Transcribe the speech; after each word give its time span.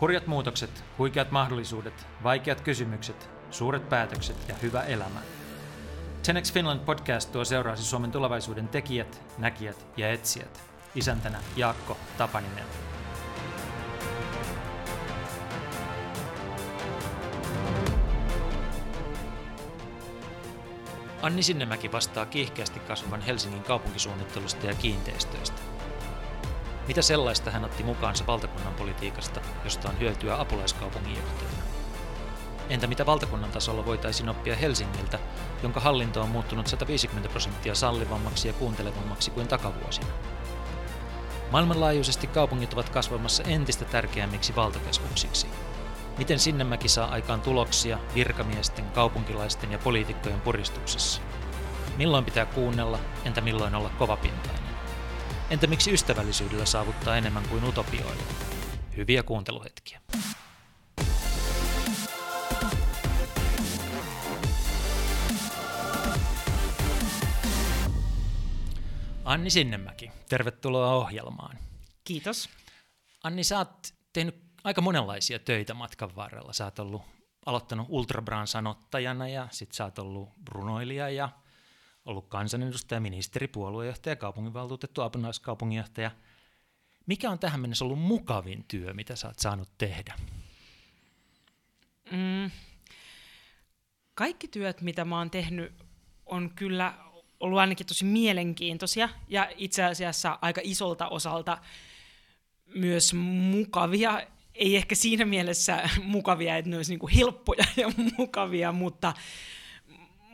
Hurjat 0.00 0.26
muutokset, 0.26 0.84
huikeat 0.98 1.30
mahdollisuudet, 1.30 2.06
vaikeat 2.22 2.60
kysymykset, 2.60 3.30
suuret 3.50 3.88
päätökset 3.88 4.48
ja 4.48 4.54
hyvä 4.62 4.82
elämä. 4.82 5.20
Tenex 6.26 6.52
Finland 6.52 6.80
podcast 6.80 7.32
tuo 7.32 7.44
seuraasi 7.44 7.82
Suomen 7.82 8.12
tulevaisuuden 8.12 8.68
tekijät, 8.68 9.22
näkijät 9.38 9.86
ja 9.96 10.12
etsijät. 10.12 10.62
Isäntänä 10.94 11.38
Jaakko 11.56 11.96
Tapaninen. 12.18 12.64
Anni 21.22 21.42
Sinnemäki 21.42 21.92
vastaa 21.92 22.26
kiihkeästi 22.26 22.80
kasvavan 22.80 23.20
Helsingin 23.20 23.62
kaupunkisuunnittelusta 23.62 24.66
ja 24.66 24.74
kiinteistöistä. 24.74 25.73
Mitä 26.88 27.02
sellaista 27.02 27.50
hän 27.50 27.64
otti 27.64 27.82
mukaansa 27.82 28.26
valtakunnan 28.26 28.74
politiikasta, 28.74 29.40
josta 29.64 29.88
on 29.88 30.00
hyötyä 30.00 30.40
apulaiskaupunginjohtajana? 30.40 31.62
Entä 32.68 32.86
mitä 32.86 33.06
valtakunnan 33.06 33.50
tasolla 33.50 33.86
voitaisiin 33.86 34.28
oppia 34.28 34.56
Helsingiltä, 34.56 35.18
jonka 35.62 35.80
hallinto 35.80 36.22
on 36.22 36.28
muuttunut 36.28 36.66
150 36.66 37.28
prosenttia 37.28 37.74
sallivammaksi 37.74 38.48
ja 38.48 38.54
kuuntelevammaksi 38.54 39.30
kuin 39.30 39.48
takavuosina? 39.48 40.06
Maailmanlaajuisesti 41.50 42.26
kaupungit 42.26 42.72
ovat 42.72 42.88
kasvamassa 42.88 43.42
entistä 43.42 43.84
tärkeämmiksi 43.84 44.56
valtakeskuksiksi. 44.56 45.46
Miten 46.18 46.38
Sinnemäki 46.38 46.88
saa 46.88 47.08
aikaan 47.08 47.40
tuloksia 47.40 47.98
virkamiesten, 48.14 48.84
kaupunkilaisten 48.84 49.72
ja 49.72 49.78
poliitikkojen 49.78 50.40
puristuksessa? 50.40 51.22
Milloin 51.96 52.24
pitää 52.24 52.46
kuunnella, 52.46 52.98
entä 53.24 53.40
milloin 53.40 53.74
olla 53.74 53.90
kovapintainen? 53.98 54.63
Entä 55.50 55.66
miksi 55.66 55.92
ystävällisyydellä 55.92 56.64
saavuttaa 56.64 57.16
enemmän 57.16 57.48
kuin 57.48 57.64
utopioilla? 57.64 58.22
Hyviä 58.96 59.22
kuunteluhetkiä. 59.22 60.00
Anni 69.24 69.50
Sinnemäki, 69.50 70.10
tervetuloa 70.28 70.94
ohjelmaan. 70.94 71.58
Kiitos. 72.04 72.48
Anni, 73.22 73.44
sä 73.44 73.58
oot 73.58 73.94
tehnyt 74.12 74.44
aika 74.64 74.80
monenlaisia 74.80 75.38
töitä 75.38 75.74
matkan 75.74 76.16
varrella. 76.16 76.52
Sä 76.52 76.64
oot 76.64 76.78
ollut 76.78 77.02
aloittanut 77.46 77.86
Ultrabran 77.90 78.46
sanottajana 78.46 79.28
ja 79.28 79.48
sit 79.50 79.72
sä 79.72 79.84
oot 79.84 79.98
ollut 79.98 80.28
runoilija 80.48 81.10
ja 81.10 81.28
ollut 82.04 82.26
kansanedustaja, 82.28 83.00
ministeri, 83.00 83.48
puoluejohtaja, 83.48 84.16
kaupunginvaltuutettu, 84.16 85.02
apulaiskaupunginjohtaja. 85.02 86.10
Mikä 87.06 87.30
on 87.30 87.38
tähän 87.38 87.60
mennessä 87.60 87.84
ollut 87.84 87.98
mukavin 88.00 88.64
työ, 88.68 88.94
mitä 88.94 89.16
sä 89.16 89.26
oot 89.26 89.38
saanut 89.38 89.68
tehdä? 89.78 90.14
Mm, 92.10 92.50
kaikki 94.14 94.48
työt, 94.48 94.80
mitä 94.80 95.04
mä 95.04 95.18
oon 95.18 95.30
tehnyt, 95.30 95.72
on 96.26 96.50
kyllä 96.54 96.94
ollut 97.40 97.58
ainakin 97.58 97.86
tosi 97.86 98.04
mielenkiintoisia 98.04 99.08
ja 99.28 99.50
itse 99.56 99.84
asiassa 99.84 100.38
aika 100.42 100.60
isolta 100.64 101.08
osalta 101.08 101.58
myös 102.74 103.14
mukavia. 103.50 104.26
Ei 104.54 104.76
ehkä 104.76 104.94
siinä 104.94 105.24
mielessä 105.24 105.88
mukavia, 106.02 106.56
että 106.56 106.70
ne 106.70 106.76
olisi 106.76 106.96
niin 106.96 107.16
helppoja 107.16 107.64
ja 107.76 107.90
mukavia, 108.18 108.72
mutta, 108.72 109.14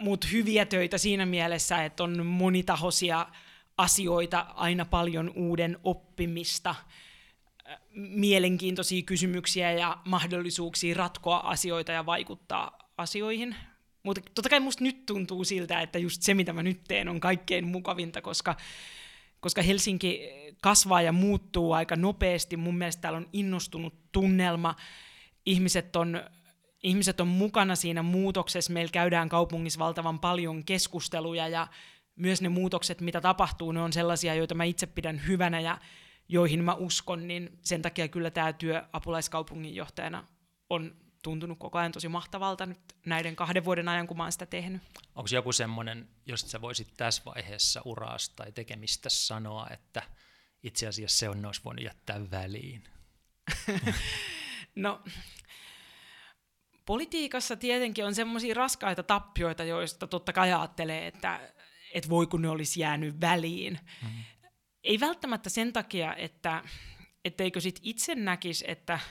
mutta 0.00 0.26
hyviä 0.32 0.66
töitä 0.66 0.98
siinä 0.98 1.26
mielessä, 1.26 1.84
että 1.84 2.02
on 2.02 2.26
monitahoisia 2.26 3.26
asioita, 3.78 4.46
aina 4.54 4.84
paljon 4.84 5.32
uuden 5.36 5.78
oppimista, 5.84 6.74
mielenkiintoisia 7.94 9.02
kysymyksiä 9.02 9.72
ja 9.72 9.98
mahdollisuuksia 10.04 10.94
ratkoa 10.96 11.36
asioita 11.36 11.92
ja 11.92 12.06
vaikuttaa 12.06 12.78
asioihin. 12.98 13.56
Mutta 14.02 14.20
totta 14.34 14.48
kai 14.48 14.60
musta 14.60 14.84
nyt 14.84 15.06
tuntuu 15.06 15.44
siltä, 15.44 15.80
että 15.80 15.98
just 15.98 16.22
se, 16.22 16.34
mitä 16.34 16.52
mä 16.52 16.62
nyt 16.62 16.80
teen, 16.88 17.08
on 17.08 17.20
kaikkein 17.20 17.66
mukavinta, 17.66 18.22
koska, 18.22 18.56
koska 19.40 19.62
Helsinki 19.62 20.30
kasvaa 20.62 21.02
ja 21.02 21.12
muuttuu 21.12 21.72
aika 21.72 21.96
nopeasti. 21.96 22.56
Mun 22.56 22.78
mielestä 22.78 23.00
täällä 23.00 23.16
on 23.16 23.28
innostunut 23.32 23.94
tunnelma. 24.12 24.76
Ihmiset 25.46 25.96
on, 25.96 26.22
ihmiset 26.82 27.20
on 27.20 27.28
mukana 27.28 27.76
siinä 27.76 28.02
muutoksessa. 28.02 28.72
Meillä 28.72 28.92
käydään 28.92 29.28
kaupungissa 29.28 29.80
valtavan 29.80 30.18
paljon 30.18 30.64
keskusteluja 30.64 31.48
ja 31.48 31.66
myös 32.16 32.42
ne 32.42 32.48
muutokset, 32.48 33.00
mitä 33.00 33.20
tapahtuu, 33.20 33.72
ne 33.72 33.82
on 33.82 33.92
sellaisia, 33.92 34.34
joita 34.34 34.54
mä 34.54 34.64
itse 34.64 34.86
pidän 34.86 35.26
hyvänä 35.26 35.60
ja 35.60 35.78
joihin 36.28 36.64
mä 36.64 36.74
uskon, 36.74 37.28
niin 37.28 37.58
sen 37.62 37.82
takia 37.82 38.08
kyllä 38.08 38.30
tämä 38.30 38.52
työ 38.52 38.82
apulaiskaupunginjohtajana 38.92 40.24
on 40.70 40.96
tuntunut 41.22 41.58
koko 41.58 41.78
ajan 41.78 41.92
tosi 41.92 42.08
mahtavalta 42.08 42.66
nyt 42.66 42.80
näiden 43.06 43.36
kahden 43.36 43.64
vuoden 43.64 43.88
ajan, 43.88 44.06
kun 44.06 44.16
mä 44.16 44.22
oon 44.22 44.32
sitä 44.32 44.46
tehnyt. 44.46 44.82
Onko 45.14 45.28
joku 45.32 45.52
semmoinen, 45.52 46.08
jos 46.26 46.40
sä 46.40 46.60
voisit 46.60 46.88
tässä 46.96 47.22
vaiheessa 47.24 47.82
uraasta 47.84 48.36
tai 48.36 48.52
tekemistä 48.52 49.08
sanoa, 49.08 49.68
että 49.70 50.02
itse 50.62 50.86
asiassa 50.86 51.18
se 51.18 51.28
on 51.28 51.46
olisi 51.46 51.60
voinut 51.64 51.84
jättää 51.84 52.30
väliin? 52.30 52.84
no, 54.74 55.02
politiikassa 56.86 57.56
tietenkin 57.56 58.06
on 58.06 58.14
semmoisia 58.14 58.54
raskaita 58.54 59.02
tappioita, 59.02 59.64
joista 59.64 60.06
totta 60.06 60.32
kai 60.32 60.52
ajattelee, 60.52 61.06
että, 61.06 61.40
että 61.94 62.10
voi 62.10 62.26
kun 62.26 62.42
ne 62.42 62.48
olisi 62.48 62.80
jäänyt 62.80 63.20
väliin. 63.20 63.78
Mm-hmm. 64.02 64.24
Ei 64.84 65.00
välttämättä 65.00 65.50
sen 65.50 65.72
takia, 65.72 66.14
että 66.14 66.64
etteikö 67.24 67.60
sit 67.60 67.80
itse 67.82 68.14
näkisi, 68.14 68.64
että– 68.68 68.98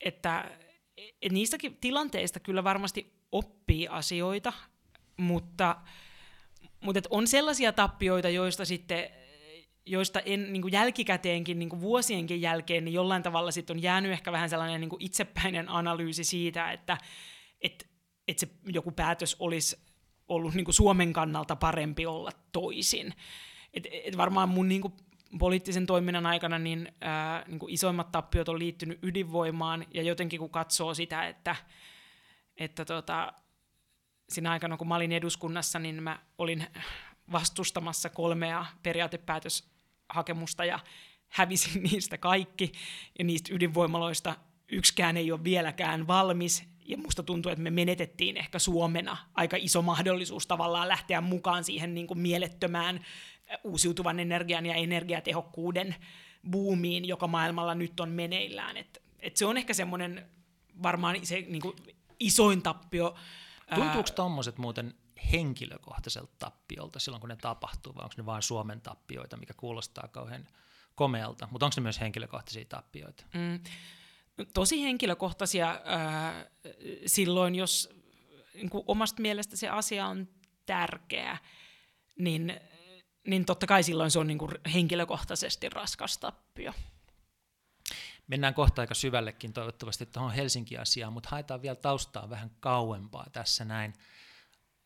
että, 0.00 0.50
että 0.96 1.34
niistäkin 1.34 1.76
tilanteista 1.80 2.40
kyllä 2.40 2.64
varmasti 2.64 3.12
oppii 3.32 3.88
asioita, 3.88 4.52
mutta, 5.16 5.76
mutta 6.80 7.00
on 7.10 7.26
sellaisia 7.26 7.72
tappioita, 7.72 8.28
joista 8.28 8.64
sitten 8.64 9.10
joista 9.90 10.20
en 10.20 10.52
niin 10.52 10.62
kuin 10.62 10.72
jälkikäteenkin, 10.72 11.58
niin 11.58 11.68
kuin 11.68 11.80
vuosienkin 11.80 12.40
jälkeen, 12.40 12.84
niin 12.84 12.92
jollain 12.92 13.22
tavalla 13.22 13.50
sitten 13.50 13.76
on 13.76 13.82
jäänyt 13.82 14.12
ehkä 14.12 14.32
vähän 14.32 14.50
sellainen 14.50 14.80
niin 14.80 14.90
kuin 14.90 15.02
itsepäinen 15.02 15.68
analyysi 15.68 16.24
siitä, 16.24 16.72
että 16.72 16.98
et, 17.60 17.90
et 18.28 18.38
se 18.38 18.48
joku 18.66 18.90
päätös 18.90 19.36
olisi 19.38 19.76
ollut 20.28 20.54
niin 20.54 20.64
kuin 20.64 20.74
Suomen 20.74 21.12
kannalta 21.12 21.56
parempi 21.56 22.06
olla 22.06 22.30
toisin. 22.52 23.14
Et, 23.74 23.86
et 23.92 24.16
varmaan 24.16 24.48
mun 24.48 24.68
niin 24.68 24.80
kuin 24.80 24.94
poliittisen 25.38 25.86
toiminnan 25.86 26.26
aikana 26.26 26.58
niin, 26.58 26.92
ää, 27.00 27.44
niin 27.48 27.58
kuin 27.58 27.72
isoimmat 27.72 28.12
tappiot 28.12 28.48
on 28.48 28.58
liittynyt 28.58 28.98
ydinvoimaan, 29.02 29.86
ja 29.94 30.02
jotenkin 30.02 30.40
kun 30.40 30.50
katsoo 30.50 30.94
sitä, 30.94 31.26
että, 31.26 31.56
että 32.56 32.84
tota, 32.84 33.32
siinä 34.28 34.50
aikana 34.50 34.76
kun 34.76 34.88
mä 34.88 34.96
olin 34.96 35.12
eduskunnassa, 35.12 35.78
niin 35.78 36.02
mä 36.02 36.18
olin 36.38 36.66
vastustamassa 37.32 38.08
kolmea 38.08 38.66
periaatepäätöshakemusta 40.10 40.64
ja 40.64 40.78
hävisin 41.28 41.82
niistä 41.90 42.18
kaikki, 42.18 42.72
ja 43.18 43.24
niistä 43.24 43.54
ydinvoimaloista 43.54 44.36
yksikään 44.68 45.16
ei 45.16 45.32
ole 45.32 45.44
vieläkään 45.44 46.06
valmis, 46.06 46.64
ja 46.84 46.96
musta 46.96 47.22
tuntuu, 47.22 47.52
että 47.52 47.62
me 47.62 47.70
menetettiin 47.70 48.36
ehkä 48.36 48.58
Suomena 48.58 49.16
aika 49.34 49.56
iso 49.60 49.82
mahdollisuus 49.82 50.46
tavallaan 50.46 50.88
lähteä 50.88 51.20
mukaan 51.20 51.64
siihen 51.64 51.94
niin 51.94 52.06
kuin 52.06 52.18
mielettömään 52.18 53.04
uusiutuvan 53.64 54.20
energian 54.20 54.66
ja 54.66 54.74
energiatehokkuuden 54.74 55.94
buumiin, 56.50 57.04
joka 57.04 57.26
maailmalla 57.26 57.74
nyt 57.74 58.00
on 58.00 58.08
meneillään. 58.08 58.76
Et, 58.76 59.02
et 59.20 59.36
se 59.36 59.46
on 59.46 59.56
ehkä 59.56 59.74
semmoinen 59.74 60.26
varmaan 60.82 61.26
se 61.26 61.40
niin 61.40 61.62
kuin 61.62 61.76
isoin 62.20 62.62
tappio. 62.62 63.14
Tuntuuko 63.74 64.10
tuommoiset 64.16 64.58
muuten 64.58 64.94
henkilökohtaiselta 65.32 66.32
tappiolta 66.38 66.98
silloin, 66.98 67.20
kun 67.20 67.28
ne 67.28 67.36
tapahtuu, 67.36 67.94
vai 67.94 68.04
onko 68.04 68.14
ne 68.16 68.26
vain 68.26 68.42
Suomen 68.42 68.80
tappioita, 68.80 69.36
mikä 69.36 69.54
kuulostaa 69.54 70.08
kauhean 70.08 70.48
komealta, 70.94 71.48
mutta 71.50 71.66
onko 71.66 71.74
ne 71.76 71.82
myös 71.82 72.00
henkilökohtaisia 72.00 72.64
tappioita? 72.64 73.24
Mm, 73.34 73.60
tosi 74.54 74.82
henkilökohtaisia 74.82 75.70
äh, 75.70 76.46
silloin, 77.06 77.54
jos 77.54 77.88
niin 78.54 78.70
omasta 78.86 79.22
mielestä 79.22 79.56
se 79.56 79.68
asia 79.68 80.06
on 80.06 80.28
tärkeä, 80.66 81.38
niin 82.18 82.60
niin 83.26 83.44
totta 83.44 83.66
kai 83.66 83.82
silloin 83.82 84.10
se 84.10 84.18
on 84.18 84.26
niin 84.26 84.38
kuin 84.38 84.50
henkilökohtaisesti 84.74 85.68
raskas 85.68 86.18
tappio. 86.18 86.72
Mennään 88.26 88.54
kohta 88.54 88.80
aika 88.82 88.94
syvällekin 88.94 89.52
toivottavasti 89.52 90.06
tuohon 90.06 90.32
Helsinki-asiaan, 90.32 91.12
mutta 91.12 91.28
haetaan 91.30 91.62
vielä 91.62 91.76
taustaa 91.76 92.30
vähän 92.30 92.50
kauempaa 92.60 93.26
tässä 93.32 93.64
näin. 93.64 93.94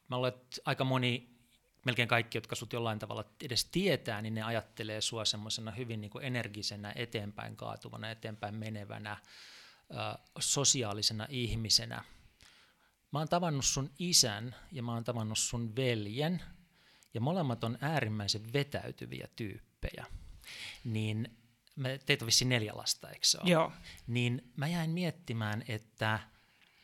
Mä 0.09 0.17
luulen, 0.17 0.33
että 0.35 0.61
aika 0.65 0.85
moni, 0.85 1.37
melkein 1.85 2.09
kaikki, 2.09 2.39
jotka 2.39 2.57
sut 2.57 2.73
jollain 2.73 2.99
tavalla 2.99 3.25
edes 3.43 3.65
tietää, 3.65 4.23
niin 4.23 4.35
ne 4.35 4.43
ajattelee 4.43 5.01
sua 5.01 5.25
semmoisena 5.25 5.71
hyvin 5.71 6.01
niin 6.01 6.11
kuin 6.11 6.25
energisenä, 6.25 6.93
eteenpäin 6.97 7.57
kaatuvana, 7.57 8.11
eteenpäin 8.11 8.55
menevänä, 8.55 9.13
äh, 9.13 9.19
sosiaalisena 10.39 11.27
ihmisenä. 11.31 12.05
Mä 13.13 13.19
oon 13.19 13.29
tavannut 13.29 13.65
sun 13.65 13.91
isän 13.99 14.55
ja 14.73 14.83
mä 14.83 14.93
oon 14.93 15.05
tavannut 15.05 15.39
sun 15.39 15.77
veljen– 15.77 16.43
ja 17.15 17.21
molemmat 17.21 17.65
on 17.65 17.79
äärimmäisen 17.81 18.53
vetäytyviä 18.53 19.29
tyyppejä, 19.37 20.07
niin 20.85 21.39
me, 21.77 22.01
teitä 22.07 22.25
on 22.25 22.27
vissiin 22.27 22.49
neljä 22.49 22.73
lasta, 22.75 23.09
eikö 23.09 23.27
se 23.27 23.39
ole? 23.39 23.51
Joo. 23.51 23.73
Niin 24.07 24.53
mä 24.57 24.69
jäin 24.69 24.91
miettimään, 24.91 25.65
että 25.69 26.21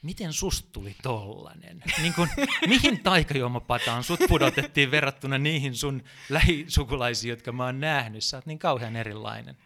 miten 0.02 0.32
susta 0.32 0.68
tuli 0.72 0.96
tollanen? 1.02 1.82
Niin 2.02 2.14
kun, 2.14 2.28
mihin 2.66 3.02
taikajuomapataan 3.02 4.04
sut 4.04 4.20
pudotettiin 4.28 4.90
verrattuna 4.90 5.38
niihin 5.38 5.76
sun 5.76 6.02
lähisukulaisiin, 6.28 7.30
jotka 7.30 7.52
mä 7.52 7.64
oon 7.64 7.80
nähnyt? 7.80 8.24
Sä 8.24 8.36
oot 8.36 8.46
niin 8.46 8.58
kauhean 8.58 8.96
erilainen. 8.96 9.56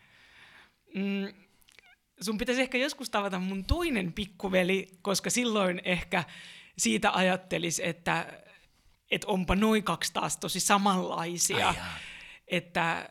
Mm, 0.95 1.35
sun 2.21 2.39
pitäisi 2.39 2.63
ehkä 2.63 2.79
joskus 2.79 3.11
tavata 3.11 3.39
mun 3.39 3.65
toinen 3.65 4.13
pikkuveli, 4.13 4.89
koska 5.03 5.31
silloin 5.31 5.81
ehkä 5.85 6.25
siitä 6.79 7.13
ajattelisi, 7.13 7.87
että, 7.87 8.43
että 9.11 9.27
onpa 9.27 9.57
noin 9.57 9.83
kaksi 9.83 10.13
taas 10.13 10.37
tosi 10.37 10.61
samanlaisia. 10.61 11.69
Ai 11.69 11.75
jaa. 11.75 11.99
että, 12.49 13.09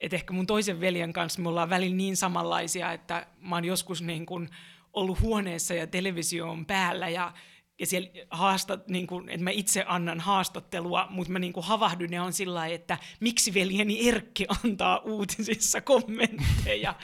että 0.00 0.16
ehkä 0.16 0.32
mun 0.32 0.46
toisen 0.46 0.80
veljen 0.80 1.12
kanssa 1.12 1.42
me 1.42 1.48
ollaan 1.48 1.70
välillä 1.70 1.96
niin 1.96 2.16
samanlaisia, 2.16 2.92
että 2.92 3.26
mä 3.40 3.56
oon 3.56 3.64
joskus 3.64 4.02
niin 4.02 4.26
kuin 4.26 4.48
ollut 4.94 5.20
huoneessa 5.20 5.74
ja 5.74 5.86
televisio 5.86 6.50
on 6.50 6.66
päällä 6.66 7.08
ja, 7.08 7.32
ja 7.78 7.86
siellä 7.86 8.08
haastat, 8.30 8.88
niin 8.88 9.06
kuin, 9.06 9.28
että 9.28 9.44
mä 9.44 9.50
itse 9.50 9.84
annan 9.86 10.20
haastattelua, 10.20 11.06
mutta 11.10 11.32
mä 11.32 11.38
niin 11.38 11.52
kuin 11.52 11.66
havahdun 11.66 12.12
ja 12.12 12.22
on 12.22 12.32
sillä 12.32 12.66
että 12.66 12.98
miksi 13.20 13.54
veljeni 13.54 14.08
Erkki 14.08 14.46
antaa 14.64 14.98
uutisissa 14.98 15.80
kommentteja. 15.80 16.94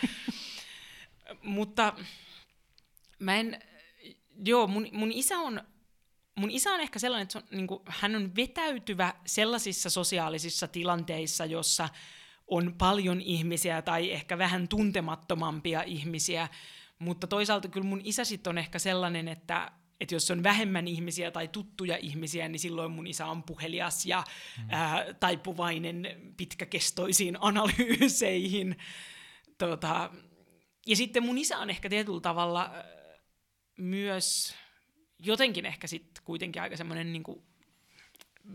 mutta 1.43 1.93
mä 3.19 3.37
en, 3.37 3.63
joo, 4.45 4.67
mun, 4.67 4.89
mun 4.93 5.13
isä 5.13 5.39
on 5.39 5.63
mun 6.41 6.51
isä 6.51 6.73
on 6.73 6.81
ehkä 6.81 6.99
sellainen, 6.99 7.23
että 7.23 7.33
se 7.33 7.39
on, 7.39 7.45
niin 7.51 7.67
kuin, 7.67 7.81
hän 7.87 8.17
on 8.17 8.37
vetäytyvä 8.37 9.15
sellaisissa 9.27 9.91
sosiaalisissa 9.91 10.69
tilanteissa, 10.69 11.45
jossa 11.45 11.89
on 12.47 12.75
paljon 12.79 13.21
ihmisiä 13.21 13.83
tai 13.83 14.11
ehkä 14.11 14.39
vähän 14.39 14.69
tuntemattomampia 14.69 15.83
ihmisiä, 15.83 16.49
mutta 17.01 17.27
toisaalta 17.27 17.69
kyllä 17.69 17.87
mun 17.87 18.01
isä 18.05 18.25
sitten 18.25 18.51
on 18.51 18.59
ehkä 18.59 18.79
sellainen, 18.79 19.29
että, 19.29 19.73
että 20.01 20.15
jos 20.15 20.31
on 20.31 20.43
vähemmän 20.43 20.89
ihmisiä 20.89 21.31
tai 21.31 21.49
tuttuja 21.49 21.97
ihmisiä, 21.97 22.49
niin 22.49 22.61
silloin 22.61 22.93
mun 22.93 23.07
isä 23.07 23.27
on 23.27 23.43
puhelias 23.43 24.07
ja 24.07 24.25
mm. 24.59 24.65
ää, 24.71 25.15
taipuvainen 25.15 26.09
pitkäkestoisiin 26.37 27.37
analyyseihin. 27.51 28.77
Tota, 29.59 30.11
ja 30.87 30.97
sitten 30.97 31.23
mun 31.23 31.39
isä 31.39 31.59
on 31.59 31.71
ehkä 31.71 31.89
tietyllä 31.89 32.21
tavalla 32.21 32.71
myös 33.79 34.55
jotenkin 35.19 35.67
ehkä 35.67 35.87
sitten 35.87 36.25
kuitenkin 36.25 36.63
aika 36.63 36.77
semmoinen 36.77 37.13
niin 37.13 37.23
kuin, 37.23 37.43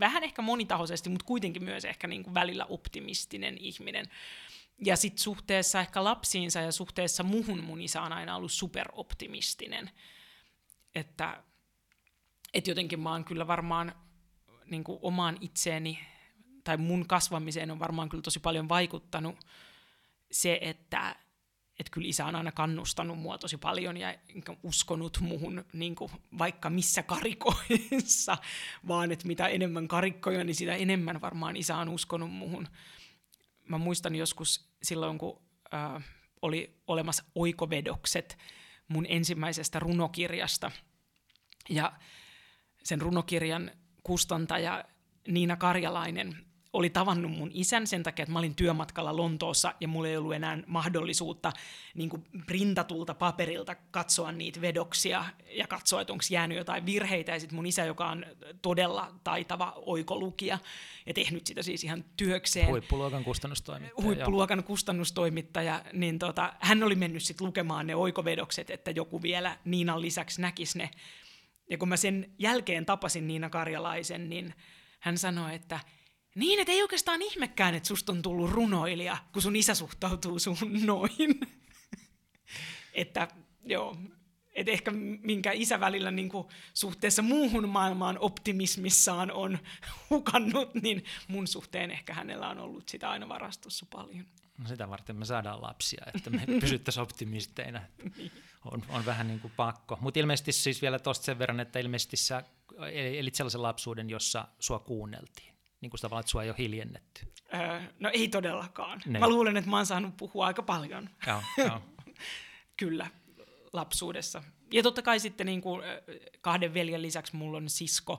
vähän 0.00 0.24
ehkä 0.24 0.42
monitahoisesti, 0.42 1.08
mutta 1.08 1.26
kuitenkin 1.26 1.64
myös 1.64 1.84
ehkä 1.84 2.06
niin 2.06 2.22
kuin 2.22 2.34
välillä 2.34 2.64
optimistinen 2.64 3.58
ihminen. 3.58 4.06
Ja 4.84 4.96
sitten 4.96 5.22
suhteessa 5.22 5.80
ehkä 5.80 6.04
lapsiinsa 6.04 6.60
ja 6.60 6.72
suhteessa 6.72 7.22
muhun 7.22 7.64
mun 7.64 7.82
isä 7.82 8.02
on 8.02 8.12
aina 8.12 8.36
ollut 8.36 8.52
superoptimistinen. 8.52 9.90
Että, 10.94 11.42
että 12.54 12.70
jotenkin 12.70 13.00
mä 13.00 13.10
oon 13.10 13.24
kyllä 13.24 13.46
varmaan 13.46 13.94
niin 14.70 14.84
omaan 14.86 15.38
itseeni 15.40 15.98
tai 16.64 16.76
mun 16.76 17.08
kasvamiseen 17.08 17.70
on 17.70 17.78
varmaan 17.78 18.08
kyllä 18.08 18.22
tosi 18.22 18.40
paljon 18.40 18.68
vaikuttanut 18.68 19.36
se, 20.30 20.58
että 20.62 21.16
että 21.78 21.90
kyllä 21.90 22.08
isä 22.08 22.26
on 22.26 22.34
aina 22.34 22.52
kannustanut 22.52 23.18
mua 23.18 23.38
tosi 23.38 23.56
paljon 23.56 23.96
ja 23.96 24.14
uskonut 24.62 25.18
muhun 25.20 25.64
niin 25.72 25.96
vaikka 26.38 26.70
missä 26.70 27.02
karikoissa, 27.02 28.38
vaan 28.88 29.12
että 29.12 29.26
mitä 29.26 29.46
enemmän 29.46 29.88
karikkoja, 29.88 30.44
niin 30.44 30.54
sitä 30.54 30.74
enemmän 30.74 31.20
varmaan 31.20 31.56
isä 31.56 31.76
on 31.76 31.88
uskonut 31.88 32.32
muhun. 32.32 32.68
Mä 33.68 33.78
muistan 33.78 34.14
joskus 34.14 34.68
silloin, 34.82 35.18
kun 35.18 35.42
äh, 35.74 36.04
oli 36.42 36.80
olemassa 36.86 37.24
oikovedokset 37.34 38.38
mun 38.88 39.06
ensimmäisestä 39.08 39.78
runokirjasta. 39.78 40.70
Ja 41.68 41.92
sen 42.82 43.00
runokirjan 43.00 43.70
kustantaja 44.02 44.84
Niina 45.28 45.56
Karjalainen 45.56 46.46
oli 46.76 46.90
tavannut 46.90 47.30
mun 47.30 47.50
isän 47.54 47.86
sen 47.86 48.02
takia, 48.02 48.22
että 48.22 48.32
mä 48.32 48.38
olin 48.38 48.54
työmatkalla 48.54 49.16
Lontoossa 49.16 49.74
ja 49.80 49.88
mulla 49.88 50.08
ei 50.08 50.16
ollut 50.16 50.34
enää 50.34 50.58
mahdollisuutta 50.66 51.52
niin 51.94 52.08
kuin 52.08 52.24
printatulta 52.46 53.14
paperilta 53.14 53.74
katsoa 53.74 54.32
niitä 54.32 54.60
vedoksia 54.60 55.24
ja 55.50 55.66
katsoa, 55.66 56.00
että 56.00 56.12
onko 56.12 56.24
jäänyt 56.30 56.58
jotain 56.58 56.86
virheitä. 56.86 57.32
Ja 57.32 57.40
sitten 57.40 57.56
mun 57.56 57.66
isä, 57.66 57.84
joka 57.84 58.08
on 58.08 58.26
todella 58.62 59.14
taitava 59.24 59.72
oikolukija 59.76 60.58
ja 61.06 61.14
tehnyt 61.14 61.46
sitä 61.46 61.62
siis 61.62 61.84
ihan 61.84 62.04
työkseen. 62.16 62.68
Huippuluokan 62.68 63.24
kustannustoimittaja. 63.24 64.04
Huippuluokan 64.04 64.58
joo. 64.58 64.66
kustannustoimittaja, 64.66 65.82
niin 65.92 66.18
tota, 66.18 66.52
hän 66.60 66.82
oli 66.82 66.94
mennyt 66.94 67.22
sitten 67.22 67.46
lukemaan 67.46 67.86
ne 67.86 67.94
oikovedokset, 67.94 68.70
että 68.70 68.90
joku 68.90 69.22
vielä 69.22 69.56
Niinan 69.64 70.02
lisäksi 70.02 70.40
näkisi 70.40 70.78
ne. 70.78 70.90
Ja 71.70 71.78
kun 71.78 71.88
mä 71.88 71.96
sen 71.96 72.32
jälkeen 72.38 72.86
tapasin 72.86 73.26
Niina 73.26 73.50
Karjalaisen, 73.50 74.28
niin 74.30 74.54
hän 75.00 75.18
sanoi, 75.18 75.54
että– 75.54 75.80
niin, 76.36 76.60
että 76.60 76.72
ei 76.72 76.82
oikeastaan 76.82 77.22
ihmekään, 77.22 77.74
että 77.74 77.86
susta 77.86 78.12
on 78.12 78.22
tullut 78.22 78.50
runoilija, 78.50 79.16
kun 79.32 79.42
sun 79.42 79.56
isä 79.56 79.74
suhtautuu 79.74 80.38
sun 80.38 80.56
noin. 80.84 81.40
että 82.94 83.28
joo, 83.64 83.96
että 84.54 84.72
ehkä 84.72 84.90
minkä 85.22 85.52
isä 85.52 85.80
välillä 85.80 86.10
niin 86.10 86.28
kuin 86.28 86.48
suhteessa 86.74 87.22
muuhun 87.22 87.68
maailmaan 87.68 88.18
optimismissaan 88.18 89.30
on 89.30 89.58
hukannut, 90.10 90.74
niin 90.74 91.04
mun 91.28 91.46
suhteen 91.46 91.90
ehkä 91.90 92.14
hänellä 92.14 92.48
on 92.48 92.58
ollut 92.58 92.88
sitä 92.88 93.10
aina 93.10 93.28
varastossa 93.28 93.86
paljon. 93.92 94.26
No 94.58 94.68
sitä 94.68 94.90
varten 94.90 95.16
me 95.16 95.24
saadaan 95.24 95.62
lapsia, 95.62 96.04
että 96.14 96.30
me 96.30 96.46
pysyttäisiin 96.60 97.02
optimisteina. 97.02 97.82
On, 98.64 98.82
on 98.88 99.06
vähän 99.06 99.28
niin 99.28 99.40
kuin 99.40 99.52
pakko. 99.56 99.98
Mutta 100.00 100.20
ilmeisesti 100.20 100.52
siis 100.52 100.82
vielä 100.82 100.98
tuosta 100.98 101.24
sen 101.24 101.38
verran, 101.38 101.60
että 101.60 101.78
ilmeisesti 101.78 102.16
sä 102.16 102.44
elit 102.92 103.34
sellaisen 103.34 103.62
lapsuuden, 103.62 104.10
jossa 104.10 104.48
sua 104.60 104.78
kuunneltiin 104.78 105.55
niin 105.86 105.90
kuin 105.90 106.00
tavallaan, 106.00 106.20
että 106.20 106.30
sua 106.30 106.42
ei 106.42 106.48
ole 106.48 106.58
hiljennetty? 106.58 107.26
Öö, 107.54 107.80
no 108.00 108.10
ei 108.12 108.28
todellakaan. 108.28 109.02
Ne. 109.06 109.18
Mä 109.18 109.28
luulen, 109.28 109.56
että 109.56 109.70
mä 109.70 109.76
oon 109.76 109.86
saanut 109.86 110.16
puhua 110.16 110.46
aika 110.46 110.62
paljon. 110.62 111.10
Joo, 111.26 111.42
joo. 111.58 111.82
Kyllä, 112.80 113.10
lapsuudessa. 113.72 114.42
Ja 114.72 114.82
totta 114.82 115.02
kai 115.02 115.20
sitten 115.20 115.46
niin 115.46 115.60
kuin 115.60 115.82
kahden 116.40 116.74
veljen 116.74 117.02
lisäksi 117.02 117.36
mulla 117.36 117.56
on 117.56 117.70
sisko, 117.70 118.18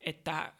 että 0.00 0.52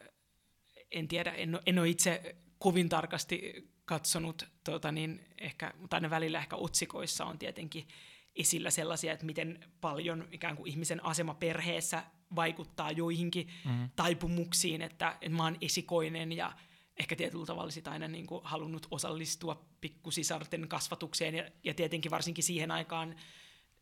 en 0.91 1.09
tiedä, 1.09 1.31
en, 1.31 1.61
en 1.67 1.79
ole 1.79 1.89
itse 1.89 2.37
kovin 2.59 2.89
tarkasti 2.89 3.69
katsonut, 3.85 4.49
tuota, 4.65 4.93
niin 4.93 5.27
ehkä, 5.39 5.75
tai 5.89 6.01
ne 6.01 6.11
välillä 6.11 6.39
ehkä 6.39 6.57
otsikoissa 6.57 7.25
on 7.25 7.39
tietenkin 7.39 7.89
esillä 8.37 8.71
sellaisia, 8.71 9.13
että 9.13 9.27
miten 9.27 9.65
paljon 9.81 10.29
ikään 10.33 10.57
kuin 10.57 10.71
ihmisen 10.71 11.05
asema 11.05 11.35
perheessä 11.35 12.03
vaikuttaa 12.37 12.91
joihinkin 12.91 13.49
mm-hmm. 13.65 13.91
taipumuksiin, 13.97 14.83
että, 14.83 15.11
että 15.21 15.37
mä 15.37 15.43
oon 15.45 15.57
esikoinen 15.61 16.33
ja 16.33 16.53
ehkä 16.99 17.17
tietyllä 17.17 17.47
tavalla 17.47 17.71
sitä 17.71 17.91
aina 17.91 18.09
niin 18.09 18.27
kuin 18.27 18.41
halunnut 18.45 18.87
osallistua 18.91 19.65
pikkusisarten 19.81 20.69
kasvatukseen 20.69 21.35
ja, 21.35 21.51
ja 21.65 21.75
tietenkin 21.75 22.11
varsinkin 22.11 22.45
siihen 22.45 22.71
aikaan 22.71 23.15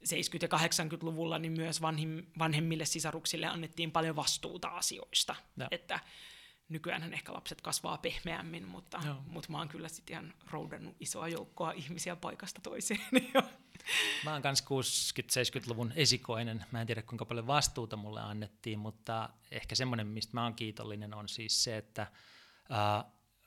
70- 0.04 0.10
ja 0.42 0.58
80-luvulla 0.58 1.38
niin 1.38 1.52
myös 1.52 1.82
vanhim, 1.82 2.22
vanhemmille 2.38 2.84
sisaruksille 2.84 3.46
annettiin 3.46 3.92
paljon 3.92 4.16
vastuuta 4.16 4.68
asioista. 4.68 5.34
Ja. 5.56 5.68
Että 5.70 6.00
nykyään 6.68 7.12
ehkä 7.12 7.32
lapset 7.32 7.60
kasvaa 7.60 7.98
pehmeämmin, 7.98 8.68
mutta, 8.68 9.00
mutta 9.26 9.52
mä 9.52 9.58
oon 9.58 9.68
kyllä 9.68 9.88
sitten 9.88 10.14
ihan 10.14 10.34
roudannut 10.50 10.96
isoa 11.00 11.28
joukkoa 11.28 11.72
ihmisiä 11.72 12.16
paikasta 12.16 12.60
toiseen. 12.60 13.00
Mä 14.24 14.32
oon 14.32 14.42
kans 14.42 14.64
60-70-luvun 14.64 15.92
esikoinen. 15.96 16.64
Mä 16.72 16.80
en 16.80 16.86
tiedä 16.86 17.02
kuinka 17.02 17.24
paljon 17.24 17.46
vastuuta 17.46 17.96
mulle 17.96 18.20
annettiin, 18.20 18.78
mutta 18.78 19.30
ehkä 19.50 19.74
semmoinen, 19.74 20.06
mistä 20.06 20.30
mä 20.34 20.42
oon 20.42 20.54
kiitollinen, 20.54 21.14
on 21.14 21.28
siis 21.28 21.64
se, 21.64 21.76
että 21.76 22.06
ää, 22.70 23.04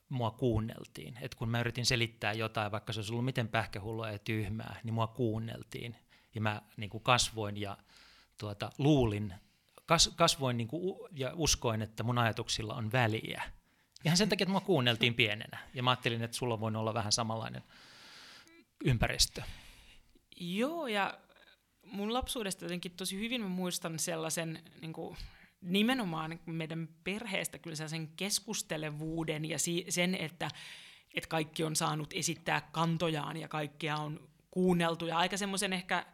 mua 0.09 0.31
kuunneltiin. 0.31 1.17
Et 1.21 1.35
kun 1.35 1.49
mä 1.49 1.59
yritin 1.59 1.85
selittää 1.85 2.33
jotain, 2.33 2.71
vaikka 2.71 2.93
se 2.93 2.99
olisi 2.99 3.11
ollut 3.11 3.25
miten 3.25 3.47
pähkähullua 3.47 4.11
ja 4.11 4.19
tyhmää, 4.19 4.79
niin 4.83 4.93
mua 4.93 5.07
kuunneltiin. 5.07 5.95
Ja 6.35 6.41
mä 6.41 6.61
niin 6.77 6.89
kuin 6.89 7.03
kasvoin 7.03 7.57
ja 7.57 7.77
tuota, 8.37 8.71
luulin, 8.77 9.33
kas, 9.91 10.11
kasvoin 10.15 10.57
niin 10.57 10.67
kuin, 10.67 11.09
ja 11.11 11.31
uskoin, 11.35 11.81
että 11.81 12.03
mun 12.03 12.17
ajatuksilla 12.17 12.73
on 12.73 12.91
väliä. 12.91 13.43
Ihan 14.05 14.17
sen 14.17 14.29
takia, 14.29 14.43
että 14.43 14.51
mua 14.51 14.61
kuunneltiin 14.61 15.13
pienenä. 15.13 15.59
Ja 15.73 15.83
mä 15.83 15.89
ajattelin, 15.89 16.23
että 16.23 16.37
sulla 16.37 16.59
voi 16.59 16.75
olla 16.75 16.93
vähän 16.93 17.11
samanlainen 17.11 17.63
ympäristö. 18.85 19.41
Joo, 20.37 20.87
ja 20.87 21.17
mun 21.85 22.13
lapsuudesta 22.13 22.65
jotenkin 22.65 22.91
tosi 22.91 23.19
hyvin 23.19 23.41
mä 23.41 23.47
muistan 23.47 23.99
sellaisen 23.99 24.63
niin 24.81 24.93
kuin, 24.93 25.17
nimenomaan 25.61 26.39
meidän 26.45 26.89
perheestä 27.03 27.59
kyllä 27.59 27.75
sellaisen 27.75 28.07
keskustelevuuden 28.07 29.45
ja 29.45 29.59
si- 29.59 29.85
sen, 29.89 30.15
että, 30.15 30.49
että 31.13 31.29
kaikki 31.29 31.63
on 31.63 31.75
saanut 31.75 32.13
esittää 32.13 32.69
kantojaan 32.71 33.37
ja 33.37 33.47
kaikkia 33.47 33.95
on 33.95 34.29
kuunneltu. 34.51 35.05
Ja 35.05 35.17
aika 35.17 35.37
semmoisen 35.37 35.73
ehkä, 35.73 36.05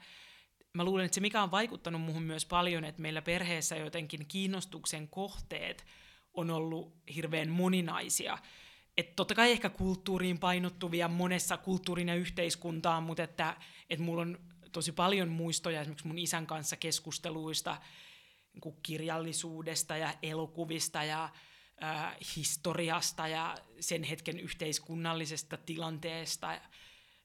mä 0.78 0.86
luulen, 0.86 1.06
että 1.06 1.16
se 1.16 1.22
mikä 1.22 1.44
on 1.44 1.52
vaikuttanut 1.52 2.02
muuhun 2.02 2.24
myös 2.24 2.46
paljon, 2.46 2.84
että 2.84 3.02
meillä 3.02 3.22
perheessä 3.22 3.76
jotenkin 3.76 4.26
kiinnostuksen 4.28 5.08
kohteet 5.08 5.86
on 6.34 6.50
ollut 6.50 6.96
hirveän 7.16 7.50
moninaisia. 7.50 8.38
että 8.98 9.14
totta 9.16 9.36
kai 9.36 9.52
ehkä 9.52 9.70
kulttuuriin 9.70 10.40
painottuvia 10.40 11.08
monessa 11.08 11.58
kulttuurin 11.58 12.08
ja 12.08 12.16
yhteiskuntaan, 12.16 13.04
mutta 13.04 13.24
että, 13.24 13.58
että 13.90 14.06
mulla 14.06 14.22
on 14.22 14.40
tosi 14.72 14.92
paljon 14.92 15.30
muistoja 15.30 15.82
esimerkiksi 15.82 16.08
mun 16.08 16.18
isän 16.18 16.48
kanssa 16.48 16.76
keskusteluista 16.76 17.78
niin 18.54 18.76
kirjallisuudesta 18.84 19.98
ja 19.98 20.14
elokuvista 20.24 21.04
ja 21.04 21.30
äh, 21.84 22.16
historiasta 22.36 23.28
ja 23.28 23.58
sen 23.80 24.04
hetken 24.04 24.40
yhteiskunnallisesta 24.40 25.58
tilanteesta, 25.58 26.54
ja, 26.54 26.62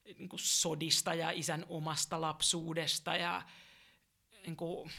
niin 0.04 0.28
kuin 0.28 0.40
sodista 0.40 1.14
ja 1.14 1.30
isän 1.30 1.66
omasta 1.68 2.20
lapsuudesta 2.20 3.16
ja 3.16 3.42
niin 4.46 4.56
kuin, 4.56 4.90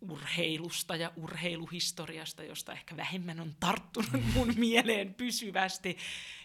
urheilusta 0.00 0.96
ja 0.96 1.12
urheiluhistoriasta, 1.16 2.44
josta 2.44 2.72
ehkä 2.72 2.96
vähemmän 2.96 3.40
on 3.40 3.56
tarttunut 3.60 4.22
mun 4.34 4.54
mieleen 4.56 5.14
pysyvästi, 5.14 5.96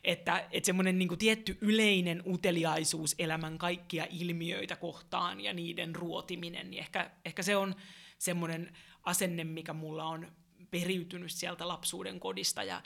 että, 0.04 0.48
että 0.52 0.66
semmoinen 0.66 1.00
niin 1.00 1.18
tietty 1.18 1.58
yleinen 1.62 2.24
uteliaisuus 2.28 3.16
elämän 3.20 3.58
kaikkia 3.58 4.08
ilmiöitä 4.10 4.76
kohtaan 4.76 5.42
ja 5.42 5.54
niiden 5.54 5.96
ruotiminen, 5.96 6.72
niin 6.72 6.80
ehkä, 6.80 7.12
ehkä 7.26 7.44
se 7.44 7.56
on 7.56 7.76
semmoinen 8.18 8.78
asenne, 9.04 9.44
mikä 9.44 9.74
mulla 9.74 10.06
on 10.06 10.32
periytynyt 10.72 11.32
sieltä 11.32 11.68
lapsuuden 11.68 12.20
kodista 12.20 12.64
ja 12.64 12.82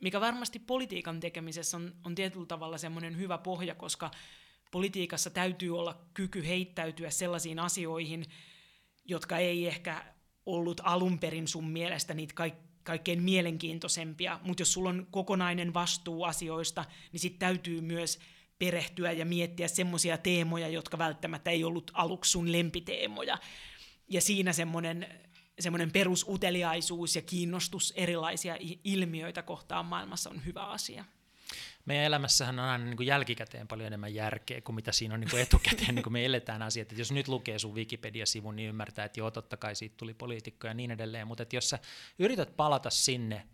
mikä 0.00 0.20
varmasti 0.20 0.58
politiikan 0.58 1.20
tekemisessä 1.20 1.76
on, 1.76 1.94
on 2.04 2.14
tietyllä 2.14 2.46
tavalla 2.46 2.78
semmoinen 2.78 3.16
hyvä 3.16 3.38
pohja, 3.38 3.74
koska 3.74 4.10
politiikassa 4.70 5.30
täytyy 5.30 5.78
olla 5.78 6.00
kyky 6.14 6.46
heittäytyä 6.46 7.10
sellaisiin 7.10 7.58
asioihin, 7.58 8.24
jotka 9.04 9.38
ei 9.38 9.66
ehkä 9.66 10.04
ollut 10.46 10.80
alun 10.84 11.18
perin 11.18 11.48
sun 11.48 11.70
mielestä 11.70 12.14
niitä 12.14 12.34
kaik- 12.34 12.68
kaikkein 12.88 13.22
mielenkiintoisempia, 13.22 14.40
mutta 14.42 14.60
jos 14.60 14.72
sulla 14.72 14.90
on 14.90 15.06
kokonainen 15.10 15.74
vastuu 15.74 16.24
asioista, 16.24 16.84
niin 17.12 17.20
sitten 17.20 17.38
täytyy 17.38 17.80
myös 17.80 18.18
perehtyä 18.58 19.12
ja 19.12 19.24
miettiä 19.24 19.68
semmoisia 19.68 20.18
teemoja, 20.18 20.68
jotka 20.68 20.98
välttämättä 20.98 21.50
ei 21.50 21.64
ollut 21.64 21.90
aluksi 21.94 22.30
sun 22.30 22.52
lempiteemoja. 22.52 23.38
Ja 24.08 24.20
siinä 24.20 24.52
semmoinen 24.52 25.27
semmoinen 25.60 25.92
perusuteliaisuus 25.92 27.16
ja 27.16 27.22
kiinnostus 27.22 27.92
erilaisia 27.96 28.56
ilmiöitä 28.84 29.42
kohtaan 29.42 29.86
maailmassa 29.86 30.30
on 30.30 30.44
hyvä 30.44 30.64
asia. 30.64 31.04
Meidän 31.84 32.04
elämässähän 32.04 32.58
on 32.58 32.64
aina 32.64 32.84
niin 32.84 32.96
kuin 32.96 33.06
jälkikäteen 33.06 33.68
paljon 33.68 33.86
enemmän 33.86 34.14
järkeä 34.14 34.60
kuin 34.60 34.76
mitä 34.76 34.92
siinä 34.92 35.14
on 35.14 35.20
niin 35.20 35.30
kuin 35.30 35.42
etukäteen, 35.42 35.94
niin 35.94 36.02
kuin 36.02 36.12
me 36.12 36.24
eletään 36.24 36.62
asiat. 36.62 36.92
Et 36.92 36.98
jos 36.98 37.12
nyt 37.12 37.28
lukee 37.28 37.58
sun 37.58 37.74
Wikipedia-sivun, 37.74 38.56
niin 38.56 38.68
ymmärtää, 38.68 39.04
että 39.04 39.20
joo, 39.20 39.30
totta 39.30 39.56
kai 39.56 39.74
siitä 39.74 39.96
tuli 39.96 40.14
poliitikko 40.14 40.66
ja 40.66 40.74
niin 40.74 40.90
edelleen, 40.90 41.26
mutta 41.26 41.46
jos 41.52 41.70
sä 41.70 41.78
yrität 42.18 42.56
palata 42.56 42.90
sinne 42.90 43.46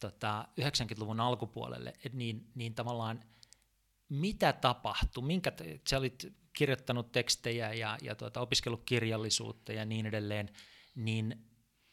tota, 0.00 0.48
90-luvun 0.60 1.20
alkupuolelle, 1.20 1.92
et 2.04 2.12
niin, 2.12 2.46
niin 2.54 2.74
tavallaan 2.74 3.20
mitä 4.08 4.52
tapahtui, 4.52 5.24
minkä, 5.24 5.52
sä 5.88 5.98
olit 5.98 6.32
kirjoittanut 6.52 7.12
tekstejä 7.12 7.72
ja, 7.72 7.98
ja 8.02 8.14
tuota, 8.14 8.40
opiskellut 8.40 8.82
kirjallisuutta 8.84 9.72
ja 9.72 9.84
niin 9.84 10.06
edelleen, 10.06 10.50
niin 10.94 11.46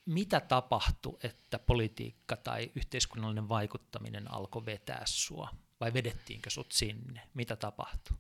mitä 0.06 0.40
tapahtui, 0.40 1.18
että 1.24 1.60
politiikka 1.60 2.38
tai 2.38 2.72
yhteiskunnallinen 2.76 3.50
vaikuttaminen 3.50 4.32
alkoi 4.32 4.66
vetää 4.66 5.02
sua? 5.06 5.50
vai 5.82 5.94
vedettiinkö 5.94 6.50
sut 6.50 6.72
sinne? 6.72 7.22
Mitä 7.34 7.56
tapahtui? 7.56 8.18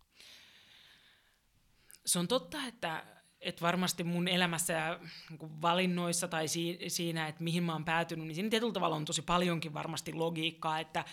Se 2.06 2.20
on 2.20 2.28
totta, 2.28 2.58
että, 2.68 3.06
että 3.42 3.62
varmasti 3.62 4.04
mun 4.04 4.28
elämässä 4.28 4.74
ja 4.74 5.00
niin 5.30 5.62
valinnoissa 5.62 6.28
tai 6.28 6.46
siinä, 6.88 7.28
että 7.28 7.44
mihin 7.44 7.64
mä 7.64 7.74
oon 7.74 7.86
päätynyt, 7.86 8.28
niin 8.28 8.36
siinä 8.36 8.50
tietyllä 8.50 8.74
tavalla 8.74 8.96
on 8.96 9.06
tosi 9.06 9.22
paljonkin 9.22 9.74
varmasti 9.74 10.14
logiikkaa, 10.14 10.80
että 10.80 11.06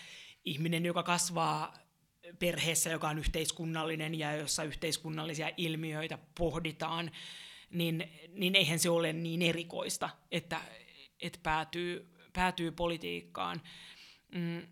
ihminen, 0.44 0.84
joka 0.84 1.02
kasvaa 1.02 1.74
perheessä, 2.38 2.90
joka 2.90 3.08
on 3.08 3.18
yhteiskunnallinen 3.18 4.14
ja 4.14 4.36
jossa 4.36 4.64
yhteiskunnallisia 4.64 5.50
ilmiöitä 5.56 6.18
pohditaan, 6.38 7.10
niin, 7.70 8.12
niin 8.32 8.54
eihän 8.54 8.78
se 8.78 8.90
ole 8.90 9.12
niin 9.12 9.42
erikoista, 9.42 10.10
että, 10.30 10.60
että 11.20 11.38
päätyy, 11.42 12.14
päätyy 12.32 12.70
politiikkaan. 12.70 13.62
Mm, 14.34 14.66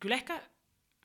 kyllä 0.00 0.14
ehkä 0.14 0.42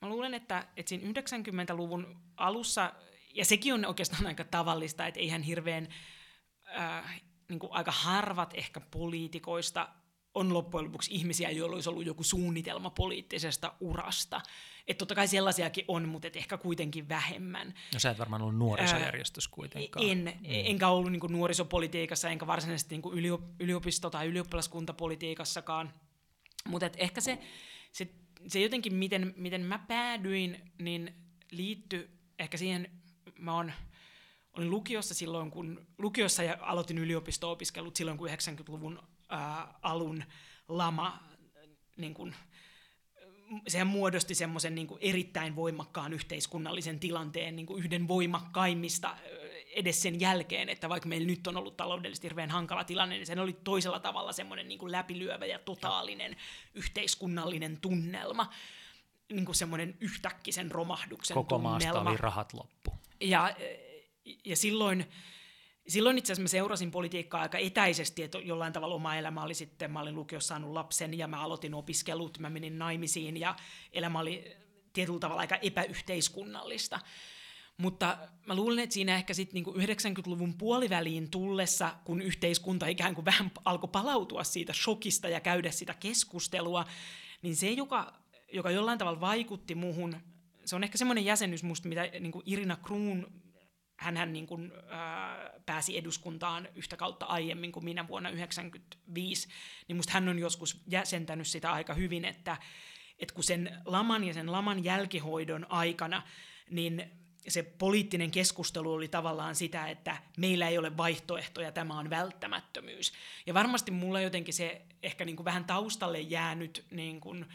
Mä 0.04 0.10
luulen, 0.10 0.34
että, 0.34 0.66
että 0.76 0.88
siinä 0.88 1.12
90-luvun 1.20 2.16
alussa, 2.36 2.92
ja 3.34 3.44
sekin 3.44 3.74
on 3.74 3.84
oikeastaan 3.84 4.26
aika 4.26 4.44
tavallista, 4.44 5.06
että 5.06 5.20
eihän 5.20 5.42
hirveän, 5.42 5.88
äh, 6.78 7.22
niin 7.48 7.60
aika 7.70 7.92
harvat 7.92 8.54
ehkä 8.54 8.80
poliitikoista 8.80 9.88
on 10.34 10.54
loppujen 10.54 10.86
lopuksi 10.86 11.14
ihmisiä, 11.14 11.50
joilla 11.50 11.74
olisi 11.74 11.88
ollut 11.88 12.06
joku 12.06 12.24
suunnitelma 12.24 12.90
poliittisesta 12.90 13.74
urasta. 13.80 14.40
Että 14.86 14.98
totta 14.98 15.14
kai 15.14 15.28
sellaisiakin 15.28 15.84
on, 15.88 16.08
mutta 16.08 16.28
et 16.28 16.36
ehkä 16.36 16.58
kuitenkin 16.58 17.08
vähemmän. 17.08 17.74
No 17.94 18.00
sä 18.00 18.10
et 18.10 18.18
varmaan 18.18 18.42
ollut 18.42 18.56
nuorisojärjestys 18.56 19.48
kuitenkaan. 19.48 20.06
En, 20.06 20.18
mm. 20.18 20.46
enkä 20.48 20.88
ollut 20.88 21.12
niin 21.12 21.22
nuorisopolitiikassa, 21.28 22.28
enkä 22.28 22.46
varsinaisesti 22.46 22.96
niin 22.96 23.44
yliopisto- 23.60 24.10
tai 24.10 24.26
ylioppilaskuntapolitiikassakaan. 24.26 25.92
Mutta 26.68 26.90
ehkä 26.98 27.20
se, 27.20 27.38
se 27.92 28.08
se 28.48 28.60
jotenkin, 28.60 28.94
miten, 28.94 29.34
miten 29.36 29.60
mä 29.60 29.78
päädyin, 29.78 30.72
niin 30.78 31.14
liittyi 31.50 32.10
ehkä 32.38 32.56
siihen, 32.56 32.90
mä 33.38 33.54
on, 33.54 33.72
olin 34.52 34.70
lukiossa 34.70 35.14
silloin, 35.14 35.50
kun 35.50 35.86
lukiossa 35.98 36.42
ja 36.42 36.56
aloitin 36.60 36.98
yliopisto-opiskelut 36.98 37.96
silloin, 37.96 38.18
kun 38.18 38.28
90-luvun 38.28 39.02
ää, 39.28 39.74
alun 39.82 40.24
lama 40.68 41.18
niin 41.96 42.14
kun, 42.14 42.34
sehän 43.68 43.86
muodosti 43.86 44.34
semmoisen 44.34 44.74
niin 44.74 44.88
erittäin 45.00 45.56
voimakkaan 45.56 46.12
yhteiskunnallisen 46.12 47.00
tilanteen 47.00 47.56
niin 47.56 47.66
yhden 47.76 48.08
voimakkaimmista 48.08 49.16
edes 49.74 50.02
sen 50.02 50.20
jälkeen, 50.20 50.68
että 50.68 50.88
vaikka 50.88 51.08
meillä 51.08 51.26
nyt 51.26 51.46
on 51.46 51.56
ollut 51.56 51.76
taloudellisesti 51.76 52.26
hirveän 52.26 52.50
hankala 52.50 52.84
tilanne, 52.84 53.14
niin 53.14 53.26
sen 53.26 53.38
oli 53.38 53.52
toisella 53.52 54.00
tavalla 54.00 54.32
semmoinen 54.32 54.68
niin 54.68 54.78
kuin 54.78 54.92
läpilyövä 54.92 55.46
ja 55.46 55.58
totaalinen 55.58 56.36
yhteiskunnallinen 56.74 57.78
tunnelma, 57.80 58.50
niin 59.32 59.44
kuin 59.44 59.56
semmoinen 59.56 59.96
yhtäkkisen 60.00 60.70
romahduksen 60.70 61.34
Koko 61.34 61.48
tunnelma. 61.54 61.70
maasta 61.70 62.00
oli 62.10 62.16
rahat 62.16 62.52
loppu. 62.52 62.90
Ja, 63.20 63.56
ja 64.44 64.56
silloin, 64.56 65.06
silloin 65.88 66.18
itse 66.18 66.32
asiassa 66.32 66.42
mä 66.42 66.48
seurasin 66.48 66.90
politiikkaa 66.90 67.40
aika 67.40 67.58
etäisesti, 67.58 68.22
että 68.22 68.38
jollain 68.38 68.72
tavalla 68.72 68.94
oma 68.94 69.16
elämä 69.16 69.42
oli 69.42 69.54
sitten, 69.54 69.90
mä 69.90 70.00
olin 70.00 70.14
lukiossa 70.14 70.48
saanut 70.48 70.72
lapsen 70.72 71.18
ja 71.18 71.28
mä 71.28 71.40
aloitin 71.40 71.74
opiskelut, 71.74 72.38
mä 72.38 72.50
menin 72.50 72.78
naimisiin 72.78 73.36
ja 73.36 73.56
elämä 73.92 74.18
oli 74.18 74.56
tietyllä 74.92 75.18
tavalla 75.20 75.40
aika 75.40 75.56
epäyhteiskunnallista. 75.56 77.00
Mutta 77.76 78.18
mä 78.46 78.54
luulen, 78.54 78.84
että 78.84 78.94
siinä 78.94 79.16
ehkä 79.16 79.34
sitten 79.34 79.54
niinku 79.54 79.72
90-luvun 79.72 80.54
puoliväliin 80.54 81.30
tullessa, 81.30 81.94
kun 82.04 82.22
yhteiskunta 82.22 82.86
ikään 82.86 83.14
kuin 83.14 83.24
vähän 83.24 83.50
alkoi 83.64 83.90
palautua 83.92 84.44
siitä 84.44 84.72
shokista 84.72 85.28
ja 85.28 85.40
käydä 85.40 85.70
sitä 85.70 85.94
keskustelua, 85.94 86.84
niin 87.42 87.56
se, 87.56 87.70
joka, 87.70 88.12
joka 88.52 88.70
jollain 88.70 88.98
tavalla 88.98 89.20
vaikutti 89.20 89.74
muuhun, 89.74 90.16
se 90.64 90.76
on 90.76 90.84
ehkä 90.84 90.98
semmoinen 90.98 91.24
jäsenyys 91.24 91.62
musta, 91.62 91.88
mitä 91.88 92.02
niin 92.20 92.32
kuin 92.32 92.42
Irina 92.46 92.76
Kruun, 92.76 93.43
hän 93.96 94.32
niin 94.32 94.72
ää, 94.88 95.50
pääsi 95.66 95.98
eduskuntaan 95.98 96.68
yhtä 96.74 96.96
kautta 96.96 97.26
aiemmin 97.26 97.72
kuin 97.72 97.84
minä 97.84 98.08
vuonna 98.08 98.28
1995, 98.28 99.48
niin 99.88 99.96
musta 99.96 100.12
hän 100.12 100.28
on 100.28 100.38
joskus 100.38 100.82
jäsentänyt 100.86 101.46
sitä 101.46 101.72
aika 101.72 101.94
hyvin, 101.94 102.24
että, 102.24 102.56
että 103.18 103.34
kun 103.34 103.44
sen 103.44 103.78
laman 103.84 104.24
ja 104.24 104.34
sen 104.34 104.52
laman 104.52 104.84
jälkihoidon 104.84 105.66
aikana, 105.68 106.22
niin 106.70 107.10
se 107.48 107.62
poliittinen 107.62 108.30
keskustelu 108.30 108.92
oli 108.92 109.08
tavallaan 109.08 109.54
sitä, 109.54 109.86
että 109.86 110.16
meillä 110.36 110.68
ei 110.68 110.78
ole 110.78 110.96
vaihtoehtoja, 110.96 111.72
tämä 111.72 111.98
on 111.98 112.10
välttämättömyys. 112.10 113.12
Ja 113.46 113.54
varmasti 113.54 113.90
mulla 113.90 114.20
jotenkin 114.20 114.54
se 114.54 114.82
ehkä 115.02 115.24
niin 115.24 115.36
kuin 115.36 115.44
vähän 115.44 115.64
taustalle 115.64 116.20
jäänyt 116.20 116.84
niin 116.90 117.20
kuin, 117.20 117.46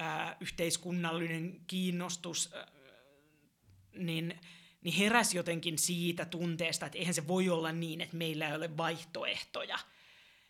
äh, 0.00 0.36
yhteiskunnallinen 0.40 1.60
kiinnostus, 1.66 2.54
äh, 2.54 2.66
niin, 3.96 4.40
niin 4.82 4.94
heräsi 4.94 5.36
jotenkin 5.36 5.78
siitä 5.78 6.24
tunteesta, 6.24 6.86
että 6.86 6.98
eihän 6.98 7.14
se 7.14 7.28
voi 7.28 7.48
olla 7.48 7.72
niin, 7.72 8.00
että 8.00 8.16
meillä 8.16 8.48
ei 8.48 8.54
ole 8.54 8.76
vaihtoehtoja. 8.76 9.78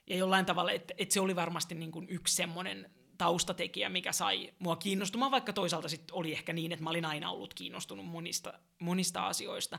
Ja 0.06 0.16
jollain 0.16 0.46
tavalla, 0.46 0.72
että, 0.72 0.94
että 0.98 1.12
se 1.12 1.20
oli 1.20 1.36
varmasti 1.36 1.74
niin 1.74 1.92
kuin 1.92 2.06
yksi 2.08 2.34
semmoinen 2.34 2.90
taustatekijä, 3.18 3.88
mikä 3.88 4.12
sai 4.12 4.52
mua 4.58 4.76
kiinnostumaan, 4.76 5.30
vaikka 5.30 5.52
toisaalta 5.52 5.88
sit 5.88 6.10
oli 6.10 6.32
ehkä 6.32 6.52
niin, 6.52 6.72
että 6.72 6.82
mä 6.82 6.90
olin 6.90 7.04
aina 7.04 7.30
ollut 7.30 7.54
kiinnostunut 7.54 8.06
monista, 8.06 8.52
monista 8.78 9.26
asioista. 9.26 9.78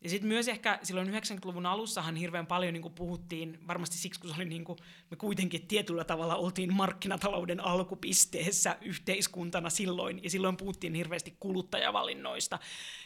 Ja 0.00 0.10
sitten 0.10 0.28
myös 0.28 0.48
ehkä 0.48 0.78
silloin 0.82 1.08
90-luvun 1.08 1.66
alussahan 1.66 2.16
hirveän 2.16 2.46
paljon 2.46 2.72
niin 2.72 2.82
kuin 2.82 2.94
puhuttiin, 2.94 3.58
varmasti 3.66 3.96
siksi 3.96 4.20
kun 4.20 4.30
se 4.30 4.36
oli 4.36 4.44
niin 4.44 4.64
kuin, 4.64 4.78
me 5.10 5.16
kuitenkin 5.16 5.66
tietyllä 5.66 6.04
tavalla 6.04 6.36
oltiin 6.36 6.74
markkinatalouden 6.74 7.60
alkupisteessä 7.60 8.76
yhteiskuntana 8.80 9.70
silloin, 9.70 10.24
ja 10.24 10.30
silloin 10.30 10.56
puhuttiin 10.56 10.94
hirveästi 10.94 11.36
kuluttajavalinnoista. 11.40 12.58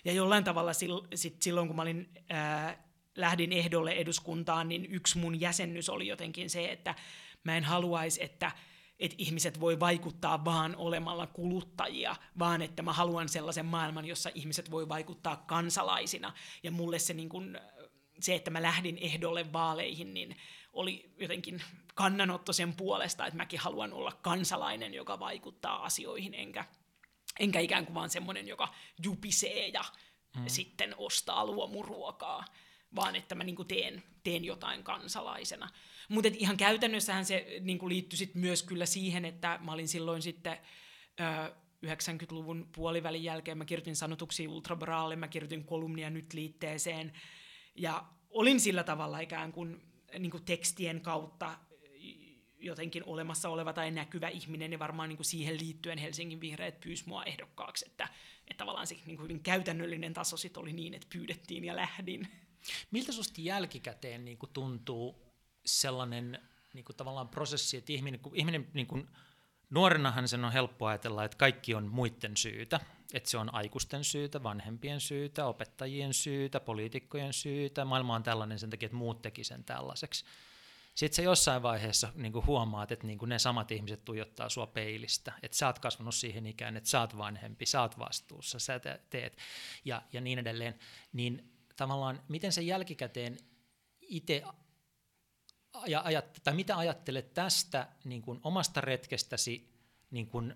Ja 0.05 0.13
jollain 0.13 0.45
tavalla 0.45 0.73
sit 1.15 1.43
silloin, 1.43 1.67
kun 1.67 1.77
mä 1.77 1.83
olin, 1.83 2.09
ää, 2.29 2.89
lähdin 3.17 3.53
ehdolle 3.53 3.93
eduskuntaan, 3.93 4.69
niin 4.69 4.87
yksi 4.91 5.19
mun 5.19 5.41
jäsennys 5.41 5.89
oli 5.89 6.07
jotenkin 6.07 6.51
se, 6.51 6.65
että 6.65 6.95
mä 7.45 7.57
en 7.57 7.65
haluaisi, 7.65 8.23
että 8.23 8.53
että 8.99 9.17
ihmiset 9.19 9.61
voi 9.61 9.81
vaikuttaa 9.81 10.45
vaan 10.45 10.77
olemalla 10.77 11.27
kuluttajia, 11.27 12.17
vaan 12.39 12.63
että 12.63 12.83
mä 12.83 12.93
haluan 12.93 13.29
sellaisen 13.29 13.67
maailman, 13.67 14.05
jossa 14.05 14.31
ihmiset 14.35 14.71
voi 14.71 14.89
vaikuttaa 14.89 15.37
kansalaisina. 15.37 16.33
Ja 16.63 16.71
mulle 16.71 16.99
se, 16.99 17.15
niin 17.15 17.29
kun, 17.29 17.59
se 18.21 18.35
että 18.35 18.51
mä 18.51 18.63
lähdin 18.63 18.99
ehdolle 19.01 19.53
vaaleihin, 19.53 20.15
niin 20.15 20.37
oli 20.73 21.15
jotenkin 21.19 21.63
kannanotto 21.95 22.53
sen 22.53 22.77
puolesta, 22.77 23.27
että 23.27 23.37
mäkin 23.37 23.61
haluan 23.61 23.93
olla 23.93 24.13
kansalainen, 24.23 24.95
joka 24.95 25.19
vaikuttaa 25.19 25.85
asioihin, 25.85 26.35
enkä, 26.35 26.65
enkä 27.41 27.61
ikään 27.61 27.87
kuin 27.87 27.95
vaan 27.95 28.11
semmoinen, 28.11 28.49
joka 28.49 28.75
jupisee 29.03 29.69
ja 29.69 29.85
mm. 30.37 30.45
sitten 30.47 30.95
ostaa 30.97 31.47
luomuruokaa, 31.47 32.45
vaan 32.95 33.17
että 33.17 33.35
mä 33.35 33.45
niin 33.45 33.67
teen, 33.69 34.03
teen 34.23 34.45
jotain 34.45 34.85
kansalaisena. 34.85 35.69
Mutta 36.09 36.31
ihan 36.35 36.57
käytännössähän 36.57 37.25
se 37.25 37.47
niin 37.61 37.89
liittyi 37.89 38.17
sit 38.17 38.35
myös 38.35 38.63
kyllä 38.63 38.87
siihen, 38.87 39.25
että 39.25 39.59
mä 39.63 39.73
olin 39.73 39.89
silloin 39.89 40.23
sitten... 40.23 40.59
Ö, 41.21 41.55
90-luvun 41.87 42.69
puolivälin 42.75 43.25
jälkeen. 43.25 43.59
Mä 43.59 43.65
kirjoitin 43.65 43.97
sanotuksia 43.97 44.51
Ultrabraalle, 44.51 45.17
mä 45.17 45.29
kirjoitin 45.29 45.65
kolumnia 45.65 46.11
nyt 46.11 46.33
liitteeseen, 46.33 47.13
ja 47.75 48.05
olin 48.31 48.61
sillä 48.61 48.85
tavalla 48.85 49.21
ikään 49.21 49.53
kuin, 49.53 49.83
niin 50.19 50.31
kuin 50.31 50.45
tekstien 50.45 51.01
kautta 51.01 51.59
jotenkin 52.61 53.05
olemassa 53.05 53.49
oleva 53.49 53.73
tai 53.73 53.91
näkyvä 53.91 54.29
ihminen, 54.29 54.73
ja 54.73 54.79
varmaan 54.79 55.09
niin 55.09 55.17
kuin 55.17 55.25
siihen 55.27 55.59
liittyen 55.61 55.99
Helsingin 55.99 56.41
vihreät 56.41 56.81
pyysi 56.81 57.05
mua 57.07 57.25
ehdokkaaksi, 57.25 57.87
että, 57.89 58.09
että 58.51 58.59
tavallaan 58.59 58.87
se 58.87 58.95
niin 58.95 59.17
kuin 59.17 59.23
hyvin 59.23 59.43
käytännöllinen 59.43 60.15
taso 60.15 60.37
sit 60.37 60.57
oli 60.57 60.73
niin, 60.73 60.95
että 60.95 61.07
pyydettiin 61.13 61.65
ja 61.65 61.77
lähdin. 61.77 62.29
Miltä 62.91 63.13
susta 63.13 63.41
jälkikäteen 63.41 64.25
niin 64.25 64.39
kuin 64.39 64.51
tuntuu 64.53 65.28
sellainen 65.69 66.39
niin 66.75 66.85
kuin 66.85 66.97
tavallaan 66.97 67.29
prosessi, 67.29 67.77
että 67.77 67.93
ihminen, 67.93 68.21
kun 68.21 68.37
ihminen 68.37 68.69
niin 68.75 68.87
kuin, 68.87 69.09
nuorenahan 69.71 70.29
sen 70.29 70.45
on 70.45 70.53
helppo 70.53 70.87
ajatella, 70.87 71.25
että 71.25 71.37
kaikki 71.37 71.75
on 71.75 71.87
muiden 71.87 72.37
syytä, 72.37 72.81
että 73.15 73.31
se 73.31 73.39
on 73.39 73.55
aikuisten 73.55 74.05
syytä, 74.05 74.43
vanhempien 74.43 75.01
syytä, 75.01 75.47
opettajien 75.47 76.15
syytä, 76.15 76.61
poliitikkojen 76.61 77.33
syytä, 77.33 77.85
maailma 77.85 78.15
on 78.15 78.23
tällainen 78.23 78.59
sen 78.59 78.71
takia, 78.71 78.87
että 78.87 78.97
muut 78.97 79.23
teki 79.23 79.45
sen 79.45 79.65
tällaiseksi. 79.65 80.25
Sitten 80.95 81.17
se 81.17 81.23
jossain 81.23 81.63
vaiheessa 81.63 82.13
niin 82.15 82.33
kuin 82.33 82.47
huomaat, 82.47 82.93
että 82.93 83.07
niin 83.07 83.19
kuin 83.19 83.29
ne 83.29 83.39
samat 83.39 83.71
ihmiset 83.71 84.05
tuijottaa 84.05 84.49
sua 84.49 84.67
peilistä, 84.67 85.33
että 85.43 85.57
sä 85.57 85.67
oot 85.67 85.79
kasvanut 85.79 86.15
siihen 86.15 86.47
ikään, 86.47 86.77
että 86.77 86.91
sä 86.91 87.01
oot 87.01 87.19
vanhempi, 87.19 87.67
sä 87.67 87.83
oot 87.83 87.99
vastuussa, 87.99 88.59
sä 88.59 88.81
teet. 89.11 89.39
Ja, 89.85 90.03
ja 90.13 90.21
niin 90.21 90.39
edelleen, 90.39 90.79
niin 91.13 91.53
tavallaan 91.77 92.23
miten 92.29 92.53
se 92.53 92.63
jälkikäteen 92.63 93.39
itse 94.01 94.43
ja 95.87 96.01
ajat, 96.05 96.41
tai 96.45 96.55
mitä 96.55 96.77
ajattelet 96.77 97.35
tästä 97.35 97.89
niin 98.05 98.23
kuin 98.23 98.41
omasta 98.43 98.81
retkestäsi 98.81 99.69
niin 100.11 100.27
kuin 100.27 100.55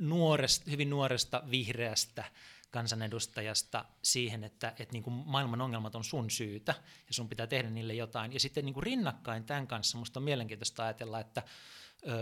nuoresta, 0.00 0.70
hyvin 0.70 0.90
nuoresta 0.90 1.42
vihreästä 1.50 2.24
kansanedustajasta 2.70 3.84
siihen, 4.02 4.44
että, 4.44 4.68
että 4.68 4.92
niin 4.92 5.02
kuin 5.02 5.14
maailman 5.14 5.60
ongelmat 5.60 5.94
on 5.94 6.04
sun 6.04 6.30
syytä 6.30 6.74
ja 7.08 7.14
sun 7.14 7.28
pitää 7.28 7.46
tehdä 7.46 7.70
niille 7.70 7.94
jotain. 7.94 8.32
Ja 8.32 8.40
sitten 8.40 8.64
niin 8.64 8.74
kuin 8.74 8.84
rinnakkain 8.84 9.44
tämän 9.44 9.66
kanssa 9.66 9.98
musta 9.98 10.20
on 10.20 10.24
mielenkiintoista 10.24 10.84
ajatella, 10.84 11.20
että 11.20 11.42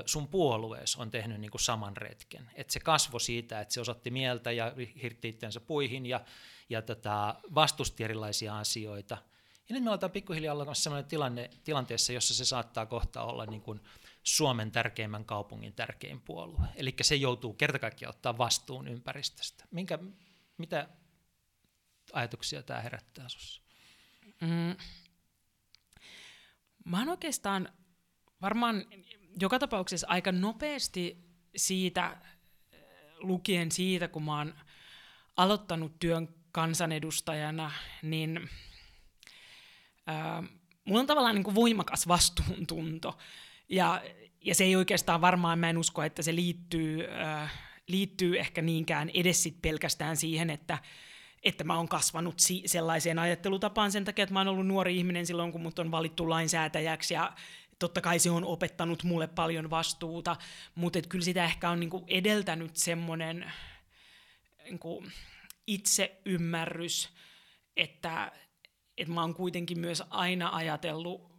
sun 0.07 0.29
puoluees 0.29 0.97
on 0.97 1.11
tehnyt 1.11 1.41
niin 1.41 1.51
kuin 1.51 1.61
saman 1.61 1.97
retken. 1.97 2.51
Että 2.55 2.73
se 2.73 2.81
kasvo 2.81 3.19
siitä, 3.19 3.61
että 3.61 3.75
se 3.75 3.81
osoitti 3.81 4.11
mieltä 4.11 4.53
ja 4.53 4.73
hirtti 5.03 5.29
itsensä 5.29 5.61
puihin 5.61 6.07
ja, 6.07 6.21
ja 6.69 6.83
tota, 6.83 7.35
vastusti 7.55 8.05
erilaisia 8.05 8.59
asioita– 8.59 9.19
ja 9.69 9.75
nyt 9.75 9.85
me 9.85 9.91
ollaan 9.91 10.11
pikkuhiljaa 10.11 10.55
olla 10.55 10.75
sellainen 10.75 11.09
tilanne, 11.09 11.51
tilanteessa, 11.65 12.13
jossa 12.13 12.35
se 12.35 12.45
saattaa 12.45 12.87
kohta 12.87 13.23
olla 13.23 13.47
niin 13.47 13.63
kuin 13.63 13.81
Suomen 14.23 14.71
tärkeimmän 14.71 15.25
kaupungin 15.25 15.73
tärkein 15.73 16.21
puolue. 16.21 16.67
Eli 16.75 16.95
se 17.03 17.15
joutuu 17.15 17.55
kertakaikkiaan 17.55 18.15
ottaa 18.15 18.39
vastuun 18.39 18.89
ympäristöstä. 18.89 19.65
Minkä, 19.71 19.99
mitä 20.59 20.89
ajatuksia 22.13 22.63
tämä 22.63 22.81
herättää 22.81 23.29
sinussa? 23.29 23.63
Mm. 24.41 24.77
Mä 26.85 26.99
oon 26.99 27.09
oikeastaan 27.09 27.69
varmaan 28.43 28.85
joka 29.41 29.59
tapauksessa 29.59 30.07
aika 30.11 30.33
nopeasti 30.33 31.25
siitä, 31.57 32.17
lukien 33.19 33.73
siitä, 33.73 34.09
kun 34.09 34.23
mä 34.23 34.39
oon 34.39 34.55
aloittanut 35.37 35.99
työn 35.99 36.29
kansanedustajana, 36.53 37.73
niin– 38.03 38.41
mulla 40.85 41.01
on 41.01 41.07
tavallaan 41.07 41.35
niin 41.35 41.45
kuin 41.45 41.55
voimakas 41.55 42.09
vastuuntunto. 42.09 43.19
Ja, 43.69 44.03
ja 44.41 44.55
se 44.55 44.65
ei 44.65 44.77
oikeastaan 44.77 45.21
varmaan, 45.21 45.59
mä 45.59 45.71
en 45.71 45.79
usko, 45.79 46.03
että 46.03 46.23
se 46.23 46.35
liittyy, 46.35 47.07
äh, 47.11 47.53
liittyy 47.89 48.39
ehkä 48.39 48.63
niinkään 48.63 49.11
edes 49.15 49.43
sit 49.43 49.63
pelkästään 49.63 50.17
siihen, 50.17 50.51
että, 50.51 50.79
että 51.43 51.65
mä 51.65 51.77
oon 51.77 51.89
kasvanut 51.89 52.41
si- 52.41 52.63
sellaiseen 52.67 53.19
ajattelutapaan 53.19 53.93
sen 53.93 54.05
takia, 54.05 54.23
että 54.23 54.33
mä 54.33 54.41
oon 54.41 54.49
ollut 54.49 54.67
nuori 54.67 54.97
ihminen 54.97 55.27
silloin, 55.27 55.53
kun 55.53 55.61
mut 55.61 55.79
on 55.79 55.91
valittu 55.91 56.31
lainsäätäjäksi 56.31 57.15
ja 57.15 57.33
totta 57.79 58.01
kai 58.01 58.19
se 58.19 58.31
on 58.31 58.45
opettanut 58.45 59.03
mulle 59.03 59.27
paljon 59.27 59.71
vastuuta, 59.71 60.37
mutta 60.75 61.03
kyllä 61.09 61.25
sitä 61.25 61.45
ehkä 61.45 61.71
on 61.71 61.81
niinku 61.81 62.05
edeltänyt 62.09 62.77
semmoinen 62.77 63.53
niinku 64.65 65.05
itseymmärrys, 65.67 67.09
että, 67.77 68.33
että 68.99 69.15
mä 69.15 69.21
oon 69.21 69.35
kuitenkin 69.35 69.81
myös 69.81 70.03
aina 70.11 70.51
ajatellut, 70.57 71.35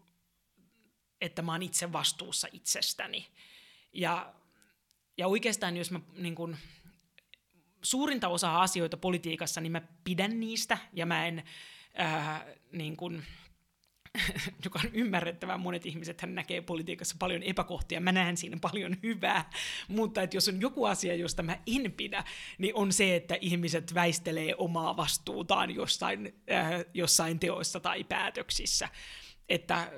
että 1.21 1.41
mä 1.41 1.51
oon 1.51 1.63
itse 1.63 1.91
vastuussa 1.91 2.47
itsestäni. 2.51 3.27
Ja, 3.93 4.33
ja 5.17 5.27
oikeastaan 5.27 5.77
jos 5.77 5.91
mä 5.91 5.99
niin 6.17 6.35
kun, 6.35 6.57
suurinta 7.81 8.27
osaa 8.27 8.61
asioita 8.61 8.97
politiikassa, 8.97 9.61
niin 9.61 9.71
mä 9.71 9.81
pidän 10.03 10.39
niistä 10.39 10.77
ja 10.93 11.05
mä 11.05 11.27
en 11.27 11.43
ää, 11.93 12.45
niin 12.71 12.97
kun, 12.97 13.23
joka 14.65 14.79
on 14.85 14.89
ymmärrettävää. 14.93 15.57
Monet 15.57 15.85
ihmiset 15.85 16.21
hän 16.21 16.35
näkee 16.35 16.61
politiikassa 16.61 17.15
paljon 17.19 17.43
epäkohtia, 17.43 18.01
mä 18.01 18.11
näen 18.11 18.37
siinä 18.37 18.57
paljon 18.61 18.97
hyvää, 19.03 19.49
mutta 19.87 20.21
että 20.21 20.37
jos 20.37 20.47
on 20.47 20.61
joku 20.61 20.85
asia, 20.85 21.15
josta 21.15 21.43
mä 21.43 21.57
en 21.67 21.91
pidä, 21.91 22.23
niin 22.57 22.75
on 22.75 22.93
se, 22.93 23.15
että 23.15 23.37
ihmiset 23.41 23.93
väistelee 23.93 24.55
omaa 24.57 24.97
vastuutaan 24.97 25.75
jossain, 25.75 26.35
äh, 26.51 26.85
jossain 26.93 27.39
teoissa 27.39 27.79
tai 27.79 28.03
päätöksissä. 28.03 28.89
Että 29.49 29.91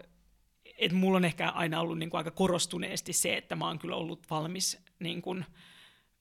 et 0.78 0.92
mulla 0.92 1.18
on 1.18 1.26
ehkä 1.26 1.50
aina 1.50 1.82
ollut 1.82 2.00
niin 2.00 2.10
kuin 2.10 2.18
aika 2.18 2.32
korostuneesti 2.32 3.14
se, 3.14 3.38
että 3.38 3.56
mä 3.56 3.68
oon 3.68 3.80
kyllä 3.80 3.96
ollut 3.96 4.30
valmis 4.30 4.78
niin 5.00 5.22
kuin 5.22 5.46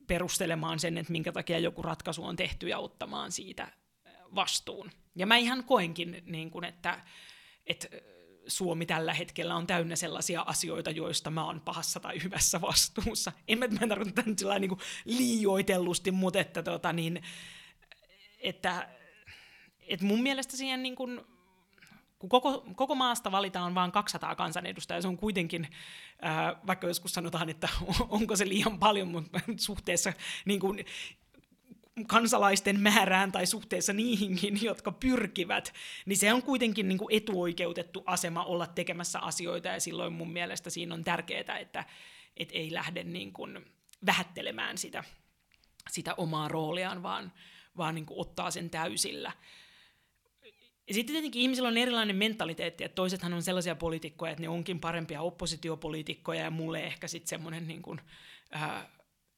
perustelemaan 0.07 0.79
sen, 0.79 0.99
että 0.99 1.13
minkä 1.13 1.33
takia 1.33 1.59
joku 1.59 1.83
ratkaisu 1.83 2.25
on 2.25 2.37
tehty 2.37 2.69
ja 2.69 2.79
ottamaan 2.79 3.33
siitä 3.33 3.73
vastuun. 4.35 4.91
Ja 5.15 5.27
mä 5.27 5.37
ihan 5.37 5.65
koenkin, 5.65 6.23
niin 6.27 6.51
kuin, 6.51 6.65
että 6.65 7.01
että 7.67 7.89
Suomi 8.47 8.87
tällä 8.87 9.15
hetkellä 9.15 9.57
on 9.57 9.67
täynnä 9.67 9.97
sellaisia 9.97 10.41
asioita, 10.47 10.91
joista 10.91 11.31
mä 11.31 11.45
oon 11.45 11.61
pahassa 11.61 12.01
tai 12.01 12.23
hyvässä 12.23 12.61
vastuussa. 12.61 13.33
En 13.49 13.59
mä, 13.59 13.69
mä 13.69 13.79
en 13.83 13.89
tarkoita 13.89 14.23
nyt 14.27 14.43
niin 14.59 14.79
liioitellusti, 15.05 16.11
mutta 16.11 16.39
että, 16.39 16.63
tota, 16.63 16.93
niin, 16.93 17.23
että, 18.39 18.89
että 19.81 20.07
mun 20.07 20.23
mielestä 20.23 20.57
siihen 20.57 20.83
niin 20.83 20.97
kuin, 20.97 21.21
kun 22.19 22.29
koko, 22.29 22.67
koko 22.77 22.95
maasta 22.95 23.33
valitaan 23.33 23.75
vain 23.75 23.93
200 23.93 24.35
kansanedustajaa, 24.35 25.01
se 25.01 25.09
on 25.09 25.17
kuitenkin, 25.17 25.69
ää, 26.23 26.61
vaikka 26.67 26.87
joskus 26.87 27.15
sanotaan, 27.15 27.49
että 27.49 27.69
onko 28.09 28.37
se 28.37 28.49
liian 28.49 28.79
paljon, 28.79 29.09
mutta 29.09 29.41
suhteessa 29.57 30.13
niin 30.45 30.61
kuin, 30.61 30.85
kansalaisten 32.07 32.81
määrään 32.81 33.33
tai 33.33 33.47
suhteessa 33.47 33.93
niihinkin, 33.93 34.63
jotka 34.71 34.93
pyrkivät, 34.93 35.73
niin 36.07 36.17
se 36.17 36.33
on 36.33 36.43
kuitenkin 36.43 36.89
niin 36.89 36.99
kuin 36.99 37.17
etuoikeutettu 37.17 38.03
asema 38.07 38.45
olla 38.45 38.67
tekemässä 38.67 39.19
asioita, 39.19 39.69
ja 39.69 39.81
silloin 39.81 40.13
mun 40.13 40.33
mielestä 40.33 40.71
siinä 40.71 40.95
on 40.95 41.05
tärkeää, 41.05 41.59
että 41.59 41.85
et 42.37 42.49
ei 42.53 42.73
lähde 42.73 43.05
niin 43.05 43.33
kuin 43.33 43.67
vähättelemään 44.07 44.79
sitä, 44.79 45.05
sitä 45.91 46.15
omaa 46.15 46.49
rooliaan, 46.49 47.03
vaan, 47.03 47.33
vaan 47.77 47.95
niin 47.95 48.07
kuin 48.07 48.21
ottaa 48.21 48.51
sen 48.51 48.71
täysillä. 48.71 49.33
Ja 50.89 50.95
sitten 50.95 51.15
tietenkin 51.15 51.43
ihmisillä 51.43 51.69
on 51.69 51.77
erilainen 51.77 52.17
mentaliteetti, 52.17 52.85
että 52.85 52.95
toisethan 52.95 53.33
on 53.33 53.43
sellaisia 53.43 53.75
poliitikkoja, 53.75 54.33
että 54.33 54.43
ne 54.43 54.49
onkin 54.49 54.81
parempia 54.81 55.23
oppositiopoliitikkoja, 55.23 56.43
ja 56.43 56.51
mulle 56.51 56.83
ehkä 56.83 57.09
sitten 57.09 57.29
semmoinen 57.29 57.69
niin 57.69 57.83
kuin, 57.83 58.01
äh, 58.55 58.87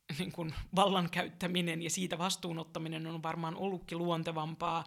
niin 0.19 0.33
kuin 0.33 0.55
vallan 0.77 1.11
käyttäminen 1.11 1.83
ja 1.83 1.91
siitä 1.91 2.19
vastuunottaminen 2.19 3.07
on 3.07 3.23
varmaan 3.23 3.57
ollutkin 3.57 3.99
luontevampaa. 3.99 4.85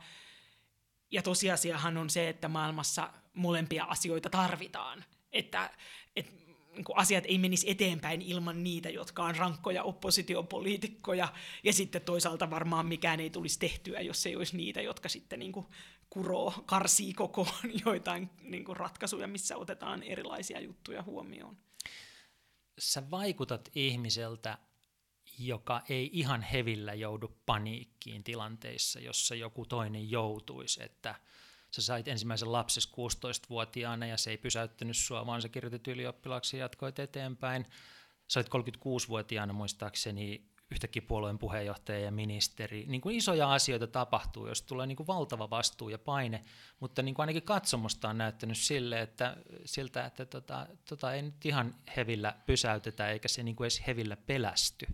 Ja 1.11 1.21
tosiasiahan 1.21 1.97
on 1.97 2.09
se, 2.09 2.29
että 2.29 2.47
maailmassa 2.47 3.13
molempia 3.33 3.83
asioita 3.83 4.29
tarvitaan. 4.29 5.05
Että, 5.31 5.69
että 6.15 6.31
niin 6.75 6.83
kuin 6.83 6.97
asiat 6.97 7.23
ei 7.27 7.37
menisi 7.37 7.69
eteenpäin 7.69 8.21
ilman 8.21 8.63
niitä, 8.63 8.89
jotka 8.89 9.23
on 9.23 9.35
rankkoja 9.35 9.83
oppositiopoliitikkoja, 9.83 11.27
ja 11.63 11.73
sitten 11.73 12.01
toisaalta 12.01 12.49
varmaan 12.49 12.85
mikään 12.85 13.19
ei 13.19 13.29
tulisi 13.29 13.59
tehtyä, 13.59 14.01
jos 14.01 14.25
ei 14.25 14.35
olisi 14.35 14.57
niitä, 14.57 14.81
jotka 14.81 15.09
sitten 15.09 15.39
niin 15.39 15.51
kuin 15.51 15.65
kuroo, 16.09 16.53
karsii 16.65 17.13
kokoon 17.13 17.55
joitain 17.85 18.29
niin 18.41 18.65
kuin 18.65 18.77
ratkaisuja, 18.77 19.27
missä 19.27 19.57
otetaan 19.57 20.03
erilaisia 20.03 20.59
juttuja 20.59 21.03
huomioon 21.03 21.57
sä 22.81 23.11
vaikutat 23.11 23.69
ihmiseltä, 23.75 24.57
joka 25.47 25.81
ei 25.89 26.09
ihan 26.13 26.41
hevillä 26.41 26.93
joudu 26.93 27.37
paniikkiin 27.45 28.23
tilanteissa, 28.23 28.99
jossa 28.99 29.35
joku 29.35 29.65
toinen 29.65 30.11
joutuisi, 30.11 30.83
että 30.83 31.15
sä 31.71 31.81
sait 31.81 32.07
ensimmäisen 32.07 32.51
lapses 32.51 32.91
16-vuotiaana 32.91 34.05
ja 34.05 34.17
se 34.17 34.29
ei 34.29 34.37
pysäyttänyt 34.37 34.97
sua, 34.97 35.25
vaan 35.25 35.41
sä 35.41 35.49
kirjoitit 35.49 35.87
ylioppilaaksi 35.87 36.57
ja 36.57 36.63
jatkoit 36.63 36.99
eteenpäin. 36.99 37.65
Sä 38.27 38.39
olit 38.39 38.75
36-vuotiaana 38.75 39.53
muistaakseni 39.53 40.51
yhtäkkiä 40.71 41.01
puolueen 41.01 41.37
puheenjohtaja 41.37 41.99
ja 41.99 42.11
ministeri. 42.11 42.85
Niin 42.87 43.01
kuin 43.01 43.15
isoja 43.15 43.53
asioita 43.53 43.87
tapahtuu, 43.87 44.47
jos 44.47 44.61
tulee 44.61 44.87
niin 44.87 44.95
kuin 44.95 45.07
valtava 45.07 45.49
vastuu 45.49 45.89
ja 45.89 45.99
paine, 45.99 46.43
mutta 46.79 47.01
niin 47.01 47.15
kuin 47.15 47.23
ainakin 47.23 47.43
katsomusta 47.43 48.09
on 48.09 48.17
näyttänyt 48.17 48.57
sille, 48.57 49.01
että, 49.01 49.37
siltä, 49.65 50.05
että 50.05 50.25
tota, 50.25 50.67
tota 50.89 51.13
ei 51.13 51.21
nyt 51.21 51.45
ihan 51.45 51.75
hevillä 51.97 52.35
pysäytetä 52.45 53.09
eikä 53.09 53.27
se 53.27 53.43
niin 53.43 53.55
kuin 53.55 53.65
edes 53.65 53.87
hevillä 53.87 54.17
pelästy. 54.17 54.87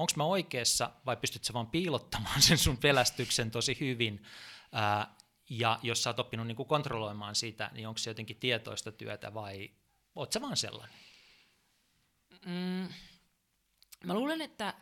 Onko 0.00 0.12
mä 0.16 0.24
oikeassa 0.24 0.90
vai 1.06 1.16
pystyt 1.16 1.44
sä 1.44 1.52
vaan 1.52 1.66
piilottamaan 1.66 2.42
sen 2.42 2.58
sun 2.58 2.76
pelästyksen 2.76 3.50
tosi 3.50 3.76
hyvin? 3.80 4.22
Ää, 4.72 5.14
ja 5.50 5.78
jos 5.82 6.02
sä 6.02 6.10
oot 6.10 6.18
oppinut 6.18 6.46
niin 6.46 6.56
kuin 6.56 6.68
kontrolloimaan 6.68 7.34
sitä, 7.34 7.70
niin 7.74 7.88
onko 7.88 7.98
se 7.98 8.10
jotenkin 8.10 8.36
tietoista 8.36 8.92
työtä 8.92 9.34
vai 9.34 9.70
oot 10.14 10.32
sä 10.32 10.40
vaan 10.40 10.56
sellainen? 10.56 10.96
Mm, 12.46 12.88
mä 14.04 14.14
luulen, 14.14 14.40
että 14.40 14.74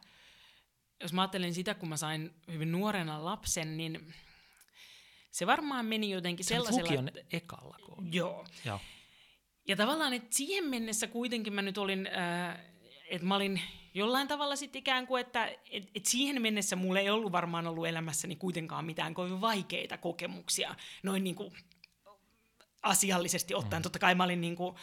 jos 1.03 1.13
mä 1.13 1.23
ajattelen 1.23 1.55
sitä, 1.55 1.75
kun 1.75 1.89
mä 1.89 1.97
sain 1.97 2.35
hyvin 2.53 2.73
nuorena 2.73 3.25
lapsen, 3.25 3.77
niin 3.77 4.15
se 5.31 5.47
varmaan 5.47 5.87
meni 5.87 6.11
jotenkin 6.11 6.45
Sä 6.45 6.49
sellaisella... 6.49 6.91
lukion 6.91 7.11
ekalla 7.33 7.77
koululla. 7.87 8.09
Joo. 8.13 8.47
Joo. 8.65 8.81
Ja 9.69 9.77
tavallaan, 9.77 10.13
että 10.13 10.37
siihen 10.37 10.65
mennessä 10.65 11.07
kuitenkin 11.07 11.53
mä 11.53 11.63
nyt 11.63 11.79
olin, 11.79 12.07
äh, 12.07 12.59
että 13.09 13.27
mä 13.27 13.37
olin 13.37 13.61
jollain 13.99 14.29
tavalla 14.29 14.57
sitten 14.57 14.79
ikään 14.79 15.07
kuin, 15.07 15.21
että 15.21 15.47
et, 15.71 15.91
et 15.95 16.07
siihen 16.07 16.43
mennessä 16.43 16.77
mulla 16.77 17.01
ei 17.01 17.11
ollut 17.11 17.33
varmaan 17.33 17.67
ollut 17.67 17.87
elämässäni 17.87 18.37
kuitenkaan 18.37 18.85
mitään 18.85 19.15
kovin 19.15 19.41
vaikeita 19.41 19.99
kokemuksia, 19.99 20.75
noin 21.03 21.25
niin 21.25 21.37
kuin 21.37 21.53
asiallisesti 22.83 23.55
ottaen. 23.55 23.81
Mm. 23.81 23.83
Totta 23.83 23.99
kai 23.99 24.15
mä 24.15 24.25
olin 24.25 24.41
niin 24.41 24.57
kuin, 24.57 24.77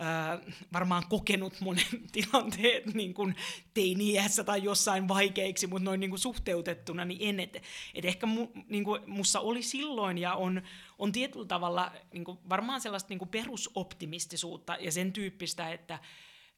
äh, 0.00 0.54
varmaan 0.72 1.02
kokenut 1.08 1.60
monen 1.60 1.84
tilanteet 2.12 2.94
niin 2.94 3.14
kuin 3.14 3.36
teini-iässä 3.74 4.44
tai 4.44 4.62
jossain 4.62 5.08
vaikeiksi, 5.08 5.66
mutta 5.66 5.84
noin 5.84 6.00
niin 6.00 6.10
kuin 6.10 6.20
suhteutettuna 6.20 7.04
niin 7.04 7.28
en. 7.28 7.40
Et, 7.40 7.62
et 7.94 8.04
ehkä 8.04 8.26
mu, 8.26 8.48
niin 8.68 8.84
kuin 8.84 9.02
mussa 9.06 9.40
oli 9.40 9.62
silloin 9.62 10.18
ja 10.18 10.34
on, 10.34 10.62
on 10.98 11.12
tietyllä 11.12 11.46
tavalla 11.46 11.92
niin 12.12 12.24
kuin 12.24 12.38
varmaan 12.48 12.80
sellaista 12.80 13.08
niin 13.08 13.18
kuin 13.18 13.28
perusoptimistisuutta 13.28 14.76
ja 14.80 14.92
sen 14.92 15.12
tyyppistä, 15.12 15.72
että, 15.72 15.98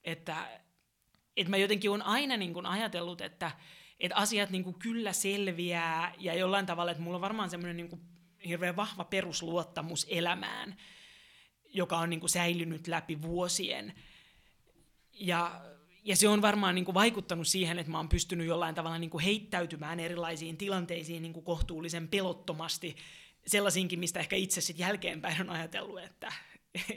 että, 0.04 0.60
että 1.36 1.50
mä 1.50 1.56
jotenkin 1.56 1.90
olen 1.90 2.02
aina 2.02 2.36
niin 2.36 2.54
kuin 2.54 2.66
ajatellut, 2.66 3.20
että, 3.20 3.50
että 4.00 4.16
asiat 4.16 4.50
niin 4.50 4.64
kuin 4.64 4.78
kyllä 4.78 5.12
selviää 5.12 6.14
ja 6.18 6.34
jollain 6.34 6.66
tavalla, 6.66 6.90
että 6.90 7.02
mulla 7.02 7.16
on 7.16 7.20
varmaan 7.20 7.50
semmoinen 7.50 7.76
niin 7.76 8.00
hirveän 8.46 8.76
vahva 8.76 9.04
perusluottamus 9.04 10.06
elämään, 10.10 10.76
joka 11.74 11.98
on 11.98 12.10
niin 12.10 12.20
kuin 12.20 12.30
säilynyt 12.30 12.86
läpi 12.86 13.22
vuosien. 13.22 13.94
Ja, 15.12 15.60
ja 16.04 16.16
se 16.16 16.28
on 16.28 16.42
varmaan 16.42 16.74
niin 16.74 16.84
kuin 16.84 16.94
vaikuttanut 16.94 17.48
siihen, 17.48 17.78
että 17.78 17.92
mä 17.92 17.98
oon 17.98 18.08
pystynyt 18.08 18.46
jollain 18.46 18.74
tavalla 18.74 18.98
niin 18.98 19.10
kuin 19.10 19.24
heittäytymään 19.24 20.00
erilaisiin 20.00 20.56
tilanteisiin 20.56 21.22
niin 21.22 21.32
kuin 21.32 21.44
kohtuullisen 21.44 22.08
pelottomasti, 22.08 22.96
sellaisiinkin, 23.46 23.98
mistä 23.98 24.20
ehkä 24.20 24.36
itse 24.36 24.60
sitten 24.60 24.84
jälkeenpäin 24.84 25.40
on 25.40 25.50
ajatellut, 25.50 26.02
että, 26.02 26.32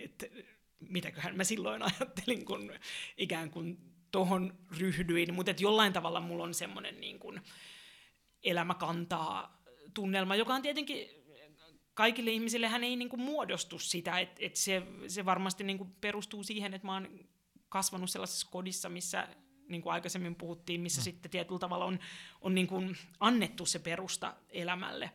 että 0.04 0.26
mitäköhän 0.80 1.38
mä 1.38 1.44
silloin 1.44 1.82
ajattelin, 1.82 2.46
kun 2.46 2.74
ikään 3.18 3.50
kuin 3.52 3.97
tohon 4.12 4.58
ryhdyin, 4.78 5.34
mutta 5.34 5.52
jollain 5.60 5.94
tavalla 5.94 6.20
mulla 6.20 6.44
on 6.44 6.54
semmoinen 6.54 7.02
niin 7.02 7.20
kuin 7.20 7.42
elämä 8.44 8.74
kantaa 8.74 9.64
tunnelma, 9.94 10.36
joka 10.36 10.54
on 10.54 10.62
tietenkin 10.62 11.10
kaikille 11.94 12.32
ihmisille 12.32 12.68
hän 12.68 12.84
ei 12.84 12.96
niin 12.96 13.10
kuin 13.10 13.22
muodostu 13.22 13.80
sitä, 13.80 14.20
että 14.20 14.36
et 14.40 14.56
se, 14.56 14.84
se 15.08 15.26
varmasti 15.26 15.64
niin 15.64 15.78
kuin 15.78 15.96
perustuu 16.02 16.44
siihen, 16.44 16.74
että 16.74 16.88
mä 16.88 16.94
oon 16.94 17.10
kasvanut 17.70 18.10
sellaisessa 18.10 18.48
kodissa, 18.52 18.90
missä 18.90 19.28
niin 19.70 19.82
kuin 19.82 19.94
aikaisemmin 19.94 20.36
puhuttiin, 20.36 20.82
missä 20.82 21.02
mm. 21.02 21.04
sitten 21.04 21.32
tietyllä 21.32 21.60
tavalla 21.60 21.86
on, 21.86 22.00
on 22.42 22.56
niin 22.56 22.68
kuin 22.68 22.98
annettu 23.20 23.66
se 23.66 23.80
perusta 23.80 24.36
elämälle. 24.50 25.12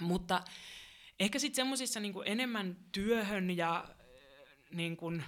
Mutta 0.00 0.42
ehkä 1.20 1.38
sitten 1.38 1.56
semmoisissa 1.56 2.00
niin 2.00 2.14
enemmän 2.24 2.76
työhön 2.92 3.56
ja 3.56 3.88
niin 4.74 4.96
kuin 4.96 5.24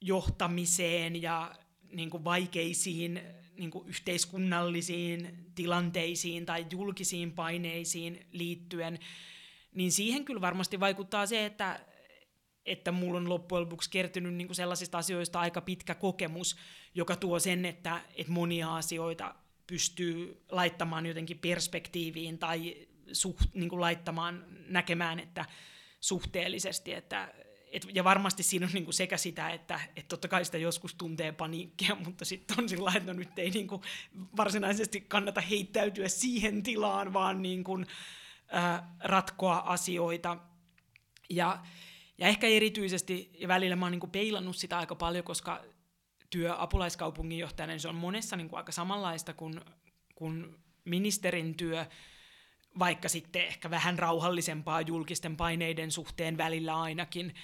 johtamiseen 0.00 1.22
ja 1.22 1.54
niin 1.92 2.10
kuin 2.10 2.24
vaikeisiin 2.24 3.20
niin 3.56 3.70
kuin 3.70 3.88
yhteiskunnallisiin 3.88 5.46
tilanteisiin 5.54 6.46
tai 6.46 6.66
julkisiin 6.70 7.32
paineisiin 7.32 8.26
liittyen, 8.32 8.98
niin 9.74 9.92
siihen 9.92 10.24
kyllä 10.24 10.40
varmasti 10.40 10.80
vaikuttaa 10.80 11.26
se, 11.26 11.46
että, 11.46 11.80
että 12.66 12.92
mulla 12.92 13.18
on 13.18 13.28
loppujen 13.28 13.62
lopuksi 13.62 13.90
kertynyt 13.90 14.34
niin 14.34 14.46
kuin 14.48 14.56
sellaisista 14.56 14.98
asioista 14.98 15.40
aika 15.40 15.60
pitkä 15.60 15.94
kokemus, 15.94 16.56
joka 16.94 17.16
tuo 17.16 17.38
sen, 17.38 17.64
että, 17.64 18.02
että 18.14 18.32
monia 18.32 18.76
asioita 18.76 19.34
pystyy 19.66 20.44
laittamaan 20.50 21.06
jotenkin 21.06 21.38
perspektiiviin 21.38 22.38
tai 22.38 22.86
suht, 23.12 23.54
niin 23.54 23.68
kuin 23.68 23.80
laittamaan, 23.80 24.44
näkemään, 24.68 25.20
että 25.20 25.44
suhteellisesti, 26.00 26.92
että, 26.92 27.34
et, 27.72 27.86
ja 27.94 28.04
varmasti 28.04 28.42
siinä 28.42 28.66
on 28.66 28.72
niinku 28.72 28.92
sekä 28.92 29.16
sitä, 29.16 29.50
että 29.50 29.80
et 29.96 30.08
totta 30.08 30.28
kai 30.28 30.44
sitä 30.44 30.58
joskus 30.58 30.94
tuntee 30.94 31.32
paniikkia, 31.32 31.94
mutta 32.04 32.24
sitten 32.24 32.60
on 32.60 32.68
sillä 32.68 32.92
että 32.96 33.12
no 33.12 33.18
nyt 33.18 33.38
ei 33.38 33.50
niinku 33.50 33.82
varsinaisesti 34.36 35.00
kannata 35.00 35.40
heittäytyä 35.40 36.08
siihen 36.08 36.62
tilaan, 36.62 37.12
vaan 37.12 37.42
niinku, 37.42 37.78
äh, 38.54 38.82
ratkoa 39.00 39.56
asioita. 39.58 40.36
Ja, 41.30 41.62
ja 42.18 42.28
ehkä 42.28 42.46
erityisesti, 42.46 43.30
ja 43.38 43.48
välillä 43.48 43.76
mä 43.76 43.84
oon 43.84 43.92
niinku 43.92 44.06
peilannut 44.06 44.56
sitä 44.56 44.78
aika 44.78 44.94
paljon, 44.94 45.24
koska 45.24 45.64
työ 46.30 46.54
apulaiskaupunginjohtajana, 46.62 47.72
niin 47.72 47.80
se 47.80 47.88
on 47.88 47.94
monessa 47.94 48.36
niinku 48.36 48.56
aika 48.56 48.72
samanlaista 48.72 49.32
kuin, 49.32 49.60
kuin 50.14 50.56
ministerin 50.84 51.54
työ, 51.54 51.86
vaikka 52.78 53.08
sitten 53.08 53.42
ehkä 53.42 53.70
vähän 53.70 53.98
rauhallisempaa 53.98 54.80
julkisten 54.80 55.36
paineiden 55.36 55.90
suhteen 55.90 56.36
välillä 56.36 56.80
ainakin, 56.80 57.34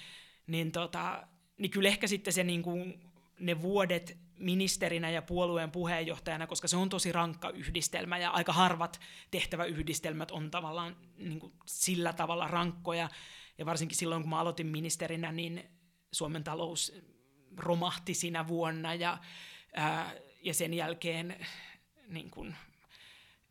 niin, 0.47 0.71
tota, 0.71 1.27
niin 1.57 1.71
kyllä 1.71 1.89
ehkä 1.89 2.07
sitten 2.07 2.33
se 2.33 2.43
niin 2.43 2.63
kuin, 2.63 3.11
ne 3.39 3.61
vuodet 3.61 4.17
ministerinä 4.39 5.09
ja 5.09 5.21
puolueen 5.21 5.71
puheenjohtajana, 5.71 6.47
koska 6.47 6.67
se 6.67 6.77
on 6.77 6.89
tosi 6.89 7.11
rankka 7.11 7.49
yhdistelmä 7.49 8.17
ja 8.17 8.29
aika 8.29 8.53
harvat 8.53 8.99
tehtäväyhdistelmät 9.31 10.31
on 10.31 10.51
tavallaan 10.51 10.95
niin 11.17 11.39
kuin 11.39 11.53
sillä 11.65 12.13
tavalla 12.13 12.47
rankkoja. 12.47 13.09
Ja 13.57 13.65
varsinkin 13.65 13.97
silloin, 13.97 14.21
kun 14.21 14.29
mä 14.29 14.39
aloitin 14.39 14.67
ministerinä, 14.67 15.31
niin 15.31 15.63
Suomen 16.11 16.43
talous 16.43 16.93
romahti 17.57 18.13
siinä 18.13 18.47
vuonna 18.47 18.93
ja, 18.93 19.17
ää, 19.73 20.13
ja 20.41 20.53
sen 20.53 20.73
jälkeen 20.73 21.45
niin 22.07 22.29
kuin 22.29 22.55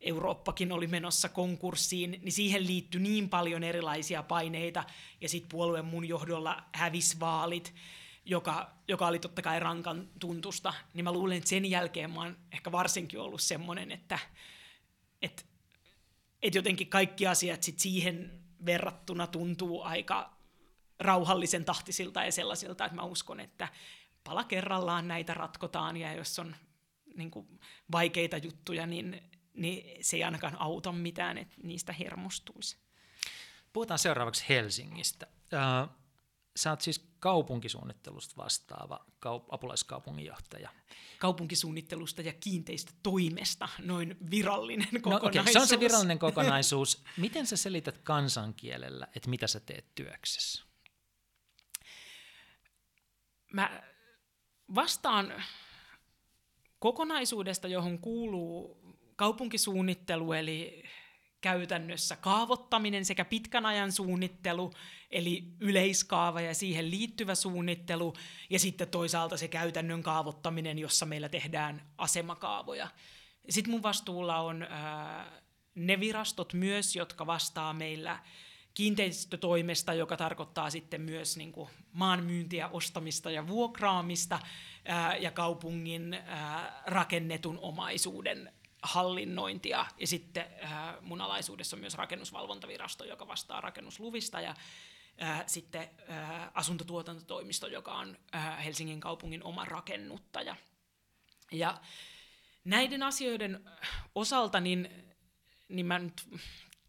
Eurooppakin 0.03 0.71
oli 0.71 0.87
menossa 0.87 1.29
konkurssiin, 1.29 2.11
niin 2.11 2.31
siihen 2.31 2.67
liittyi 2.67 3.01
niin 3.01 3.29
paljon 3.29 3.63
erilaisia 3.63 4.23
paineita, 4.23 4.83
ja 5.21 5.29
sitten 5.29 5.49
puolueen 5.49 5.85
mun 5.85 6.07
johdolla 6.07 6.63
hävisi 6.73 7.19
vaalit, 7.19 7.73
joka, 8.25 8.71
joka 8.87 9.07
oli 9.07 9.19
totta 9.19 9.41
kai 9.41 9.59
rankan 9.59 10.09
tuntusta, 10.19 10.73
niin 10.93 11.03
mä 11.03 11.11
luulen, 11.11 11.37
että 11.37 11.49
sen 11.49 11.65
jälkeen 11.65 12.11
mä 12.11 12.21
oon 12.21 12.37
ehkä 12.51 12.71
varsinkin 12.71 13.19
ollut 13.19 13.41
semmoinen, 13.41 13.91
että, 13.91 14.19
että, 15.21 15.43
että 16.41 16.57
jotenkin 16.57 16.87
kaikki 16.87 17.27
asiat 17.27 17.63
sit 17.63 17.79
siihen 17.79 18.43
verrattuna 18.65 19.27
tuntuu 19.27 19.81
aika 19.81 20.33
rauhallisen 20.99 21.65
tahtisilta 21.65 22.25
ja 22.25 22.31
sellaisilta, 22.31 22.85
että 22.85 22.95
mä 22.95 23.03
uskon, 23.03 23.39
että 23.39 23.67
pala 24.23 24.43
kerrallaan 24.43 25.07
näitä 25.07 25.33
ratkotaan, 25.33 25.97
ja 25.97 26.13
jos 26.13 26.39
on 26.39 26.55
niin 27.15 27.31
kuin, 27.31 27.59
vaikeita 27.91 28.37
juttuja, 28.37 28.85
niin 28.85 29.21
niin 29.53 30.05
se 30.05 30.17
ei 30.17 30.23
ainakaan 30.23 30.61
auta 30.61 30.91
mitään, 30.91 31.37
että 31.37 31.55
niistä 31.63 31.93
hermostuisi. 31.93 32.77
Puhutaan 33.73 33.99
seuraavaksi 33.99 34.45
Helsingistä. 34.49 35.27
Sä 36.55 36.69
oot 36.69 36.81
siis 36.81 37.07
kaupunkisuunnittelusta 37.19 38.37
vastaava 38.37 39.05
kaup- 39.25 39.47
apulaiskaupunginjohtaja. 39.49 40.69
Kaupunkisuunnittelusta 41.19 42.21
ja 42.21 42.33
kiinteistä 42.33 42.91
toimesta, 43.03 43.69
noin 43.79 44.17
virallinen 44.31 45.01
kokonaisuus. 45.01 45.35
No, 45.35 45.41
okay, 45.41 45.53
se 45.53 45.59
on 45.59 45.67
se 45.67 45.79
virallinen 45.79 46.19
kokonaisuus. 46.19 47.03
Miten 47.17 47.47
sä 47.47 47.57
selität 47.57 47.97
kansankielellä, 47.97 49.07
että 49.15 49.29
mitä 49.29 49.47
sä 49.47 49.59
teet 49.59 49.95
työksessä? 49.95 50.63
Mä 53.53 53.83
vastaan 54.75 55.43
kokonaisuudesta, 56.79 57.67
johon 57.67 57.99
kuuluu 57.99 58.83
kaupunkisuunnittelu, 59.23 60.33
eli 60.33 60.83
käytännössä 61.41 62.15
kaavoittaminen 62.15 63.05
sekä 63.05 63.25
pitkän 63.25 63.65
ajan 63.65 63.91
suunnittelu, 63.91 64.73
eli 65.11 65.43
yleiskaava 65.59 66.41
ja 66.41 66.53
siihen 66.53 66.91
liittyvä 66.91 67.35
suunnittelu, 67.35 68.13
ja 68.49 68.59
sitten 68.59 68.87
toisaalta 68.87 69.37
se 69.37 69.47
käytännön 69.47 70.03
kaavoittaminen, 70.03 70.79
jossa 70.79 71.05
meillä 71.05 71.29
tehdään 71.29 71.81
asemakaavoja. 71.97 72.87
Sitten 73.49 73.71
mun 73.71 73.83
vastuulla 73.83 74.37
on 74.37 74.63
ää, 74.69 75.41
ne 75.75 75.99
virastot 75.99 76.53
myös, 76.53 76.95
jotka 76.95 77.25
vastaa 77.25 77.73
meillä 77.73 78.19
kiinteistötoimesta, 78.73 79.93
joka 79.93 80.17
tarkoittaa 80.17 80.69
sitten 80.69 81.01
myös 81.01 81.37
niin 81.37 81.51
kuin 81.51 81.69
maanmyyntiä, 81.93 82.67
ostamista 82.67 83.31
ja 83.31 83.47
vuokraamista 83.47 84.39
ää, 84.85 85.17
ja 85.17 85.31
kaupungin 85.31 86.13
ää, 86.13 86.83
rakennetun 86.85 87.59
omaisuuden 87.61 88.53
hallinnointia. 88.83 89.85
Ja 89.97 90.07
sitten 90.07 90.45
ää, 90.61 90.97
mun 91.01 91.21
alaisuudessa 91.21 91.75
on 91.75 91.79
myös 91.79 91.93
rakennusvalvontavirasto, 91.93 93.03
joka 93.03 93.27
vastaa 93.27 93.61
rakennusluvista 93.61 94.41
ja 94.41 94.55
ää, 95.17 95.43
sitten 95.47 95.89
ää, 96.07 96.51
asuntotuotantotoimisto, 96.53 97.67
joka 97.67 97.93
on 97.93 98.17
Helsingin 98.63 98.99
kaupungin 98.99 99.43
oma 99.43 99.65
rakennuttaja. 99.65 100.55
Ja 101.51 101.81
näiden 102.63 103.03
asioiden 103.03 103.69
osalta 104.15 104.59
niin, 104.59 104.89
niin 105.67 105.85
mä 105.85 105.99
nyt 105.99 106.27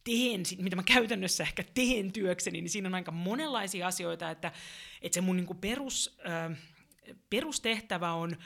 teen, 0.04 0.42
mitä 0.58 0.76
mä 0.76 0.82
käytännössä 0.82 1.42
ehkä 1.42 1.64
teen 1.74 2.12
työkseni, 2.12 2.60
niin 2.60 2.70
siinä 2.70 2.88
on 2.88 2.94
aika 2.94 3.10
monenlaisia 3.10 3.86
asioita, 3.86 4.30
että, 4.30 4.52
että 5.02 5.14
se 5.14 5.20
mun 5.20 5.36
niin 5.36 5.58
perus, 5.60 6.18
äh, 6.28 6.58
perustehtävä 7.30 8.12
on 8.12 8.32
äh, 8.32 8.38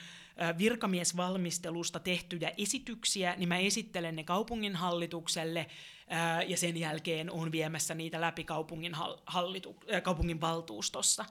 virkamiesvalmistelusta 0.57 1.99
tehtyjä 1.99 2.51
esityksiä, 2.57 3.35
niin 3.37 3.49
mä 3.49 3.57
esittelen 3.57 4.15
ne 4.15 4.23
kaupungin 4.23 4.75
hallitukselle 4.75 5.59
äh, 5.59 6.49
ja 6.49 6.57
sen 6.57 6.77
jälkeen 6.77 7.31
on 7.31 7.51
viemässä 7.51 7.95
niitä 7.95 8.21
läpi 8.21 8.43
kaupungin, 8.43 8.91
hallitu, 9.25 9.75
kaupungin 10.03 10.41
valtuustossa. 10.41 11.25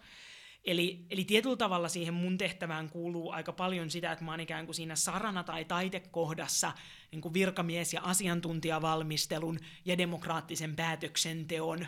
Eli, 0.64 1.06
eli 1.10 1.24
tietyllä 1.24 1.56
tavalla 1.56 1.88
siihen 1.88 2.14
mun 2.14 2.38
tehtävään 2.38 2.90
kuuluu 2.90 3.30
aika 3.30 3.52
paljon 3.52 3.90
sitä, 3.90 4.12
että 4.12 4.24
mä 4.24 4.30
oon 4.30 4.40
ikään 4.40 4.66
kuin 4.66 4.74
siinä 4.74 4.96
sarana 4.96 5.44
tai 5.44 5.64
taitekohdassa 5.64 6.72
niin 7.12 7.20
kuin 7.20 7.34
virkamies- 7.34 7.92
ja 7.92 8.00
asiantuntijavalmistelun 8.00 9.58
ja 9.84 9.98
demokraattisen 9.98 10.76
päätöksenteon 10.76 11.86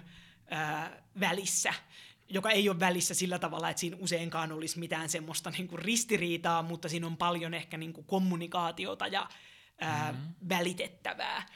ää, 0.51 1.03
välissä, 1.21 1.75
joka 2.31 2.51
ei 2.51 2.69
ole 2.69 2.81
välissä 2.81 3.15
sillä 3.15 3.39
tavalla, 3.39 3.71
että 3.71 3.81
siinä 3.81 3.97
useinkaan 4.01 4.53
olisi 4.53 4.79
mitään 4.79 5.09
semmoista 5.09 5.51
niin 5.51 5.69
kuin 5.69 5.79
ristiriitaa, 5.79 6.63
mutta 6.63 6.89
siinä 6.89 7.07
on 7.07 7.17
paljon 7.17 7.55
ehkä 7.55 7.77
niin 7.77 7.93
kuin 7.93 8.07
kommunikaatiota 8.07 9.07
ja 9.07 9.29
ää, 9.81 10.13
mm-hmm. 10.13 10.35
välitettävää 10.49 11.47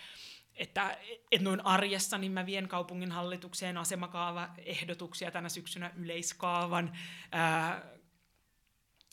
että, 0.56 0.98
että 1.32 1.44
noin 1.44 1.66
arjessa 1.66 2.18
niin 2.18 2.32
mä 2.32 2.46
vien 2.46 2.68
kaupungin 2.68 3.12
hallitukseen 3.12 3.76
asemakaavaehdotuksia 3.76 5.30
tänä 5.30 5.48
syksynä 5.48 5.90
yleiskaavan 5.96 6.92
ää, 7.32 7.82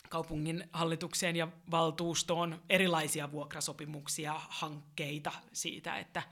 kaupungin 0.09 0.69
hallitukseen 0.73 1.35
ja 1.35 1.47
valtuustoon 1.71 2.63
erilaisia 2.69 3.31
vuokrasopimuksia, 3.31 4.41
hankkeita 4.49 5.31
siitä, 5.53 5.97
että 5.97 6.23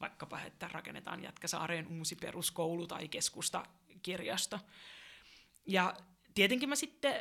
vaikkapa, 0.00 0.40
että 0.40 0.68
rakennetaan 0.72 1.22
Jätkäsaareen 1.22 1.86
uusi 1.86 2.16
peruskoulu 2.16 2.86
tai 2.86 3.08
keskustakirjasto. 4.02 4.60
Ja 5.66 5.94
tietenkin 6.34 6.68
mä 6.68 6.76
sitten, 6.76 7.14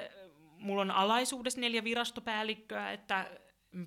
mulla 0.58 0.82
on 0.82 0.92
alaisuudessa 0.92 1.62
neljä 1.62 1.84
virastopäällikköä, 1.84 2.92
että 2.92 3.32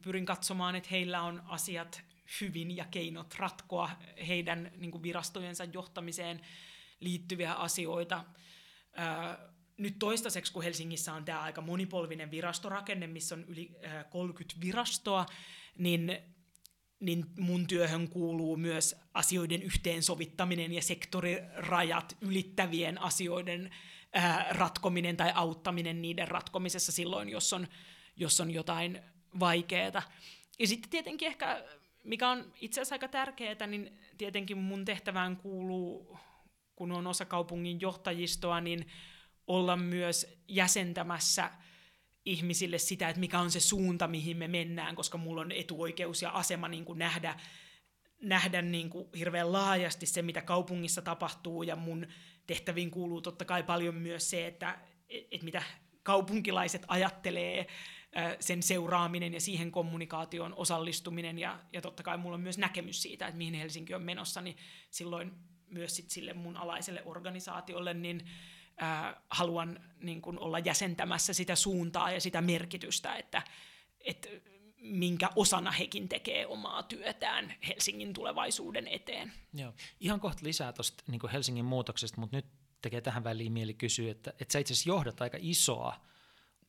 pyrin 0.03 0.27
katsomaan, 0.27 0.75
että 0.77 0.89
heillä 0.91 1.23
on 1.23 1.43
asiat 1.47 2.03
hyvin 2.41 2.77
ja 2.77 2.85
keinot 2.91 3.35
ratkoa 3.35 3.91
heidän 4.29 4.71
niin 4.77 4.91
kuin 4.91 5.03
virastojensa 5.03 5.65
johtamiseen 5.65 6.41
liittyviä 7.01 7.53
asioita. 7.55 8.25
nyt 9.77 9.99
toistaiseksi, 9.99 10.53
kun 10.53 10.63
Helsingissä 10.63 11.15
on 11.15 11.25
tämä 11.25 11.41
aika 11.41 11.61
monipolvinen 11.61 12.31
virastorakenne, 12.31 13.07
missä 13.07 13.35
on 13.35 13.45
yli 13.45 13.71
30 14.11 14.61
virastoa, 14.61 15.27
niin, 15.79 16.19
niin 17.01 17.27
mun 17.39 17.67
työhön 17.67 18.09
kuuluu 18.09 18.57
myös 18.57 18.97
asioiden 19.15 19.63
yhteensovittaminen 19.63 20.73
ja 20.73 20.83
sektorirajat 20.83 22.17
ylittävien 22.21 23.03
asioiden 23.03 23.71
ratkominen 24.51 25.17
tai 25.17 25.33
auttaminen 25.35 26.03
niiden 26.03 26.29
ratkomisessa 26.29 26.93
silloin, 26.93 27.29
jos 27.29 27.53
on, 27.53 27.67
jos 28.17 28.41
on 28.41 28.51
jotain 28.51 29.01
vaikeaa. 29.41 30.03
Ja 30.59 30.67
sitten 30.67 30.91
tietenkin 30.91 31.29
ehkä 31.29 31.65
mikä 32.05 32.31
on 32.31 32.53
itse 32.61 32.81
asiassa 32.81 32.95
aika 32.95 33.09
tärkeää, 33.09 33.67
niin 33.67 33.99
tietenkin 34.19 34.59
mun 34.59 34.85
tehtävään 34.85 35.37
kuuluu, 35.37 36.19
kun 36.77 36.93
on 36.93 37.07
osa 37.07 37.25
kaupungin 37.25 37.81
johtajistoa, 37.81 38.61
niin 38.61 38.87
olla 39.47 39.77
myös 39.77 40.39
jäsentämässä 40.49 41.51
ihmisille 42.25 42.79
sitä, 42.79 43.09
että 43.09 43.21
mikä 43.21 43.41
on 43.41 43.51
se 43.51 43.61
suunta, 43.61 44.09
mihin 44.09 44.37
me 44.37 44.49
mennään, 44.49 44.97
koska 44.97 45.19
mulla 45.19 45.41
on 45.41 45.53
etuoikeus 45.53 46.23
ja 46.23 46.31
asema 46.31 46.69
niin 46.69 46.85
kuin 46.85 46.99
nähdä, 46.99 47.41
nähdä 48.23 48.63
niin 48.63 48.91
kuin 48.91 49.09
hirveän 49.19 49.53
laajasti 49.53 50.07
se, 50.07 50.23
mitä 50.23 50.43
kaupungissa 50.43 51.03
tapahtuu, 51.03 51.63
ja 51.63 51.77
mun 51.77 52.07
tehtäviin 52.47 52.91
kuuluu 52.91 53.21
totta 53.21 53.45
kai 53.45 53.63
paljon 53.63 53.95
myös 53.95 54.31
se, 54.31 54.47
että, 54.47 54.79
että 55.09 55.45
mitä 55.45 55.63
kaupunkilaiset 56.03 56.85
ajattelee 56.89 57.67
sen 58.41 58.63
seuraaminen 58.63 59.35
ja 59.35 59.41
siihen 59.41 59.71
kommunikaation 59.71 60.55
osallistuminen. 60.55 61.39
Ja, 61.39 61.61
ja 61.73 61.81
totta 61.81 62.03
kai 62.03 62.19
mulla 62.19 62.35
on 62.35 62.41
myös 62.41 62.59
näkemys 62.59 63.03
siitä, 63.03 63.27
että 63.27 63.39
mihin 63.39 63.55
Helsinki 63.55 63.95
on 63.95 64.03
menossa, 64.03 64.41
niin 64.41 64.57
silloin 64.91 65.33
myös 65.67 65.97
sit 65.97 66.11
sille 66.11 66.33
mun 66.33 66.57
alaiselle 66.57 67.03
organisaatiolle, 67.05 67.95
niin 67.95 68.25
äh, 68.83 69.15
haluan 69.31 69.81
niin 70.01 70.23
kun 70.23 70.39
olla 70.39 70.59
jäsentämässä 70.59 71.33
sitä 71.33 71.57
suuntaa 71.57 72.11
ja 72.11 72.21
sitä 72.21 72.41
merkitystä, 72.41 73.17
että, 73.17 73.43
että 74.01 74.29
minkä 74.81 75.31
osana 75.37 75.71
hekin 75.71 76.09
tekee 76.09 76.47
omaa 76.47 76.83
työtään 76.83 77.55
Helsingin 77.69 78.13
tulevaisuuden 78.13 78.89
eteen. 78.89 79.33
Joo. 79.55 79.73
Ihan 80.01 80.21
kohta 80.21 80.45
lisää 80.45 80.73
tuosta 80.73 81.05
niin 81.07 81.31
Helsingin 81.33 81.65
muutoksesta, 81.65 82.21
mutta 82.21 82.37
nyt 82.37 82.47
tekee 82.83 83.01
tähän 83.01 83.25
väliin 83.25 83.53
mieli 83.53 83.75
kysyä, 83.75 84.11
että, 84.11 84.31
että 84.41 84.53
sä 84.53 84.59
itse 84.59 84.73
asiassa 84.73 84.91
johdat 84.91 85.21
aika 85.21 85.39
isoa 85.41 86.01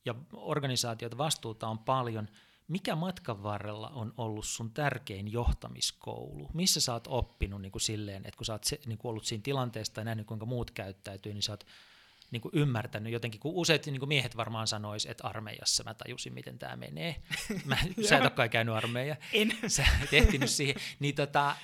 ja 0.04 0.14
organisaatiota 0.32 1.18
vastuuta 1.18 1.68
on 1.68 1.78
paljon. 1.78 2.28
Mikä 2.68 2.96
matkan 2.96 3.42
varrella 3.42 3.88
on 3.88 4.14
ollut 4.16 4.44
sun 4.46 4.72
tärkein 4.72 5.32
johtamiskoulu? 5.32 6.50
Missä 6.54 6.80
sä 6.80 6.92
oot 6.92 7.06
oppinut 7.06 7.62
niin 7.62 7.72
kuin 7.72 7.82
silleen, 7.82 8.26
että 8.26 8.36
kun 8.36 8.46
sä 8.46 8.52
oot 8.52 8.64
se, 8.64 8.80
niin 8.86 8.98
kuin 8.98 9.10
ollut 9.10 9.24
siinä 9.24 9.42
tilanteessa 9.42 9.94
tai 9.94 10.04
nähnyt, 10.04 10.26
kuinka 10.26 10.46
muut 10.46 10.70
käyttäytyy, 10.70 11.34
niin 11.34 11.42
sä 11.42 11.52
oot 11.52 11.66
niin 12.30 12.42
kuin 12.42 12.52
ymmärtänyt 12.54 13.12
jotenkin, 13.12 13.40
kun 13.40 13.54
useat 13.54 13.86
niin 13.86 13.98
kuin 13.98 14.08
miehet 14.08 14.36
varmaan 14.36 14.66
sanois, 14.66 15.06
että 15.06 15.26
armeijassa 15.26 15.84
mä 15.84 15.94
tajusin, 15.94 16.34
miten 16.34 16.58
tämä 16.58 16.76
menee. 16.76 17.22
Mä, 17.64 17.76
sä 18.08 18.16
et 18.16 18.22
ole 18.22 18.30
kai 18.30 18.48
käynyt 18.48 18.74
armeija. 18.74 19.16
En. 19.32 19.58
Sä 19.68 19.86
et 20.02 20.12
ehtinyt 20.14 20.50
siihen. 20.50 20.76
Niin, 20.98 21.14
tota, 21.14 21.50
äh, 21.50 21.56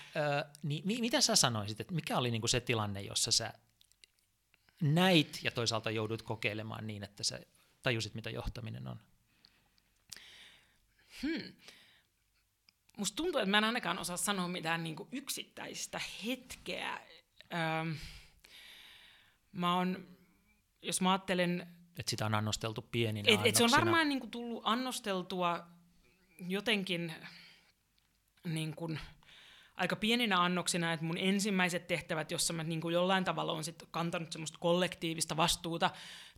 niin, 0.63 1.01
mitä 1.01 1.21
sä 1.21 1.37
sanoisit, 1.37 1.81
että 1.81 1.95
mikä 1.95 2.19
oli 2.19 2.31
niin 2.31 2.43
kuin 2.43 2.51
se 2.51 2.61
tilanne, 2.61 3.01
jossa 3.01 3.31
sä 3.31 3.53
näit 4.81 5.41
ja 5.43 5.51
toisaalta 5.51 5.91
joudut 5.91 6.23
kokeilemaan 6.23 6.87
niin, 6.87 7.05
että 7.05 7.23
sä 7.25 7.41
tajusit, 7.83 8.15
mitä 8.15 8.31
johtaminen 8.31 8.89
on? 8.89 9.01
Hmm. 11.23 11.53
Musta 12.97 13.17
tuntuu, 13.17 13.41
että 13.41 13.51
mä 13.51 13.59
en 13.59 13.65
ainakaan 13.65 13.99
osaa 13.99 14.17
sanoa 14.17 14.49
mitään 14.49 14.85
niin 14.85 14.97
kuin 14.97 15.09
yksittäistä 15.13 16.01
hetkeä. 16.25 17.01
Öö, 17.53 17.95
mä 19.53 19.77
oon, 19.77 20.16
jos 20.87 21.01
mä 21.01 21.13
ajattelen... 21.13 21.67
Että 21.99 22.11
sitä 22.11 22.27
on 22.27 22.35
annosteltu 22.35 22.83
pieninä 22.83 23.33
et, 23.33 23.41
et 23.45 23.57
se 23.57 23.65
on 23.65 23.71
varmaan 23.71 24.09
niin 24.09 24.21
kuin, 24.21 24.31
tullut 24.31 24.63
annosteltua 24.65 25.67
jotenkin 26.39 27.13
niin 28.45 28.77
kuin, 28.77 29.01
aika 29.77 29.97
pieninä 29.97 30.43
annoksina, 30.43 30.93
että 30.93 31.07
mun 31.07 31.19
ensimmäiset 31.19 31.87
tehtävät, 31.87 32.31
jossa 32.31 32.53
mä 32.53 32.65
niin 32.65 32.81
kuin 32.81 32.93
jollain 32.93 33.25
tavalla 33.25 33.53
on 33.53 33.65
sit 33.65 33.83
kantanut 33.91 34.33
semmoista 34.33 34.59
kollektiivista 34.59 35.37
vastuuta, 35.37 35.91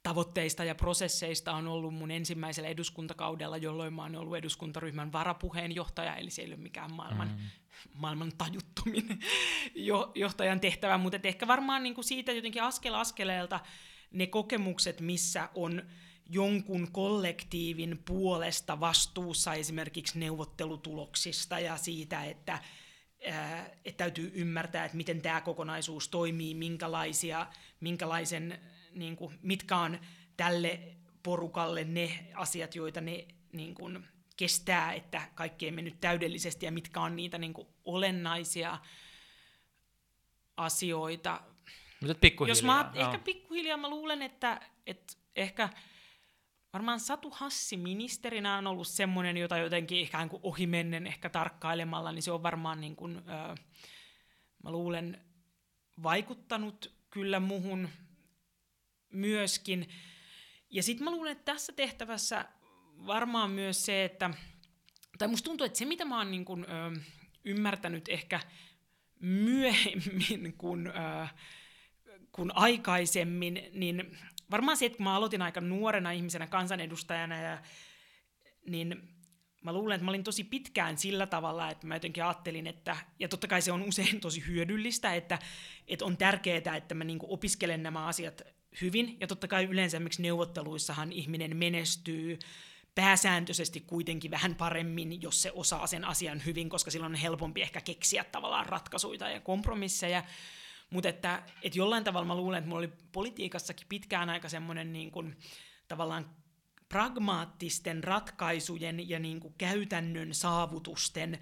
tavoitteista 0.02 0.64
ja 0.64 0.74
prosesseista 0.74 1.52
on 1.52 1.68
ollut 1.68 1.94
mun 1.94 2.10
ensimmäisellä 2.10 2.68
eduskuntakaudella, 2.68 3.56
jolloin 3.56 3.94
mä 3.94 4.02
oon 4.02 4.16
ollut 4.16 4.36
eduskuntaryhmän 4.36 5.12
varapuheenjohtaja, 5.12 6.16
eli 6.16 6.30
se 6.30 6.42
ei 6.42 6.48
ole 6.48 6.56
mikään 6.56 6.92
maailman, 6.92 7.28
mm. 7.28 7.44
maailman 7.94 8.32
tajuttomin 8.38 9.18
johtajan 10.14 10.60
tehtävä, 10.60 10.98
mutta 10.98 11.18
ehkä 11.22 11.46
varmaan 11.46 11.82
niin 11.82 11.94
kuin 11.94 12.04
siitä 12.04 12.32
jotenkin 12.32 12.62
askel 12.62 12.94
askeleelta 12.94 13.60
ne 14.10 14.26
kokemukset, 14.26 15.00
missä 15.00 15.48
on 15.54 15.82
jonkun 16.30 16.92
kollektiivin 16.92 18.02
puolesta 18.04 18.80
vastuussa 18.80 19.54
esimerkiksi 19.54 20.18
neuvottelutuloksista 20.18 21.58
ja 21.58 21.76
siitä, 21.76 22.24
että, 22.24 22.58
että 23.84 23.96
täytyy 23.96 24.32
ymmärtää, 24.34 24.84
että 24.84 24.96
miten 24.96 25.22
tämä 25.22 25.40
kokonaisuus 25.40 26.08
toimii, 26.08 26.54
minkälaisia, 26.54 27.46
minkälaisen 27.80 28.60
niin 28.92 29.16
kuin, 29.16 29.38
mitkä 29.42 29.76
on 29.76 29.98
tälle 30.36 30.80
porukalle 31.22 31.84
ne 31.84 32.26
asiat, 32.34 32.74
joita 32.74 33.00
ne 33.00 33.28
niin 33.52 33.74
kuin, 33.74 34.04
kestää, 34.36 34.92
että 34.92 35.28
kaikki 35.34 35.66
ei 35.66 35.72
mennyt 35.72 36.00
täydellisesti 36.00 36.66
ja 36.66 36.72
mitkä 36.72 37.00
on 37.00 37.16
niitä 37.16 37.38
niin 37.38 37.52
kuin, 37.52 37.68
olennaisia 37.84 38.78
asioita. 40.56 41.40
Mutta 42.00 42.14
pikkuhiljaa. 42.14 42.52
Jos 42.52 42.62
mä, 42.62 42.90
joo. 42.94 43.06
ehkä 43.06 43.18
pikkuhiljaa 43.18 43.76
mä 43.76 43.90
luulen, 43.90 44.22
että, 44.22 44.60
että 44.86 45.14
ehkä 45.36 45.68
varmaan 46.72 47.00
Satu 47.00 47.30
Hassi 47.30 47.76
ministerinä 47.76 48.58
on 48.58 48.66
ollut 48.66 48.88
semmoinen, 48.88 49.36
jota 49.36 49.58
jotenkin 49.58 49.98
ikään 49.98 50.28
kuin 50.28 50.40
ohimennen 50.42 51.06
ehkä 51.06 51.30
tarkkailemalla, 51.30 52.12
niin 52.12 52.22
se 52.22 52.32
on 52.32 52.42
varmaan 52.42 52.80
niin 52.80 52.96
kuin, 52.96 53.16
öö, 53.16 53.54
mä 54.64 54.70
luulen 54.70 55.24
vaikuttanut 56.02 56.94
kyllä 57.10 57.40
muhun 57.40 57.88
myöskin. 59.12 59.88
Ja 60.70 60.82
sitten 60.82 61.04
mä 61.04 61.10
luulen, 61.10 61.32
että 61.32 61.52
tässä 61.52 61.72
tehtävässä 61.72 62.44
varmaan 63.06 63.50
myös 63.50 63.86
se, 63.86 64.04
että, 64.04 64.30
tai 65.18 65.28
musta 65.28 65.44
tuntuu, 65.44 65.64
että 65.64 65.78
se 65.78 65.84
mitä 65.84 66.04
mä 66.04 66.18
oon 66.18 66.30
niin 66.30 66.44
kuin, 66.44 66.66
ö, 66.70 67.00
ymmärtänyt 67.44 68.08
ehkä 68.08 68.40
myöhemmin 69.20 70.54
kuin, 70.58 70.86
ö, 70.86 71.28
kuin 72.38 72.56
aikaisemmin, 72.56 73.62
niin 73.72 74.18
varmaan 74.50 74.76
se, 74.76 74.86
että 74.86 74.96
kun 74.96 75.04
mä 75.04 75.14
aloitin 75.14 75.42
aika 75.42 75.60
nuorena 75.60 76.10
ihmisenä 76.10 76.46
kansanedustajana, 76.46 77.36
ja, 77.36 77.58
niin 78.66 79.08
mä 79.64 79.72
luulen, 79.72 79.94
että 79.94 80.04
mä 80.04 80.10
olin 80.10 80.24
tosi 80.24 80.44
pitkään 80.44 80.98
sillä 80.98 81.26
tavalla, 81.26 81.70
että 81.70 81.86
mä 81.86 81.96
jotenkin 81.96 82.24
ajattelin, 82.24 82.66
että, 82.66 82.96
ja 83.18 83.28
totta 83.28 83.48
kai 83.48 83.62
se 83.62 83.72
on 83.72 83.82
usein 83.82 84.20
tosi 84.26 84.46
hyödyllistä, 84.46 85.14
että, 85.14 85.38
että 85.88 86.04
on 86.04 86.16
tärkeää, 86.16 86.76
että 86.76 86.94
mä 86.94 87.04
niin 87.04 87.18
opiskelen 87.22 87.82
nämä 87.82 88.06
asiat 88.06 88.42
hyvin, 88.80 89.16
ja 89.20 89.26
totta 89.26 89.48
kai 89.48 89.64
yleensä 89.64 90.00
neuvotteluissahan 90.18 91.12
ihminen 91.12 91.56
menestyy 91.56 92.38
pääsääntöisesti 92.94 93.80
kuitenkin 93.80 94.30
vähän 94.30 94.54
paremmin, 94.54 95.22
jos 95.22 95.42
se 95.42 95.52
osaa 95.54 95.86
sen 95.86 96.04
asian 96.04 96.42
hyvin, 96.46 96.68
koska 96.68 96.90
silloin 96.90 97.12
on 97.12 97.18
helpompi 97.18 97.62
ehkä 97.62 97.80
keksiä 97.80 98.24
tavallaan 98.24 98.66
ratkaisuja 98.66 99.30
ja 99.30 99.40
kompromisseja, 99.40 100.24
mutta 100.90 101.08
että, 101.08 101.42
että 101.62 101.78
jollain 101.78 102.04
tavalla 102.04 102.26
mä 102.26 102.36
luulen, 102.36 102.58
että 102.58 102.68
mulla 102.68 102.78
oli 102.78 102.92
politiikassakin 103.12 103.86
pitkään 103.88 104.30
aika 104.30 104.48
semmoinen 104.48 104.92
niin 104.92 105.10
kuin, 105.10 105.36
tavallaan 105.88 106.30
pragmaattisten 106.88 108.04
ratkaisujen 108.04 109.08
ja 109.08 109.18
niin 109.18 109.40
kuin 109.40 109.54
käytännön 109.58 110.34
saavutusten 110.34 111.38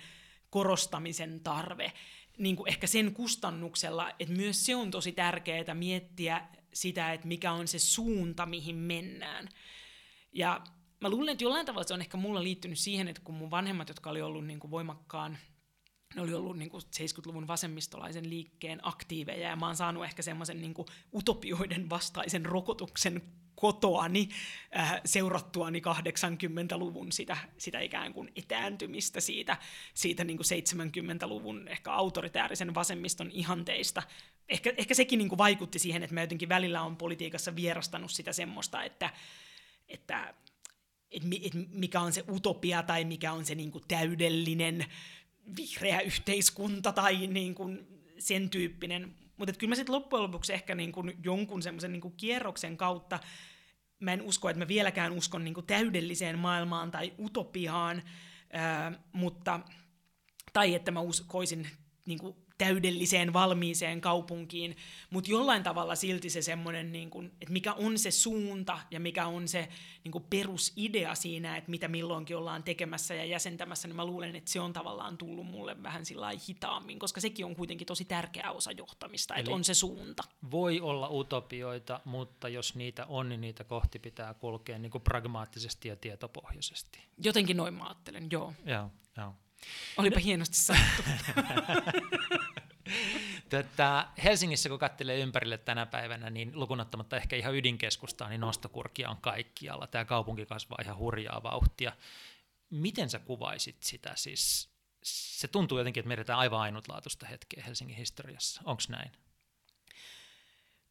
korostamisen 0.51 1.41
tarve. 1.41 1.93
Niin 2.39 2.57
kuin 2.57 2.69
ehkä 2.69 2.87
sen 2.87 3.15
kustannuksella, 3.15 4.11
että 4.19 4.35
myös 4.35 4.67
se 4.67 4.77
on 4.77 4.91
tosi 4.91 5.13
tärkeää 5.13 5.75
miettiä 5.75 6.49
sitä, 6.75 7.13
että 7.13 7.29
mikä 7.29 7.53
on 7.53 7.69
se 7.69 7.79
suunta, 7.79 8.47
mihin 8.47 8.77
mennään. 8.77 9.49
Ja 10.33 10.61
mä 11.01 11.11
luulen, 11.11 11.33
että 11.33 11.45
jollain 11.45 11.67
tavalla 11.67 11.87
se 11.87 11.95
on 11.95 12.01
ehkä 12.01 12.17
mulla 12.17 12.43
liittynyt 12.43 12.79
siihen, 12.79 13.09
että 13.09 13.23
kun 13.25 13.35
mun 13.35 13.51
vanhemmat, 13.51 13.89
jotka 13.89 14.11
oli 14.11 14.23
ollut 14.23 14.47
niin 14.47 14.61
kuin 14.61 14.71
voimakkaan 14.71 15.39
ne 16.15 16.23
oli 16.23 16.35
ollut 16.35 16.59
niin 16.59 16.71
kuin 16.71 16.83
70-luvun 16.83 17.47
vasemmistolaisen 17.47 18.31
liikkeen 18.31 18.81
aktiiveja, 18.83 19.49
ja 19.49 19.57
mä 19.57 19.67
oon 19.67 19.77
saanut 19.77 20.05
ehkä 20.05 20.23
semmoisen 20.23 20.61
niin 20.61 20.75
utopioiden 21.15 21.91
vastaisen 21.91 22.47
rokotuksen 22.47 23.23
kotoani 23.55 24.29
äh, 24.77 25.01
seurattuani 25.05 25.79
80-luvun 25.79 27.13
sitä, 27.13 27.37
sitä 27.59 27.81
ikään 27.81 28.13
kuin 28.13 28.33
etääntymistä 28.37 29.21
siitä, 29.21 29.57
siitä 29.95 30.25
niin 30.25 30.37
kuin 30.37 30.47
70-luvun 30.47 31.69
ehkä 31.69 31.93
autoritäärisen 31.93 32.75
vasemmiston 32.75 33.31
ihanteista. 33.31 34.03
Ehkä, 34.49 34.73
ehkä 34.77 34.95
sekin 34.95 35.19
niin 35.19 35.29
kuin 35.29 35.39
vaikutti 35.39 35.79
siihen, 35.79 36.03
että 36.03 36.15
mä 36.15 36.21
jotenkin 36.21 36.49
välillä 36.49 36.83
on 36.83 36.97
politiikassa 36.97 37.57
vierastanut 37.57 38.11
sitä 38.11 38.33
semmoista, 38.33 38.83
että, 38.83 39.11
että 39.89 40.35
et, 41.11 41.23
et 41.43 41.53
mikä 41.71 42.01
on 42.01 42.13
se 42.13 42.25
utopia 42.31 42.83
tai 42.83 43.05
mikä 43.05 43.33
on 43.33 43.45
se 43.45 43.55
niin 43.55 43.71
kuin 43.71 43.85
täydellinen 43.89 44.87
vihreä 45.57 46.01
yhteiskunta 46.01 46.93
tai 46.93 47.27
niin 47.27 47.55
kuin 47.55 47.87
sen 48.19 48.51
tyyppinen. 48.51 49.15
Mutta 49.37 49.53
kyllä 49.53 49.71
mä 49.71 49.75
sitten 49.75 49.95
loppujen 49.95 50.23
lopuksi 50.23 50.53
ehkä 50.53 50.75
niin 50.75 50.93
kuin 50.93 51.17
jonkun 51.25 51.63
semmoisen 51.63 51.93
niin 51.93 52.13
kierroksen 52.17 52.77
kautta, 52.77 53.19
mä 54.01 54.13
en 54.13 54.23
usko, 54.23 54.49
että 54.49 54.59
mä 54.59 54.69
vieläkään 54.69 55.13
uskon 55.13 55.45
niin 55.45 55.55
kuin 55.55 55.67
täydelliseen 55.67 56.39
maailmaan 56.39 56.91
tai 56.91 57.13
utopiaan, 57.19 58.03
ää, 58.53 58.93
mutta, 59.13 59.61
tai 60.53 60.75
että 60.75 60.91
mä 60.91 61.01
uskoisin 61.01 61.69
niin 62.07 62.19
kuin 62.19 62.37
täydelliseen 62.59 63.33
valmiiseen 63.33 64.01
kaupunkiin, 64.01 64.77
mutta 65.11 65.31
jollain 65.31 65.63
tavalla 65.63 65.95
silti 65.95 66.31
se 66.31 66.43
semmoinen, 66.43 66.93
niin 66.93 67.11
kuin, 67.11 67.27
että 67.27 67.53
mikä 67.53 67.73
on 67.73 67.99
se 67.99 68.11
suunta 68.11 68.79
ja 68.91 69.01
mikä 69.01 69.27
on 69.27 69.49
se 69.49 69.69
niin 70.05 70.13
kuin 70.13 70.25
perusidea 70.31 71.15
siinä, 71.15 71.57
että 71.57 71.71
mitä 71.71 71.89
milloinkin 71.89 72.37
ollaan 72.37 72.63
tekemässä 72.63 73.15
ja 73.15 73.25
jäsentämässä, 73.25 73.89
niin 73.89 73.97
mä 73.97 74.05
luulen, 74.05 74.37
että 74.37 74.51
se 74.51 74.61
on 74.61 74.73
tavallaan 74.73 75.19
tullut 75.19 75.47
mulle 75.47 75.83
vähän 75.83 76.07
sillä 76.07 76.31
hitaammin, 76.49 76.99
koska 76.99 77.21
sekin 77.21 77.47
on 77.47 77.57
kuitenkin 77.57 77.87
tosi 77.87 78.05
tärkeä 78.05 78.51
osa 78.51 78.73
johtamista, 78.73 79.35
Eli 79.35 79.41
että 79.41 79.53
on 79.53 79.65
se 79.65 79.75
suunta. 79.75 80.23
Voi 80.51 80.81
olla 80.81 81.09
utopioita, 81.11 82.01
mutta 82.05 82.49
jos 82.49 82.75
niitä 82.75 83.07
on, 83.07 83.29
niin 83.29 83.41
niitä 83.41 83.65
kohti 83.65 83.99
pitää 83.99 84.35
kulkea 84.35 84.79
niin 84.79 84.91
kuin 84.91 85.03
pragmaattisesti 85.03 85.89
ja 85.89 85.97
tietopohjaisesti. 85.97 86.99
Jotenkin 87.25 87.57
noin 87.57 87.75
mä 87.75 87.85
ajattelen, 87.85 88.29
joo. 88.31 88.53
Joo, 88.65 88.91
joo. 89.17 89.35
Olipa 89.97 90.21
hienosti 90.21 90.57
sanottu. 90.57 91.03
Tätä, 93.49 94.09
Helsingissä, 94.25 94.69
kun 94.69 94.79
katselee 94.79 95.19
ympärille 95.19 95.59
tänä 95.59 95.87
päivänä, 95.87 96.31
niin 96.31 96.51
lukunottamatta 96.55 97.17
ehkä 97.17 97.37
ihan 97.37 97.55
ydinkeskustaa, 97.55 98.29
niin 98.29 98.41
nostokurkia 98.41 99.11
on 99.11 99.17
kaikkialla. 99.17 99.87
Tämä 99.87 100.05
kaupunki 100.05 100.47
kasvaa 100.47 100.79
ihan 100.83 100.97
hurjaa 100.97 101.43
vauhtia. 101.43 101.93
Miten 102.71 103.11
sä 103.11 103.19
kuvaisit 103.19 103.83
sitä? 103.83 104.13
Siis, 104.15 104.69
se 105.03 105.49
tuntuu 105.49 105.79
jotenkin, 105.79 106.01
että 106.01 106.09
meidän 106.09 106.39
aivan 106.39 106.61
ainutlaatuista 106.61 107.27
hetkeä 107.27 107.63
Helsingin 107.67 107.97
historiassa. 107.97 108.61
Onko 108.65 108.83
näin? 108.89 109.13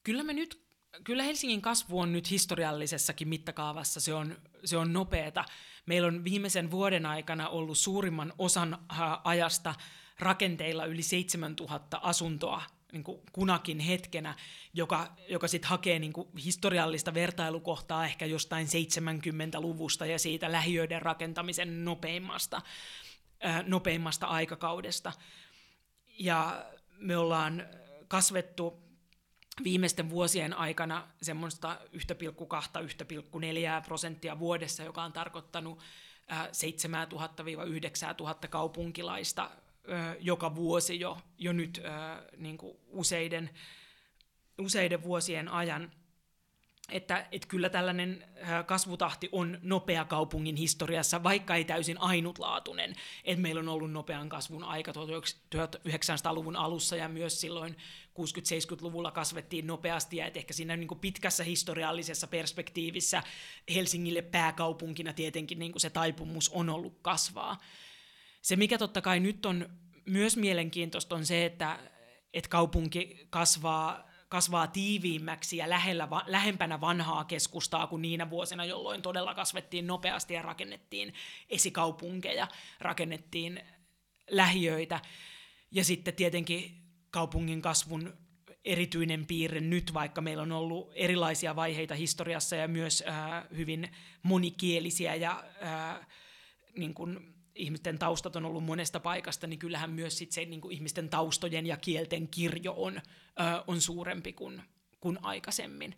Kyllä 0.04 0.24
me 0.24 0.34
nyt 0.34 0.65
kyllä 1.04 1.24
Helsingin 1.24 1.62
kasvu 1.62 2.00
on 2.00 2.12
nyt 2.14 2.32
historiallisessakin 2.32 3.28
mittakaavassa, 3.28 4.00
se 4.00 4.14
on, 4.14 4.38
se 4.66 4.78
on 4.78 4.94
nopeata. 4.94 5.46
Meillä 5.86 6.08
on 6.08 6.24
viimeisen 6.24 6.72
vuoden 6.72 7.06
aikana 7.06 7.50
ollut 7.50 7.78
suurimman 7.78 8.34
osan 8.38 8.78
ajasta 9.24 9.76
rakenteilla 10.20 10.86
yli 10.86 11.02
7000 11.02 12.00
asuntoa 12.04 12.62
niin 12.92 13.04
kuin 13.04 13.22
kunakin 13.32 13.80
hetkenä, 13.80 14.36
joka, 14.74 15.16
joka 15.30 15.48
sitten 15.48 15.70
hakee 15.70 16.00
niin 16.00 16.14
kuin 16.14 16.28
historiallista 16.46 17.14
vertailukohtaa 17.14 18.06
ehkä 18.06 18.26
jostain 18.26 18.68
70-luvusta 18.68 20.06
ja 20.06 20.20
siitä 20.20 20.52
lähiöiden 20.52 21.02
rakentamisen 21.02 21.86
nopeimmasta, 21.86 22.62
ää, 23.40 23.64
nopeimmasta 23.68 24.28
aikakaudesta. 24.28 25.12
Ja 26.20 26.66
me 26.98 27.18
ollaan 27.18 27.68
kasvettu 28.08 28.85
viimeisten 29.64 30.10
vuosien 30.10 30.54
aikana 30.54 31.08
semmoista 31.22 31.80
1,2-1,4 31.94 32.00
prosenttia 33.86 34.40
vuodessa, 34.40 34.84
joka 34.84 35.04
on 35.04 35.14
tarkoittanut 35.14 35.80
7000-9000 36.30 36.34
kaupunkilaista 38.50 39.52
joka 40.20 40.56
vuosi 40.56 41.00
jo, 41.00 41.18
jo 41.38 41.54
nyt 41.54 41.82
niin 42.38 42.58
kuin 42.58 42.78
useiden, 42.88 43.50
useiden 44.60 45.04
vuosien 45.04 45.50
ajan. 45.50 45.92
Että, 46.92 47.28
että 47.32 47.48
kyllä 47.48 47.70
tällainen 47.70 48.26
kasvutahti 48.66 49.30
on 49.32 49.60
nopea 49.62 50.06
kaupungin 50.06 50.56
historiassa, 50.56 51.24
vaikka 51.24 51.56
ei 51.56 51.66
täysin 51.66 52.02
ainutlaatuinen. 52.02 52.96
Että 53.24 53.42
meillä 53.42 53.60
on 53.60 53.70
ollut 53.70 53.92
nopean 53.92 54.30
kasvun 54.30 54.64
aika 54.64 54.92
1900-luvun 54.92 56.56
alussa 56.56 56.96
ja 56.96 57.10
myös 57.10 57.42
silloin 57.42 57.78
60-70-luvulla 58.20 59.12
kasvettiin 59.12 59.68
nopeasti 59.68 60.18
ja 60.18 60.26
että 60.26 60.40
ehkä 60.40 60.54
siinä 60.54 60.78
niin 60.78 61.00
pitkässä 61.02 61.44
historiallisessa 61.44 62.28
perspektiivissä 62.28 63.24
Helsingille 63.74 64.22
pääkaupunkina 64.22 65.14
tietenkin 65.14 65.60
niin 65.60 65.74
se 65.78 65.90
taipumus 65.90 66.50
on 66.50 66.70
ollut 66.70 67.00
kasvaa. 67.02 67.58
Se, 68.42 68.56
mikä 68.56 68.78
totta 68.78 69.02
kai 69.02 69.20
nyt 69.20 69.46
on 69.46 69.70
myös 70.06 70.38
mielenkiintoista, 70.38 71.16
on 71.16 71.26
se, 71.26 71.46
että, 71.46 71.80
että 72.34 72.50
kaupunki 72.50 73.28
kasvaa, 73.30 74.15
kasvaa 74.36 74.68
tiiviimmäksi 74.68 75.58
ja 75.58 75.70
lähellä, 75.70 76.08
lähempänä 76.26 76.82
vanhaa 76.82 77.24
keskustaa 77.26 77.88
kuin 77.88 78.02
niinä 78.02 78.30
vuosina, 78.30 78.66
jolloin 78.66 79.02
todella 79.02 79.34
kasvettiin 79.34 79.88
nopeasti 79.88 80.34
ja 80.34 80.42
rakennettiin 80.42 81.14
esikaupunkeja, 81.50 82.48
rakennettiin 82.80 83.64
lähiöitä. 84.30 85.00
Ja 85.72 85.84
sitten 85.84 86.14
tietenkin 86.14 86.82
kaupungin 87.12 87.62
kasvun 87.62 88.14
erityinen 88.66 89.26
piirre 89.26 89.62
nyt, 89.62 89.94
vaikka 89.94 90.22
meillä 90.22 90.44
on 90.44 90.52
ollut 90.52 90.92
erilaisia 90.96 91.56
vaiheita 91.56 91.96
historiassa 91.96 92.56
ja 92.56 92.68
myös 92.68 93.04
äh, 93.08 93.44
hyvin 93.56 93.90
monikielisiä 94.24 95.16
ja 95.16 95.44
äh, 95.64 96.08
niin 96.78 96.94
kuin 96.94 97.35
ihmisten 97.56 98.00
taustat 98.00 98.36
on 98.36 98.46
ollut 98.46 98.64
monesta 98.64 99.00
paikasta, 99.00 99.48
niin 99.48 99.60
kyllähän 99.60 99.92
myös 99.92 100.18
sit 100.18 100.32
se 100.32 100.46
niin 100.46 100.62
kuin 100.62 100.74
ihmisten 100.74 101.10
taustojen 101.10 101.66
ja 101.66 101.78
kielten 101.78 102.28
kirjo 102.28 102.74
on, 102.78 102.98
äh, 102.98 103.64
on 103.68 103.82
suurempi 103.82 104.34
kuin, 104.34 104.62
kuin 105.00 105.20
aikaisemmin. 105.22 105.96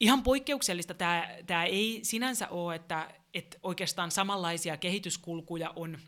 Ihan 0.00 0.22
poikkeuksellista 0.22 0.94
tämä, 0.94 1.28
tämä 1.46 1.64
ei 1.64 2.00
sinänsä 2.02 2.48
ole, 2.48 2.74
että, 2.74 3.14
että 3.34 3.58
oikeastaan 3.62 4.10
samanlaisia 4.10 4.76
kehityskulkuja 4.76 5.72
on, 5.76 5.98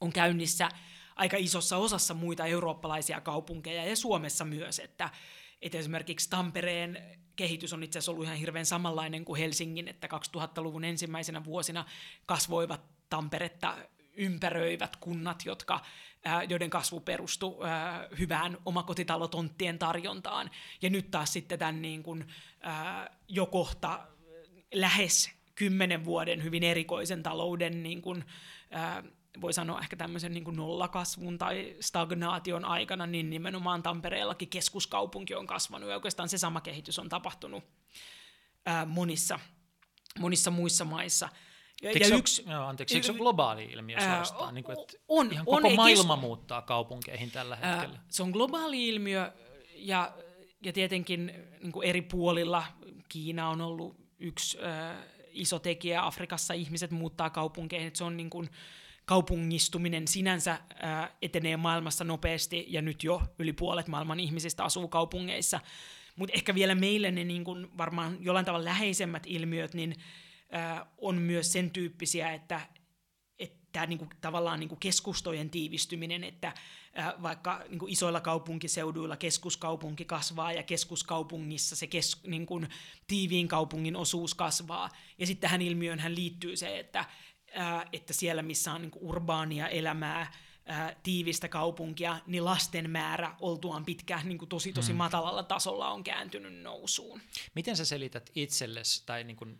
on 0.00 0.12
käynnissä 0.12 0.68
aika 1.16 1.36
isossa 1.36 1.76
osassa 1.76 2.14
muita 2.14 2.46
eurooppalaisia 2.46 3.20
kaupunkeja 3.20 3.84
ja 3.84 3.96
Suomessa 3.96 4.44
myös, 4.44 4.78
että, 4.78 5.10
että 5.62 5.78
esimerkiksi 5.78 6.30
Tampereen 6.30 7.18
kehitys 7.36 7.72
on 7.72 7.82
itse 7.82 7.98
asiassa 7.98 8.12
ollut 8.12 8.24
ihan 8.24 8.36
hirveän 8.36 8.66
samanlainen 8.66 9.24
kuin 9.24 9.40
Helsingin, 9.40 9.88
että 9.88 10.08
2000-luvun 10.36 10.84
ensimmäisenä 10.84 11.44
vuosina 11.44 11.84
kasvoivat 12.26 12.97
Tamperetta 13.10 13.76
ympäröivät 14.16 14.96
kunnat, 14.96 15.44
jotka, 15.44 15.80
joiden 16.48 16.70
kasvu 16.70 17.00
perustui 17.00 17.56
hyvään 18.18 18.58
omakotitalotonttien 18.64 19.78
tarjontaan. 19.78 20.50
Ja 20.82 20.90
nyt 20.90 21.10
taas 21.10 21.32
sitten 21.32 21.58
tämän 21.58 21.82
niin 21.82 22.02
kuin, 22.02 22.24
jo 23.28 23.46
kohta 23.46 24.06
lähes 24.74 25.30
kymmenen 25.54 26.04
vuoden 26.04 26.42
hyvin 26.42 26.62
erikoisen 26.62 27.22
talouden 27.22 27.82
niin 27.82 28.02
kuin, 28.02 28.24
voi 29.40 29.52
sanoa 29.52 29.80
ehkä 29.80 29.96
tämmöisen 29.96 30.32
niin 30.32 30.56
nollakasvun 30.56 31.38
tai 31.38 31.76
stagnaation 31.80 32.64
aikana, 32.64 33.06
niin 33.06 33.30
nimenomaan 33.30 33.82
Tampereellakin 33.82 34.48
keskuskaupunki 34.48 35.34
on 35.34 35.46
kasvanut 35.46 35.88
ja 35.88 35.94
oikeastaan 35.94 36.28
se 36.28 36.38
sama 36.38 36.60
kehitys 36.60 36.98
on 36.98 37.08
tapahtunut 37.08 37.64
monissa, 38.86 39.40
monissa 40.18 40.50
muissa 40.50 40.84
maissa. 40.84 41.28
Ja, 41.82 41.90
ja 41.90 42.16
yksi, 42.16 42.44
joo, 42.46 42.64
anteeksi, 42.64 42.94
eikö 42.94 43.06
se 43.06 43.12
ole 43.12 43.18
globaali 43.18 43.64
ilmiö 43.64 44.00
suorastaan? 44.00 44.54
Niin 44.54 44.64
kuin, 44.64 44.78
että 44.80 44.98
on, 45.08 45.32
ihan 45.32 45.44
on, 45.48 45.62
koko 45.62 45.74
maailma 45.74 46.14
kes... 46.14 46.20
muuttaa 46.20 46.62
kaupunkeihin 46.62 47.30
tällä 47.30 47.56
hetkellä. 47.56 47.96
Ää, 47.98 48.04
se 48.08 48.22
on 48.22 48.30
globaali 48.30 48.88
ilmiö 48.88 49.32
ja, 49.74 50.12
ja 50.62 50.72
tietenkin 50.72 51.32
niin 51.60 51.72
kuin 51.72 51.88
eri 51.88 52.02
puolilla 52.02 52.64
Kiina 53.08 53.48
on 53.48 53.60
ollut 53.60 53.96
yksi 54.18 54.58
ää, 54.62 55.02
iso 55.30 55.58
tekijä. 55.58 56.06
Afrikassa 56.06 56.54
ihmiset 56.54 56.90
muuttaa 56.90 57.30
kaupunkeihin. 57.30 57.86
Että 57.86 57.98
se 57.98 58.04
on 58.04 58.16
niin 58.16 58.30
kuin, 58.30 58.50
kaupungistuminen 59.04 60.08
sinänsä 60.08 60.58
ää, 60.82 61.16
etenee 61.22 61.56
maailmassa 61.56 62.04
nopeasti 62.04 62.66
ja 62.68 62.82
nyt 62.82 63.04
jo 63.04 63.22
yli 63.38 63.52
puolet 63.52 63.88
maailman 63.88 64.20
ihmisistä 64.20 64.64
asuu 64.64 64.88
kaupungeissa. 64.88 65.60
Mutta 66.16 66.32
ehkä 66.36 66.54
vielä 66.54 66.74
meille 66.74 67.10
ne 67.10 67.24
niin 67.24 67.44
kun 67.44 67.70
varmaan 67.78 68.16
jollain 68.20 68.46
tavalla 68.46 68.64
läheisemmät 68.64 69.22
ilmiöt 69.26 69.74
niin, 69.74 69.96
ää, 70.50 70.86
on 70.98 71.14
myös 71.14 71.52
sen 71.52 71.70
tyyppisiä, 71.70 72.32
että, 72.32 72.60
että 73.38 73.86
niin 73.86 73.98
kuin, 73.98 74.10
tavallaan 74.20 74.60
niin 74.60 74.68
kuin 74.68 74.80
keskustojen 74.80 75.50
tiivistyminen, 75.50 76.24
että 76.24 76.54
ää, 76.94 77.14
vaikka 77.22 77.64
niin 77.68 77.78
kuin 77.78 77.92
isoilla 77.92 78.20
kaupunkiseuduilla 78.20 79.16
keskuskaupunki 79.16 80.04
kasvaa 80.04 80.52
ja 80.52 80.62
keskuskaupungissa 80.62 81.76
se 81.76 81.86
kes, 81.86 82.22
niin 82.26 82.46
kuin, 82.46 82.68
tiiviin 83.06 83.48
kaupungin 83.48 83.96
osuus 83.96 84.34
kasvaa. 84.34 84.88
Ja 85.18 85.26
sitten 85.26 85.42
tähän 85.42 85.62
ilmiöön 85.62 86.02
liittyy 86.08 86.56
se, 86.56 86.78
että 86.78 87.04
että 87.92 88.12
siellä 88.12 88.42
missä 88.42 88.72
on 88.72 88.82
niin 88.82 88.90
urbaania 88.94 89.68
elämää, 89.68 90.32
tiivistä 91.02 91.48
kaupunkia, 91.48 92.20
niin 92.26 92.44
lasten 92.44 92.90
määrä 92.90 93.34
oltuaan 93.40 93.84
pitkään 93.84 94.28
niin 94.28 94.38
kuin 94.38 94.48
tosi 94.48 94.72
tosi 94.72 94.92
hmm. 94.92 94.96
matalalla 94.96 95.42
tasolla 95.42 95.90
on 95.90 96.04
kääntynyt 96.04 96.62
nousuun. 96.62 97.20
Miten 97.54 97.76
sä 97.76 97.84
selität 97.84 98.30
itsellesi 98.34 99.02
tai 99.06 99.24
niin 99.24 99.36
kuin, 99.36 99.58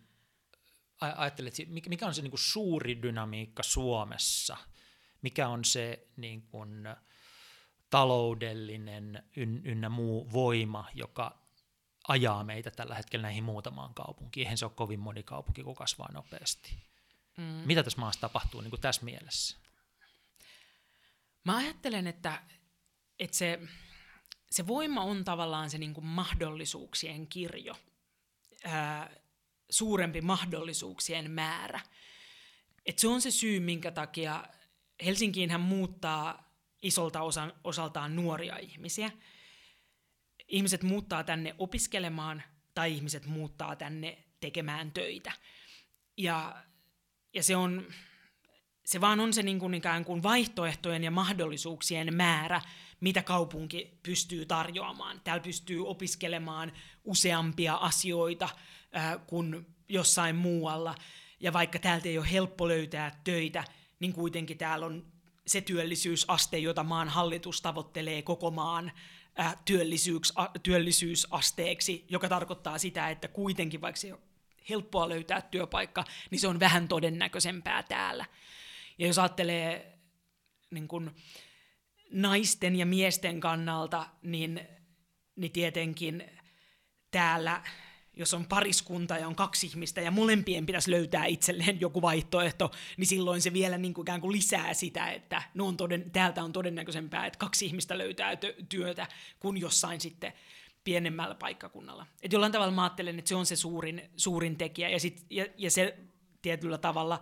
ajattelet, 1.01 1.55
mikä 1.89 2.07
on 2.07 2.15
se 2.15 2.23
niin 2.23 2.31
kuin 2.31 2.41
suuri 2.41 3.03
dynamiikka 3.03 3.63
Suomessa? 3.63 4.57
Mikä 5.23 5.49
on 5.49 5.65
se 5.65 6.09
niin 6.17 6.43
kuin, 6.43 6.89
taloudellinen 7.91 9.23
ynnä 9.65 9.89
muu 9.89 10.33
voima, 10.33 10.89
joka 10.95 11.39
ajaa 12.09 12.45
meitä 12.45 12.71
tällä 12.71 12.95
hetkellä 12.95 13.23
näihin 13.23 13.45
muutamaan 13.45 13.95
kaupunkiin? 13.95 14.45
Eihän 14.45 14.59
se 14.59 14.65
ole 14.65 14.73
kovin 14.75 15.01
moni 15.01 15.23
kaupunki, 15.23 15.63
kun 15.63 15.75
kasvaa 15.75 16.13
nopeasti. 16.13 16.77
Mm. 17.37 17.45
Mitä 17.45 17.83
tässä 17.83 18.01
maassa 18.01 18.21
tapahtuu 18.21 18.61
niin 18.61 18.71
kuin 18.71 18.81
tässä 18.81 19.05
mielessä? 19.05 19.57
Mä 21.45 21.57
ajattelen, 21.57 22.07
että, 22.07 22.43
että 23.19 23.37
se, 23.37 23.61
se 24.51 24.67
voima 24.67 25.03
on 25.03 25.25
tavallaan 25.25 25.71
se 25.71 25.79
niin 25.79 25.95
kuin 25.95 26.07
mahdollisuuksien 26.07 27.27
kirjo, 27.27 27.77
ää, 28.65 29.11
suurempi 29.71 30.21
mahdollisuuksien 30.21 31.31
määrä. 31.31 31.81
Et 32.87 32.99
se 32.99 33.09
on 33.09 33.21
se 33.21 33.31
syy, 33.31 33.61
minkä 33.61 33.91
takia 33.91 34.45
Helsinkiinhän 35.05 35.61
muuttaa 35.61 36.53
isolta 36.83 37.23
osa, 37.23 37.55
osaltaan 37.65 38.17
nuoria 38.17 38.57
ihmisiä. 38.57 39.11
Ihmiset 40.49 40.83
muuttaa 40.83 41.25
tänne 41.25 41.55
opiskelemaan 41.59 42.43
tai 42.75 42.93
ihmiset 42.93 43.27
muuttaa 43.27 43.77
tänne 43.77 44.25
tekemään 44.41 44.93
töitä. 44.93 45.33
Ja 46.17 46.65
ja 47.35 47.43
se 47.43 47.57
on, 47.57 47.87
se 48.85 49.01
vaan 49.01 49.21
on 49.21 49.33
se 49.33 49.43
niin 49.43 49.59
kuin 49.59 49.75
ikään 49.75 50.05
kuin 50.05 50.23
vaihtoehtojen 50.23 51.05
ja 51.05 51.11
mahdollisuuksien 51.11 52.15
määrä, 52.15 52.63
mitä 53.01 53.23
kaupunki 53.23 53.99
pystyy 54.03 54.47
tarjoamaan. 54.47 55.21
Täällä 55.25 55.43
pystyy 55.43 55.89
opiskelemaan 55.89 56.73
useampia 57.05 57.75
asioita 57.75 58.49
äh, 58.97 59.19
kuin 59.27 59.67
jossain 59.89 60.37
muualla. 60.37 60.95
Ja 61.41 61.53
vaikka 61.53 61.79
täältä 61.79 62.09
ei 62.09 62.19
ole 62.19 62.33
helppo 62.33 62.69
löytää 62.69 63.21
töitä, 63.25 63.65
niin 64.01 64.13
kuitenkin 64.13 64.59
täällä 64.59 64.87
on 64.87 65.13
se 65.47 65.61
työllisyysaste, 65.61 66.59
jota 66.59 66.83
maan 66.83 67.09
hallitus 67.09 67.63
tavoittelee 67.63 68.23
koko 68.23 68.51
maan 68.51 68.93
äh, 69.41 69.57
työllisyys, 69.65 70.33
a, 70.37 70.49
työllisyysasteeksi, 70.63 72.05
joka 72.09 72.29
tarkoittaa 72.29 72.79
sitä, 72.79 73.11
että 73.11 73.29
kuitenkin 73.29 73.81
vaikka 73.81 74.01
se 74.01 74.13
helppoa 74.69 75.09
löytää 75.09 75.43
työpaikka, 75.43 76.05
niin 76.31 76.41
se 76.41 76.49
on 76.49 76.61
vähän 76.61 76.89
todennäköisempää 76.89 77.83
täällä. 77.83 78.25
Ja 78.99 79.07
jos 79.07 79.19
ajattelee 79.19 79.99
niin 80.71 80.89
kun, 80.89 81.15
naisten 82.13 82.77
ja 82.77 82.87
miesten 82.87 83.41
kannalta, 83.41 84.07
niin, 84.23 84.61
niin 85.37 85.53
tietenkin 85.53 86.31
täällä, 87.11 87.63
jos 88.19 88.35
on 88.35 88.47
pariskunta 88.47 89.19
ja 89.19 89.29
on 89.29 89.35
kaksi 89.35 89.67
ihmistä 89.67 90.01
ja 90.01 90.11
molempien 90.11 90.67
pitäisi 90.67 90.91
löytää 90.91 91.25
itselleen 91.25 91.81
joku 91.81 92.03
vaihtoehto, 92.03 92.71
niin 92.97 93.07
silloin 93.07 93.43
se 93.43 93.53
vielä 93.53 93.79
niin 93.79 93.95
kuin 93.95 94.05
ikään 94.05 94.21
kuin 94.21 94.33
lisää 94.33 94.75
sitä, 94.75 95.11
että 95.11 95.43
no 95.55 95.67
on 95.67 95.77
toden, 95.77 96.11
täältä 96.11 96.45
on 96.45 96.53
todennäköisempää, 96.53 97.27
että 97.27 97.39
kaksi 97.39 97.67
ihmistä 97.67 97.99
löytää 97.99 98.37
työtä, 98.69 99.07
kuin 99.41 99.57
jossain 99.61 100.01
sitten 100.01 100.33
pienemmällä 100.85 101.35
paikkakunnalla. 101.35 102.07
Et 102.23 102.33
jollain 102.33 102.53
tavalla 102.53 102.73
mä 102.73 102.83
ajattelen, 102.83 103.19
että 103.19 103.29
se 103.29 103.35
on 103.35 103.47
se 103.47 103.57
suurin, 103.57 104.11
suurin 104.17 104.57
tekijä, 104.57 104.89
ja, 104.89 105.01
sit, 105.01 105.27
ja, 105.31 105.47
ja 105.57 105.71
se 105.71 105.99
tietyllä 106.43 106.79
tavalla 106.79 107.21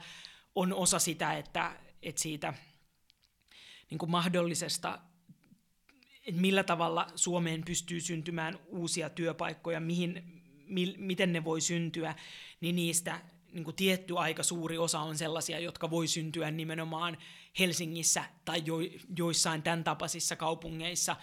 on 0.54 0.72
osa 0.72 0.98
sitä, 0.98 1.38
että, 1.38 1.76
että 2.02 2.22
siitä 2.22 2.54
niin 3.90 3.98
kuin 3.98 4.10
mahdollisesta, 4.10 4.98
että 6.26 6.40
millä 6.40 6.64
tavalla 6.64 7.06
Suomeen 7.14 7.64
pystyy 7.64 8.00
syntymään 8.00 8.58
uusia 8.66 9.10
työpaikkoja, 9.10 9.80
mihin, 9.80 10.35
mi, 10.66 10.94
miten 10.98 11.32
ne 11.32 11.44
voi 11.44 11.60
syntyä, 11.60 12.14
niin 12.60 12.76
niistä 12.76 13.20
niin 13.52 13.64
kuin 13.64 13.76
tietty 13.76 14.18
aika 14.18 14.42
suuri 14.42 14.78
osa 14.78 15.00
on 15.00 15.18
sellaisia, 15.18 15.58
jotka 15.58 15.90
voi 15.90 16.06
syntyä 16.06 16.50
nimenomaan 16.50 17.18
Helsingissä 17.58 18.24
tai 18.44 18.62
jo, 18.64 18.76
joissain 19.16 19.62
tämän 19.62 19.84
tapaisissa 19.84 20.36
kaupungeissa, 20.36 21.16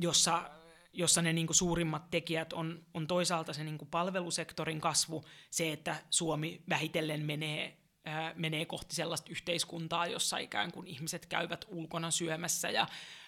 jossa 0.00 0.50
jossa 0.98 1.22
ne 1.22 1.32
niin 1.32 1.46
kuin 1.46 1.56
suurimmat 1.56 2.10
tekijät 2.10 2.52
on, 2.52 2.84
on 2.94 3.06
toisaalta 3.06 3.52
se 3.52 3.64
niin 3.64 3.78
kuin 3.78 3.88
palvelusektorin 3.88 4.80
kasvu, 4.80 5.24
se, 5.50 5.72
että 5.72 5.96
Suomi 6.10 6.62
vähitellen 6.68 7.24
menee, 7.24 7.76
ää, 8.04 8.32
menee 8.36 8.64
kohti 8.64 8.94
sellaista 8.94 9.30
yhteiskuntaa, 9.30 10.06
jossa 10.06 10.38
ikään 10.38 10.72
kuin 10.72 10.86
ihmiset 10.86 11.26
käyvät 11.26 11.64
ulkona 11.68 12.10
syömässä 12.10 12.70
ja 12.70 12.86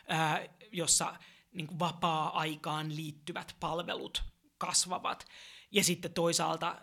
ää, 0.09 0.49
jossa 0.73 1.17
niin 1.53 1.67
kuin 1.67 1.79
vapaa-aikaan 1.79 2.97
liittyvät 2.97 3.57
palvelut 3.61 4.23
kasvavat. 4.59 5.27
Ja 5.71 5.85
sitten 5.85 6.13
toisaalta 6.13 6.81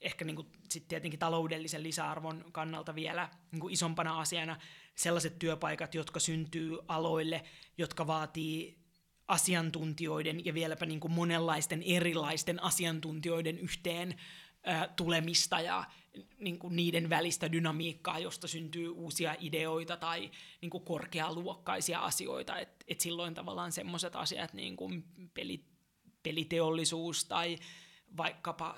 ehkä 0.00 0.24
niin 0.24 0.36
kuin 0.36 0.48
sit 0.68 0.88
tietenkin 0.88 1.18
taloudellisen 1.18 1.82
lisäarvon 1.82 2.44
kannalta 2.52 2.94
vielä 2.94 3.28
niin 3.52 3.60
kuin 3.60 3.72
isompana 3.72 4.20
asiana 4.20 4.56
sellaiset 4.94 5.38
työpaikat, 5.38 5.94
jotka 5.94 6.20
syntyy 6.20 6.78
aloille, 6.88 7.44
jotka 7.78 8.06
vaatii 8.06 8.80
asiantuntijoiden 9.28 10.44
ja 10.44 10.54
vieläpä 10.54 10.86
niin 10.86 11.00
kuin 11.00 11.12
monenlaisten 11.12 11.82
erilaisten 11.82 12.62
asiantuntijoiden 12.62 13.58
yhteen 13.58 14.14
ä, 14.68 14.88
tulemista 14.96 15.60
ja 15.60 15.84
niin 16.38 16.58
kuin 16.58 16.76
niiden 16.76 17.10
välistä 17.10 17.52
dynamiikkaa, 17.52 18.18
josta 18.18 18.48
syntyy 18.48 18.88
uusia 18.88 19.36
ideoita 19.40 19.96
tai 19.96 20.30
niin 20.60 20.70
kuin 20.70 20.84
korkealuokkaisia 20.84 22.00
asioita. 22.00 22.58
Et, 22.58 22.84
et 22.88 23.00
silloin 23.00 23.34
tavallaan 23.34 23.72
semmoiset 23.72 24.16
asiat 24.16 24.52
niin 24.52 24.76
kuin 24.76 25.04
peli, 25.34 25.64
peliteollisuus 26.22 27.24
tai 27.24 27.58
vaikkapa 28.16 28.76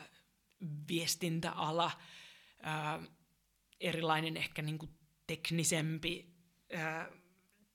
viestintäala, 0.88 1.90
ä, 2.66 3.02
erilainen 3.80 4.36
ehkä 4.36 4.62
niin 4.62 4.78
kuin 4.78 4.90
teknisempi 5.26 6.34
ä, 6.74 7.08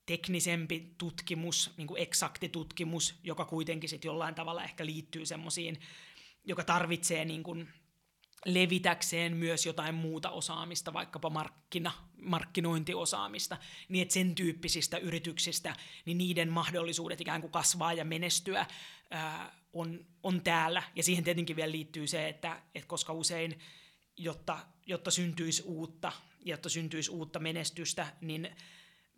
teknisempi 0.06 0.94
tutkimus, 0.98 1.70
niin 1.76 1.86
kuin 1.86 2.02
eksakti 2.02 2.48
tutkimus, 2.48 3.14
joka 3.24 3.44
kuitenkin 3.44 3.90
sitten 3.90 4.08
jollain 4.08 4.34
tavalla 4.34 4.64
ehkä 4.64 4.86
liittyy 4.86 5.26
semmoisiin, 5.26 5.80
joka 6.44 6.64
tarvitsee 6.64 7.24
niin 7.24 7.42
kuin 7.42 7.68
levitäkseen 8.46 9.36
myös 9.36 9.66
jotain 9.66 9.94
muuta 9.94 10.30
osaamista, 10.30 10.92
vaikkapa 10.92 11.30
markkina, 11.30 11.92
markkinointiosaamista, 12.22 13.56
niin 13.88 14.02
että 14.02 14.14
sen 14.14 14.34
tyyppisistä 14.34 14.98
yrityksistä, 14.98 15.76
niin 16.04 16.18
niiden 16.18 16.48
mahdollisuudet 16.52 17.20
ikään 17.20 17.40
kuin 17.40 17.50
kasvaa 17.50 17.92
ja 17.92 18.04
menestyä 18.04 18.66
ää, 19.10 19.54
on, 19.72 20.06
on 20.22 20.40
täällä. 20.40 20.82
Ja 20.96 21.02
siihen 21.02 21.24
tietenkin 21.24 21.56
vielä 21.56 21.72
liittyy 21.72 22.06
se, 22.06 22.28
että, 22.28 22.62
että 22.74 22.88
koska 22.88 23.12
usein, 23.12 23.58
jotta, 24.16 24.58
jotta 24.86 25.10
syntyisi 25.10 25.62
uutta, 25.62 26.12
jotta 26.44 26.68
syntyisi 26.68 27.10
uutta 27.10 27.38
menestystä, 27.38 28.06
niin 28.20 28.56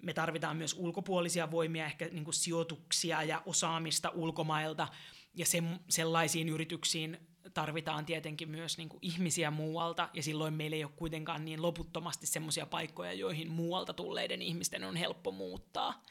me 0.02 0.12
tarvitaan 0.12 0.56
myös 0.56 0.74
ulkopuolisia 0.78 1.50
voimia, 1.50 1.86
ehkä 1.86 2.08
niin 2.08 2.24
kuin 2.24 2.34
sijoituksia 2.34 3.22
ja 3.22 3.42
osaamista 3.46 4.10
ulkomailta, 4.10 4.88
ja 5.34 5.46
se, 5.46 5.62
sellaisiin 5.88 6.48
yrityksiin 6.48 7.29
tarvitaan 7.54 8.06
tietenkin 8.06 8.50
myös 8.50 8.78
niin 8.78 8.88
kuin 8.88 8.98
ihmisiä 9.02 9.50
muualta, 9.50 10.08
ja 10.14 10.22
silloin 10.22 10.54
meillä 10.54 10.76
ei 10.76 10.84
ole 10.84 10.92
kuitenkaan 10.96 11.44
niin 11.44 11.62
loputtomasti 11.62 12.26
semmoisia 12.26 12.66
paikkoja, 12.66 13.12
joihin 13.12 13.50
muualta 13.50 13.92
tulleiden 13.92 14.42
ihmisten 14.42 14.84
on 14.84 14.96
helppo 14.96 15.32
muuttaa. 15.32 16.02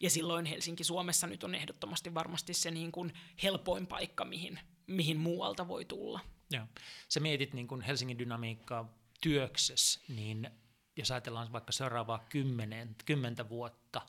Ja 0.00 0.10
silloin 0.10 0.46
Helsinki 0.46 0.84
Suomessa 0.84 1.26
nyt 1.26 1.44
on 1.44 1.54
ehdottomasti 1.54 2.14
varmasti 2.14 2.54
se 2.54 2.70
niin 2.70 2.92
kuin 2.92 3.12
helpoin 3.42 3.86
paikka, 3.86 4.24
mihin, 4.24 4.58
mihin 4.86 5.16
muualta 5.16 5.68
voi 5.68 5.84
tulla. 5.84 6.20
Joo. 6.50 6.64
Sä 7.08 7.20
mietit 7.20 7.54
niin 7.54 7.68
kuin 7.68 7.80
Helsingin 7.80 8.18
dynamiikkaa 8.18 8.94
työksessä, 9.20 10.00
niin 10.08 10.50
jos 10.96 11.10
ajatellaan 11.10 11.52
vaikka 11.52 11.72
seuraavaa 11.72 12.26
kymmenen, 12.28 12.96
kymmentä 13.04 13.48
vuotta, 13.48 14.02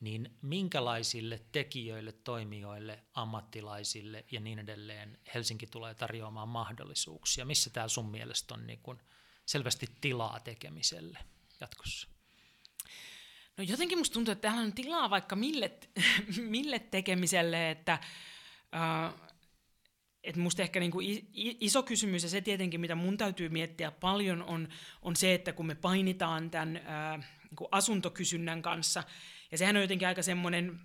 niin 0.00 0.36
minkälaisille 0.42 1.40
tekijöille, 1.52 2.12
toimijoille, 2.12 3.04
ammattilaisille 3.14 4.24
ja 4.30 4.40
niin 4.40 4.58
edelleen 4.58 5.18
Helsinki 5.34 5.66
tulee 5.66 5.94
tarjoamaan 5.94 6.48
mahdollisuuksia? 6.48 7.44
Missä 7.44 7.70
täällä 7.70 7.88
sun 7.88 8.10
mielestä 8.10 8.54
on 8.54 8.66
niin 8.66 8.80
kuin 8.82 8.98
selvästi 9.46 9.86
tilaa 10.00 10.40
tekemiselle 10.40 11.18
jatkossa? 11.60 12.08
No 13.56 13.64
jotenkin 13.64 13.98
musta 13.98 14.14
tuntuu, 14.14 14.32
että 14.32 14.48
täällä 14.48 14.62
on 14.62 14.72
tilaa 14.72 15.10
vaikka 15.10 15.36
mille, 15.36 15.78
mille 16.36 16.78
tekemiselle, 16.78 17.70
että 17.70 17.92
äh, 18.74 19.14
et 20.24 20.36
musta 20.36 20.62
ehkä 20.62 20.80
niinku 20.80 20.98
iso 21.60 21.82
kysymys 21.82 22.22
ja 22.22 22.28
se 22.28 22.40
tietenkin, 22.40 22.80
mitä 22.80 22.94
mun 22.94 23.16
täytyy 23.16 23.48
miettiä 23.48 23.90
paljon, 23.90 24.42
on, 24.42 24.68
on 25.02 25.16
se, 25.16 25.34
että 25.34 25.52
kun 25.52 25.66
me 25.66 25.74
painitaan 25.74 26.50
tämän 26.50 26.76
äh, 26.76 27.28
niinku 27.42 27.68
asuntokysynnän 27.70 28.62
kanssa, 28.62 29.04
ja 29.50 29.58
sehän 29.58 29.76
on 29.76 29.82
jotenkin 29.82 30.08
aika 30.08 30.22
semmoinen, 30.22 30.80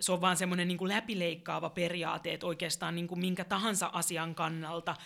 se 0.00 0.12
on 0.12 0.20
vaan 0.20 0.36
semmoinen 0.36 0.68
niin 0.68 0.88
läpileikkaava 0.88 1.70
periaate, 1.70 2.34
että 2.34 2.46
oikeastaan 2.46 2.94
niin 2.94 3.08
kuin 3.08 3.20
minkä 3.20 3.44
tahansa 3.44 3.90
asian 3.92 4.34
kannalta, 4.34 4.96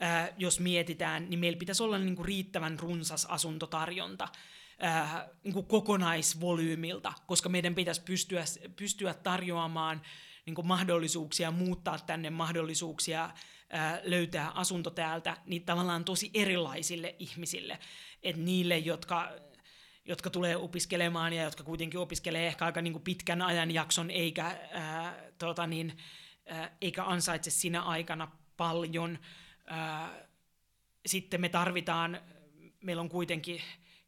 ää, 0.00 0.28
jos 0.38 0.60
mietitään, 0.60 1.30
niin 1.30 1.40
meillä 1.40 1.58
pitäisi 1.58 1.82
olla 1.82 1.98
niin 1.98 2.16
kuin 2.16 2.26
riittävän 2.26 2.78
runsas 2.78 3.26
asuntotarjonta 3.26 4.28
ää, 4.78 5.28
niin 5.44 5.54
kuin 5.54 5.66
kokonaisvolyymilta, 5.66 7.12
koska 7.26 7.48
meidän 7.48 7.74
pitäisi 7.74 8.02
pystyä, 8.02 8.44
pystyä 8.76 9.14
tarjoamaan 9.14 10.02
niin 10.46 10.54
kuin 10.54 10.66
mahdollisuuksia 10.66 11.50
muuttaa 11.50 11.98
tänne, 11.98 12.30
mahdollisuuksia 12.30 13.30
ää, 13.70 14.00
löytää 14.04 14.50
asunto 14.50 14.90
täältä, 14.90 15.36
niin 15.46 15.64
tavallaan 15.64 16.04
tosi 16.04 16.30
erilaisille 16.34 17.16
ihmisille. 17.18 17.78
että 18.22 18.42
niille, 18.42 18.78
jotka 18.78 19.32
jotka 20.04 20.30
tulee 20.30 20.56
opiskelemaan 20.56 21.32
ja 21.32 21.42
jotka 21.42 21.64
kuitenkin 21.64 22.00
opiskelee 22.00 22.46
ehkä 22.46 22.64
aika 22.64 22.82
niin 22.82 22.92
kuin 22.92 23.02
pitkän 23.02 23.42
ajanjakson 23.42 24.10
eikä, 24.10 24.58
ää, 24.72 25.14
tota 25.38 25.66
niin, 25.66 25.98
ää, 26.46 26.76
eikä 26.80 27.04
ansaitse 27.04 27.50
siinä 27.50 27.82
aikana 27.82 28.28
paljon. 28.56 29.18
Ää, 29.66 30.28
sitten 31.06 31.40
me 31.40 31.48
tarvitaan, 31.48 32.20
meillä 32.82 33.02
on 33.02 33.08
kuitenkin 33.08 33.62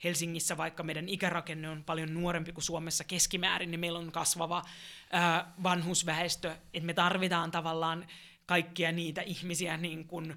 Helsingissä, 0.05 0.57
vaikka 0.57 0.83
meidän 0.83 1.09
ikärakenne 1.09 1.69
on 1.69 1.85
paljon 1.85 2.15
nuorempi 2.15 2.53
kuin 2.53 2.65
Suomessa 2.65 3.05
keskimäärin, 3.05 3.71
niin 3.71 3.81
meillä 3.81 3.99
on 3.99 4.13
kasvava 4.13 4.63
ää, 5.13 5.53
vanhusväestö, 5.63 6.57
että 6.75 6.87
me 6.87 6.95
tarvitaan 6.95 7.51
tavallaan 7.51 8.07
kaikkia 8.47 8.93
niitä 8.93 9.23
ihmisiä 9.23 9.77
niin 9.77 10.07
kuin, 10.07 10.37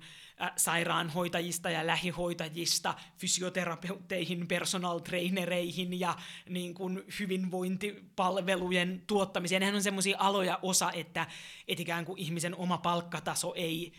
sairaanhoitajista 0.55 1.69
ja 1.69 1.88
lähihoitajista 1.88 2.93
fysioterapeutteihin, 3.17 4.47
personal 4.47 4.99
trainereihin 4.99 5.99
ja 5.99 6.15
niin 6.49 6.73
kuin, 6.73 7.03
hyvinvointipalvelujen 7.19 9.03
tuottamiseen. 9.07 9.59
Nehän 9.59 9.75
on 9.75 9.83
semmoisia 9.83 10.17
aloja 10.19 10.59
osa, 10.61 10.91
että, 10.91 11.27
että 11.67 11.81
ikään 11.81 12.05
kuin 12.05 12.19
ihmisen 12.19 12.55
oma 12.55 12.77
palkkataso 12.77 13.53
ei, 13.55 13.93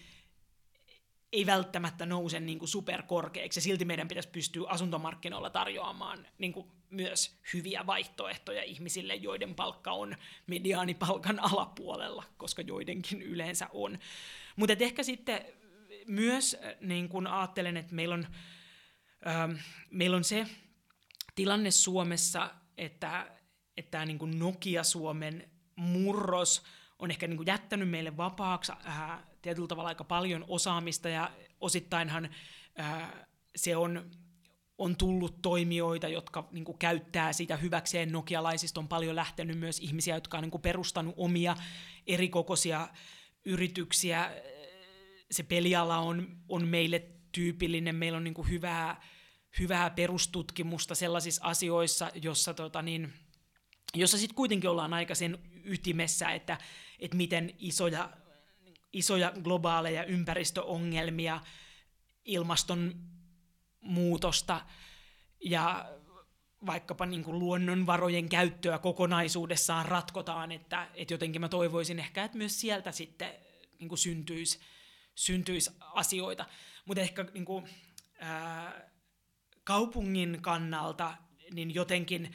ei 1.33 1.47
välttämättä 1.47 2.07
nouse 2.07 2.41
niin 2.41 2.59
kuin 2.59 2.69
superkorkeaksi, 2.69 3.59
ja 3.59 3.63
silti 3.63 3.85
meidän 3.85 4.09
pitäisi 4.09 4.29
pystyä 4.29 4.69
asuntomarkkinoilla 4.69 5.51
tarjoamaan 5.51 6.27
niin 6.39 6.53
kuin 6.53 6.67
myös 6.91 7.39
hyviä 7.53 7.87
vaihtoehtoja 7.87 8.63
ihmisille, 8.63 9.15
joiden 9.15 9.55
palkka 9.55 9.93
on 9.93 10.17
mediaanipalkan 10.47 11.41
alapuolella, 11.41 12.25
koska 12.37 12.63
joidenkin 12.63 13.23
yleensä 13.23 13.69
on. 13.73 13.99
Mutta 14.57 14.77
ehkä 14.81 15.03
sitten 15.03 15.45
myös 16.09 16.57
niin 16.81 17.09
kun 17.09 17.27
ajattelen, 17.27 17.77
että 17.77 17.95
meillä 17.95 18.15
on, 18.15 18.27
ähm, 19.27 19.53
meillä 19.91 20.17
on 20.17 20.25
se 20.25 20.47
tilanne 21.35 21.71
Suomessa, 21.71 22.51
että, 22.79 23.31
että 23.77 23.91
tämä 23.91 24.07
niin 24.07 24.39
Nokia-Suomen 24.39 25.51
murros 25.77 26.63
on 26.99 27.11
ehkä 27.11 27.27
niin 27.27 27.47
jättänyt 27.47 27.91
meille 27.91 28.17
vapaaksi 28.17 28.73
äh, 28.87 29.19
tietyllä 29.43 29.69
tavalla 29.69 29.89
aika 29.89 30.05
paljon 30.05 30.45
osaamista, 30.49 31.09
ja 31.09 31.31
osittainhan 31.61 32.29
äh, 32.81 33.13
se 33.57 33.77
on 33.77 34.11
on 34.79 34.97
tullut 34.97 35.43
toimijoita, 35.43 36.09
jotka 36.09 36.49
niin 36.53 36.65
kuin, 36.65 36.79
käyttää 36.79 37.33
sitä 37.33 37.57
hyväkseen. 37.57 38.13
Nokialaisista 38.13 38.81
on 38.81 38.89
paljon 38.89 39.17
lähtenyt 39.17 39.59
myös 39.59 39.81
ihmisiä, 39.81 40.15
jotka 40.15 40.39
on 40.39 40.43
niin 40.43 40.51
kuin, 40.51 40.63
perustanut 40.63 41.15
omia 41.17 41.57
erikokoisia 42.07 42.89
yrityksiä. 43.45 44.31
Se 45.31 45.43
peliala 45.43 45.99
on, 45.99 46.37
on 46.49 46.69
meille 46.69 47.03
tyypillinen. 47.33 47.97
Meillä 47.97 48.17
on 48.17 48.25
niin 48.25 48.51
hyvää, 48.51 49.03
hyvää 49.59 49.91
perustutkimusta 49.91 50.95
sellaisissa 50.95 51.45
asioissa, 51.45 52.11
jossa, 52.23 52.55
tota, 52.55 52.83
niin, 52.83 53.13
jossa 53.95 54.19
sitten 54.19 54.37
kuitenkin 54.37 54.71
ollaan 54.71 54.95
aika 54.95 55.15
sen 55.15 55.39
ytimessä, 55.65 56.31
että, 56.31 56.59
että 56.99 57.17
miten 57.17 57.55
isoja, 57.59 58.11
isoja 58.93 59.33
globaaleja 59.43 60.05
ympäristöongelmia, 60.05 61.41
ilmaston 62.25 62.95
muutosta 63.81 64.61
ja 65.45 65.93
vaikkapa 66.67 67.07
niin 67.07 67.25
kuin 67.25 67.39
luonnonvarojen 67.39 68.29
käyttöä 68.29 68.79
kokonaisuudessaan 68.79 69.87
ratkotaan, 69.87 70.53
että, 70.53 70.89
että 70.95 71.15
jotenkin 71.15 71.41
mä 71.41 71.49
toivoisin 71.49 71.99
ehkä, 71.99 72.25
että 72.25 72.39
myös 72.39 72.61
sieltä 72.61 72.93
sitten 72.93 73.35
niin 73.79 73.89
kuin 73.89 73.99
syntyisi, 73.99 74.59
syntyisi 75.19 75.71
asioita. 75.81 76.47
Mutta 76.85 77.01
ehkä 77.01 77.25
niin 77.35 77.45
kuin, 77.45 77.69
ää, 78.19 78.91
kaupungin 79.65 80.39
kannalta 80.43 81.15
niin 81.53 81.75
jotenkin 81.75 82.35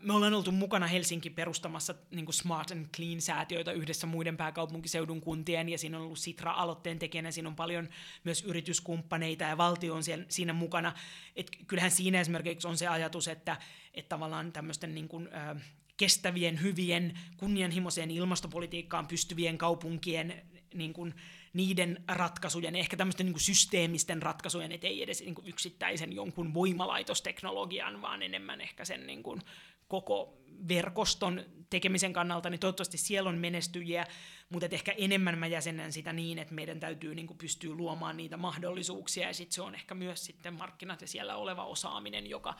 me 0.00 0.12
ollaan 0.12 0.34
oltu 0.34 0.52
mukana 0.52 0.86
Helsinki 0.86 1.30
perustamassa 1.30 1.94
niin 2.10 2.24
kuin 2.24 2.34
Smart 2.34 2.70
and 2.70 2.86
Clean-säätiöitä 2.96 3.72
yhdessä 3.72 4.06
muiden 4.06 4.36
pääkaupunkiseudun 4.36 5.20
kuntien, 5.20 5.68
ja 5.68 5.78
siinä 5.78 5.98
on 5.98 6.04
ollut 6.04 6.18
Sitra-aloitteen 6.18 6.98
tekijänä, 6.98 7.30
siinä 7.30 7.48
on 7.48 7.56
paljon 7.56 7.88
myös 8.24 8.42
yrityskumppaneita, 8.42 9.44
ja 9.44 9.56
valtio 9.56 9.94
on 9.94 10.02
siellä, 10.04 10.24
siinä 10.28 10.52
mukana. 10.52 10.92
Et 11.36 11.50
kyllähän 11.66 11.90
siinä 11.90 12.20
esimerkiksi 12.20 12.68
on 12.68 12.78
se 12.78 12.86
ajatus, 12.86 13.28
että, 13.28 13.56
että 13.94 14.08
tavallaan 14.08 14.52
tämmöisten 14.52 14.94
niin 14.94 15.08
kuin, 15.08 15.28
äh, 15.34 15.62
kestävien, 15.96 16.62
hyvien, 16.62 17.18
kunnianhimoiseen 17.36 18.10
ilmastopolitiikkaan 18.10 19.06
pystyvien 19.06 19.58
kaupunkien 19.58 20.42
niin 20.74 20.92
kuin, 20.92 21.14
niiden 21.52 22.04
ratkaisujen, 22.08 22.76
ehkä 22.76 22.96
tämmöisten 22.96 23.26
niin 23.26 23.40
systeemisten 23.40 24.22
ratkaisujen, 24.22 24.72
että 24.72 24.86
ei 24.86 25.02
edes 25.02 25.20
niin 25.20 25.34
kuin 25.34 25.48
yksittäisen 25.48 26.12
jonkun 26.12 26.54
voimalaitosteknologian, 26.54 28.02
vaan 28.02 28.22
enemmän 28.22 28.60
ehkä 28.60 28.84
sen 28.84 29.06
niin 29.06 29.22
kuin 29.22 29.40
koko 29.88 30.40
verkoston 30.68 31.44
tekemisen 31.70 32.12
kannalta, 32.12 32.50
niin 32.50 32.60
toivottavasti 32.60 32.98
siellä 32.98 33.30
on 33.30 33.38
menestyjiä, 33.38 34.06
mutta 34.48 34.68
ehkä 34.70 34.92
enemmän 34.98 35.38
mä 35.38 35.46
jäsennän 35.46 35.92
sitä 35.92 36.12
niin, 36.12 36.38
että 36.38 36.54
meidän 36.54 36.80
täytyy 36.80 37.14
niin 37.14 37.38
pystyä 37.38 37.74
luomaan 37.74 38.16
niitä 38.16 38.36
mahdollisuuksia, 38.36 39.26
ja 39.26 39.34
sitten 39.34 39.54
se 39.54 39.62
on 39.62 39.74
ehkä 39.74 39.94
myös 39.94 40.24
sitten 40.24 40.54
markkinat 40.54 41.00
ja 41.00 41.06
siellä 41.06 41.36
oleva 41.36 41.64
osaaminen, 41.64 42.26
joka, 42.26 42.54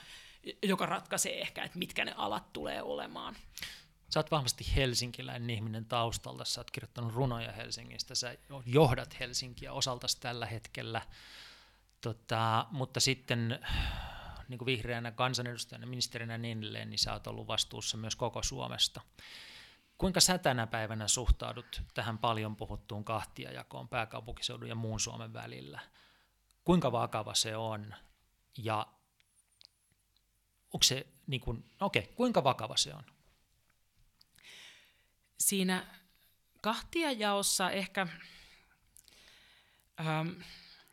joka 0.62 0.86
ratkaisee 0.86 1.40
ehkä, 1.40 1.64
että 1.64 1.78
mitkä 1.78 2.04
ne 2.04 2.14
alat 2.16 2.52
tulee 2.52 2.82
olemaan. 2.82 3.36
Sä 4.10 4.20
oot 4.20 4.30
vahvasti 4.30 4.74
helsinkiläinen 4.76 5.50
ihminen 5.50 5.84
taustalta, 5.84 6.44
sä 6.44 6.60
oot 6.60 6.70
kirjoittanut 6.70 7.14
runoja 7.14 7.52
Helsingistä, 7.52 8.14
sä 8.14 8.36
johdat 8.66 9.20
Helsinkiä 9.20 9.72
osaltasi 9.72 10.20
tällä 10.20 10.46
hetkellä, 10.46 11.02
tota, 12.00 12.66
mutta 12.70 13.00
sitten 13.00 13.58
niin 14.48 14.58
kuin 14.58 14.66
vihreänä 14.66 15.12
kansanedustajana, 15.12 15.86
ministerinä 15.86 16.34
ja 16.34 16.38
niin 16.38 16.58
edelleen, 16.58 16.90
niin 16.90 16.98
sä 16.98 17.12
oot 17.12 17.26
ollut 17.26 17.48
vastuussa 17.48 17.96
myös 17.96 18.16
koko 18.16 18.42
Suomesta. 18.42 19.00
Kuinka 19.98 20.20
sä 20.20 20.38
tänä 20.38 20.66
päivänä 20.66 21.08
suhtaudut 21.08 21.82
tähän 21.94 22.18
paljon 22.18 22.56
puhuttuun 22.56 23.04
kahtiajakoon 23.04 23.88
pääkaupunkiseudun 23.88 24.68
ja 24.68 24.74
muun 24.74 25.00
Suomen 25.00 25.32
välillä? 25.32 25.80
kuinka 26.64 26.92
vakava 26.92 27.34
se 27.34 27.56
on 27.56 27.94
ja 28.58 28.86
onko 30.74 30.82
se, 30.82 31.06
niin 31.26 31.40
kuin, 31.40 31.70
okei, 31.80 32.02
okay, 32.02 32.14
kuinka 32.14 32.44
vakava 32.44 32.76
se 32.76 32.94
on? 32.94 33.04
Siinä 35.40 35.86
kahtiajaossa 36.62 37.70
ehkä, 37.70 38.06
ähm, 40.00 40.28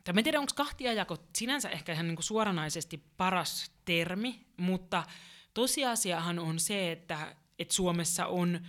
tai 0.03 0.13
en 0.17 0.23
tiedä 0.23 0.39
onko 0.39 0.51
kahtiajako 0.55 1.17
sinänsä 1.35 1.69
ehkä 1.69 1.93
ihan 1.93 2.07
niin 2.07 2.15
kuin 2.15 2.23
suoranaisesti 2.23 3.03
paras 3.17 3.71
termi, 3.85 4.45
mutta 4.57 5.03
tosiasiahan 5.53 6.39
on 6.39 6.59
se, 6.59 6.91
että, 6.91 7.35
että 7.59 7.73
Suomessa 7.73 8.25
on, 8.25 8.67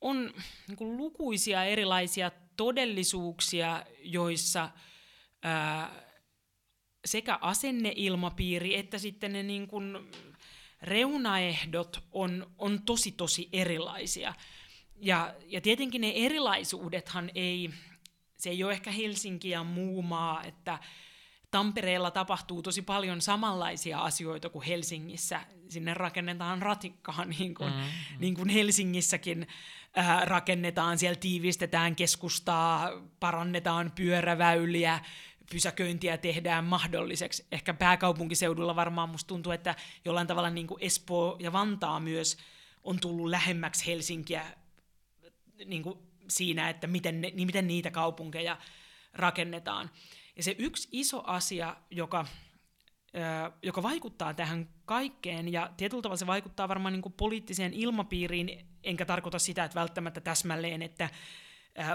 on 0.00 0.34
niin 0.68 0.76
kuin 0.76 0.96
lukuisia 0.96 1.64
erilaisia 1.64 2.30
todellisuuksia, 2.56 3.86
joissa 4.02 4.70
ää, 5.42 6.04
sekä 7.04 7.38
asenneilmapiiri 7.40 8.76
että 8.76 8.98
sitten 8.98 9.32
ne 9.32 9.42
niin 9.42 9.68
kuin 9.68 10.10
reunaehdot 10.84 12.04
on, 12.12 12.46
on 12.58 12.82
tosi 12.82 13.12
tosi 13.12 13.48
erilaisia. 13.52 14.34
Ja, 14.96 15.34
ja 15.46 15.60
tietenkin 15.60 16.00
ne 16.00 16.12
erilaisuudethan 16.16 17.30
ei, 17.34 17.70
se 18.36 18.50
ei 18.50 18.64
ole 18.64 18.72
ehkä 18.72 18.90
Helsinki 18.90 19.50
ja 19.50 19.64
muu 19.64 20.02
maa, 20.02 20.42
että 20.44 20.78
Tampereella 21.54 22.10
tapahtuu 22.10 22.62
tosi 22.62 22.82
paljon 22.82 23.20
samanlaisia 23.20 23.98
asioita 23.98 24.48
kuin 24.48 24.66
Helsingissä. 24.66 25.40
Sinne 25.68 25.94
rakennetaan 25.94 26.62
ratikkaa 26.62 27.24
niin 27.38 27.54
kuin, 27.54 27.72
mm-hmm. 27.72 28.20
niin 28.20 28.34
kuin 28.34 28.48
Helsingissäkin 28.48 29.46
äh, 29.98 30.22
rakennetaan. 30.22 30.98
Siellä 30.98 31.16
tiivistetään 31.16 31.96
keskustaa, 31.96 32.90
parannetaan 33.20 33.92
pyöräväyliä, 33.94 35.00
pysäköintiä 35.50 36.16
tehdään 36.18 36.64
mahdolliseksi. 36.64 37.46
Ehkä 37.52 37.74
pääkaupunkiseudulla 37.74 38.76
varmaan 38.76 39.08
musta 39.08 39.28
tuntuu, 39.28 39.52
että 39.52 39.74
jollain 40.04 40.26
tavalla 40.26 40.50
niin 40.50 40.66
kuin 40.66 40.82
Espoo 40.82 41.36
ja 41.40 41.52
Vantaa 41.52 42.00
myös 42.00 42.36
on 42.82 43.00
tullut 43.00 43.30
lähemmäksi 43.30 43.86
Helsinkiä 43.86 44.46
niin 45.66 45.82
kuin 45.82 45.98
siinä, 46.28 46.68
että 46.68 46.86
miten, 46.86 47.20
ne, 47.20 47.32
niin 47.34 47.46
miten 47.46 47.66
niitä 47.66 47.90
kaupunkeja 47.90 48.58
rakennetaan. 49.12 49.90
Ja 50.36 50.42
se 50.42 50.54
yksi 50.58 50.88
iso 50.92 51.22
asia, 51.26 51.76
joka, 51.90 52.26
joka 53.62 53.82
vaikuttaa 53.82 54.34
tähän 54.34 54.68
kaikkeen, 54.84 55.52
ja 55.52 55.70
tietyllä 55.76 56.02
tavalla 56.02 56.18
se 56.18 56.26
vaikuttaa 56.26 56.68
varmaan 56.68 56.92
niin 56.92 57.02
kuin 57.02 57.12
poliittiseen 57.12 57.74
ilmapiiriin, 57.74 58.66
enkä 58.84 59.04
tarkoita 59.04 59.38
sitä, 59.38 59.64
että 59.64 59.80
välttämättä 59.80 60.20
täsmälleen, 60.20 60.82
että 60.82 61.10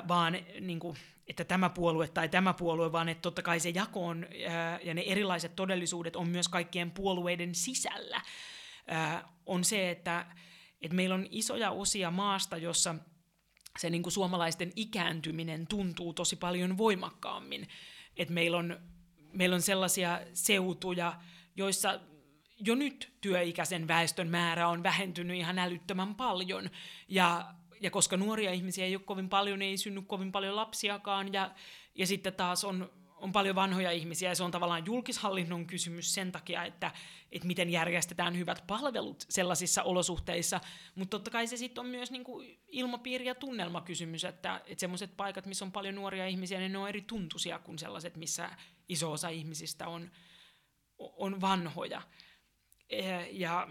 vaan 0.08 0.38
niin 0.62 0.80
kuin, 0.80 0.98
että 1.30 1.44
tämä 1.44 1.70
puolue 1.70 2.08
tai 2.08 2.30
tämä 2.30 2.54
puolue, 2.54 2.92
vaan 2.92 3.10
että 3.10 3.22
totta 3.22 3.42
kai 3.42 3.60
se 3.60 3.70
jako 3.70 4.06
on, 4.06 4.28
ja 4.84 4.94
ne 4.94 5.04
erilaiset 5.06 5.56
todellisuudet 5.56 6.16
on 6.16 6.30
myös 6.30 6.48
kaikkien 6.48 6.92
puolueiden 6.92 7.56
sisällä, 7.56 8.22
on 9.46 9.64
se, 9.64 9.90
että, 9.90 10.26
että 10.82 10.96
meillä 10.96 11.16
on 11.16 11.28
isoja 11.30 11.72
osia 11.72 12.12
maasta, 12.12 12.58
jossa 12.58 12.96
se 13.80 13.90
niin 13.90 14.04
kuin 14.04 14.14
suomalaisten 14.14 14.72
ikääntyminen 14.76 15.68
tuntuu 15.68 16.14
tosi 16.14 16.36
paljon 16.36 16.78
voimakkaammin. 16.78 17.68
Et 18.18 18.30
meillä, 18.30 18.58
on, 18.58 18.80
meillä 19.34 19.56
on 19.56 19.62
sellaisia 19.62 20.22
seutuja, 20.34 21.22
joissa 21.56 22.00
jo 22.60 22.76
nyt 22.76 23.14
työikäisen 23.22 23.88
väestön 23.88 24.30
määrä 24.30 24.68
on 24.68 24.84
vähentynyt 24.84 25.38
ihan 25.38 25.60
älyttömän 25.60 26.16
paljon. 26.16 26.70
Ja, 27.08 27.54
ja 27.80 27.92
koska 27.92 28.18
nuoria 28.18 28.54
ihmisiä 28.54 28.86
ei 28.86 28.96
ole 28.96 29.04
kovin 29.06 29.30
paljon, 29.30 29.62
ei 29.62 29.78
synny 29.78 30.02
kovin 30.02 30.32
paljon 30.32 30.56
lapsiakaan. 30.56 31.34
Ja, 31.34 31.52
ja 31.96 32.08
sitten 32.08 32.34
taas 32.34 32.64
on 32.64 32.90
on 33.20 33.32
paljon 33.32 33.56
vanhoja 33.56 33.92
ihmisiä 33.92 34.30
ja 34.30 34.36
se 34.36 34.44
on 34.44 34.52
tavallaan 34.52 34.86
julkishallinnon 34.86 35.66
kysymys 35.66 36.14
sen 36.14 36.32
takia, 36.32 36.64
että, 36.64 36.92
että 37.32 37.48
miten 37.48 37.70
järjestetään 37.70 38.38
hyvät 38.38 38.64
palvelut 38.68 39.26
sellaisissa 39.30 39.84
olosuhteissa, 39.84 40.62
mutta 40.96 41.18
totta 41.18 41.32
kai 41.32 41.48
se 41.48 41.58
sitten 41.58 41.84
on 41.84 41.90
myös 41.90 42.12
niin 42.12 42.24
kuin 42.24 42.60
ilmapiiri- 42.68 43.26
ja 43.26 43.36
tunnelmakysymys, 43.36 44.26
että, 44.26 44.62
että 44.66 44.80
sellaiset 44.80 45.18
paikat, 45.18 45.46
missä 45.46 45.66
on 45.66 45.72
paljon 45.72 45.96
nuoria 45.96 46.28
ihmisiä, 46.28 46.60
niin 46.60 46.72
ne 46.72 46.78
on 46.78 46.90
eri 46.90 47.02
tuntuisia 47.02 47.60
kuin 47.60 47.80
sellaiset, 47.80 48.18
missä 48.18 48.50
iso 48.90 49.12
osa 49.12 49.30
ihmisistä 49.30 49.88
on, 49.88 50.12
on 50.98 51.42
vanhoja. 51.42 52.02
Eh, 52.90 53.28
ja, 53.32 53.68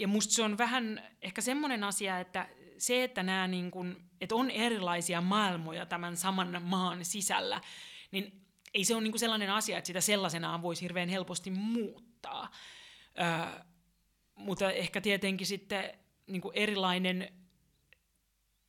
ja 0.00 0.08
musta 0.08 0.34
se 0.34 0.42
on 0.42 0.58
vähän 0.58 1.02
ehkä 1.22 1.40
semmoinen 1.40 1.84
asia, 1.84 2.20
että 2.20 2.48
se, 2.78 3.04
että, 3.04 3.22
nämä 3.22 3.48
niin 3.48 3.70
kuin, 3.70 3.96
että 4.20 4.34
on 4.34 4.50
erilaisia 4.50 5.20
maailmoja 5.20 5.86
tämän 5.86 6.16
saman 6.16 6.62
maan 6.62 7.04
sisällä, 7.04 7.60
niin 8.10 8.46
ei 8.74 8.84
se 8.84 8.94
ole 8.94 9.02
niin 9.02 9.18
sellainen 9.18 9.50
asia, 9.50 9.78
että 9.78 9.86
sitä 9.86 10.00
sellaisenaan 10.00 10.62
voisi 10.62 10.82
hirveän 10.82 11.08
helposti 11.08 11.50
muuttaa. 11.50 12.50
Ö, 13.18 13.64
mutta 14.34 14.72
ehkä 14.72 15.00
tietenkin 15.00 15.46
sitten 15.46 15.98
niin 16.26 16.42
erilainen 16.54 17.32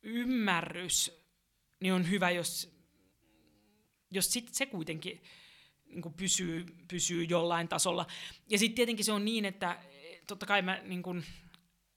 ymmärrys 0.02 1.22
niin 1.80 1.92
on 1.92 2.10
hyvä, 2.10 2.30
jos, 2.30 2.76
jos 4.10 4.32
sit 4.32 4.54
se 4.54 4.66
kuitenkin 4.66 5.22
niin 5.84 6.14
pysyy, 6.16 6.66
pysyy 6.88 7.24
jollain 7.24 7.68
tasolla. 7.68 8.06
Ja 8.50 8.58
sitten 8.58 8.76
tietenkin 8.76 9.04
se 9.04 9.12
on 9.12 9.24
niin, 9.24 9.44
että 9.44 9.78
totta 10.26 10.46
kai 10.46 10.62
mä 10.62 10.80
niin 10.84 11.02
kuin, 11.02 11.24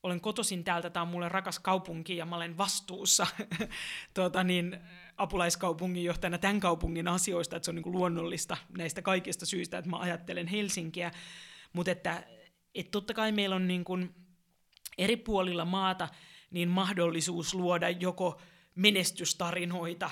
olen 0.03 0.21
kotosin 0.21 0.63
täältä, 0.63 0.89
tämä 0.89 1.01
on 1.01 1.07
mulle 1.07 1.29
rakas 1.29 1.59
kaupunki 1.59 2.17
ja 2.17 2.25
mä 2.25 2.35
olen 2.35 2.57
vastuussa 2.57 3.27
tuota, 4.13 4.43
niin, 4.43 4.79
apulaiskaupunginjohtajana 5.17 6.37
tämän 6.37 6.59
kaupungin 6.59 7.07
asioista, 7.07 7.55
että 7.55 7.65
se 7.65 7.71
on 7.71 7.75
niin 7.75 7.91
luonnollista 7.91 8.57
näistä 8.77 9.01
kaikista 9.01 9.45
syistä, 9.45 9.77
että 9.77 9.89
mä 9.89 9.97
ajattelen 9.97 10.47
Helsinkiä, 10.47 11.11
mutta 11.73 11.91
että, 11.91 12.23
että 12.75 12.91
totta 12.91 13.13
kai 13.13 13.31
meillä 13.31 13.55
on 13.55 13.67
niin 13.67 13.83
kuin 13.83 14.15
eri 14.97 15.17
puolilla 15.17 15.65
maata 15.65 16.09
niin 16.51 16.69
mahdollisuus 16.69 17.53
luoda 17.53 17.89
joko 17.89 18.41
menestystarinoita 18.75 20.11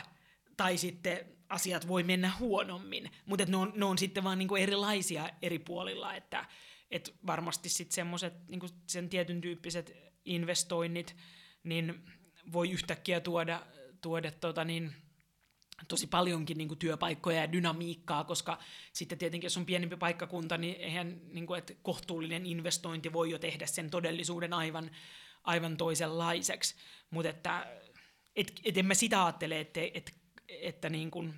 tai 0.57 0.77
sitten 0.77 1.25
asiat 1.49 1.87
voi 1.87 2.03
mennä 2.03 2.31
huonommin, 2.39 3.11
mutta 3.25 3.45
ne 3.45 3.57
on, 3.57 3.73
ne 3.75 3.85
on 3.85 3.97
sitten 3.97 4.23
vaan 4.23 4.39
niin 4.39 4.57
erilaisia 4.59 5.29
eri 5.41 5.59
puolilla, 5.59 6.15
että 6.15 6.45
et 6.93 7.15
varmasti 7.27 7.69
sitten 7.69 7.95
semmoiset 7.95 8.33
niin 8.47 8.61
sen 8.87 9.09
tietyn 9.09 9.41
tyyppiset 9.41 9.97
investoinnit 10.25 11.15
niin 11.63 12.05
voi 12.53 12.71
yhtäkkiä 12.71 13.19
tuoda, 13.19 13.65
tuoda 14.01 14.31
tota 14.31 14.63
niin, 14.63 14.95
tosi 15.87 16.07
paljonkin 16.07 16.57
niin 16.57 16.67
kuin 16.67 16.79
työpaikkoja 16.79 17.41
ja 17.41 17.51
dynamiikkaa, 17.51 18.23
koska 18.23 18.59
sitten 18.93 19.17
tietenkin 19.17 19.45
jos 19.45 19.57
on 19.57 19.65
pienempi 19.65 19.95
paikkakunta, 19.95 20.57
niin 20.57 20.75
eihän 20.75 21.21
niin 21.31 21.47
kuin, 21.47 21.57
että 21.57 21.73
kohtuullinen 21.81 22.45
investointi 22.45 23.13
voi 23.13 23.29
jo 23.29 23.39
tehdä 23.39 23.65
sen 23.65 23.89
todellisuuden 23.89 24.53
aivan, 24.53 24.91
aivan 25.43 25.77
toisenlaiseksi. 25.77 26.75
Mutta 27.09 27.29
että 27.29 27.67
et, 28.35 28.53
et 28.63 28.77
en 28.77 28.85
mä 28.85 28.93
sitä 28.93 29.25
ajattele, 29.25 29.59
että, 29.59 29.79
että, 29.93 30.11
että 30.49 30.89
niin 30.89 31.11
kuin, 31.11 31.33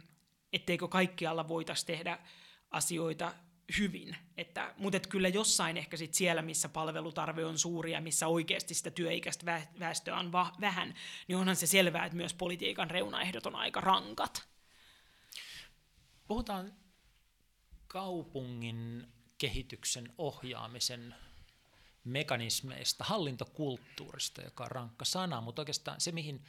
etteikö 0.53 0.87
kaikkialla 0.87 1.47
voitaisiin 1.47 1.87
tehdä 1.87 2.19
asioita 2.71 3.33
hyvin. 3.77 4.17
Että, 4.37 4.73
mutta 4.77 4.97
et 4.97 5.07
kyllä 5.07 5.27
jossain 5.27 5.77
ehkä 5.77 5.97
sit 5.97 6.13
siellä, 6.13 6.41
missä 6.41 6.69
palvelutarve 6.69 7.45
on 7.45 7.59
suuri 7.59 7.91
ja 7.91 8.01
missä 8.01 8.27
oikeasti 8.27 8.73
sitä 8.73 8.91
työikäistä 8.91 9.61
väestöä 9.79 10.19
on 10.19 10.31
va- 10.31 10.55
vähän, 10.61 10.95
niin 11.27 11.37
onhan 11.37 11.55
se 11.55 11.67
selvää, 11.67 12.05
että 12.05 12.17
myös 12.17 12.33
politiikan 12.33 12.91
reunaehdot 12.91 13.45
on 13.45 13.55
aika 13.55 13.81
rankat. 13.81 14.47
Puhutaan 16.27 16.73
kaupungin 17.87 19.07
kehityksen 19.37 20.13
ohjaamisen 20.17 21.15
mekanismeista, 22.03 23.03
hallintokulttuurista, 23.03 24.41
joka 24.41 24.63
on 24.63 24.71
rankka 24.71 25.05
sana, 25.05 25.41
mutta 25.41 25.61
oikeastaan 25.61 26.01
se, 26.01 26.11
mihin 26.11 26.45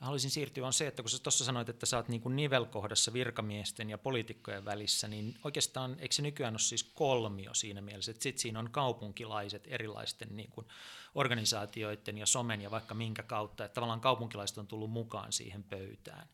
haluaisin 0.00 0.30
siirtyä 0.30 0.66
on 0.66 0.72
se, 0.72 0.86
että 0.86 1.02
kun 1.02 1.10
sä 1.10 1.18
tuossa 1.18 1.44
sanoit, 1.44 1.68
että 1.68 1.86
sä 1.86 1.96
oot 1.96 2.08
niin 2.08 2.20
kuin 2.20 2.36
nivelkohdassa 2.36 3.12
virkamiesten 3.12 3.90
ja 3.90 3.98
poliitikkojen 3.98 4.64
välissä, 4.64 5.08
niin 5.08 5.38
oikeastaan 5.44 5.96
eikö 5.98 6.14
se 6.14 6.22
nykyään 6.22 6.54
ole 6.54 6.58
siis 6.58 6.84
kolmio 6.84 7.54
siinä 7.54 7.80
mielessä, 7.80 8.10
että 8.10 8.22
sitten 8.22 8.40
siinä 8.40 8.58
on 8.58 8.70
kaupunkilaiset 8.70 9.64
erilaisten 9.66 10.36
niin 10.36 10.50
kuin 10.50 10.66
organisaatioiden 11.14 12.18
ja 12.18 12.26
somen 12.26 12.60
ja 12.60 12.70
vaikka 12.70 12.94
minkä 12.94 13.22
kautta, 13.22 13.64
että 13.64 13.74
tavallaan 13.74 14.00
kaupunkilaiset 14.00 14.58
on 14.58 14.66
tullut 14.66 14.90
mukaan 14.90 15.32
siihen 15.32 15.64
pöytään. 15.64 16.28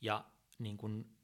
Ja 0.00 0.24
niin 0.58 0.76
kuin, 0.76 1.16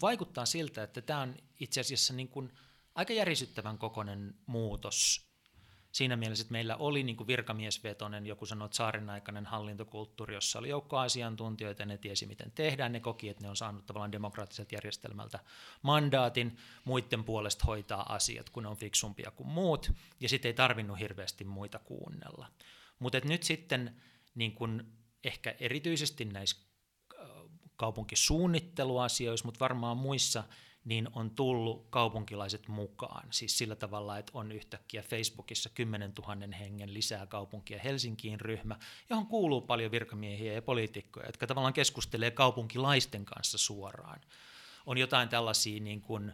vaikuttaa 0.00 0.46
siltä, 0.46 0.82
että 0.82 1.02
tämä 1.02 1.20
on 1.20 1.34
itse 1.60 1.80
asiassa 1.80 2.12
niin 2.14 2.28
kuin 2.28 2.52
aika 2.94 3.12
järisyttävän 3.12 3.78
kokoinen 3.78 4.34
muutos 4.46 5.26
siinä 5.96 6.16
mielessä, 6.16 6.42
että 6.42 6.52
meillä 6.52 6.76
oli 6.76 7.02
niin 7.02 7.16
kuin 7.16 7.26
virkamiesvetonen, 7.26 8.26
joku 8.26 8.46
sanoi, 8.46 8.68
saarin 8.72 9.10
aikainen 9.10 9.46
hallintokulttuuri, 9.46 10.34
jossa 10.34 10.58
oli 10.58 10.68
joukko 10.68 10.98
asiantuntijoita, 10.98 11.84
ne 11.84 11.98
tiesi 11.98 12.26
miten 12.26 12.50
tehdään, 12.50 12.92
ne 12.92 13.00
koki, 13.00 13.28
että 13.28 13.42
ne 13.42 13.48
on 13.50 13.56
saanut 13.56 13.86
tavallaan 13.86 14.12
demokraattiselta 14.12 14.74
järjestelmältä 14.74 15.38
mandaatin 15.82 16.56
muiden 16.84 17.24
puolesta 17.24 17.64
hoitaa 17.66 18.14
asiat, 18.14 18.50
kun 18.50 18.62
ne 18.62 18.68
on 18.68 18.76
fiksumpia 18.76 19.30
kuin 19.30 19.46
muut, 19.46 19.92
ja 20.20 20.28
sitten 20.28 20.48
ei 20.48 20.54
tarvinnut 20.54 20.98
hirveästi 20.98 21.44
muita 21.44 21.78
kuunnella. 21.78 22.46
Mutta 22.98 23.20
nyt 23.24 23.42
sitten 23.42 23.96
niin 24.34 24.52
kun 24.52 24.92
ehkä 25.24 25.54
erityisesti 25.60 26.24
näissä 26.24 26.56
kaupunkisuunnitteluasioissa, 27.76 29.46
mutta 29.46 29.60
varmaan 29.60 29.96
muissa 29.96 30.44
niin 30.86 31.08
on 31.12 31.30
tullut 31.30 31.86
kaupunkilaiset 31.90 32.68
mukaan. 32.68 33.28
Siis 33.30 33.58
sillä 33.58 33.76
tavalla, 33.76 34.18
että 34.18 34.32
on 34.34 34.52
yhtäkkiä 34.52 35.02
Facebookissa 35.02 35.68
10 35.68 36.12
000 36.18 36.56
hengen 36.56 36.94
lisää 36.94 37.26
kaupunkia 37.26 37.80
Helsinkiin 37.84 38.40
ryhmä, 38.40 38.76
johon 39.10 39.26
kuuluu 39.26 39.60
paljon 39.60 39.90
virkamiehiä 39.90 40.52
ja 40.52 40.62
poliitikkoja, 40.62 41.26
jotka 41.26 41.46
tavallaan 41.46 41.74
keskustelee 41.74 42.30
kaupunkilaisten 42.30 43.24
kanssa 43.24 43.58
suoraan. 43.58 44.20
On 44.86 44.98
jotain 44.98 45.28
tällaisia 45.28 45.80
niin 45.80 46.00
kuin, 46.00 46.32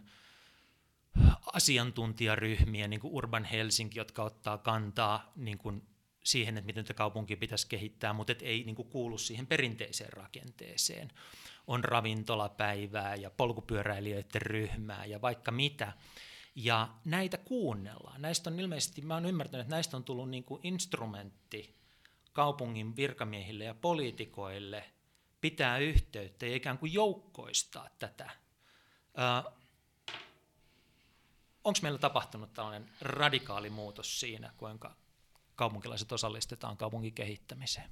asiantuntijaryhmiä, 1.53 2.87
niin 2.87 2.99
kuin 2.99 3.13
Urban 3.13 3.45
Helsinki, 3.45 3.99
jotka 3.99 4.23
ottaa 4.23 4.57
kantaa 4.57 5.31
niin 5.35 5.57
kuin 5.57 5.87
siihen, 6.23 6.57
että 6.57 6.65
miten 6.65 6.83
tätä 6.83 6.93
kaupunkia 6.93 7.37
pitäisi 7.37 7.67
kehittää, 7.67 8.13
mutta 8.13 8.31
et 8.31 8.41
ei 8.41 8.63
niin 8.63 8.75
kuin 8.75 8.89
kuulu 8.89 9.17
siihen 9.17 9.47
perinteiseen 9.47 10.13
rakenteeseen. 10.13 11.11
On 11.67 11.83
ravintolapäivää 11.83 13.15
ja 13.15 13.29
polkupyöräilijöiden 13.29 14.41
ryhmää 14.41 15.05
ja 15.05 15.21
vaikka 15.21 15.51
mitä. 15.51 15.93
Ja 16.55 16.89
näitä 17.05 17.37
kuunnellaan. 17.37 18.21
Näistä 18.21 18.49
on 18.49 18.59
ilmeisesti, 18.59 19.01
mä 19.01 19.13
oon 19.13 19.25
ymmärtänyt, 19.25 19.61
että 19.61 19.75
näistä 19.75 19.97
on 19.97 20.03
tullut 20.03 20.29
niin 20.29 20.43
kuin 20.43 20.61
instrumentti 20.63 21.75
kaupungin 22.33 22.95
virkamiehille 22.95 23.63
ja 23.63 23.73
poliitikoille 23.73 24.83
pitää 25.41 25.77
yhteyttä 25.77 26.45
ja 26.45 26.55
ikään 26.55 26.77
kuin 26.77 26.93
joukkoistaa 26.93 27.89
tätä. 27.99 28.29
Onko 31.63 31.79
meillä 31.81 31.99
tapahtunut 31.99 32.53
tällainen 32.53 32.89
radikaali 33.01 33.69
muutos 33.69 34.19
siinä, 34.19 34.53
kuinka 34.57 34.95
kaupunkilaiset 35.55 36.11
osallistetaan 36.11 36.77
kaupungin 36.77 37.13
kehittämiseen? 37.13 37.91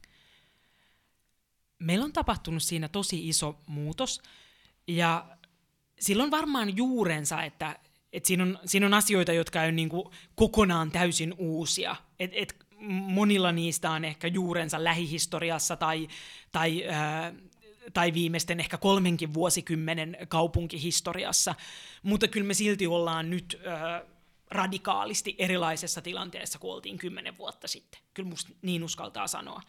Meillä 1.82 2.05
on 2.05 2.13
tapahtunut 2.13 2.63
siinä 2.63 2.88
tosi 2.88 3.29
iso 3.29 3.59
muutos, 3.67 4.21
ja 4.88 5.38
silloin 5.99 6.32
varmaan 6.32 6.77
juurensa, 6.77 7.43
että, 7.43 7.79
että 8.13 8.27
siinä, 8.27 8.43
on, 8.43 8.59
siinä 8.65 8.86
on 8.86 8.93
asioita, 8.93 9.34
jotka 9.34 9.61
on 9.61 9.75
niin 9.75 9.89
kuin 9.89 10.05
kokonaan 10.36 10.91
täysin 10.91 11.34
uusia. 11.38 11.95
Et, 12.19 12.32
et 12.34 12.55
monilla 12.89 13.51
niistä 13.51 13.91
on 13.91 14.05
ehkä 14.05 14.27
juurensa 14.27 14.84
lähihistoriassa 14.84 15.75
tai, 15.75 16.07
tai, 16.51 16.88
ää, 16.88 17.34
tai 17.93 18.13
viimeisten 18.13 18.59
ehkä 18.59 18.77
kolmenkin 18.77 19.34
vuosikymmenen 19.34 20.17
kaupunkihistoriassa, 20.27 21.55
mutta 22.03 22.27
kyllä 22.27 22.47
me 22.47 22.53
silti 22.53 22.88
ollaan 22.88 23.29
nyt 23.29 23.61
ää, 23.65 24.03
radikaalisti 24.51 25.36
erilaisessa 25.38 26.01
tilanteessa 26.01 26.59
kuin 26.59 26.73
oltiin 26.73 26.97
kymmenen 26.97 27.38
vuotta 27.38 27.67
sitten. 27.67 28.01
Kyllä 28.13 28.29
musta 28.29 28.53
niin 28.61 28.84
uskaltaa 28.84 29.27
sanoa. 29.27 29.61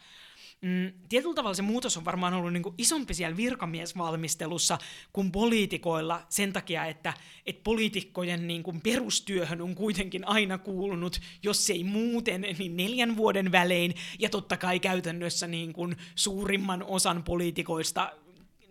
Mm, 0.63 0.93
tietyllä 1.09 1.35
tavalla 1.35 1.53
se 1.53 1.61
muutos 1.61 1.97
on 1.97 2.05
varmaan 2.05 2.33
ollut 2.33 2.53
niin 2.53 2.63
kuin 2.63 2.75
isompi 2.77 3.13
siellä 3.13 3.37
virkamiesvalmistelussa 3.37 4.77
kuin 5.13 5.31
poliitikoilla 5.31 6.25
sen 6.29 6.53
takia, 6.53 6.85
että, 6.85 7.13
että 7.45 7.63
poliitikkojen 7.63 8.47
niin 8.47 8.63
kuin 8.63 8.81
perustyöhön 8.81 9.61
on 9.61 9.75
kuitenkin 9.75 10.27
aina 10.27 10.57
kuulunut, 10.57 11.21
jos 11.43 11.69
ei 11.69 11.83
muuten, 11.83 12.41
niin 12.41 12.77
neljän 12.77 13.17
vuoden 13.17 13.51
välein, 13.51 13.93
ja 14.19 14.29
totta 14.29 14.57
kai 14.57 14.79
käytännössä 14.79 15.47
niin 15.47 15.73
kuin 15.73 15.95
suurimman 16.15 16.83
osan 16.83 17.23
poliitikoista 17.23 18.11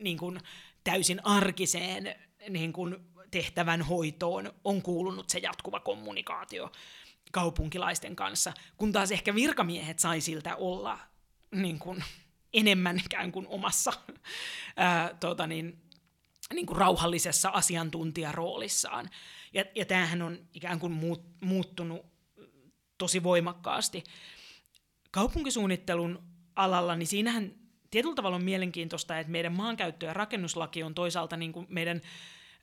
niin 0.00 0.18
kuin 0.18 0.40
täysin 0.84 1.26
arkiseen 1.26 2.14
niin 2.48 2.72
kuin 2.72 2.96
tehtävän 3.30 3.82
hoitoon 3.82 4.52
on 4.64 4.82
kuulunut 4.82 5.30
se 5.30 5.38
jatkuva 5.38 5.80
kommunikaatio 5.80 6.72
kaupunkilaisten 7.32 8.16
kanssa, 8.16 8.52
kun 8.76 8.92
taas 8.92 9.12
ehkä 9.12 9.34
virkamiehet 9.34 9.98
sai 9.98 10.20
siltä 10.20 10.56
olla 10.56 10.98
niin 11.52 11.78
kuin, 11.78 12.04
enemmän 12.52 13.00
ikään 13.06 13.32
kuin 13.32 13.46
omassa 13.46 13.92
ää, 14.76 15.14
tota 15.20 15.46
niin, 15.46 15.82
niin 16.52 16.66
kuin 16.66 16.76
rauhallisessa 16.76 17.48
asiantuntijaroolissaan. 17.48 19.10
Ja, 19.52 19.64
ja 19.74 19.84
tämähän 19.84 20.22
on 20.22 20.38
ikään 20.54 20.78
kuin 20.78 20.92
muut, 20.92 21.24
muuttunut 21.40 22.06
tosi 22.98 23.22
voimakkaasti. 23.22 24.04
Kaupunkisuunnittelun 25.10 26.22
alalla, 26.56 26.96
niin 26.96 27.06
siinähän 27.06 27.54
tietyllä 27.90 28.14
tavalla 28.14 28.36
on 28.36 28.44
mielenkiintoista, 28.44 29.18
että 29.18 29.32
meidän 29.32 29.52
maankäyttö- 29.52 30.06
ja 30.06 30.14
rakennuslaki 30.14 30.82
on 30.82 30.94
toisaalta 30.94 31.36
niin 31.36 31.52
kuin 31.52 31.66
meidän 31.68 32.00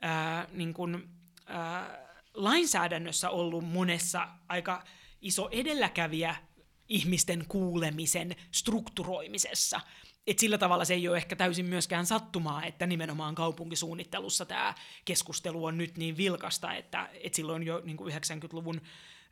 ää, 0.01 0.47
niin 0.51 0.73
kuin, 0.73 1.09
ää, 1.45 2.09
lainsäädännössä 2.33 3.29
ollut 3.29 3.65
monessa 3.65 4.27
aika 4.47 4.83
iso 5.21 5.49
edelläkävijä 5.51 6.35
ihmisten 6.89 7.45
kuulemisen 7.47 8.35
strukturoimisessa. 8.51 9.81
Et 10.27 10.39
sillä 10.39 10.57
tavalla 10.57 10.85
se 10.85 10.93
ei 10.93 11.07
ole 11.07 11.17
ehkä 11.17 11.35
täysin 11.35 11.65
myöskään 11.65 12.05
sattumaa, 12.05 12.65
että 12.65 12.85
nimenomaan 12.85 13.35
kaupunkisuunnittelussa 13.35 14.45
tämä 14.45 14.75
keskustelu 15.05 15.65
on 15.65 15.77
nyt 15.77 15.97
niin 15.97 16.17
vilkasta, 16.17 16.73
että, 16.73 17.09
että 17.13 17.35
silloin 17.35 17.63
jo 17.63 17.81
niin 17.85 17.97
90-luvun 17.97 18.81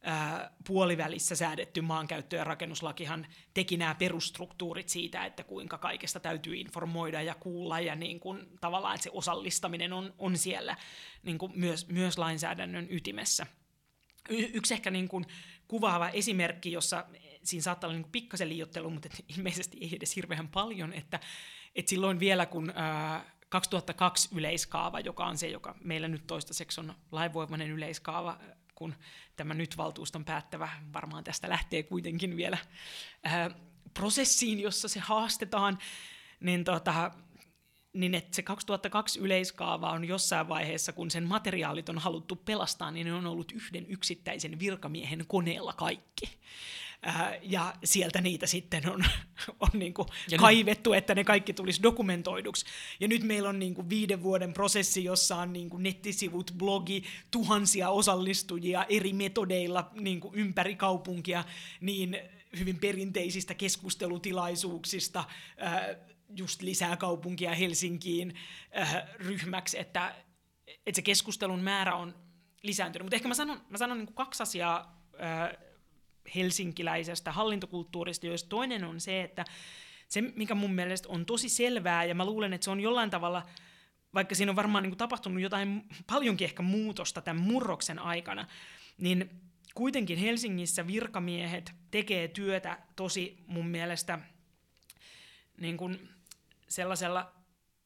ää, 0.01 0.51
puolivälissä 0.67 1.35
säädetty 1.35 1.81
maankäyttö- 1.81 2.35
ja 2.35 2.43
rakennuslakihan 2.43 3.27
teki 3.53 3.77
nämä 3.77 3.95
perustruktuurit 3.95 4.89
siitä, 4.89 5.25
että 5.25 5.43
kuinka 5.43 5.77
kaikesta 5.77 6.19
täytyy 6.19 6.55
informoida 6.55 7.21
ja 7.21 7.35
kuulla 7.35 7.79
ja 7.79 7.95
niin 7.95 8.19
kuin, 8.19 8.47
tavallaan 8.61 8.95
että 8.95 9.03
se 9.03 9.09
osallistaminen 9.13 9.93
on, 9.93 10.13
on 10.17 10.37
siellä 10.37 10.77
niin 11.23 11.37
kuin 11.37 11.51
myös, 11.55 11.87
myös 11.87 12.17
lainsäädännön 12.17 12.87
ytimessä. 12.89 13.47
Y- 14.29 14.49
yksi 14.53 14.73
ehkä 14.73 14.91
niin 14.91 15.07
kuin 15.07 15.25
kuvaava 15.67 16.09
esimerkki, 16.09 16.71
jossa 16.71 17.05
siinä 17.47 17.63
saattaa 17.63 17.87
olla 17.87 17.99
niin 17.99 18.11
pikkasen 18.11 18.49
liiottelu, 18.49 18.89
mutta 18.89 19.09
ilmeisesti 19.37 19.77
ei 19.81 19.95
edes 19.95 20.15
hirveän 20.15 20.47
paljon, 20.47 20.93
että, 20.93 21.19
että 21.75 21.89
silloin 21.89 22.19
vielä 22.19 22.45
kun 22.45 22.73
ää, 22.75 23.25
2002 23.49 24.29
yleiskaava, 24.35 24.99
joka 24.99 25.25
on 25.25 25.37
se, 25.37 25.47
joka 25.47 25.75
meillä 25.83 26.07
nyt 26.07 26.27
toistaiseksi 26.27 26.79
on 26.79 26.93
lainvoimainen 27.11 27.71
yleiskaava, 27.71 28.39
kun 28.75 28.95
tämä 29.35 29.53
nyt 29.53 29.77
valtuuston 29.77 30.25
päättävä 30.25 30.69
varmaan 30.93 31.23
tästä 31.23 31.49
lähtee 31.49 31.83
kuitenkin 31.83 32.37
vielä 32.37 32.57
ää, 33.23 33.51
prosessiin, 33.93 34.59
jossa 34.59 34.87
se 34.87 34.99
haastetaan, 34.99 35.77
niin, 36.39 36.63
tota, 36.63 37.11
niin 37.93 38.15
että 38.15 38.35
se 38.35 38.41
2002 38.41 39.19
yleiskaava 39.19 39.91
on 39.91 40.05
jossain 40.05 40.49
vaiheessa, 40.49 40.93
kun 40.93 41.11
sen 41.11 41.23
materiaalit 41.23 41.89
on 41.89 41.97
haluttu 41.97 42.35
pelastaa, 42.35 42.91
niin 42.91 43.07
ne 43.07 43.13
on 43.13 43.25
ollut 43.25 43.51
yhden 43.51 43.85
yksittäisen 43.89 44.59
virkamiehen 44.59 45.25
koneella 45.27 45.73
kaikki. 45.73 46.39
Ää, 47.01 47.39
ja 47.41 47.73
sieltä 47.83 48.21
niitä 48.21 48.47
sitten 48.47 48.89
on, 48.89 49.05
on 49.59 49.69
niin 49.73 49.93
kuin 49.93 50.07
kaivettu, 50.37 50.89
nyt... 50.89 50.97
että 50.97 51.15
ne 51.15 51.23
kaikki 51.23 51.53
tulisi 51.53 51.83
dokumentoiduksi. 51.83 52.65
Ja 52.99 53.07
nyt 53.07 53.23
meillä 53.23 53.49
on 53.49 53.59
niin 53.59 53.75
kuin 53.75 53.89
viiden 53.89 54.23
vuoden 54.23 54.53
prosessi, 54.53 55.03
jossa 55.03 55.35
on 55.35 55.53
niin 55.53 55.69
kuin 55.69 55.83
nettisivut, 55.83 56.53
blogi, 56.57 57.03
tuhansia 57.31 57.89
osallistujia 57.89 58.85
eri 58.89 59.13
metodeilla 59.13 59.91
niin 59.93 60.19
kuin 60.19 60.35
ympäri 60.35 60.75
kaupunkia, 60.75 61.43
niin 61.81 62.17
hyvin 62.59 62.79
perinteisistä 62.79 63.53
keskustelutilaisuuksista, 63.53 65.23
ää, 65.57 65.95
just 66.35 66.61
lisää 66.61 66.97
kaupunkia 66.97 67.55
Helsinkiin 67.55 68.35
ää, 68.71 69.07
ryhmäksi, 69.15 69.79
että, 69.79 70.15
että 70.67 70.95
se 70.95 71.01
keskustelun 71.01 71.59
määrä 71.59 71.95
on 71.95 72.15
lisääntynyt. 72.63 73.05
Mutta 73.05 73.15
ehkä 73.15 73.27
mä 73.27 73.33
sanon, 73.33 73.61
mä 73.69 73.77
sanon 73.77 73.97
niin 73.97 74.07
kuin 74.07 74.15
kaksi 74.15 74.43
asiaa 74.43 75.01
ää, 75.19 75.66
helsinkiläisestä 76.35 77.31
hallintokulttuurista, 77.31 78.27
joista 78.27 78.49
toinen 78.49 78.83
on 78.83 78.99
se, 78.99 79.21
että 79.21 79.45
se, 80.07 80.21
mikä 80.21 80.55
mun 80.55 80.71
mielestä 80.71 81.09
on 81.09 81.25
tosi 81.25 81.49
selvää, 81.49 82.03
ja 82.03 82.15
mä 82.15 82.25
luulen, 82.25 82.53
että 82.53 82.65
se 82.65 82.71
on 82.71 82.79
jollain 82.79 83.09
tavalla, 83.09 83.45
vaikka 84.13 84.35
siinä 84.35 84.51
on 84.51 84.55
varmaan 84.55 84.83
niin 84.83 84.91
kuin 84.91 84.97
tapahtunut 84.97 85.41
jotain 85.41 85.85
paljonkin 86.07 86.45
ehkä 86.45 86.63
muutosta 86.63 87.21
tämän 87.21 87.43
murroksen 87.43 87.99
aikana, 87.99 88.47
niin 88.97 89.29
kuitenkin 89.75 90.17
Helsingissä 90.17 90.87
virkamiehet 90.87 91.71
tekee 91.91 92.27
työtä 92.27 92.79
tosi 92.95 93.43
mun 93.47 93.67
mielestä 93.67 94.19
niin 95.57 95.77
kuin 95.77 96.09
sellaisella 96.67 97.36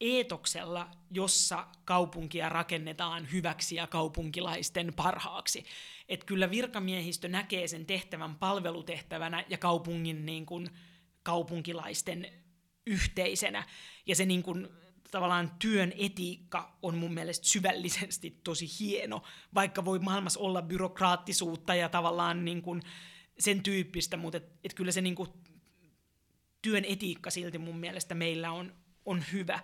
eetoksella, 0.02 0.90
jossa 1.10 1.66
kaupunkia 1.84 2.48
rakennetaan 2.48 3.32
hyväksi 3.32 3.74
ja 3.74 3.86
kaupunkilaisten 3.86 4.92
parhaaksi. 4.96 5.64
Että 6.08 6.26
kyllä 6.26 6.50
virkamiehistö 6.50 7.28
näkee 7.28 7.68
sen 7.68 7.86
tehtävän 7.86 8.34
palvelutehtävänä 8.34 9.44
ja 9.48 9.58
kaupungin 9.58 10.26
niin 10.26 10.46
kuin, 10.46 10.70
kaupunkilaisten 11.22 12.32
yhteisenä. 12.86 13.64
Ja 14.06 14.16
se 14.16 14.24
niin 14.24 14.42
kuin, 14.42 14.68
tavallaan 15.10 15.50
työn 15.58 15.92
etiikka 15.98 16.78
on 16.82 16.96
mun 16.96 17.14
mielestä 17.14 17.46
syvällisesti 17.46 18.40
tosi 18.44 18.66
hieno, 18.80 19.22
vaikka 19.54 19.84
voi 19.84 19.98
maailmassa 19.98 20.40
olla 20.40 20.62
byrokraattisuutta 20.62 21.74
ja 21.74 21.88
tavallaan 21.88 22.44
niin 22.44 22.62
kuin 22.62 22.82
sen 23.38 23.62
tyyppistä, 23.62 24.16
mutta 24.16 24.36
et, 24.36 24.52
et 24.64 24.74
kyllä 24.74 24.92
se 24.92 25.00
niin 25.00 25.14
kuin, 25.14 25.28
työn 26.62 26.84
etiikka 26.84 27.30
silti 27.30 27.58
mun 27.58 27.76
mielestä 27.76 28.14
meillä 28.14 28.52
on, 28.52 28.74
on 29.04 29.24
hyvä. 29.32 29.60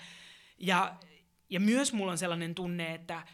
Ja, 0.59 0.97
ja 1.51 1.61
myös 1.61 1.93
mulla 1.93 2.13
on 2.13 2.19
sellainen 2.19 2.55
tunne, 2.55 2.95
että, 2.95 3.27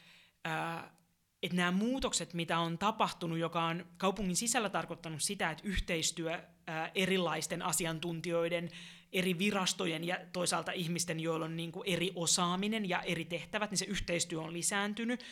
ää, 0.44 0.94
että 1.42 1.56
nämä 1.56 1.70
muutokset, 1.70 2.34
mitä 2.34 2.58
on 2.58 2.78
tapahtunut, 2.78 3.38
joka 3.38 3.64
on 3.64 3.86
kaupungin 3.96 4.36
sisällä 4.36 4.70
tarkoittanut 4.70 5.22
sitä, 5.22 5.50
että 5.50 5.68
yhteistyö 5.68 6.42
ää, 6.66 6.90
erilaisten 6.94 7.62
asiantuntijoiden, 7.62 8.68
eri 9.12 9.38
virastojen 9.38 10.04
ja 10.04 10.18
toisaalta 10.32 10.72
ihmisten, 10.72 11.20
joilla 11.20 11.44
on 11.44 11.56
niin 11.56 11.72
kuin 11.72 11.88
eri 11.88 12.12
osaaminen 12.14 12.88
ja 12.88 13.02
eri 13.02 13.24
tehtävät, 13.24 13.70
niin 13.70 13.78
se 13.78 13.84
yhteistyö 13.84 14.40
on 14.40 14.52
lisääntynyt. 14.52 15.24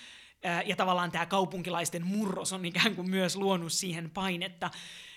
Ää, 0.42 0.62
ja 0.62 0.76
tavallaan 0.76 1.12
tämä 1.12 1.26
kaupunkilaisten 1.26 2.06
murros 2.06 2.52
on 2.52 2.64
ikään 2.64 2.96
kuin 2.96 3.10
myös 3.10 3.36
luonut 3.36 3.72
siihen 3.72 4.10
painetta. 4.10 4.70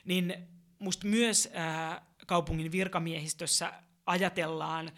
Niin 0.06 0.36
musta 0.80 1.08
myös 1.08 1.50
ää, 1.54 2.06
kaupungin 2.28 2.72
virkamiehistössä 2.72 3.74
ajatellaan 4.06 4.92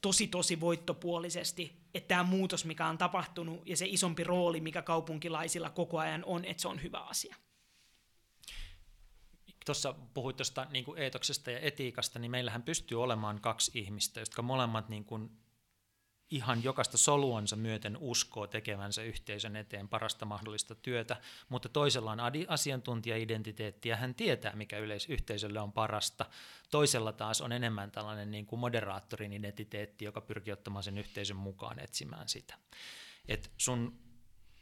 tosi 0.00 0.26
tosi 0.26 0.60
voittopuolisesti, 0.60 1.86
että 1.94 2.08
tämä 2.08 2.22
muutos, 2.22 2.64
mikä 2.64 2.86
on 2.86 2.98
tapahtunut 2.98 3.66
ja 3.66 3.76
se 3.76 3.86
isompi 3.86 4.24
rooli, 4.24 4.60
mikä 4.60 4.82
kaupunkilaisilla 4.82 5.70
koko 5.70 5.98
ajan 5.98 6.24
on, 6.24 6.44
että 6.44 6.60
se 6.60 6.68
on 6.68 6.82
hyvä 6.82 6.98
asia. 6.98 7.36
Tuossa 9.66 9.94
puhuit 10.14 10.36
tuosta 10.36 10.66
niin 10.70 10.84
eetoksesta 10.96 11.50
ja 11.50 11.60
etiikasta, 11.60 12.18
niin 12.18 12.30
meillähän 12.30 12.62
pystyy 12.62 13.02
olemaan 13.02 13.40
kaksi 13.40 13.70
ihmistä, 13.74 14.20
jotka 14.20 14.42
molemmat 14.42 14.88
niin 14.88 15.04
kuin 15.04 15.30
ihan 16.30 16.64
jokaista 16.64 16.98
soluansa 16.98 17.56
myöten 17.56 17.96
uskoo 18.00 18.46
tekevänsä 18.46 19.02
yhteisön 19.02 19.56
eteen 19.56 19.88
parasta 19.88 20.24
mahdollista 20.24 20.74
työtä, 20.74 21.16
mutta 21.48 21.68
toisella 21.68 22.12
on 22.12 22.20
asiantuntija-identiteetti 22.48 23.88
ja 23.88 23.96
hän 23.96 24.14
tietää, 24.14 24.56
mikä 24.56 24.78
yleisyhteisölle 24.78 25.60
on 25.60 25.72
parasta. 25.72 26.26
Toisella 26.70 27.12
taas 27.12 27.40
on 27.40 27.52
enemmän 27.52 27.90
tällainen 27.90 28.30
niin 28.30 28.46
kuin 28.46 28.60
moderaattorin 28.60 29.32
identiteetti, 29.32 30.04
joka 30.04 30.20
pyrkii 30.20 30.52
ottamaan 30.52 30.82
sen 30.82 30.98
yhteisön 30.98 31.36
mukaan 31.36 31.78
etsimään 31.78 32.28
sitä. 32.28 32.54
Et 33.28 33.50
sun 33.58 33.98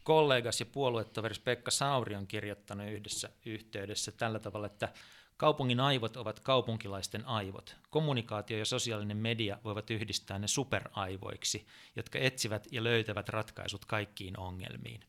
kollegas 0.05 0.61
ja 0.61 0.67
puoluetoveris 0.67 1.39
Pekka 1.39 1.71
Sauri 1.71 2.15
on 2.15 2.27
kirjoittanut 2.27 2.89
yhdessä 2.89 3.31
yhteydessä 3.47 4.13
tällä 4.13 4.39
tavalla, 4.39 4.67
että 4.67 4.89
Kaupungin 5.37 5.81
aivot 5.81 6.17
ovat 6.17 6.41
kaupunkilaisten 6.41 7.27
aivot. 7.27 7.77
Kommunikaatio 7.91 8.59
ja 8.59 8.65
sosiaalinen 8.65 9.17
media 9.17 9.59
voivat 9.65 9.91
yhdistää 9.91 10.39
ne 10.39 10.49
superaivoiksi, 10.49 11.67
jotka 11.97 12.19
etsivät 12.19 12.69
ja 12.71 12.85
löytävät 12.85 13.29
ratkaisut 13.29 13.85
kaikkiin 13.85 14.39
ongelmiin. 14.39 15.01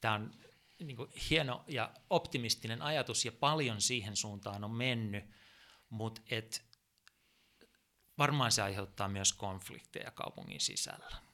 Tämä 0.00 0.14
on 0.14 0.30
niin 0.78 0.96
kuin, 0.96 1.10
hieno 1.30 1.64
ja 1.66 1.90
optimistinen 2.10 2.82
ajatus 2.82 3.24
ja 3.24 3.32
paljon 3.32 3.80
siihen 3.80 4.16
suuntaan 4.16 4.64
on 4.64 4.70
mennyt, 4.70 5.24
mutta 5.90 6.20
et, 6.30 6.64
varmaan 8.18 8.52
se 8.52 8.62
aiheuttaa 8.62 9.08
myös 9.08 9.32
konflikteja 9.32 10.10
kaupungin 10.10 10.60
sisällä. 10.60 11.29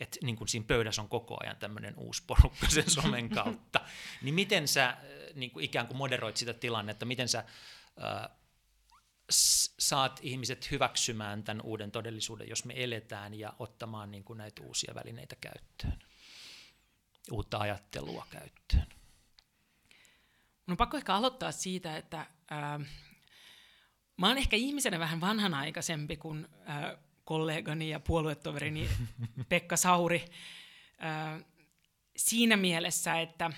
Et, 0.00 0.18
niin 0.22 0.36
kuin 0.36 0.48
siinä 0.48 0.66
pöydässä 0.66 1.02
on 1.02 1.08
koko 1.08 1.36
ajan 1.40 1.56
tämmöinen 1.56 1.94
uusi 1.96 2.22
porukka 2.26 2.68
sen 2.68 2.90
somen 2.90 3.28
kautta. 3.28 3.80
niin 4.22 4.34
miten 4.34 4.68
sä 4.68 4.96
niin 5.34 5.50
kuin 5.50 5.64
ikään 5.64 5.86
kuin 5.86 5.96
moderoit 5.96 6.36
sitä 6.36 6.52
tilannetta, 6.54 7.06
miten 7.06 7.28
sä 7.28 7.38
äh, 7.38 8.30
saat 9.78 10.20
ihmiset 10.22 10.70
hyväksymään 10.70 11.42
tämän 11.42 11.62
uuden 11.62 11.90
todellisuuden, 11.90 12.48
jos 12.48 12.64
me 12.64 12.74
eletään, 12.76 13.34
ja 13.34 13.52
ottamaan 13.58 14.10
niin 14.10 14.24
kuin 14.24 14.36
näitä 14.36 14.62
uusia 14.62 14.94
välineitä 14.94 15.36
käyttöön, 15.40 15.98
uutta 17.30 17.58
ajattelua 17.58 18.26
käyttöön. 18.30 18.86
On 20.68 20.76
pakko 20.76 20.96
ehkä 20.96 21.14
aloittaa 21.14 21.52
siitä, 21.52 21.96
että 21.96 22.20
äh, 22.52 22.86
mä 24.16 24.28
oon 24.28 24.38
ehkä 24.38 24.56
ihmisenä 24.56 24.98
vähän 24.98 25.20
vanhanaikaisempi 25.20 26.16
kuin 26.16 26.48
äh, 26.68 26.98
kollegani 27.26 27.90
ja 27.90 28.00
puoluetoverini 28.00 28.88
Pekka 29.48 29.76
Sauri 29.76 30.24
siinä 32.16 32.56
mielessä, 32.56 33.20
että 33.20 33.50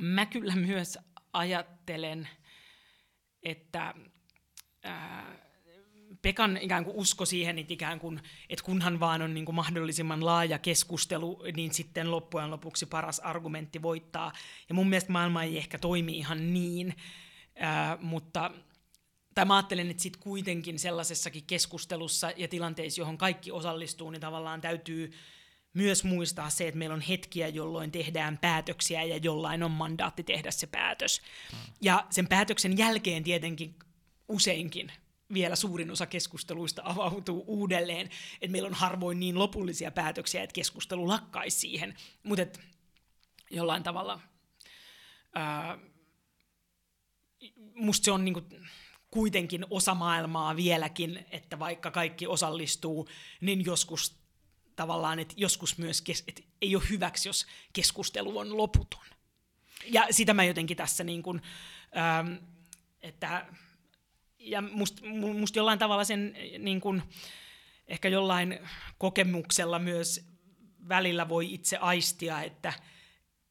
mä 0.00 0.26
kyllä 0.26 0.56
myös 0.56 0.98
ajattelen, 1.32 2.28
että 3.42 3.94
ää, 4.84 5.38
Pekan 6.22 6.56
ikään 6.56 6.84
kuin 6.84 6.96
usko 6.96 7.24
siihen, 7.24 7.58
että, 7.58 7.74
ikään 7.74 8.00
kuin, 8.00 8.20
että 8.48 8.64
kunhan 8.64 9.00
vaan 9.00 9.22
on 9.22 9.34
niin 9.34 9.44
kuin 9.44 9.56
mahdollisimman 9.56 10.24
laaja 10.24 10.58
keskustelu, 10.58 11.44
niin 11.56 11.74
sitten 11.74 12.10
loppujen 12.10 12.50
lopuksi 12.50 12.86
paras 12.86 13.20
argumentti 13.20 13.82
voittaa. 13.82 14.32
Ja 14.68 14.74
mun 14.74 14.88
mielestä 14.88 15.12
maailma 15.12 15.42
ei 15.42 15.58
ehkä 15.58 15.78
toimi 15.78 16.18
ihan 16.18 16.54
niin, 16.54 16.96
ää, 17.56 17.98
mutta 18.00 18.50
tai 19.38 19.44
mä 19.44 19.56
ajattelen, 19.56 19.90
että 19.90 20.02
sitten 20.02 20.22
kuitenkin 20.22 20.78
sellaisessakin 20.78 21.44
keskustelussa 21.46 22.32
ja 22.36 22.48
tilanteissa, 22.48 23.00
johon 23.00 23.18
kaikki 23.18 23.52
osallistuu, 23.52 24.10
niin 24.10 24.20
tavallaan 24.20 24.60
täytyy 24.60 25.12
myös 25.74 26.04
muistaa 26.04 26.50
se, 26.50 26.68
että 26.68 26.78
meillä 26.78 26.94
on 26.94 27.00
hetkiä, 27.00 27.48
jolloin 27.48 27.90
tehdään 27.92 28.38
päätöksiä 28.38 29.02
ja 29.02 29.16
jollain 29.16 29.62
on 29.62 29.70
mandaatti 29.70 30.22
tehdä 30.22 30.50
se 30.50 30.66
päätös. 30.66 31.22
Hmm. 31.50 31.58
Ja 31.80 32.06
sen 32.10 32.28
päätöksen 32.28 32.78
jälkeen 32.78 33.24
tietenkin 33.24 33.74
useinkin 34.28 34.92
vielä 35.32 35.56
suurin 35.56 35.90
osa 35.90 36.06
keskusteluista 36.06 36.82
avautuu 36.84 37.44
uudelleen, 37.46 38.10
että 38.40 38.52
meillä 38.52 38.68
on 38.68 38.74
harvoin 38.74 39.20
niin 39.20 39.38
lopullisia 39.38 39.90
päätöksiä, 39.90 40.42
että 40.42 40.54
keskustelu 40.54 41.08
lakkaisi 41.08 41.58
siihen, 41.58 41.94
mutta 42.22 42.60
jollain 43.50 43.82
tavalla 43.82 44.20
ää, 45.34 45.78
musta 47.74 48.04
se 48.04 48.10
on 48.12 48.24
niinku 48.24 48.42
kuitenkin 49.10 49.66
osa 49.70 49.94
maailmaa 49.94 50.56
vieläkin, 50.56 51.26
että 51.30 51.58
vaikka 51.58 51.90
kaikki 51.90 52.26
osallistuu, 52.26 53.08
niin 53.40 53.64
joskus 53.64 54.20
tavallaan, 54.76 55.18
että 55.18 55.34
joskus 55.36 55.78
myös 55.78 56.02
kes- 56.02 56.24
että 56.28 56.42
ei 56.62 56.76
ole 56.76 56.84
hyväksi, 56.90 57.28
jos 57.28 57.46
keskustelu 57.72 58.38
on 58.38 58.56
loputon. 58.56 59.04
Ja 59.86 60.06
sitä 60.10 60.34
mä 60.34 60.44
jotenkin 60.44 60.76
tässä 60.76 61.04
niin 61.04 61.22
kuin, 61.22 61.42
ähm, 61.96 62.34
että 63.02 63.46
ja 64.38 64.60
musta 64.60 65.06
must 65.06 65.56
jollain 65.56 65.78
tavalla 65.78 66.04
sen 66.04 66.36
niin 66.58 66.80
kuin, 66.80 67.02
ehkä 67.88 68.08
jollain 68.08 68.58
kokemuksella 68.98 69.78
myös 69.78 70.28
välillä 70.88 71.28
voi 71.28 71.54
itse 71.54 71.76
aistia, 71.76 72.42
että, 72.42 72.72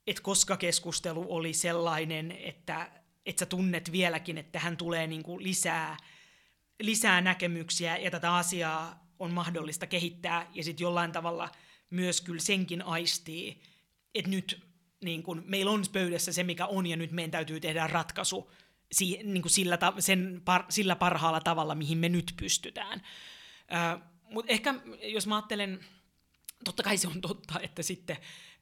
että 0.08 0.22
koska 0.22 0.58
keskustelu 0.58 1.26
oli 1.30 1.54
sellainen, 1.54 2.32
että, 2.32 2.92
että 3.28 3.40
sä 3.40 3.46
tunnet 3.46 3.92
vieläkin, 3.92 4.38
että 4.38 4.60
hän 4.60 4.78
tulee 4.78 5.08
niin 5.08 5.24
kuin 5.24 5.44
lisää, 5.44 5.98
lisää 6.80 7.22
näkemyksiä 7.22 7.98
ja 7.98 8.12
tätä 8.12 8.36
asiaa 8.36 9.08
on 9.20 9.32
mahdollista 9.32 9.88
kehittää 9.88 10.48
ja 10.54 10.64
sitten 10.64 10.84
jollain 10.84 11.12
tavalla 11.12 11.50
myös 11.90 12.22
kyllä 12.22 12.40
senkin 12.40 12.82
aistii, 12.82 13.62
että 14.16 14.32
nyt 14.32 14.68
niin 15.04 15.24
kun, 15.24 15.44
meillä 15.46 15.72
on 15.72 15.84
pöydässä 15.92 16.34
se, 16.34 16.44
mikä 16.44 16.66
on, 16.66 16.88
ja 16.88 16.98
nyt 16.98 17.12
meidän 17.12 17.32
täytyy 17.32 17.60
tehdä 17.60 17.88
ratkaisu 17.88 18.52
si, 18.92 19.20
niin 19.24 19.42
kuin 19.42 19.52
sillä, 19.52 19.78
ta, 19.78 19.94
sen 20.00 20.42
par, 20.46 20.64
sillä 20.70 20.96
parhaalla 20.96 21.42
tavalla, 21.42 21.76
mihin 21.76 21.98
me 21.98 22.10
nyt 22.10 22.34
pystytään. 22.38 23.02
Mutta 24.24 24.52
ehkä 24.52 24.74
jos 25.04 25.28
mä 25.28 25.36
ajattelen, 25.36 25.80
totta 26.66 26.84
kai 26.84 26.98
se 26.98 27.08
on 27.08 27.22
totta, 27.22 27.60
että 27.60 27.84
sitten 27.84 28.18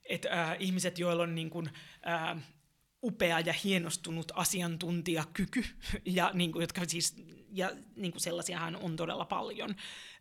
että 0.10 0.44
äh, 0.44 0.56
ihmiset, 0.60 1.00
joilla 1.00 1.24
on 1.24 1.36
niin 1.36 1.50
kun, 1.50 1.70
äh, 2.08 2.38
upea 3.06 3.40
ja 3.40 3.54
hienostunut 3.54 4.32
asiantuntijakyky, 4.36 5.66
ja, 6.06 6.32
niin 6.34 6.52
kuin, 6.52 6.62
jotka 6.62 6.82
siis, 6.88 7.16
ja 7.52 7.72
niin 7.96 8.12
kuin 8.12 8.22
sellaisiahan 8.22 8.76
on 8.76 8.96
todella 8.96 9.26
paljon 9.26 9.76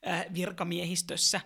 äh, 0.08 0.24
virkamiehistössä, 0.34 1.40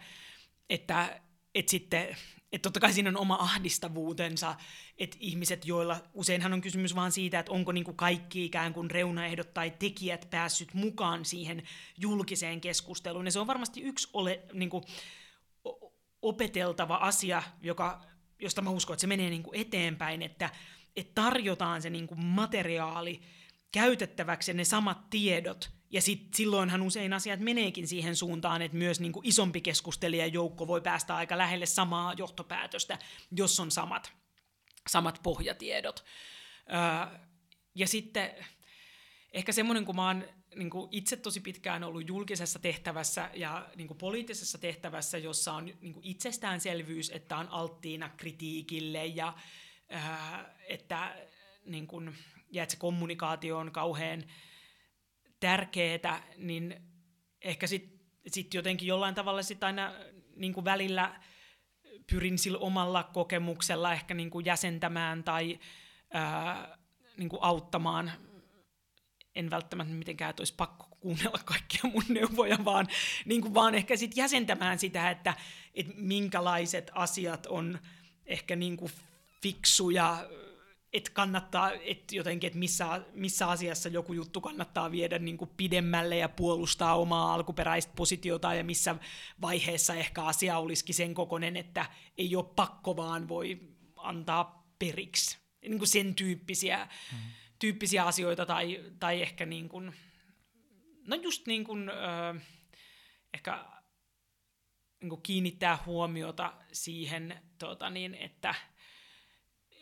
että, 0.70 1.20
että 1.54 1.70
sitten 1.70 2.16
että 2.52 2.62
totta 2.66 2.80
kai 2.80 2.92
siinä 2.92 3.10
on 3.10 3.16
oma 3.16 3.34
ahdistavuutensa, 3.34 4.54
että 4.98 5.16
ihmiset, 5.20 5.66
joilla 5.66 6.00
useinhan 6.14 6.52
on 6.52 6.60
kysymys 6.60 6.94
vaan 6.94 7.12
siitä, 7.12 7.38
että 7.38 7.52
onko 7.52 7.72
niin 7.72 7.84
kuin 7.84 7.96
kaikki 7.96 8.44
ikään 8.44 8.74
kuin 8.74 8.90
reunaehdot 8.90 9.54
tai 9.54 9.70
tekijät 9.78 10.26
päässyt 10.30 10.74
mukaan 10.74 11.24
siihen 11.24 11.62
julkiseen 11.98 12.60
keskusteluun. 12.60 13.26
Ja 13.26 13.32
se 13.32 13.38
on 13.38 13.46
varmasti 13.46 13.80
yksi 13.80 14.08
ole, 14.12 14.40
niin 14.52 14.70
kuin, 14.70 14.84
opeteltava 16.22 16.96
asia, 16.96 17.42
joka, 17.62 18.00
josta 18.38 18.62
mä 18.62 18.70
uskon, 18.70 18.94
että 18.94 19.00
se 19.00 19.06
menee 19.06 19.30
niin 19.30 19.42
kuin 19.42 19.60
eteenpäin, 19.60 20.22
että 20.22 20.50
että 21.00 21.22
tarjotaan 21.22 21.82
se 21.82 21.90
niin 21.90 22.06
kuin 22.06 22.24
materiaali 22.24 23.20
käytettäväksi 23.72 24.54
ne 24.54 24.64
samat 24.64 25.10
tiedot, 25.10 25.70
ja 25.90 26.02
sit, 26.02 26.34
silloinhan 26.34 26.82
usein 26.82 27.12
asiat 27.12 27.40
meneekin 27.40 27.88
siihen 27.88 28.16
suuntaan, 28.16 28.62
että 28.62 28.76
myös 28.76 29.00
niin 29.00 29.12
kuin 29.12 29.26
isompi 29.26 29.60
keskustelijajoukko 29.60 30.66
voi 30.66 30.80
päästä 30.80 31.16
aika 31.16 31.38
lähelle 31.38 31.66
samaa 31.66 32.12
johtopäätöstä, 32.12 32.98
jos 33.30 33.60
on 33.60 33.70
samat, 33.70 34.12
samat 34.88 35.20
pohjatiedot. 35.22 36.04
Öö, 36.72 37.18
ja 37.74 37.88
sitten 37.88 38.30
ehkä 39.32 39.52
semmoinen, 39.52 39.84
kun 39.84 39.96
mä 39.96 40.06
oon 40.06 40.24
niin 40.54 40.70
kuin 40.70 40.88
itse 40.90 41.16
tosi 41.16 41.40
pitkään 41.40 41.84
ollut 41.84 42.08
julkisessa 42.08 42.58
tehtävässä 42.58 43.30
ja 43.34 43.68
niin 43.76 43.88
kuin 43.88 43.98
poliittisessa 43.98 44.58
tehtävässä, 44.58 45.18
jossa 45.18 45.52
on 45.52 45.64
niin 45.80 45.92
kuin 45.92 46.06
itsestäänselvyys, 46.06 47.10
että 47.10 47.36
on 47.36 47.48
alttiina 47.48 48.08
kritiikille 48.08 49.06
ja 49.06 49.32
että, 50.68 51.16
niin 51.66 51.86
kun, 51.86 52.14
ja 52.50 52.62
että 52.62 52.72
se 52.72 52.78
kommunikaatio 52.78 53.58
on 53.58 53.72
kauhean 53.72 54.24
tärkeää, 55.40 56.22
niin 56.36 56.82
ehkä 57.42 57.66
sitten 57.66 57.98
sit 58.26 58.54
jotenkin 58.54 58.88
jollain 58.88 59.14
tavalla 59.14 59.42
sit 59.42 59.64
aina 59.64 59.92
niin 60.36 60.54
kuin 60.54 60.64
välillä 60.64 61.20
pyrin 62.10 62.38
sillä 62.38 62.58
omalla 62.58 63.02
kokemuksella 63.02 63.92
ehkä 63.92 64.14
niin 64.14 64.30
kuin 64.30 64.44
jäsentämään 64.44 65.24
tai 65.24 65.58
ää, 66.12 66.78
niin 67.16 67.28
kuin 67.28 67.42
auttamaan. 67.42 68.12
En 69.34 69.50
välttämättä 69.50 69.94
mitenkään, 69.94 70.30
että 70.30 70.40
olisi 70.40 70.54
pakko 70.54 70.88
kuunnella 71.00 71.38
kaikkia 71.44 71.90
mun 71.92 72.04
neuvoja, 72.08 72.58
vaan, 72.64 72.86
niin 73.24 73.40
kuin 73.42 73.54
vaan 73.54 73.74
ehkä 73.74 73.96
sit 73.96 74.16
jäsentämään 74.16 74.78
sitä, 74.78 75.10
että, 75.10 75.34
että 75.74 75.92
minkälaiset 75.96 76.90
asiat 76.94 77.46
on 77.46 77.78
ehkä 78.26 78.56
niin 78.56 78.76
kuin 78.76 78.92
fiksuja, 79.42 80.28
että 80.92 81.10
kannattaa, 81.10 81.72
että 81.72 82.16
jotenkin, 82.16 82.46
että 82.46 82.58
missä, 82.58 83.02
missä 83.12 83.48
asiassa 83.48 83.88
joku 83.88 84.12
juttu 84.12 84.40
kannattaa 84.40 84.90
viedä 84.90 85.18
niin 85.18 85.38
kuin 85.38 85.50
pidemmälle 85.56 86.16
ja 86.16 86.28
puolustaa 86.28 86.98
omaa 86.98 87.34
alkuperäistä 87.34 87.92
positiota 87.96 88.54
ja 88.54 88.64
missä 88.64 88.96
vaiheessa 89.40 89.94
ehkä 89.94 90.24
asia 90.24 90.58
olisikin 90.58 90.94
sen 90.94 91.14
kokoinen, 91.14 91.56
että 91.56 91.86
ei 92.18 92.36
ole 92.36 92.44
pakko 92.56 92.96
vaan 92.96 93.28
voi 93.28 93.60
antaa 93.96 94.72
periksi. 94.78 95.38
Niin 95.62 95.78
kuin 95.78 95.88
sen 95.88 96.14
tyyppisiä, 96.14 96.88
hmm. 97.10 97.18
tyyppisiä 97.58 98.04
asioita 98.04 98.46
tai, 98.46 98.84
tai 99.00 99.22
ehkä 99.22 99.46
niin 99.46 99.68
kuin, 99.68 99.94
no 101.06 101.16
just 101.16 101.46
niin 101.46 101.64
kuin, 101.64 101.88
äh, 101.88 102.42
ehkä 103.34 103.64
niin 105.00 105.10
kuin 105.10 105.22
kiinnittää 105.22 105.78
huomiota 105.86 106.54
siihen, 106.72 107.42
tota 107.58 107.90
niin, 107.90 108.14
että– 108.14 108.54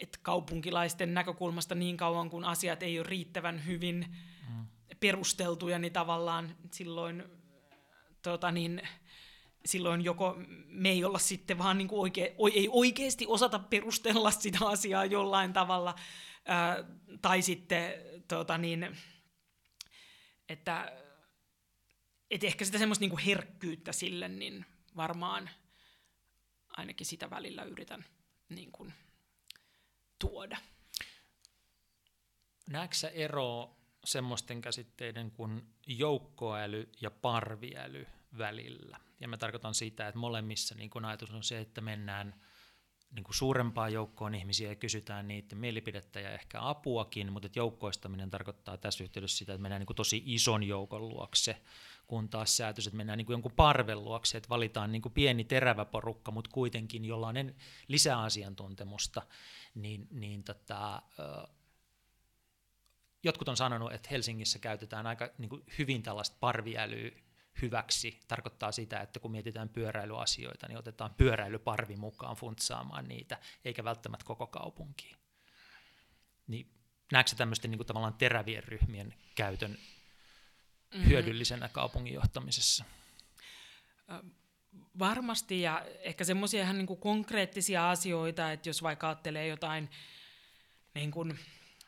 että 0.00 0.18
kaupunkilaisten 0.22 1.14
näkökulmasta 1.14 1.74
niin 1.74 1.96
kauan, 1.96 2.30
kun 2.30 2.44
asiat 2.44 2.82
ei 2.82 2.98
ole 2.98 3.08
riittävän 3.08 3.66
hyvin 3.66 4.06
mm. 4.48 4.66
perusteltuja, 5.00 5.78
niin 5.78 5.92
tavallaan 5.92 6.56
silloin, 6.70 7.24
tota 8.22 8.52
niin, 8.52 8.82
silloin 9.66 10.04
joko 10.04 10.36
me 10.66 10.88
ei 10.88 11.04
olla 11.04 11.18
sitten 11.18 11.58
vaan 11.58 11.78
niin 11.78 11.88
kuin 11.88 12.00
oike, 12.00 12.36
ei 12.54 12.68
oikeasti 12.70 13.26
osata 13.28 13.58
perustella 13.58 14.30
sitä 14.30 14.58
asiaa 14.66 15.04
jollain 15.04 15.52
tavalla, 15.52 15.94
ää, 16.44 16.84
tai 17.22 17.42
sitten 17.42 17.92
tota 18.28 18.58
niin, 18.58 18.96
että 20.48 20.92
et 22.30 22.44
ehkä 22.44 22.64
sitä 22.64 22.78
semmoista 22.78 23.02
niin 23.02 23.10
kuin 23.10 23.22
herkkyyttä 23.22 23.92
sille, 23.92 24.28
niin 24.28 24.66
varmaan 24.96 25.50
ainakin 26.68 27.06
sitä 27.06 27.30
välillä 27.30 27.62
yritän 27.62 28.04
niin 28.48 28.72
kuin 28.72 28.94
tuoda. 30.18 30.56
Näetkö 32.70 32.96
sä 32.96 33.08
eroa 33.08 33.76
semmoisten 34.04 34.60
käsitteiden 34.60 35.30
kuin 35.30 35.74
joukkoäly 35.86 36.92
ja 37.00 37.10
parviäly 37.10 38.06
välillä? 38.38 39.00
Ja 39.20 39.28
mä 39.28 39.36
tarkoitan 39.36 39.74
sitä, 39.74 40.08
että 40.08 40.18
molemmissa 40.18 40.74
niin 40.74 40.90
kun 40.90 41.04
ajatus 41.04 41.30
on 41.30 41.42
se, 41.42 41.60
että 41.60 41.80
mennään 41.80 42.40
niin 43.10 43.24
kuin 43.24 43.34
suurempaan 43.34 43.92
joukkoon 43.92 44.34
ihmisiä 44.34 44.68
ja 44.68 44.74
kysytään 44.74 45.28
niiden 45.28 45.58
mielipidettä 45.58 46.20
ja 46.20 46.30
ehkä 46.30 46.58
apuakin, 46.60 47.32
mutta 47.32 47.48
joukkoistaminen 47.54 48.30
tarkoittaa 48.30 48.76
tässä 48.76 49.04
yhteydessä 49.04 49.38
sitä, 49.38 49.52
että 49.52 49.62
mennään 49.62 49.80
niin 49.80 49.86
kuin 49.86 49.96
tosi 49.96 50.22
ison 50.26 50.62
joukon 50.62 51.08
luokse, 51.08 51.62
kun 52.06 52.28
taas 52.28 52.56
säätös, 52.56 52.86
että 52.86 52.96
mennään 52.96 53.16
niin 53.16 53.26
kuin 53.26 53.34
jonkun 53.34 53.52
parven 53.52 54.04
luokse, 54.04 54.38
että 54.38 54.48
valitaan 54.48 54.92
niin 54.92 55.02
kuin 55.02 55.12
pieni 55.12 55.44
terävä 55.44 55.84
porukka, 55.84 56.30
mutta 56.30 56.50
kuitenkin 56.52 57.04
jollain 57.04 57.36
on 57.36 57.54
lisää 57.88 58.22
asiantuntemusta 58.22 59.22
niin, 59.74 60.08
niin 60.10 60.44
tota, 60.44 61.02
jotkut 63.22 63.48
on 63.48 63.56
sanonut, 63.56 63.92
että 63.92 64.08
Helsingissä 64.10 64.58
käytetään 64.58 65.06
aika 65.06 65.30
niin 65.38 65.48
kuin 65.48 65.62
hyvin 65.78 66.02
tällaista 66.02 66.36
parviälyä 66.40 67.10
hyväksi. 67.62 68.20
Tarkoittaa 68.28 68.72
sitä, 68.72 69.00
että 69.00 69.20
kun 69.20 69.30
mietitään 69.30 69.68
pyöräilyasioita, 69.68 70.68
niin 70.68 70.78
otetaan 70.78 71.14
pyöräilyparvi 71.14 71.96
mukaan 71.96 72.36
funtsaamaan 72.36 73.08
niitä, 73.08 73.38
eikä 73.64 73.84
välttämättä 73.84 74.26
koko 74.26 74.46
kaupunkiin. 74.46 75.16
Niin 76.46 76.70
näetkö 77.12 77.36
tämmöisten 77.36 77.70
niin 77.70 77.78
kuin 77.78 77.86
tavallaan 77.86 78.14
terävien 78.14 78.64
ryhmien 78.64 79.14
käytön 79.34 79.78
mm-hmm. 80.94 81.08
hyödyllisenä 81.08 81.68
kaupungin 81.68 82.14
johtamisessa? 82.14 82.84
Varmasti, 84.98 85.62
ja 85.62 85.86
ehkä 86.00 86.24
semmoisia 86.24 86.62
ihan 86.62 86.78
niin 86.78 86.86
kuin 86.86 87.00
konkreettisia 87.00 87.90
asioita, 87.90 88.52
että 88.52 88.68
jos 88.68 88.82
vaikka 88.82 89.08
ajattelee 89.08 89.46
jotain 89.46 89.90
niin 90.94 91.10
kuin, 91.10 91.38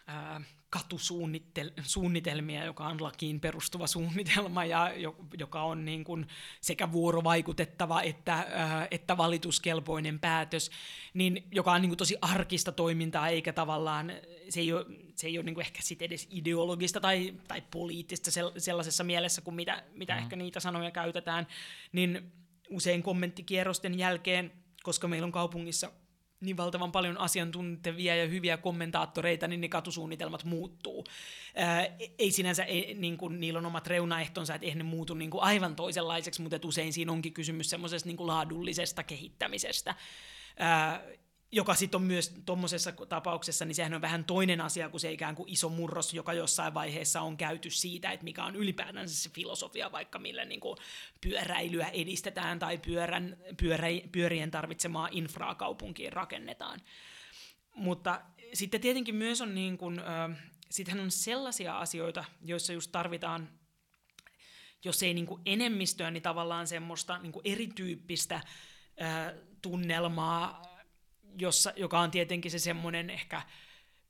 ää, 0.06 0.40
katusuunnitelmia, 0.70 2.64
joka 2.64 2.86
on 2.86 3.02
lakiin 3.02 3.40
perustuva 3.40 3.86
suunnitelma 3.86 4.64
ja 4.64 4.92
joka 5.38 5.62
on 5.62 5.84
niin 5.84 6.04
kuin 6.04 6.26
sekä 6.60 6.92
vuorovaikutettava 6.92 8.02
että, 8.02 8.34
ää, 8.34 8.88
että 8.90 9.16
valituskelpoinen 9.16 10.18
päätös, 10.18 10.70
niin 11.14 11.48
joka 11.52 11.72
on 11.72 11.82
niin 11.82 11.90
kuin 11.90 11.98
tosi 11.98 12.16
arkista 12.20 12.72
toimintaa 12.72 13.28
eikä 13.28 13.52
tavallaan, 13.52 14.12
se 14.48 14.60
ei 14.60 14.72
ole, 14.72 14.86
se 15.14 15.26
ei 15.26 15.38
ole 15.38 15.44
niin 15.44 15.54
kuin 15.54 15.64
ehkä 15.64 15.82
sit 15.82 16.02
edes 16.02 16.28
ideologista 16.30 17.00
tai, 17.00 17.34
tai 17.48 17.62
poliittista 17.70 18.30
sellaisessa 18.58 19.04
mielessä 19.04 19.40
kuin 19.40 19.54
mitä, 19.54 19.82
mitä 19.92 20.14
mm. 20.14 20.18
ehkä 20.18 20.36
niitä 20.36 20.60
sanoja 20.60 20.90
käytetään, 20.90 21.46
niin 21.92 22.32
usein 22.70 23.02
kommenttikierrosten 23.02 23.98
jälkeen, 23.98 24.52
koska 24.82 25.08
meillä 25.08 25.26
on 25.26 25.32
kaupungissa 25.32 25.92
niin 26.40 26.56
valtavan 26.56 26.92
paljon 26.92 27.18
asiantuntevia 27.18 28.16
ja 28.16 28.26
hyviä 28.26 28.56
kommentaattoreita, 28.56 29.48
niin 29.48 29.60
ne 29.60 29.68
katusuunnitelmat 29.68 30.44
muuttuu. 30.44 31.04
Ää, 31.54 31.86
ei 32.18 32.30
sinänsä, 32.30 32.64
ei, 32.64 32.94
niin 32.94 33.18
kuin, 33.18 33.40
niillä 33.40 33.58
on 33.58 33.66
omat 33.66 33.86
reunaehtonsa, 33.86 34.54
että 34.54 34.64
eihän 34.64 34.78
ne 34.78 34.84
muutu 34.84 35.14
niin 35.14 35.30
kuin 35.30 35.42
aivan 35.42 35.76
toisenlaiseksi, 35.76 36.42
mutta 36.42 36.58
usein 36.64 36.92
siinä 36.92 37.12
onkin 37.12 37.34
kysymys 37.34 37.70
semmoisesta 37.70 38.08
niin 38.08 38.26
laadullisesta 38.26 39.02
kehittämisestä. 39.02 39.94
Ää, 40.58 41.02
joka 41.52 41.74
sitten 41.74 41.98
on 41.98 42.06
myös 42.06 42.34
tuommoisessa 42.46 42.92
tapauksessa, 42.92 43.64
niin 43.64 43.74
sehän 43.74 43.94
on 43.94 44.00
vähän 44.00 44.24
toinen 44.24 44.60
asia 44.60 44.88
kuin 44.88 45.00
se 45.00 45.12
ikään 45.12 45.34
kuin 45.34 45.48
iso 45.48 45.68
murros, 45.68 46.14
joka 46.14 46.32
jossain 46.32 46.74
vaiheessa 46.74 47.20
on 47.20 47.36
käyty 47.36 47.70
siitä, 47.70 48.10
että 48.10 48.24
mikä 48.24 48.44
on 48.44 48.56
ylipäätään 48.56 49.08
se 49.08 49.30
filosofia, 49.30 49.92
vaikka 49.92 50.18
millä 50.18 50.44
niin 50.44 50.60
kuin 50.60 50.78
pyöräilyä 51.20 51.88
edistetään 51.88 52.58
tai 52.58 52.78
pyörän, 52.78 53.36
pyörä, 53.60 53.86
pyörien 54.12 54.50
tarvitsemaa 54.50 55.08
infraa 55.10 55.54
kaupunkiin 55.54 56.12
rakennetaan. 56.12 56.80
Mutta 57.74 58.20
sitten 58.52 58.80
tietenkin 58.80 59.14
myös 59.14 59.40
on, 59.40 59.54
niin 59.54 59.78
kuin, 59.78 59.98
äh, 59.98 61.00
on 61.02 61.10
sellaisia 61.10 61.78
asioita, 61.78 62.24
joissa 62.44 62.72
just 62.72 62.92
tarvitaan 62.92 63.48
jos 64.84 65.02
ei 65.02 65.14
niin 65.14 65.26
kuin 65.26 65.42
enemmistöä, 65.46 66.10
niin 66.10 66.22
tavallaan 66.22 66.66
semmoista 66.66 67.18
niin 67.18 67.32
kuin 67.32 67.42
erityyppistä 67.44 68.34
äh, 68.34 68.44
tunnelmaa 69.62 70.67
jossa, 71.38 71.72
joka 71.76 72.00
on 72.00 72.10
tietenkin 72.10 72.50
se 72.50 72.58
semmoinen 72.58 73.10
ehkä 73.10 73.42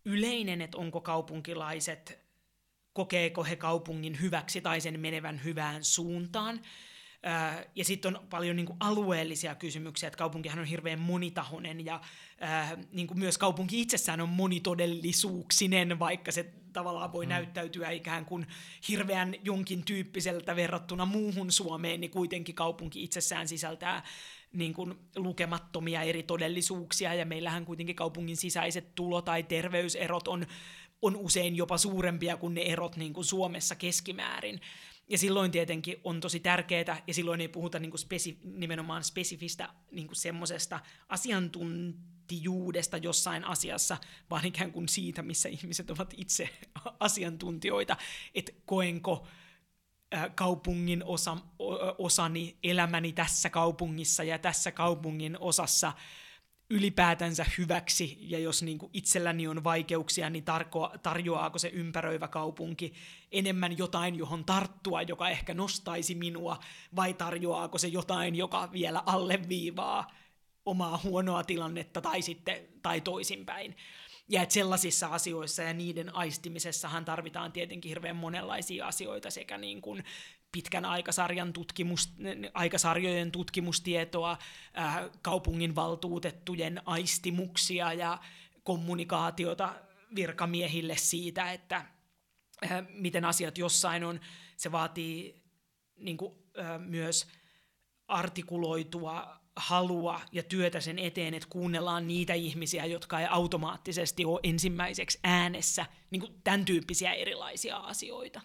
yleinen, 0.05 0.61
että 0.61 0.79
onko 0.79 1.01
kaupunkilaiset, 1.01 2.19
kokeeko 2.93 3.45
he 3.45 3.57
kaupungin 3.57 4.21
hyväksi 4.21 4.61
tai 4.61 4.81
sen 4.81 5.01
menevän 5.01 5.45
hyvään 5.45 5.85
suuntaan. 5.85 6.61
Ja 7.75 7.85
sitten 7.85 8.17
on 8.17 8.27
paljon 8.31 8.57
niin 8.57 8.67
kuin 8.67 8.77
alueellisia 8.81 9.55
kysymyksiä, 9.55 10.07
että 10.07 10.19
kaupunkihan 10.19 10.59
on 10.59 10.65
hirveän 10.65 11.01
monitahoinen 11.01 11.85
ja 11.85 12.01
ää, 12.41 12.77
niin 12.93 13.07
kuin 13.07 13.19
myös 13.19 13.39
kaupunki 13.39 13.81
itsessään 13.81 14.21
on 14.21 14.29
monitodellisuuksinen, 14.29 15.99
vaikka 15.99 16.33
se 16.33 16.53
tavallaan 16.73 17.13
voi 17.13 17.27
mm. 17.27 17.31
näyttäytyä 17.31 17.91
ikään 17.91 18.25
kuin 18.25 18.47
hirveän 18.89 19.35
jonkin 19.45 19.85
tyyppiseltä 19.85 20.57
verrattuna 20.57 21.07
muuhun 21.07 21.53
Suomeen, 21.53 22.01
niin 22.01 22.11
kuitenkin 22.11 22.55
kaupunki 22.55 23.03
itsessään 23.03 23.49
sisältää 23.49 24.03
niin 24.53 24.75
kuin 24.75 24.95
lukemattomia 25.17 26.03
eri 26.03 26.23
todellisuuksia, 26.23 27.15
ja 27.15 27.27
meillähän 27.27 27.65
kuitenkin 27.65 27.97
kaupungin 27.97 28.37
sisäiset 28.37 28.95
tulo- 28.95 29.23
tai 29.23 29.43
terveyserot 29.43 30.29
on, 30.29 30.47
on 31.03 31.17
usein 31.17 31.57
jopa 31.57 31.79
suurempia 31.79 32.37
kuin 32.37 32.55
ne 32.55 32.63
erot 32.63 32.97
niin 32.97 33.13
kuin 33.13 33.25
Suomessa 33.25 33.75
keskimäärin. 33.75 34.61
Ja 35.11 35.19
silloin 35.19 35.51
tietenkin 35.51 36.01
on 36.05 36.21
tosi 36.21 36.41
tärkeää, 36.41 37.03
ja 37.07 37.15
silloin 37.15 37.41
ei 37.41 37.49
puhuta 37.49 37.79
niin 37.79 37.91
kuin 37.91 38.01
spesi- 38.01 38.39
nimenomaan 38.45 39.05
spesifistä 39.05 39.69
niin 39.91 40.09
semmoisesta 40.13 40.81
asiantuntijuudesta 41.09 42.97
jossain 42.97 43.45
asiassa, 43.45 43.97
vaan 44.31 44.47
ikään 44.47 44.73
kuin 44.73 44.89
siitä, 44.89 45.23
missä 45.23 45.49
ihmiset 45.49 45.91
ovat 45.91 46.15
itse 46.17 46.49
asiantuntijoita, 47.01 47.97
että 48.35 48.53
koenko 48.67 49.27
kaupungin 50.35 51.05
osa, 51.05 51.37
osani, 51.99 52.57
elämäni 52.63 53.13
tässä 53.13 53.51
kaupungissa 53.51 54.25
ja 54.25 54.39
tässä 54.39 54.73
kaupungin 54.73 55.39
osassa 55.41 55.93
ylipäätänsä 56.71 57.47
hyväksi, 57.59 58.19
ja 58.21 58.39
jos 58.39 58.63
niin 58.63 58.79
kuin 58.79 58.91
itselläni 58.93 59.49
on 59.49 59.65
vaikeuksia, 59.65 60.31
niin 60.31 60.45
tarko, 60.45 60.91
tarjoaako 61.03 61.59
se 61.59 61.69
ympäröivä 61.69 62.29
kaupunki 62.29 62.95
enemmän 63.33 63.79
jotain, 63.79 64.15
johon 64.15 64.45
tarttua, 64.45 65.03
joka 65.03 65.29
ehkä 65.29 65.55
nostaisi 65.55 66.15
minua, 66.15 66.59
vai 66.97 67.15
tarjoaako 67.15 67.79
se 67.79 67.89
jotain, 67.89 68.35
joka 68.35 68.73
vielä 68.73 69.03
alleviivaa 69.07 70.11
omaa 70.67 71.01
huonoa 71.05 71.45
tilannetta, 71.45 72.01
tai 72.01 72.23
sitten 72.23 72.69
tai 72.83 73.01
toisinpäin. 73.01 73.77
Ja 74.29 74.43
että 74.43 74.53
sellaisissa 74.53 75.07
asioissa 75.07 75.63
ja 75.63 75.75
niiden 75.75 76.15
aistimisessahan 76.15 77.05
tarvitaan 77.05 77.53
tietenkin 77.53 77.89
hirveän 77.89 78.17
monenlaisia 78.17 78.87
asioita 78.87 79.31
sekä 79.31 79.59
niin 79.59 79.81
kuin 79.83 80.05
pitkän 80.53 80.85
aikasarjan 80.85 81.53
tutkimus, 81.53 82.13
aikasarjojen 82.55 83.33
tutkimustietoa, 83.33 84.39
ää, 84.75 85.11
kaupungin 85.23 85.75
valtuutettujen 85.75 86.83
aistimuksia 86.85 87.93
ja 87.93 88.19
kommunikaatiota 88.63 89.75
virkamiehille 90.15 90.97
siitä, 90.97 91.53
että 91.53 91.85
ää, 92.71 92.85
miten 92.89 93.25
asiat 93.25 93.59
jossain 93.59 94.05
on. 94.05 94.21
Se 94.57 94.73
vaatii 94.73 95.43
niin 95.97 96.17
kuin, 96.17 96.35
ää, 96.57 96.79
myös 96.79 97.27
artikuloitua 98.09 99.38
halua 99.59 100.21
ja 100.33 100.43
työtä 100.43 100.81
sen 100.81 100.99
eteen, 100.99 101.35
että 101.35 101.49
kuunnellaan 101.49 102.09
niitä 102.09 102.35
ihmisiä, 102.35 102.87
jotka 102.87 103.21
ei 103.21 103.27
automaattisesti 103.31 104.25
ole 104.25 104.41
ensimmäiseksi 104.43 105.19
äänessä, 105.25 105.87
niin 106.11 106.21
kuin 106.21 106.41
tämän 106.45 106.65
tyyppisiä 106.65 107.13
erilaisia 107.13 107.77
asioita. 107.77 108.41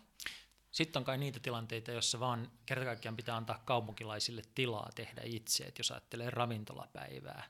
Sitten 0.72 1.00
on 1.00 1.04
kai 1.04 1.18
niitä 1.18 1.40
tilanteita, 1.40 1.92
joissa 1.92 2.20
vaan 2.20 2.52
kertakaikkiaan 2.66 3.16
pitää 3.16 3.36
antaa 3.36 3.62
kaupunkilaisille 3.66 4.42
tilaa 4.56 4.90
tehdä 4.96 5.22
itse. 5.26 5.64
että 5.64 5.80
jos 5.80 5.92
ajattelee 5.92 6.30
ravintolapäivää, 6.30 7.44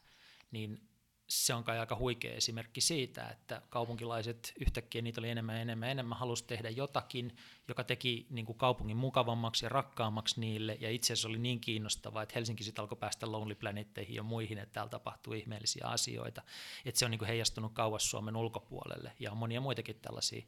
niin 0.52 0.82
se 1.28 1.54
on 1.54 1.64
kai 1.64 1.80
aika 1.80 1.96
huikea 1.96 2.34
esimerkki 2.34 2.82
siitä, 2.82 3.28
että 3.28 3.62
kaupunkilaiset 3.70 4.54
yhtäkkiä 4.60 5.02
niitä 5.02 5.22
oli 5.22 5.30
enemmän 5.30 5.58
enemmän 5.58 5.90
enemmän 5.90 6.18
halusi 6.18 6.44
tehdä 6.44 6.70
jotakin, 6.70 7.38
joka 7.68 7.84
teki 7.84 8.28
niin 8.30 8.46
kuin 8.46 8.58
kaupungin 8.58 8.98
mukavammaksi 8.98 9.66
ja 9.66 9.70
rakkaammaksi 9.70 10.40
niille, 10.40 10.78
ja 10.80 10.92
itse 10.92 11.14
asiassa 11.14 11.28
oli 11.28 11.38
niin 11.38 11.60
kiinnostavaa, 11.60 12.24
että 12.24 12.34
Helsinki 12.36 12.64
sitten 12.64 12.82
alkoi 12.82 12.98
päästä 12.98 13.32
Lonely 13.32 13.56
Planetteihin 13.56 14.16
ja 14.16 14.24
muihin, 14.24 14.58
että 14.58 14.74
täällä 14.74 14.90
tapahtuu 14.90 15.34
ihmeellisiä 15.34 15.88
asioita, 15.88 16.42
että 16.86 17.00
se 17.00 17.06
on 17.06 17.12
niin 17.12 17.20
kuin 17.20 17.30
heijastunut 17.30 17.74
kauas 17.74 18.10
Suomen 18.10 18.36
ulkopuolelle, 18.36 19.12
ja 19.20 19.32
on 19.32 19.38
monia 19.38 19.62
muitakin 19.62 19.96
tällaisia 20.02 20.46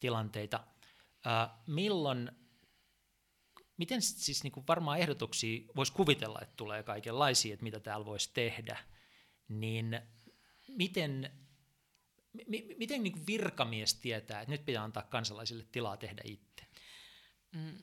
tilanteita. 0.00 0.60
Äh, 1.26 1.50
milloin 1.66 2.30
miten 3.76 4.02
siis 4.02 4.42
niin 4.42 4.52
kuin 4.52 4.66
varmaan 4.68 4.98
ehdotuksia 4.98 5.62
voisi 5.76 5.92
kuvitella, 5.92 6.38
että 6.42 6.56
tulee 6.56 6.82
kaikenlaisia, 6.82 7.54
että 7.54 7.64
mitä 7.64 7.80
täällä 7.80 8.06
voisi 8.06 8.30
tehdä, 8.34 8.78
niin 9.48 10.00
miten, 10.68 11.30
m- 12.32 12.76
miten 12.78 13.02
niin 13.02 13.26
virkamies 13.26 13.94
tietää, 13.94 14.40
että 14.40 14.52
nyt 14.52 14.64
pitää 14.64 14.84
antaa 14.84 15.02
kansalaisille 15.02 15.66
tilaa 15.72 15.96
tehdä 15.96 16.22
itse? 16.24 16.66
Mm. 17.52 17.82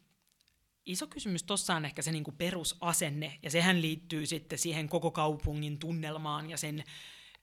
Iso 0.85 1.07
kysymys 1.07 1.43
tuossa 1.43 1.75
on 1.75 1.85
ehkä 1.85 2.01
se 2.01 2.11
niin 2.11 2.23
perusasenne, 2.37 3.39
ja 3.43 3.49
sehän 3.49 3.81
liittyy 3.81 4.25
sitten 4.25 4.59
siihen 4.59 4.89
koko 4.89 5.11
kaupungin 5.11 5.79
tunnelmaan 5.79 6.49
ja 6.49 6.57
sen, 6.57 6.83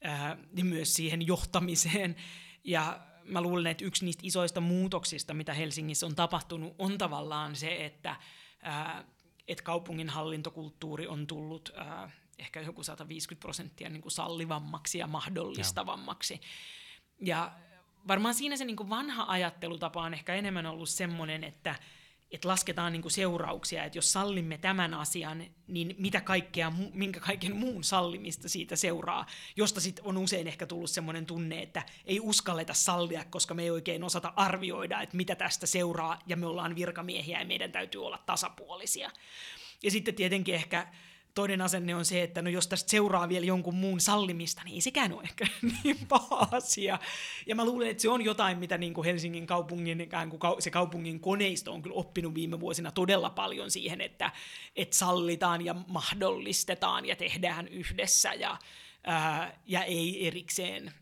ää, 0.03 0.37
myös 0.63 0.95
siihen 0.95 1.27
johtamiseen. 1.27 2.17
Ja 2.65 3.01
mä 3.25 3.41
luulen, 3.41 3.71
että 3.71 3.85
yksi 3.85 4.05
niistä 4.05 4.23
isoista 4.25 4.61
muutoksista, 4.61 5.35
mitä 5.35 5.55
Helsingissä 5.55 6.07
on 6.07 6.15
tapahtunut, 6.15 6.75
on 6.79 6.99
tavallaan 6.99 7.57
se, 7.57 7.85
että, 7.85 8.17
ää, 8.63 9.05
että 9.49 9.65
kaupungin 9.65 10.09
hallintokulttuuri 10.09 11.07
on 11.07 11.27
tullut 11.27 11.71
ää, 11.75 12.11
ehkä 12.41 12.61
joku 12.61 12.83
150 12.83 13.41
prosenttia 13.41 13.89
niin 13.89 14.03
kuin 14.03 14.13
sallivammaksi 14.13 14.99
ja 14.99 15.07
mahdollistavammaksi. 15.07 16.41
Ja 17.21 17.53
varmaan 18.09 18.35
siinä 18.35 18.57
se 18.57 18.65
niin 18.65 18.77
kuin 18.77 18.91
vanha 18.91 19.25
ajattelutapa 19.29 20.03
on 20.03 20.15
ehkä 20.15 20.35
enemmän 20.35 20.67
ollut 20.67 20.89
semmoinen, 20.89 21.45
että 21.45 21.75
että 22.31 22.49
lasketaan 22.49 22.93
niin 22.93 23.03
kuin 23.03 23.13
seurauksia, 23.13 23.85
että 23.85 23.99
jos 23.99 24.13
sallimme 24.13 24.59
tämän 24.59 24.95
asian, 24.95 25.45
niin 25.67 25.95
mitä 25.99 26.21
kaikkea, 26.21 26.73
minkä 26.93 27.21
kaiken 27.21 27.57
muun 27.57 27.85
sallimista 27.85 28.49
siitä 28.49 28.77
seuraa, 28.77 29.27
josta 29.57 29.81
sitten 29.81 30.05
on 30.05 30.17
usein 30.17 30.47
ehkä 30.47 30.67
tullut 30.67 30.91
semmoinen 30.91 31.27
tunne, 31.27 31.63
että 31.63 31.83
ei 32.05 32.21
uskalleta 32.21 32.75
sallia, 32.75 33.25
koska 33.25 33.55
me 33.55 33.63
ei 33.63 33.71
oikein 33.71 34.05
osata 34.05 34.33
arvioida, 34.37 35.01
että 35.01 35.17
mitä 35.17 35.35
tästä 35.35 35.67
seuraa, 35.67 36.19
ja 36.27 36.37
me 36.37 36.47
ollaan 36.47 36.75
virkamiehiä 36.75 37.41
ja 37.41 37.47
meidän 37.47 37.73
täytyy 37.73 38.07
olla 38.07 38.19
tasapuolisia. 38.27 39.11
Ja 39.83 39.91
sitten 39.91 40.15
tietenkin 40.15 40.55
ehkä 40.55 40.87
toinen 41.35 41.61
asenne 41.61 41.95
on 41.95 42.05
se, 42.05 42.23
että 42.23 42.43
no 42.43 42.51
jos 42.51 42.67
tästä 42.69 42.91
seuraa 42.91 43.29
vielä 43.29 43.47
jonkun 43.47 43.75
muun 43.75 44.01
sallimista, 44.01 44.63
niin 44.65 44.75
ei 44.75 44.81
sekään 44.81 45.13
ole 45.13 45.23
ehkä 45.23 45.47
niin 45.85 46.07
paha 46.09 46.49
asia. 46.51 46.99
Ja 47.47 47.55
mä 47.55 47.65
luulen, 47.65 47.91
että 47.91 48.01
se 48.01 48.09
on 48.09 48.25
jotain, 48.25 48.59
mitä 48.59 48.79
niin 48.79 48.95
kuin 48.95 49.05
Helsingin 49.05 49.47
kaupungin, 49.47 50.09
kuin 50.31 50.63
se 50.63 50.71
kaupungin 50.71 51.21
koneisto 51.21 51.73
on 51.73 51.83
kyllä 51.83 51.97
oppinut 51.97 52.35
viime 52.35 52.61
vuosina 52.61 52.93
todella 52.93 53.31
paljon 53.31 53.71
siihen, 53.71 54.01
että, 54.01 54.33
että 54.77 54.97
sallitaan 54.97 55.65
ja 55.65 55.75
mahdollistetaan 55.75 57.07
ja 57.07 57.17
tehdään 57.17 57.69
yhdessä 57.69 58.35
ja, 58.35 58.57
ää, 59.05 59.61
ja 59.67 59.85
ei 59.85 60.27
erikseen 60.27 60.93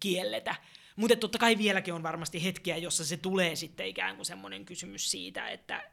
kielletä. 0.00 0.54
Mutta 0.96 1.16
totta 1.16 1.38
kai 1.38 1.58
vieläkin 1.58 1.94
on 1.94 2.02
varmasti 2.02 2.44
hetkiä, 2.44 2.76
jossa 2.76 3.04
se 3.04 3.16
tulee 3.16 3.56
sitten 3.56 3.86
ikään 3.86 4.16
kuin 4.16 4.26
semmoinen 4.26 4.64
kysymys 4.64 5.10
siitä, 5.10 5.48
että, 5.48 5.90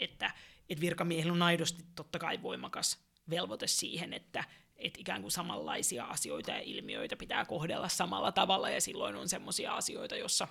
että, 0.00 0.30
että 0.68 0.80
virkamiehillä 0.80 1.32
on 1.32 1.42
aidosti 1.42 1.84
totta 1.94 2.18
kai 2.18 2.42
voimakas 2.42 3.03
velvoite 3.30 3.66
siihen, 3.66 4.12
että, 4.12 4.44
että 4.76 5.00
ikään 5.00 5.20
kuin 5.20 5.32
samanlaisia 5.32 6.04
asioita 6.04 6.50
ja 6.50 6.60
ilmiöitä 6.60 7.16
pitää 7.16 7.44
kohdella 7.44 7.88
samalla 7.88 8.32
tavalla, 8.32 8.70
ja 8.70 8.80
silloin 8.80 9.16
on 9.16 9.28
semmoisia 9.28 9.74
asioita, 9.74 10.16
jossa, 10.16 10.48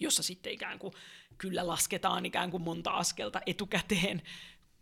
jossa 0.00 0.22
sitten 0.22 0.52
ikään 0.52 0.78
kuin 0.78 0.94
kyllä 1.38 1.66
lasketaan 1.66 2.26
ikään 2.26 2.50
kuin 2.50 2.62
monta 2.62 2.90
askelta 2.90 3.40
etukäteen, 3.46 4.22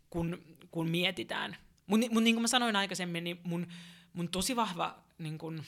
kun, 0.09 0.57
kun 0.71 0.89
mietitään. 0.89 1.57
Mutta 1.87 2.07
mut 2.11 2.23
niin 2.23 2.35
kuin 2.35 2.41
mä 2.41 2.47
sanoin 2.47 2.75
aikaisemmin, 2.75 3.23
niin 3.23 3.39
mun, 3.43 3.67
mun 4.13 4.29
tosi 4.29 4.55
vahva 4.55 5.03
niin 5.17 5.37
kuin, 5.37 5.63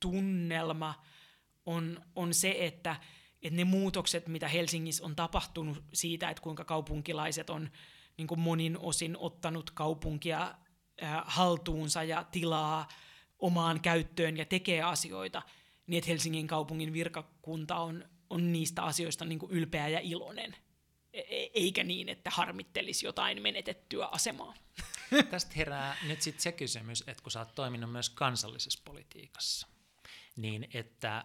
tunnelma 0.00 1.04
on, 1.66 2.02
on 2.16 2.34
se, 2.34 2.56
että, 2.58 2.96
että 3.42 3.56
ne 3.56 3.64
muutokset, 3.64 4.28
mitä 4.28 4.48
Helsingissä 4.48 5.04
on 5.04 5.16
tapahtunut 5.16 5.84
siitä, 5.92 6.30
että 6.30 6.42
kuinka 6.42 6.64
kaupunkilaiset 6.64 7.50
on 7.50 7.70
niin 8.20 8.28
kuin 8.28 8.40
monin 8.40 8.78
osin 8.78 9.16
ottanut 9.16 9.70
kaupunkia 9.70 10.54
haltuunsa 11.24 12.02
ja 12.02 12.24
tilaa 12.24 12.88
omaan 13.38 13.80
käyttöön 13.80 14.36
ja 14.36 14.44
tekee 14.44 14.82
asioita, 14.82 15.42
niin 15.86 15.98
että 15.98 16.10
Helsingin 16.10 16.46
kaupungin 16.46 16.92
virkakunta 16.92 17.76
on, 17.76 18.04
on 18.30 18.52
niistä 18.52 18.82
asioista 18.82 19.24
niin 19.24 19.38
kuin 19.38 19.52
ylpeä 19.52 19.88
ja 19.88 20.00
iloinen, 20.02 20.56
e-, 21.12 21.20
e 21.20 21.50
eikä 21.54 21.84
niin, 21.84 22.08
että 22.08 22.30
harmittelisi 22.30 23.06
jotain 23.06 23.42
menetettyä 23.42 24.06
asemaa. 24.06 24.54
Tästä 25.30 25.52
herää 25.56 25.96
nyt 26.06 26.22
sitten 26.22 26.42
se 26.42 26.52
kysymys, 26.52 27.04
että 27.06 27.22
kun 27.22 27.32
sä 27.32 27.38
oot 27.38 27.54
toiminut 27.54 27.92
myös 27.92 28.10
kansallisessa 28.10 28.82
politiikassa, 28.84 29.66
niin 30.36 30.68
että 30.74 31.24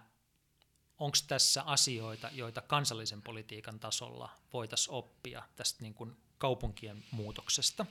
onko 0.98 1.18
tässä 1.28 1.64
asioita, 1.64 2.30
joita 2.34 2.62
kansallisen 2.62 3.22
politiikan 3.22 3.80
tasolla 3.80 4.30
voitaisiin 4.54 4.94
oppia 4.94 5.44
tästä 5.56 5.84
niin 5.84 5.94
kuin 5.94 6.25
kaupunkien 6.38 7.04
muutoksesta. 7.12 7.86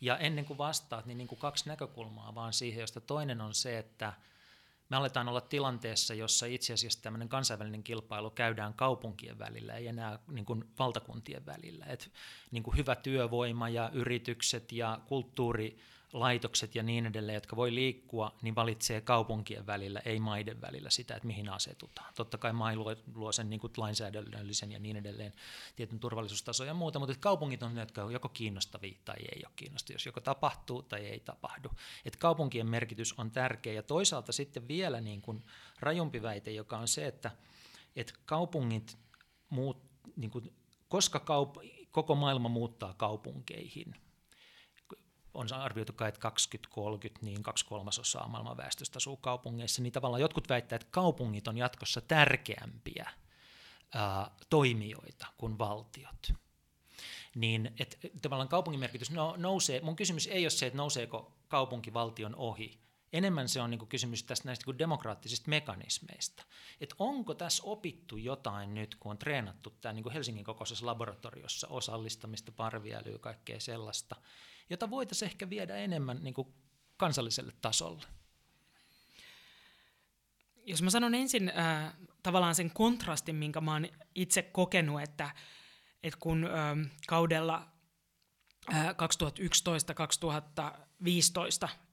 Ja 0.00 0.18
ennen 0.18 0.44
kuin 0.44 0.58
vastaat, 0.58 1.06
niin, 1.06 1.18
niin 1.18 1.28
kuin 1.28 1.38
kaksi 1.38 1.68
näkökulmaa 1.68 2.34
vaan 2.34 2.52
siihen, 2.52 2.80
josta 2.80 3.00
toinen 3.00 3.40
on 3.40 3.54
se, 3.54 3.78
että 3.78 4.12
me 4.88 4.96
aletaan 4.96 5.28
olla 5.28 5.40
tilanteessa, 5.40 6.14
jossa 6.14 6.46
itse 6.46 6.72
asiassa 6.72 7.02
tämmöinen 7.02 7.28
kansainvälinen 7.28 7.82
kilpailu 7.82 8.30
käydään 8.30 8.74
kaupunkien 8.74 9.38
välillä, 9.38 9.74
ei 9.74 9.86
enää 9.86 10.18
niin 10.28 10.44
kuin 10.44 10.64
valtakuntien 10.78 11.46
välillä. 11.46 11.84
Et, 11.86 12.12
niin 12.50 12.62
kuin 12.62 12.76
hyvä 12.76 12.94
työvoima 12.94 13.68
ja 13.68 13.90
yritykset 13.92 14.72
ja 14.72 15.00
kulttuuri 15.06 15.78
laitokset 16.12 16.74
ja 16.74 16.82
niin 16.82 17.06
edelleen, 17.06 17.34
jotka 17.34 17.56
voi 17.56 17.74
liikkua, 17.74 18.36
niin 18.42 18.54
valitsee 18.54 19.00
kaupunkien 19.00 19.66
välillä, 19.66 20.00
ei 20.04 20.20
maiden 20.20 20.60
välillä 20.60 20.90
sitä, 20.90 21.14
että 21.14 21.26
mihin 21.26 21.48
asetutaan. 21.48 22.14
Totta 22.14 22.38
kai 22.38 22.52
maa 22.52 22.76
luo, 22.76 22.96
luo 23.14 23.32
sen 23.32 23.50
niin 23.50 23.60
kuin 23.60 23.72
lainsäädännöllisen 23.76 24.72
ja 24.72 24.78
niin 24.78 24.96
edelleen 24.96 25.32
tietyn 25.76 26.00
turvallisuustason 26.00 26.66
ja 26.66 26.74
muuta, 26.74 26.98
mutta 26.98 27.14
kaupungit 27.20 27.62
on 27.62 27.74
ne, 27.74 27.80
jotka 27.80 28.04
on 28.04 28.12
joko 28.12 28.28
kiinnostavia 28.28 28.98
tai 29.04 29.16
ei 29.18 29.42
ole 29.44 29.52
kiinnostavia, 29.56 29.94
jos 29.94 30.06
joko 30.06 30.20
tapahtuu 30.20 30.82
tai 30.82 31.06
ei 31.06 31.20
tapahdu. 31.20 31.70
Et 32.04 32.16
kaupunkien 32.16 32.70
merkitys 32.70 33.14
on 33.18 33.30
tärkeä 33.30 33.72
ja 33.72 33.82
toisaalta 33.82 34.32
sitten 34.32 34.68
vielä 34.68 35.00
niin 35.00 35.22
kuin 35.22 35.44
rajumpi 35.80 36.22
väite, 36.22 36.50
joka 36.50 36.78
on 36.78 36.88
se, 36.88 37.06
että, 37.06 37.30
että 37.96 38.12
kaupungit 38.26 38.98
muut, 39.50 39.82
niin 40.16 40.30
kuin, 40.30 40.52
koska 40.88 41.18
kaup- 41.18 41.88
koko 41.90 42.14
maailma 42.14 42.48
muuttaa 42.48 42.94
kaupunkeihin– 42.94 43.94
on 45.38 45.52
arvioitu 45.52 45.92
kai, 45.92 46.08
että 46.08 46.20
2030 46.20 47.26
niin 47.26 47.42
kaksi 47.42 47.66
kolmasosaa 47.66 48.28
maailman 48.28 48.56
väestöstä 48.56 48.96
asuu 48.96 49.16
kaupungeissa, 49.16 49.82
niin 49.82 49.92
tavallaan 49.92 50.20
jotkut 50.20 50.48
väittävät, 50.48 50.82
että 50.82 50.92
kaupungit 50.92 51.48
on 51.48 51.56
jatkossa 51.56 52.00
tärkeämpiä 52.00 53.10
ää, 53.94 54.30
toimijoita 54.50 55.26
kuin 55.38 55.58
valtiot. 55.58 56.32
Niin 57.34 57.74
että 57.80 57.96
tavallaan 58.22 58.48
kaupungin 58.48 58.80
merkitys 58.80 59.10
no, 59.10 59.34
nousee, 59.36 59.80
mun 59.80 59.96
kysymys 59.96 60.26
ei 60.26 60.44
ole 60.44 60.50
se, 60.50 60.66
että 60.66 60.76
nouseeko 60.76 61.32
kaupunki 61.48 61.94
valtion 61.94 62.34
ohi, 62.34 62.80
enemmän 63.12 63.48
se 63.48 63.60
on 63.60 63.70
niin 63.70 63.78
kuin 63.78 63.88
kysymys 63.88 64.22
tästä 64.22 64.48
näistä 64.48 64.64
niin 64.66 64.78
demokraattisista 64.78 65.50
mekanismeista. 65.50 66.44
Että 66.80 66.94
onko 66.98 67.34
tässä 67.34 67.62
opittu 67.66 68.16
jotain 68.16 68.74
nyt, 68.74 68.94
kun 68.94 69.10
on 69.10 69.18
treenattu 69.18 69.70
tämä 69.70 69.92
niin 69.92 70.12
Helsingin 70.12 70.44
kokoisessa 70.44 70.86
laboratoriossa 70.86 71.68
osallistamista, 71.68 72.52
parviälyä 72.52 73.18
kaikkea 73.18 73.60
sellaista, 73.60 74.16
jota 74.70 74.90
voitaisiin 74.90 75.30
ehkä 75.30 75.50
viedä 75.50 75.76
enemmän 75.76 76.18
niin 76.22 76.34
kuin 76.34 76.48
kansalliselle 76.96 77.52
tasolle? 77.60 78.04
Jos 80.66 80.82
mä 80.82 80.90
sanon 80.90 81.14
ensin 81.14 81.52
äh, 81.58 81.94
tavallaan 82.22 82.54
sen 82.54 82.70
kontrastin, 82.70 83.36
minkä 83.36 83.60
mä 83.60 83.72
oon 83.72 83.88
itse 84.14 84.42
kokenut, 84.42 85.02
että, 85.02 85.30
että 86.02 86.18
kun 86.20 86.44
ö, 86.44 86.48
kaudella 87.06 87.68
2011-2015 88.70 88.74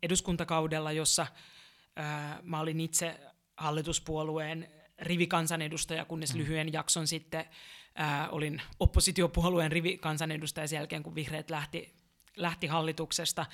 eduskuntakaudella, 0.03 0.91
jossa 0.91 1.27
ö, 1.29 1.33
mä 2.43 2.59
olin 2.59 2.79
itse 2.79 3.19
hallituspuolueen 3.57 4.75
rivikansanedustaja, 4.99 6.05
kunnes 6.05 6.33
mm. 6.33 6.39
lyhyen 6.39 6.73
jakson 6.73 7.07
sitten 7.07 7.45
ää, 7.95 8.29
olin 8.29 8.61
oppositiopuolueen 8.79 9.71
rivikansanedustaja 9.71 10.67
sen 10.67 10.77
jälkeen, 10.77 11.03
kun 11.03 11.15
vihreät 11.15 11.49
lähti, 11.49 11.95
lähti 12.35 12.67
hallituksesta. 12.67 13.45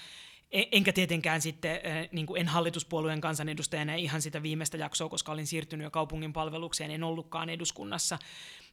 E, 0.52 0.64
enkä 0.72 0.94
tietenkään 0.94 1.42
sitten, 1.42 1.80
niin 2.12 2.26
kuin 2.26 2.42
en 2.42 2.48
hallituspuolueen 2.48 3.22
kansanedustajana 3.22 3.96
ihan 3.96 4.22
sitä 4.22 4.44
viimeistä 4.44 4.78
jaksoa, 4.78 5.10
koska 5.10 5.32
olin 5.32 5.48
siirtynyt 5.48 5.84
jo 5.84 5.92
kaupungin 5.92 6.34
palvelukseen, 6.34 6.92
en 6.92 7.04
ollutkaan 7.04 7.50
eduskunnassa. 7.50 8.20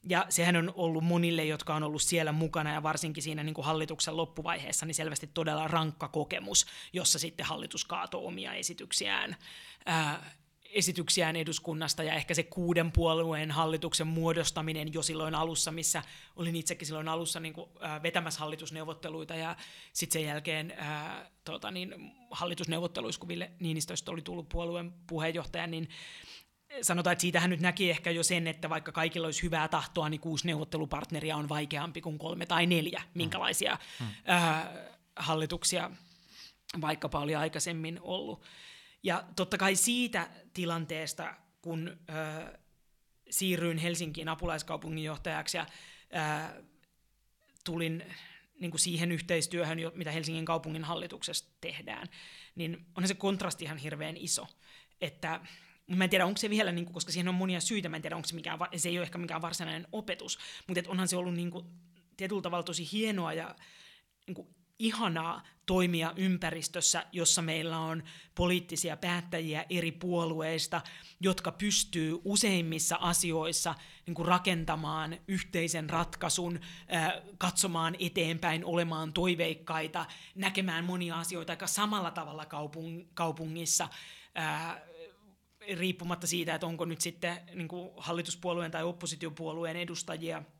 Ja 0.08 0.26
sehän 0.28 0.56
on 0.56 0.72
ollut 0.76 1.04
monille, 1.04 1.44
jotka 1.44 1.74
on 1.74 1.82
ollut 1.82 2.02
siellä 2.02 2.32
mukana 2.32 2.72
ja 2.72 2.82
varsinkin 2.82 3.22
siinä 3.22 3.42
niin 3.42 3.54
kuin 3.54 3.64
hallituksen 3.64 4.16
loppuvaiheessa, 4.16 4.86
niin 4.86 4.94
selvästi 4.94 5.30
todella 5.34 5.68
rankka 5.68 6.08
kokemus, 6.08 6.66
jossa 6.92 7.18
sitten 7.18 7.46
hallitus 7.46 7.84
kaatoi 7.84 8.24
omia 8.24 8.54
esityksiään 8.54 9.36
ää, 9.86 10.30
esityksiään 10.72 11.36
eduskunnasta 11.36 12.02
ja 12.02 12.14
ehkä 12.14 12.34
se 12.34 12.42
kuuden 12.42 12.92
puolueen 12.92 13.50
hallituksen 13.50 14.06
muodostaminen 14.06 14.94
jo 14.94 15.02
silloin 15.02 15.34
alussa, 15.34 15.70
missä 15.70 16.02
olin 16.36 16.56
itsekin 16.56 16.86
silloin 16.86 17.08
alussa 17.08 17.40
niin 17.40 17.54
kuin, 17.54 17.70
vetämässä 18.02 18.40
hallitusneuvotteluita 18.40 19.34
ja 19.34 19.56
sitten 19.92 20.20
sen 20.20 20.28
jälkeen 20.28 20.74
äh, 20.80 21.30
tota, 21.44 21.70
niin, 21.70 22.12
hallitusneuvotteluissa, 22.30 23.18
kun 23.18 23.28
Ville 23.28 23.50
Niinistöstä 23.60 24.10
oli 24.10 24.22
tullut 24.22 24.48
puolueen 24.48 24.92
puheenjohtaja, 25.06 25.66
niin 25.66 25.88
sanotaan, 26.82 27.12
että 27.12 27.22
siitähän 27.22 27.50
nyt 27.50 27.60
näki 27.60 27.90
ehkä 27.90 28.10
jo 28.10 28.22
sen, 28.22 28.46
että 28.46 28.70
vaikka 28.70 28.92
kaikilla 28.92 29.26
olisi 29.26 29.42
hyvää 29.42 29.68
tahtoa, 29.68 30.08
niin 30.08 30.20
kuusi 30.20 30.46
neuvottelupartneria 30.46 31.36
on 31.36 31.48
vaikeampi 31.48 32.00
kuin 32.00 32.18
kolme 32.18 32.46
tai 32.46 32.66
neljä, 32.66 33.02
minkälaisia 33.14 33.78
hmm. 33.98 34.08
äh, 34.30 34.68
hallituksia 35.16 35.90
vaikkapa 36.80 37.20
oli 37.20 37.34
aikaisemmin 37.34 37.98
ollut. 38.02 38.42
Ja 39.02 39.24
totta 39.36 39.58
kai 39.58 39.76
siitä 39.76 40.30
tilanteesta, 40.54 41.34
kun 41.62 41.88
ö, 41.88 42.58
siirryin 43.30 43.78
Helsinkiin 43.78 44.28
apulaiskaupunginjohtajaksi 44.28 45.56
ja 45.56 45.66
ö, 46.56 46.62
tulin 47.64 48.04
niin 48.60 48.70
kuin 48.70 48.80
siihen 48.80 49.12
yhteistyöhön, 49.12 49.78
mitä 49.94 50.10
Helsingin 50.10 50.44
kaupungin 50.44 50.84
hallituksessa 50.84 51.44
tehdään, 51.60 52.08
niin 52.54 52.86
onhan 52.94 53.08
se 53.08 53.14
kontrasti 53.14 53.64
ihan 53.64 53.78
hirveän 53.78 54.16
iso. 54.16 54.46
Että 55.00 55.40
Mä 55.96 56.04
en 56.04 56.10
tiedä, 56.10 56.26
onko 56.26 56.38
se 56.38 56.50
vielä, 56.50 56.72
niin 56.72 56.84
kuin, 56.84 56.94
koska 56.94 57.12
siihen 57.12 57.28
on 57.28 57.34
monia 57.34 57.60
syitä, 57.60 57.88
mä 57.88 57.96
en 57.96 58.02
tiedä, 58.02 58.16
onko 58.16 58.28
se, 58.28 58.34
mikään, 58.34 58.58
se 58.76 58.88
ei 58.88 58.98
ole 58.98 59.02
ehkä 59.02 59.18
mikään 59.18 59.42
varsinainen 59.42 59.86
opetus, 59.92 60.38
mutta 60.66 60.82
onhan 60.88 61.08
se 61.08 61.16
ollut 61.16 61.34
niin 61.34 61.50
kuin, 61.50 61.66
tietyllä 62.16 62.42
tavalla 62.42 62.62
tosi 62.62 62.88
hienoa 62.92 63.32
ja 63.32 63.54
niin 64.26 64.34
kuin, 64.34 64.48
ihanaa 64.78 65.42
toimia 65.66 66.12
ympäristössä, 66.16 67.06
jossa 67.12 67.42
meillä 67.42 67.78
on 67.78 68.02
poliittisia 68.34 68.96
päättäjiä 68.96 69.64
eri 69.70 69.92
puolueista, 69.92 70.80
jotka 71.20 71.52
pystyy 71.52 72.18
useimmissa 72.24 72.98
asioissa 73.00 73.74
niin 74.06 74.14
kuin 74.14 74.28
rakentamaan 74.28 75.18
yhteisen 75.28 75.90
ratkaisun, 75.90 76.60
katsomaan 77.38 77.96
eteenpäin, 77.98 78.64
olemaan 78.64 79.12
toiveikkaita, 79.12 80.06
näkemään 80.34 80.84
monia 80.84 81.18
asioita 81.18 81.52
aika 81.52 81.66
samalla 81.66 82.10
tavalla 82.10 82.46
kaupungissa, 83.14 83.88
riippumatta 85.76 86.26
siitä, 86.26 86.54
että 86.54 86.66
onko 86.66 86.84
nyt 86.84 87.00
sitten 87.00 87.40
niin 87.54 87.68
kuin 87.68 87.90
hallituspuolueen 87.96 88.70
tai 88.70 88.82
oppositiopuolueen 88.84 89.76
edustajia– 89.76 90.42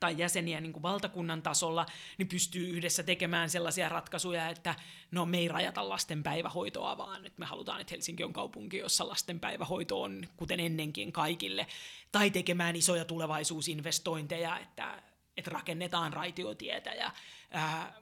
tai 0.00 0.14
jäseniä 0.18 0.60
niin 0.60 0.72
kuin 0.72 0.82
valtakunnan 0.82 1.42
tasolla, 1.42 1.86
niin 2.18 2.28
pystyy 2.28 2.68
yhdessä 2.68 3.02
tekemään 3.02 3.50
sellaisia 3.50 3.88
ratkaisuja, 3.88 4.48
että 4.48 4.74
no 5.10 5.26
me 5.26 5.38
ei 5.38 5.48
rajata 5.48 5.88
lasten 5.88 6.22
päivähoitoa, 6.22 6.98
vaan 6.98 7.26
että 7.26 7.40
me 7.40 7.46
halutaan, 7.46 7.80
että 7.80 7.90
Helsinki 7.90 8.24
on 8.24 8.32
kaupunki, 8.32 8.78
jossa 8.78 9.08
lasten 9.08 9.40
päivähoito 9.40 10.02
on 10.02 10.28
kuten 10.36 10.60
ennenkin 10.60 11.12
kaikille, 11.12 11.66
tai 12.12 12.30
tekemään 12.30 12.76
isoja 12.76 13.04
tulevaisuusinvestointeja, 13.04 14.58
että, 14.58 15.02
että 15.36 15.50
rakennetaan 15.50 16.12
raitiotietä 16.12 16.90
ja 16.90 17.12
ää, 17.50 17.94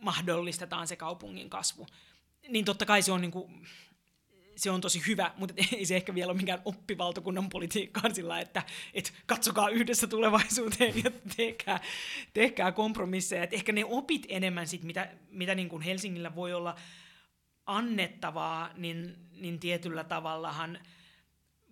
mahdollistetaan 0.00 0.88
se 0.88 0.96
kaupungin 0.96 1.50
kasvu. 1.50 1.86
Niin 2.48 2.64
totta 2.64 2.86
kai 2.86 3.02
se 3.02 3.12
on 3.12 3.20
niin 3.20 3.30
kuin, 3.30 3.66
se 4.56 4.70
on 4.70 4.80
tosi 4.80 5.02
hyvä, 5.06 5.32
mutta 5.36 5.54
ei 5.76 5.86
se 5.86 5.96
ehkä 5.96 6.14
vielä 6.14 6.30
ole 6.30 6.40
mikään 6.40 6.62
oppivaltokunnan 6.64 7.48
politiikkaan 7.48 8.14
sillä, 8.14 8.40
että 8.40 8.62
et 8.94 9.12
katsokaa 9.26 9.68
yhdessä 9.68 10.06
tulevaisuuteen 10.06 11.04
ja 11.04 11.10
tehkää, 11.36 11.80
tehkää 12.34 12.72
kompromisseja. 12.72 13.42
Et 13.42 13.52
ehkä 13.52 13.72
ne 13.72 13.84
opit 13.84 14.26
enemmän 14.28 14.66
sit, 14.66 14.82
mitä, 14.82 15.08
mitä 15.30 15.54
niin 15.54 15.68
kuin 15.68 15.82
Helsingillä 15.82 16.34
voi 16.34 16.52
olla 16.52 16.76
annettavaa, 17.66 18.70
niin, 18.76 19.16
niin 19.32 19.60
tietyllä 19.60 20.04
tavallahan 20.04 20.78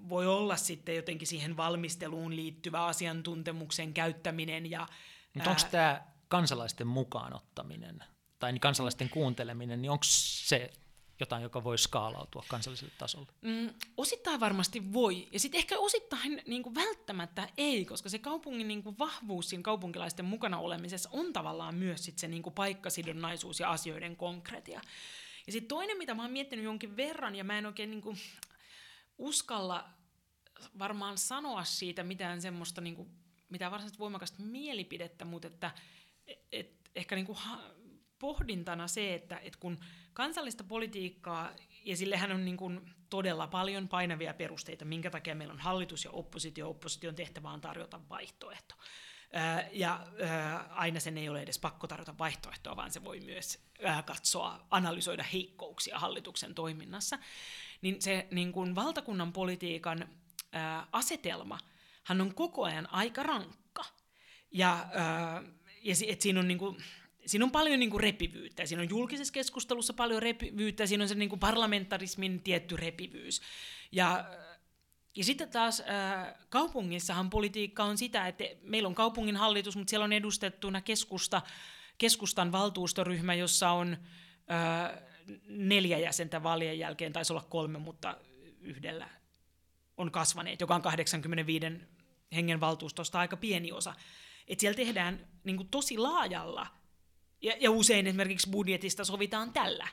voi 0.09 0.27
olla 0.27 0.57
sitten 0.57 0.97
jotenkin 0.97 1.29
siihen 1.29 1.57
valmisteluun 1.57 2.37
liittyvä 2.37 2.85
asiantuntemuksen 2.85 3.95
käyttäminen. 3.95 4.71
Ja, 4.71 4.87
Mutta 5.35 5.51
onko 5.51 5.63
tämä 5.71 6.03
kansalaisten 6.29 6.87
mukaanottaminen 6.87 8.05
tai 8.39 8.59
kansalaisten 8.59 9.09
kuunteleminen, 9.09 9.83
niin 9.83 9.91
onko 9.91 10.05
se 10.07 10.71
jotain, 11.23 11.43
joka 11.43 11.65
voi 11.65 11.79
skaalautua 11.79 12.45
kansalliselle 12.49 12.93
tasolle? 12.99 13.27
Mm, 13.41 13.71
osittain 13.97 14.41
varmasti 14.41 14.93
voi, 14.93 15.29
ja 15.33 15.41
sitten 15.41 15.59
ehkä 15.59 15.79
osittain 15.79 16.43
niin 16.47 16.63
kuin 16.63 16.75
välttämättä 16.75 17.49
ei, 17.57 17.85
koska 17.85 18.09
se 18.09 18.19
kaupungin 18.19 18.69
niin 18.69 18.83
kuin 18.83 18.99
vahvuus 18.99 19.49
siinä 19.49 19.63
kaupunkilaisten 19.63 20.25
mukana 20.25 20.59
olemisessa 20.59 21.09
on 21.13 21.33
tavallaan 21.33 21.75
myös 21.75 22.05
sit 22.05 22.19
se 22.19 22.29
niin 22.29 22.43
kuin 22.43 22.55
paikkasidonnaisuus 22.55 23.61
ja 23.61 23.71
asioiden 23.71 24.17
konkretia. 24.17 24.81
Ja 25.47 25.53
sitten 25.53 25.69
toinen, 25.69 25.99
mitä 25.99 26.15
mä 26.15 26.23
oon 26.23 26.33
miettinyt 26.33 26.65
jonkin 26.65 26.97
verran, 26.97 27.35
ja 27.35 27.45
mä 27.45 27.59
en 27.59 27.67
oikein 27.67 27.91
niin 27.91 28.03
kuin 28.03 28.19
uskalla 29.19 29.89
varmaan 30.79 31.19
sanoa 31.19 31.65
siitä 31.65 32.03
mitään 32.03 32.43
semmoista, 32.43 32.81
niin 32.81 32.97
kuin, 32.97 33.11
mitään 33.49 33.71
varsinaisesti 33.71 33.99
voimakasta 33.99 34.43
mielipidettä, 34.43 35.25
mutta 35.25 35.49
että 35.49 35.71
et, 36.53 36.91
ehkä 36.95 37.15
niin 37.15 37.27
kuin 37.27 37.39
pohdintana 38.19 38.89
se, 38.89 39.15
että, 39.15 39.39
että 39.39 39.59
kun 39.59 39.79
kansallista 40.13 40.65
politiikkaa, 40.65 41.51
ja 41.85 41.97
sillehän 41.97 42.33
on 42.33 42.45
niin 42.45 42.57
kuin 42.57 42.95
todella 43.11 43.47
paljon 43.47 43.89
painavia 43.89 44.35
perusteita, 44.35 44.85
minkä 44.85 45.11
takia 45.11 45.35
meillä 45.35 45.53
on 45.53 45.61
hallitus 45.61 46.05
ja 46.05 46.11
oppositio. 46.11 46.69
Opposition 46.69 47.15
tehtävä 47.15 47.51
on 47.51 47.61
tarjota 47.61 48.01
vaihtoehto. 48.11 48.75
Ja 49.73 50.07
aina 50.71 51.01
sen 51.01 51.19
ei 51.19 51.29
ole 51.29 51.43
edes 51.43 51.59
pakko 51.59 51.87
tarjota 51.87 52.19
vaihtoehtoa, 52.19 52.77
vaan 52.77 52.93
se 52.93 53.05
voi 53.05 53.21
myös 53.21 53.65
katsoa, 54.05 54.67
analysoida 54.71 55.23
heikkouksia 55.23 55.99
hallituksen 55.99 56.55
toiminnassa. 56.55 57.19
Niin 57.83 58.03
se 58.03 58.29
niin 58.31 58.53
kuin 58.53 58.75
valtakunnan 58.75 59.33
politiikan 59.33 60.09
asetelma, 60.93 61.59
hän 62.05 62.21
on 62.21 62.35
koko 62.35 62.65
ajan 62.65 62.89
aika 62.93 63.23
rankka. 63.23 63.85
Ja, 64.51 64.87
ja 65.83 65.95
et 66.09 66.21
siinä 66.21 66.41
on 66.41 66.49
niin 66.49 66.59
kuin, 66.59 66.77
siinä 67.27 67.45
on 67.45 67.51
paljon 67.51 67.81
niin 67.81 67.91
kuin 67.91 68.01
repivyyttä. 68.01 68.67
Siinä 68.67 68.83
on 68.83 68.91
julkisessa 68.91 69.33
keskustelussa 69.33 69.93
paljon 69.93 70.23
repivyyttä, 70.23 70.87
siinä 70.87 71.05
on 71.05 71.09
se 71.09 71.15
niin 71.15 71.29
kuin 71.29 71.39
parlamentarismin 71.39 72.43
tietty 72.43 72.77
repivyys. 72.77 73.43
Ja, 73.93 74.25
ja 75.17 75.25
sitten 75.25 75.49
taas 75.49 75.81
äh, 75.81 76.35
kaupungissahan 76.49 77.31
politiikka 77.31 77.85
on 77.85 77.99
sitä, 77.99 78.29
että 78.29 78.45
meillä 78.63 78.87
on 78.87 78.95
kaupungin 78.95 79.37
hallitus, 79.37 79.77
mutta 79.77 79.91
siellä 79.91 80.05
on 80.05 80.13
edustettuna 80.13 80.81
keskusta, 80.81 81.43
keskustan 81.99 82.53
valtuustoryhmä, 82.53 83.35
jossa 83.35 83.71
on 83.71 83.97
äh, 84.51 85.03
neljä 85.49 85.99
jäsentä 85.99 86.43
vaalien 86.43 86.79
jälkeen, 86.79 87.13
taisi 87.13 87.33
olla 87.33 87.47
kolme, 87.49 87.79
mutta 87.79 88.17
yhdellä 88.61 89.09
on 89.97 90.11
kasvaneet, 90.11 90.61
joka 90.61 90.75
on 90.75 90.83
85 90.83 91.67
hengen 92.35 92.61
valtuustosta 92.61 93.19
aika 93.19 93.37
pieni 93.37 93.73
osa. 93.73 93.95
Et 94.49 94.61
siellä 94.61 94.77
tehdään 94.77 95.29
niin 95.45 95.57
kuin 95.57 95.69
tosi 95.69 95.99
laajalla 95.99 96.82
ja, 97.43 97.53
ja 97.61 97.71
usein 97.71 98.07
esimerkiksi 98.07 98.51
budjetista 98.51 99.05
sovitaan 99.05 99.53
tällä 99.53 99.89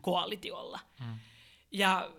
koalitiolla. 0.00 0.80
Hmm. 1.04 1.18
Ja, 1.72 2.10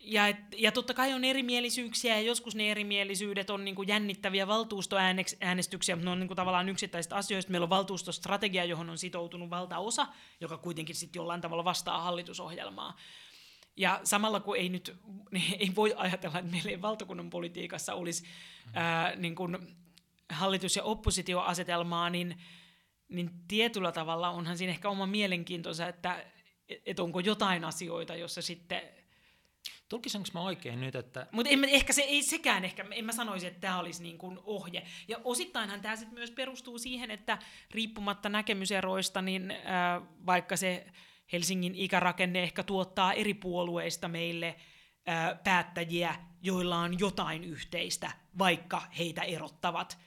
ja, 0.00 0.22
ja 0.56 0.72
totta 0.72 0.94
kai 0.94 1.12
on 1.12 1.24
erimielisyyksiä 1.24 2.14
ja 2.14 2.20
joskus 2.20 2.54
ne 2.54 2.70
erimielisyydet 2.70 3.50
on 3.50 3.64
niin 3.64 3.74
kuin 3.74 3.88
jännittäviä 3.88 4.46
valtuustoäänestyksiä, 4.46 5.96
mutta 5.96 6.04
ne 6.04 6.10
on 6.10 6.18
niin 6.18 6.28
kuin 6.28 6.36
tavallaan 6.36 6.68
yksittäisistä 6.68 7.16
asioista. 7.16 7.50
Meillä 7.50 7.64
on 7.64 7.70
valtuustostrategia, 7.70 8.64
johon 8.64 8.90
on 8.90 8.98
sitoutunut 8.98 9.50
valtaosa, 9.50 10.06
joka 10.40 10.58
kuitenkin 10.58 10.96
sitten 10.96 11.20
jollain 11.20 11.40
tavalla 11.40 11.64
vastaa 11.64 12.02
hallitusohjelmaa. 12.02 12.96
Ja 13.76 14.00
samalla 14.04 14.40
kun 14.40 14.56
ei 14.56 14.68
nyt 14.68 14.96
ei 15.58 15.72
voi 15.76 15.94
ajatella, 15.96 16.38
että 16.38 16.50
meillä 16.50 16.70
ei 16.70 16.82
valtakunnan 16.82 17.30
politiikassa 17.30 17.94
olisi 17.94 18.24
ää, 18.74 19.16
niin 19.16 19.34
kuin 19.34 19.76
hallitus- 20.30 20.76
ja 20.76 20.82
oppositioasetelmaa, 20.82 22.10
niin 22.10 22.36
niin 23.08 23.30
tietyllä 23.48 23.92
tavalla 23.92 24.30
onhan 24.30 24.58
siinä 24.58 24.70
ehkä 24.70 24.88
oma 24.88 25.06
mielenkiintoisa, 25.06 25.88
että 25.88 26.24
et 26.86 27.00
onko 27.00 27.20
jotain 27.20 27.64
asioita, 27.64 28.16
jossa 28.16 28.42
sitten 28.42 28.82
Tulkisinko 29.88 30.28
mä 30.34 30.40
oikein 30.40 30.80
nyt, 30.80 30.94
että... 30.94 31.26
Mutta 31.32 31.52
ehkä 31.68 31.92
se 31.92 32.02
ei 32.02 32.22
sekään, 32.22 32.64
ehkä, 32.64 32.84
en 32.90 33.04
mä 33.04 33.12
sanoisi, 33.12 33.46
että 33.46 33.60
tämä 33.60 33.78
olisi 33.78 34.02
niin 34.02 34.18
kuin 34.18 34.38
ohje. 34.44 34.82
Ja 35.08 35.20
osittainhan 35.24 35.80
tämä 35.80 35.96
sitten 35.96 36.14
myös 36.14 36.30
perustuu 36.30 36.78
siihen, 36.78 37.10
että 37.10 37.38
riippumatta 37.70 38.28
näkemyseroista, 38.28 39.22
niin 39.22 39.50
äh, 39.50 40.02
vaikka 40.26 40.56
se 40.56 40.86
Helsingin 41.32 41.74
ikärakenne 41.74 42.42
ehkä 42.42 42.62
tuottaa 42.62 43.12
eri 43.12 43.34
puolueista 43.34 44.08
meille 44.08 44.56
äh, 45.08 45.42
päättäjiä, 45.44 46.14
joilla 46.42 46.78
on 46.78 46.98
jotain 46.98 47.44
yhteistä, 47.44 48.10
vaikka 48.38 48.82
heitä 48.98 49.22
erottavat 49.22 49.98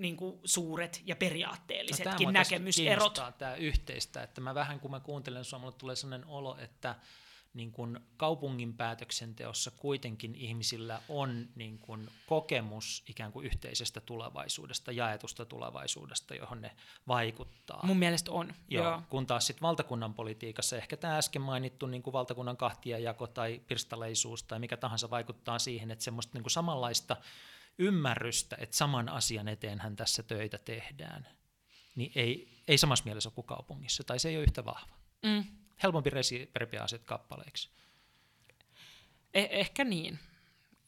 niin 0.00 0.16
kuin 0.16 0.40
suuret 0.44 1.02
ja 1.04 1.16
periaatteellisetkin 1.16 2.26
no, 2.26 2.30
näkemyserot. 2.30 3.20
Tämä 3.38 3.54
yhteistä, 3.54 4.22
että 4.22 4.40
mä 4.40 4.54
vähän 4.54 4.80
kun 4.80 4.90
mä 4.90 5.00
kuuntelen 5.00 5.44
sua, 5.44 5.58
mulle 5.58 5.74
tulee 5.78 5.96
sellainen 5.96 6.28
olo, 6.28 6.56
että 6.58 6.94
niin 7.54 7.72
kuin 7.72 8.00
kaupungin 8.16 8.74
päätöksenteossa 8.74 9.70
kuitenkin 9.70 10.34
ihmisillä 10.34 11.02
on 11.08 11.48
niin 11.54 11.78
kuin 11.78 12.08
kokemus 12.26 13.04
ikään 13.08 13.32
kuin 13.32 13.46
yhteisestä 13.46 14.00
tulevaisuudesta, 14.00 14.92
jaetusta 14.92 15.44
tulevaisuudesta, 15.44 16.34
johon 16.34 16.60
ne 16.60 16.70
vaikuttaa. 17.08 17.80
Mun 17.86 17.96
mielestä 17.96 18.32
on, 18.32 18.54
joo. 18.68 18.84
joo. 18.84 19.02
Kun 19.08 19.26
taas 19.26 19.46
sitten 19.46 19.62
valtakunnan 19.62 20.14
politiikassa 20.14 20.76
ehkä 20.76 20.96
tämä 20.96 21.18
äsken 21.18 21.42
mainittu 21.42 21.86
niin 21.86 22.02
kuin 22.02 22.12
valtakunnan 22.12 22.56
kahtiajako 22.56 23.26
tai 23.26 23.60
pirstaleisuus 23.66 24.42
tai 24.42 24.58
mikä 24.58 24.76
tahansa 24.76 25.10
vaikuttaa 25.10 25.58
siihen, 25.58 25.90
että 25.90 26.04
semmoista 26.04 26.34
niin 26.34 26.42
kuin 26.42 26.50
samanlaista 26.50 27.16
ymmärrystä, 27.80 28.56
että 28.60 28.76
saman 28.76 29.08
asian 29.08 29.48
eteenhän 29.48 29.96
tässä 29.96 30.22
töitä 30.22 30.58
tehdään, 30.58 31.28
niin 31.94 32.12
ei, 32.14 32.62
ei 32.68 32.78
samassa 32.78 33.04
mielessä 33.04 33.28
ole 33.28 33.34
kuin 33.34 33.46
kaupungissa, 33.46 34.04
tai 34.04 34.18
se 34.18 34.28
ei 34.28 34.36
ole 34.36 34.44
yhtä 34.44 34.64
vahva. 34.64 34.96
Mm 35.22 35.44
helpompi 35.82 36.10
repiä 36.56 36.82
asiat 36.82 37.04
kappaleiksi. 37.04 37.70
Eh- 39.38 39.48
ehkä 39.50 39.84
niin. 39.84 40.18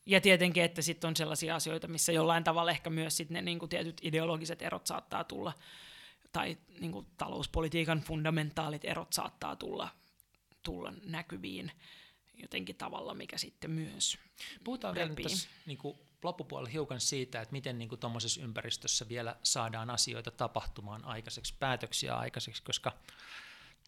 Ja 0.06 0.20
tietenkin, 0.20 0.62
että 0.62 0.82
sitten 0.82 1.08
on 1.08 1.16
sellaisia 1.16 1.56
asioita, 1.56 1.88
missä 1.88 2.12
jollain 2.12 2.44
tavalla 2.44 2.70
ehkä 2.70 2.90
myös 2.90 3.16
sit 3.16 3.30
ne 3.30 3.42
niinku 3.42 3.68
tietyt 3.68 4.00
ideologiset 4.02 4.62
erot 4.62 4.86
saattaa 4.86 5.24
tulla, 5.24 5.52
tai 6.32 6.58
niinku 6.80 7.06
talouspolitiikan 7.16 8.00
fundamentaalit 8.00 8.84
erot 8.84 9.12
saattaa 9.12 9.56
tulla, 9.56 9.88
tulla 10.62 10.92
näkyviin 11.04 11.72
jotenkin 12.34 12.76
tavalla, 12.76 13.14
mikä 13.14 13.38
sitten 13.38 13.70
myös 13.70 14.18
Puhutaan 14.64 14.96
repii. 14.96 15.16
vielä 15.16 15.28
tässä 15.30 15.48
niin 15.66 15.78
kuin 15.78 15.98
loppupuolella 16.22 16.70
hiukan 16.70 17.00
siitä, 17.00 17.40
että 17.40 17.52
miten 17.52 17.78
niin 17.78 17.98
tuommoisessa 18.00 18.42
ympäristössä 18.42 19.08
vielä 19.08 19.36
saadaan 19.42 19.90
asioita 19.90 20.30
tapahtumaan 20.30 21.04
aikaiseksi, 21.04 21.54
päätöksiä 21.58 22.14
aikaiseksi, 22.14 22.62
koska 22.62 22.92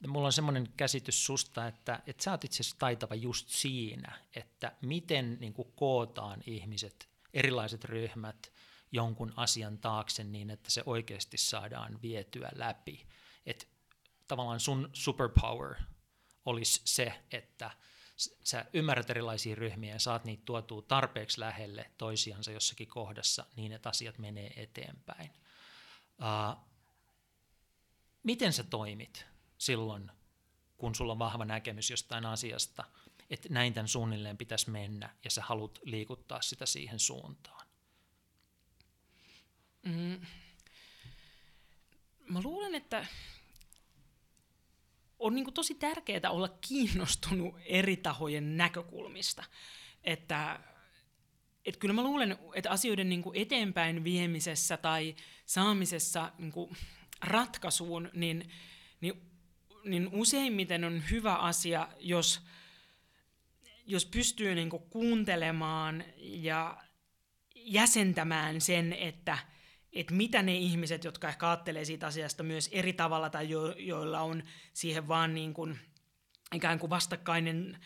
mulla 0.07 0.27
on 0.27 0.33
semmoinen 0.33 0.73
käsitys 0.77 1.27
susta, 1.27 1.67
että, 1.67 2.03
että 2.07 2.23
sä 2.25 2.31
oot 2.31 2.45
itse 2.45 2.63
asiassa 2.63 2.79
taitava 2.79 3.15
just 3.15 3.49
siinä, 3.49 4.19
että 4.37 4.73
miten 4.83 5.37
niin 5.41 5.53
kuin 5.53 5.73
kootaan 5.77 6.41
ihmiset, 6.47 7.09
erilaiset 7.35 7.85
ryhmät 7.85 8.53
jonkun 8.93 9.33
asian 9.37 9.79
taakse 9.79 10.25
niin, 10.25 10.51
että 10.51 10.71
se 10.71 10.83
oikeasti 10.87 11.37
saadaan 11.37 12.03
vietyä 12.03 12.51
läpi. 12.55 13.07
Että 13.47 13.67
tavallaan 14.29 14.61
sun 14.61 14.91
superpower 14.93 15.75
olisi 16.45 16.81
se, 16.85 17.23
että 17.31 17.71
sä 18.17 18.65
ymmärrät 18.73 19.11
erilaisia 19.11 19.55
ryhmiä 19.55 19.95
ja 19.95 20.01
saat 20.01 20.25
niitä 20.25 20.43
tuotua 20.45 20.83
tarpeeksi 20.83 21.41
lähelle 21.41 21.91
toisiansa 21.99 22.53
jossakin 22.53 22.89
kohdassa 22.89 23.47
niin, 23.57 23.73
että 23.73 23.89
asiat 23.89 24.19
menee 24.19 24.53
eteenpäin. 24.63 25.31
Uh, 26.19 26.59
miten 28.23 28.53
sä 28.53 28.63
toimit? 28.63 29.35
silloin, 29.59 30.11
kun 30.77 30.95
sulla 30.95 31.13
on 31.13 31.19
vahva 31.19 31.45
näkemys 31.45 31.91
jostain 31.91 32.27
asiasta, 32.27 32.85
että 33.31 33.49
näin 33.49 33.75
tämän 33.75 33.89
suunnilleen 33.89 34.39
pitäisi 34.39 34.71
mennä 34.71 35.15
ja 35.25 35.31
sä 35.31 35.43
haluat 35.43 35.79
liikuttaa 35.83 36.43
sitä 36.43 36.67
siihen 36.67 36.99
suuntaan? 36.99 37.67
Mm. 39.83 40.21
Mä 42.29 42.41
luulen, 42.43 42.75
että 42.75 43.07
on 45.19 45.35
niin 45.35 45.55
tosi 45.55 45.75
tärkeää 45.75 46.31
olla 46.31 46.49
kiinnostunut 46.69 47.55
eri 47.65 47.97
tahojen 47.97 48.57
näkökulmista. 48.57 49.45
Että, 50.05 50.61
että 51.65 51.81
kyllä 51.81 51.95
mä 51.95 52.03
luulen, 52.03 52.39
että 52.55 52.71
asioiden 52.71 53.09
niin 53.09 53.23
eteenpäin 53.35 54.05
viemisessä 54.05 54.77
tai 54.77 55.15
saamisessa 55.47 56.33
niin 56.39 56.77
ratkaisuun, 57.21 58.11
niin, 58.15 58.51
niin 59.01 59.35
niin 59.85 60.09
useimmiten 60.13 60.85
on 60.85 61.03
hyvä 61.11 61.35
asia, 61.35 61.89
jos, 62.01 62.41
jos 63.87 64.07
pystyy 64.07 64.55
niin 64.55 64.71
kuuntelemaan 64.71 66.05
ja 66.17 66.77
jäsentämään 67.55 68.61
sen, 68.61 68.93
että, 68.93 69.39
että 69.95 70.15
mitä 70.15 70.43
ne 70.43 70.57
ihmiset, 70.57 71.05
jotka 71.05 71.29
ehkä 71.29 71.49
ajattelee 71.49 71.85
siitä 71.85 72.07
asiasta 72.07 72.43
myös 72.43 72.69
eri 72.73 72.93
tavalla 72.93 73.31
tai 73.31 73.51
jo, 73.51 73.75
joilla 73.79 74.21
on 74.21 74.43
siihen 74.73 75.09
vaan 75.09 75.35
niin 75.35 75.55
kuin, 75.55 75.79
ikään 76.55 76.79
kuin 76.79 76.91
vastakkainen 76.91 77.79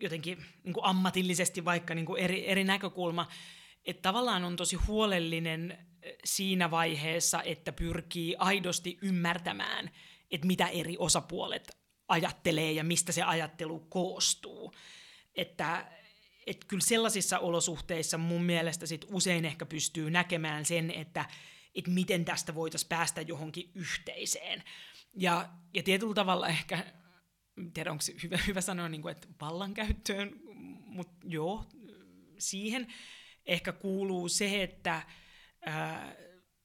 jotenkin 0.00 0.44
niin 0.64 0.74
kuin 0.74 0.84
ammatillisesti 0.84 1.64
vaikka 1.64 1.94
niin 1.94 2.06
kuin 2.06 2.22
eri, 2.22 2.48
eri 2.48 2.64
näkökulma, 2.64 3.28
että 3.84 4.02
tavallaan 4.02 4.44
on 4.44 4.56
tosi 4.56 4.76
huolellinen 4.76 5.78
siinä 6.24 6.70
vaiheessa, 6.70 7.42
että 7.42 7.72
pyrkii 7.72 8.36
aidosti 8.38 8.98
ymmärtämään– 9.02 9.90
että 10.30 10.46
mitä 10.46 10.66
eri 10.66 10.96
osapuolet 10.98 11.76
ajattelee 12.08 12.72
ja 12.72 12.84
mistä 12.84 13.12
se 13.12 13.22
ajattelu 13.22 13.80
koostuu. 13.80 14.74
Että 15.34 15.92
et 16.50 16.64
kyllä 16.64 16.82
sellaisissa 16.82 17.38
olosuhteissa 17.38 18.18
mun 18.18 18.42
mielestä 18.42 18.86
sit 18.86 19.06
usein 19.08 19.44
ehkä 19.44 19.66
pystyy 19.66 20.10
näkemään 20.10 20.64
sen, 20.64 20.90
että 20.90 21.24
et 21.74 21.86
miten 21.88 22.24
tästä 22.24 22.54
voitaisiin 22.54 22.88
päästä 22.88 23.20
johonkin 23.20 23.70
yhteiseen. 23.74 24.62
Ja, 25.14 25.48
ja 25.74 25.82
tietyllä 25.82 26.14
tavalla 26.14 26.48
ehkä, 26.48 26.84
tiedä 27.74 27.90
onko 27.90 28.04
hyvä, 28.22 28.38
hyvä 28.46 28.60
sanoa, 28.60 28.88
niin 28.88 29.02
kuin, 29.02 29.12
että 29.12 29.28
vallankäyttöön, 29.40 30.40
mutta 30.86 31.26
joo, 31.28 31.64
siihen 32.38 32.86
ehkä 33.46 33.72
kuuluu 33.72 34.28
se, 34.28 34.62
että 34.62 35.02
ää, 35.66 36.16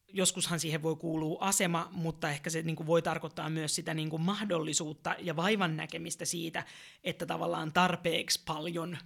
joskushan 0.08 0.60
siihen 0.60 0.84
voi 0.84 0.96
kuulua 0.96 1.38
asema, 1.42 1.90
mutta 1.92 2.30
ehkä 2.30 2.50
se 2.50 2.62
niin 2.62 2.76
kuin 2.76 2.88
voi 2.88 3.02
tarkoittaa 3.02 3.50
myös 3.50 3.76
sitä 3.76 3.94
niin 3.94 4.10
kuin 4.10 4.22
mahdollisuutta 4.22 5.16
ja 5.20 5.36
vaivan 5.36 5.78
näkemistä 5.78 6.26
siitä, 6.26 6.64
että 7.04 7.26
tavallaan 7.26 7.74
tarpeeksi 7.74 8.44
paljon 8.46 8.98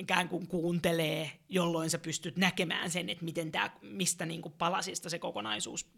ikään 0.00 0.28
kuin 0.28 0.46
kuuntelee, 0.46 1.30
jolloin 1.48 1.90
sä 1.90 1.98
pystyt 1.98 2.36
näkemään 2.36 2.90
sen, 2.90 3.08
että 3.08 3.24
miten 3.24 3.52
tää, 3.52 3.76
mistä 3.82 4.26
niin 4.26 4.42
kuin 4.42 4.54
palasista 4.58 5.10
se 5.10 5.18
kokonaisuus 5.18 5.92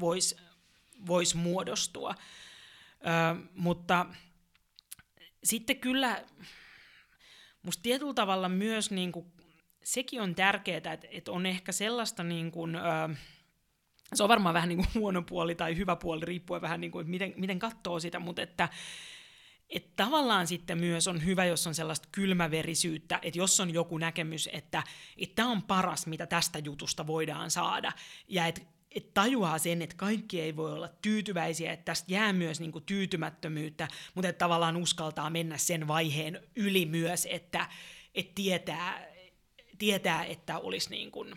voisi 0.00 0.36
vois 1.06 1.34
muodostua. 1.34 2.14
Ää, 3.02 3.36
mutta 3.54 4.06
sitten 5.44 5.76
kyllä 5.76 6.24
musta 7.62 7.82
tietyllä 7.82 8.14
tavalla 8.14 8.48
myös 8.48 8.90
niin 8.90 9.12
kuin, 9.12 9.32
sekin 9.84 10.22
on 10.22 10.34
tärkeää, 10.34 10.76
että, 10.76 11.08
että 11.10 11.32
on 11.32 11.46
ehkä 11.46 11.72
sellaista 11.72 12.22
niin 12.22 12.50
kuin, 12.52 12.74
ää, 12.74 13.08
se 14.14 14.22
on 14.22 14.28
varmaan 14.28 14.54
vähän 14.54 14.68
niin 14.68 14.76
kuin 14.76 14.88
huono 14.94 15.22
puoli 15.22 15.54
tai 15.54 15.76
hyvä 15.76 15.96
puoli, 15.96 16.24
riippuen 16.24 16.62
vähän 16.62 16.80
niin 16.80 16.90
kuin, 16.90 17.10
miten, 17.10 17.34
miten 17.36 17.58
katsoo 17.58 18.00
sitä, 18.00 18.18
mutta 18.18 18.42
että 18.42 18.68
että 19.68 19.90
tavallaan 19.96 20.46
sitten 20.46 20.78
myös 20.78 21.08
on 21.08 21.24
hyvä, 21.24 21.44
jos 21.44 21.66
on 21.66 21.74
sellaista 21.74 22.08
kylmäverisyyttä, 22.12 23.18
että 23.22 23.38
jos 23.38 23.60
on 23.60 23.74
joku 23.74 23.98
näkemys, 23.98 24.48
että 24.52 24.82
tämä 25.34 25.50
on 25.50 25.62
paras, 25.62 26.06
mitä 26.06 26.26
tästä 26.26 26.58
jutusta 26.58 27.06
voidaan 27.06 27.50
saada, 27.50 27.92
ja 28.28 28.46
että 28.46 28.60
et 28.90 29.14
tajuaa 29.14 29.58
sen, 29.58 29.82
että 29.82 29.96
kaikki 29.96 30.40
ei 30.40 30.56
voi 30.56 30.72
olla 30.72 30.88
tyytyväisiä, 30.88 31.72
että 31.72 31.84
tästä 31.84 32.12
jää 32.12 32.32
myös 32.32 32.60
niinku 32.60 32.80
tyytymättömyyttä, 32.80 33.88
mutta 34.14 34.28
että 34.28 34.38
tavallaan 34.38 34.76
uskaltaa 34.76 35.30
mennä 35.30 35.58
sen 35.58 35.88
vaiheen 35.88 36.40
yli 36.56 36.86
myös, 36.86 37.26
että 37.30 37.68
et 38.14 38.34
tietää, 38.34 39.06
tietää, 39.78 40.24
että 40.24 40.58
olisi 40.58 40.90
niin 40.90 41.10
kuin, 41.10 41.34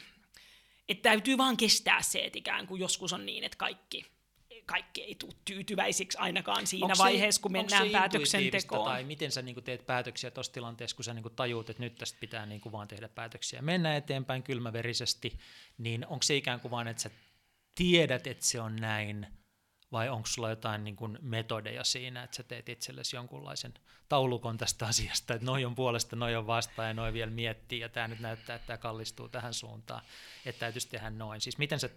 että 0.90 1.10
täytyy 1.10 1.38
vaan 1.38 1.58
kestää 1.58 2.02
se, 2.02 2.26
että 2.26 2.40
ikään 2.40 2.68
kuin 2.68 2.82
joskus 2.82 3.14
on 3.14 3.26
niin, 3.26 3.44
että 3.44 3.58
kaikki, 3.58 4.06
kaikki 4.72 5.04
ei 5.04 5.16
tule 5.16 5.34
tyytyväisiksi 5.46 6.18
ainakaan 6.18 6.68
siinä 6.68 6.86
onko 6.86 6.98
vaiheessa, 6.98 7.40
se, 7.40 7.42
kun 7.42 7.52
mennään 7.52 7.90
päätöksentekoon. 7.90 8.86
Tai 8.86 9.04
miten 9.04 9.32
sä 9.32 9.42
niin 9.42 9.64
teet 9.64 9.86
päätöksiä 9.86 10.32
tuossa 10.32 10.54
tilanteessa, 10.54 10.96
kun 10.96 11.06
sä 11.06 11.14
niin 11.14 11.36
tajuut, 11.36 11.70
että 11.70 11.84
nyt 11.84 11.96
tästä 11.96 12.18
pitää 12.20 12.46
niin 12.46 12.62
vaan 12.72 12.88
tehdä 12.88 13.08
päätöksiä 13.08 13.60
ja 13.60 13.64
mennä 13.64 13.96
eteenpäin 13.96 14.44
kylmäverisesti, 14.44 15.40
niin 15.78 16.08
onko 16.08 16.24
se 16.24 16.36
ikään 16.36 16.60
kuin 16.60 16.72
vaan, 16.72 16.88
että 16.88 17.04
sä 17.04 17.10
tiedät, 17.76 18.28
että 18.28 18.46
se 18.46 18.62
on 18.62 18.76
näin, 18.76 19.28
vai 19.92 20.10
onko 20.10 20.28
sulla 20.28 20.50
jotain 20.50 20.84
niin 20.84 20.96
kuin 20.96 21.18
metodeja 21.22 21.84
siinä, 21.84 22.24
että 22.24 22.38
sä 22.38 22.44
teet 22.44 22.70
itsellesi 22.70 23.16
jonkunlaisen 23.16 23.74
taulukon 24.10 24.58
tästä 24.58 24.86
asiasta, 24.86 25.34
että 25.34 25.46
noi 25.46 25.66
on 25.66 25.76
puolesta, 25.76 26.16
noi 26.16 26.36
on 26.36 26.48
vastaan 26.48 26.88
ja 26.88 26.94
noi 26.94 27.14
vielä 27.14 27.32
miettii 27.32 27.80
ja 27.80 27.90
tämä 27.90 28.08
nyt 28.08 28.20
näyttää, 28.20 28.56
että 28.56 28.68
tämä 28.68 28.78
kallistuu 28.78 29.30
tähän 29.30 29.54
suuntaan, 29.54 30.02
että 30.46 30.60
täytyisi 30.60 30.90
tehdä 30.90 31.10
noin. 31.10 31.42
Siis 31.42 31.58
miten 31.58 31.80
sä 31.80 31.90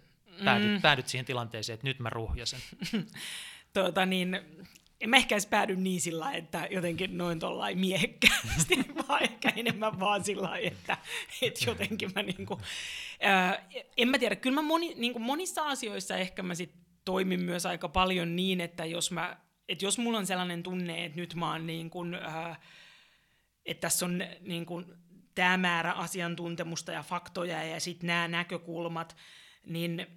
päädyt, 0.43 0.71
mm. 0.71 0.81
päädyt 0.81 1.07
siihen 1.07 1.25
tilanteeseen, 1.25 1.73
että 1.73 1.87
nyt 1.87 1.99
mä 1.99 2.09
ruhjasen? 2.09 2.59
tuota 3.73 4.05
niin, 4.05 4.39
en 5.01 5.09
mä 5.09 5.17
ehkä 5.17 5.35
edes 5.35 5.45
päädy 5.45 5.75
niin 5.75 6.01
sillä 6.01 6.31
että 6.31 6.67
jotenkin 6.71 7.17
noin 7.17 7.39
tuollain 7.39 7.79
miehekkäästi, 7.79 8.75
vaan 9.07 9.23
ehkä 9.23 9.53
enemmän 9.55 9.99
vaan 9.99 10.23
sillä 10.23 10.57
että, 10.57 10.97
että 11.41 11.65
jotenkin 11.67 12.11
mä 12.15 12.23
niinku, 12.23 12.61
ää, 13.21 13.69
en 13.97 14.07
mä 14.07 14.19
tiedä, 14.19 14.35
kyllä 14.35 14.55
mä 14.55 14.61
moni, 14.61 14.93
niinku 14.95 15.19
monissa 15.19 15.61
asioissa 15.61 16.17
ehkä 16.17 16.43
mä 16.43 16.55
sit 16.55 16.73
toimin 17.05 17.43
myös 17.43 17.65
aika 17.65 17.89
paljon 17.89 18.35
niin, 18.35 18.61
että 18.61 18.85
jos 18.85 19.11
mä, 19.11 19.37
että 19.69 19.85
jos 19.85 19.97
mulla 19.97 20.17
on 20.17 20.25
sellainen 20.25 20.63
tunne, 20.63 21.05
että 21.05 21.19
nyt 21.19 21.35
mä 21.35 21.51
oon 21.51 21.67
niin 21.67 21.89
kuin, 21.89 22.13
ää, 22.13 22.61
että 23.65 23.81
tässä 23.81 24.05
on 24.05 24.23
niin 24.41 24.65
kuin, 24.65 24.85
tämä 25.35 25.57
määrä 25.57 25.91
asiantuntemusta 25.91 26.91
ja 26.91 27.03
faktoja 27.03 27.63
ja 27.63 27.79
sitten 27.79 28.07
nämä 28.07 28.27
näkökulmat, 28.27 29.15
niin, 29.65 30.07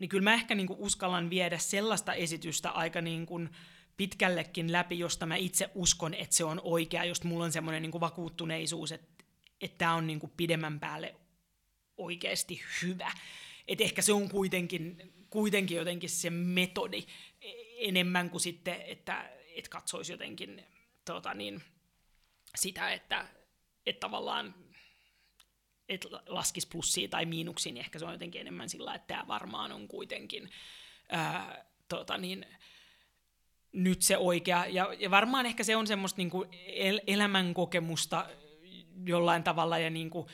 niin 0.00 0.08
kyllä 0.08 0.24
mä 0.24 0.34
ehkä 0.34 0.54
niin 0.54 0.66
kuin 0.66 0.78
uskallan 0.78 1.30
viedä 1.30 1.58
sellaista 1.58 2.14
esitystä 2.14 2.70
aika 2.70 3.00
niin 3.00 3.26
kuin, 3.26 3.50
pitkällekin 3.96 4.72
läpi, 4.72 4.98
josta 4.98 5.26
mä 5.26 5.36
itse 5.36 5.70
uskon, 5.74 6.14
että 6.14 6.36
se 6.36 6.44
on 6.44 6.60
oikea, 6.64 7.04
jos 7.04 7.24
mulla 7.24 7.44
on 7.44 7.52
semmoinen 7.52 7.82
niin 7.82 8.00
vakuuttuneisuus, 8.00 8.92
että, 8.92 9.24
että 9.60 9.78
tämä 9.78 9.94
on 9.94 10.06
niin 10.06 10.20
kuin 10.20 10.32
pidemmän 10.36 10.80
päälle 10.80 11.14
oikeasti 11.96 12.62
hyvä. 12.82 13.12
Et 13.68 13.80
ehkä 13.80 14.02
se 14.02 14.12
on 14.12 14.28
kuitenkin, 14.28 15.12
kuitenkin 15.30 15.76
jotenkin 15.76 16.10
se 16.10 16.30
metodi 16.30 17.02
enemmän 17.76 18.30
kuin 18.30 18.40
sitten, 18.40 18.82
että, 18.82 19.30
että 19.56 19.70
katsoisi 19.70 20.12
jotenkin 20.12 20.64
tota 21.04 21.34
niin, 21.34 21.62
sitä, 22.56 22.92
että, 22.92 23.28
että 23.86 24.00
tavallaan 24.00 24.54
että 25.88 26.08
laskisi 26.26 26.68
plussia 26.68 27.08
tai 27.08 27.26
miinuksia, 27.26 27.72
niin 27.72 27.84
ehkä 27.84 27.98
se 27.98 28.04
on 28.04 28.12
jotenkin 28.12 28.40
enemmän 28.40 28.68
sillä, 28.68 28.94
että 28.94 29.06
tämä 29.06 29.26
varmaan 29.28 29.72
on 29.72 29.88
kuitenkin 29.88 30.50
ää, 31.08 31.64
tota 31.88 32.18
niin, 32.18 32.46
nyt 33.72 34.02
se 34.02 34.18
oikea. 34.18 34.66
Ja, 34.66 34.94
ja 34.98 35.10
varmaan 35.10 35.46
ehkä 35.46 35.64
se 35.64 35.76
on 35.76 35.86
semmoista 35.86 36.18
niin 36.18 36.30
kuin 36.30 36.48
el- 36.66 37.00
elämänkokemusta 37.06 38.26
jollain 39.06 39.42
tavalla 39.42 39.78
ja 39.78 39.90
niin, 39.90 40.10
kuin, 40.10 40.26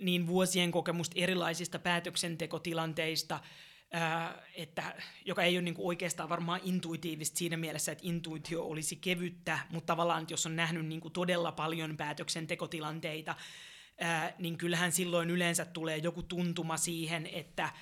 niin 0.00 0.26
vuosien 0.26 0.70
kokemusta 0.70 1.14
erilaisista 1.16 1.78
päätöksentekotilanteista, 1.78 3.40
ää, 3.92 4.42
että, 4.54 5.02
joka 5.24 5.42
ei 5.42 5.56
ole 5.56 5.62
niin 5.62 5.74
kuin 5.74 5.86
oikeastaan 5.86 6.28
varmaan 6.28 6.60
intuitiivista 6.64 7.38
siinä 7.38 7.56
mielessä, 7.56 7.92
että 7.92 8.06
intuitio 8.06 8.64
olisi 8.64 8.96
kevyttä, 8.96 9.58
mutta 9.70 9.86
tavallaan, 9.86 10.26
jos 10.30 10.46
on 10.46 10.56
nähnyt 10.56 10.86
niin 10.86 11.00
kuin 11.00 11.12
todella 11.12 11.52
paljon 11.52 11.96
päätöksentekotilanteita, 11.96 13.34
niin 14.38 14.58
kyllähän 14.58 14.92
silloin 14.92 15.30
yleensä 15.30 15.64
tulee 15.64 15.96
joku 15.96 16.22
tuntuma 16.22 16.76
siihen, 16.76 17.26
että 17.26 17.72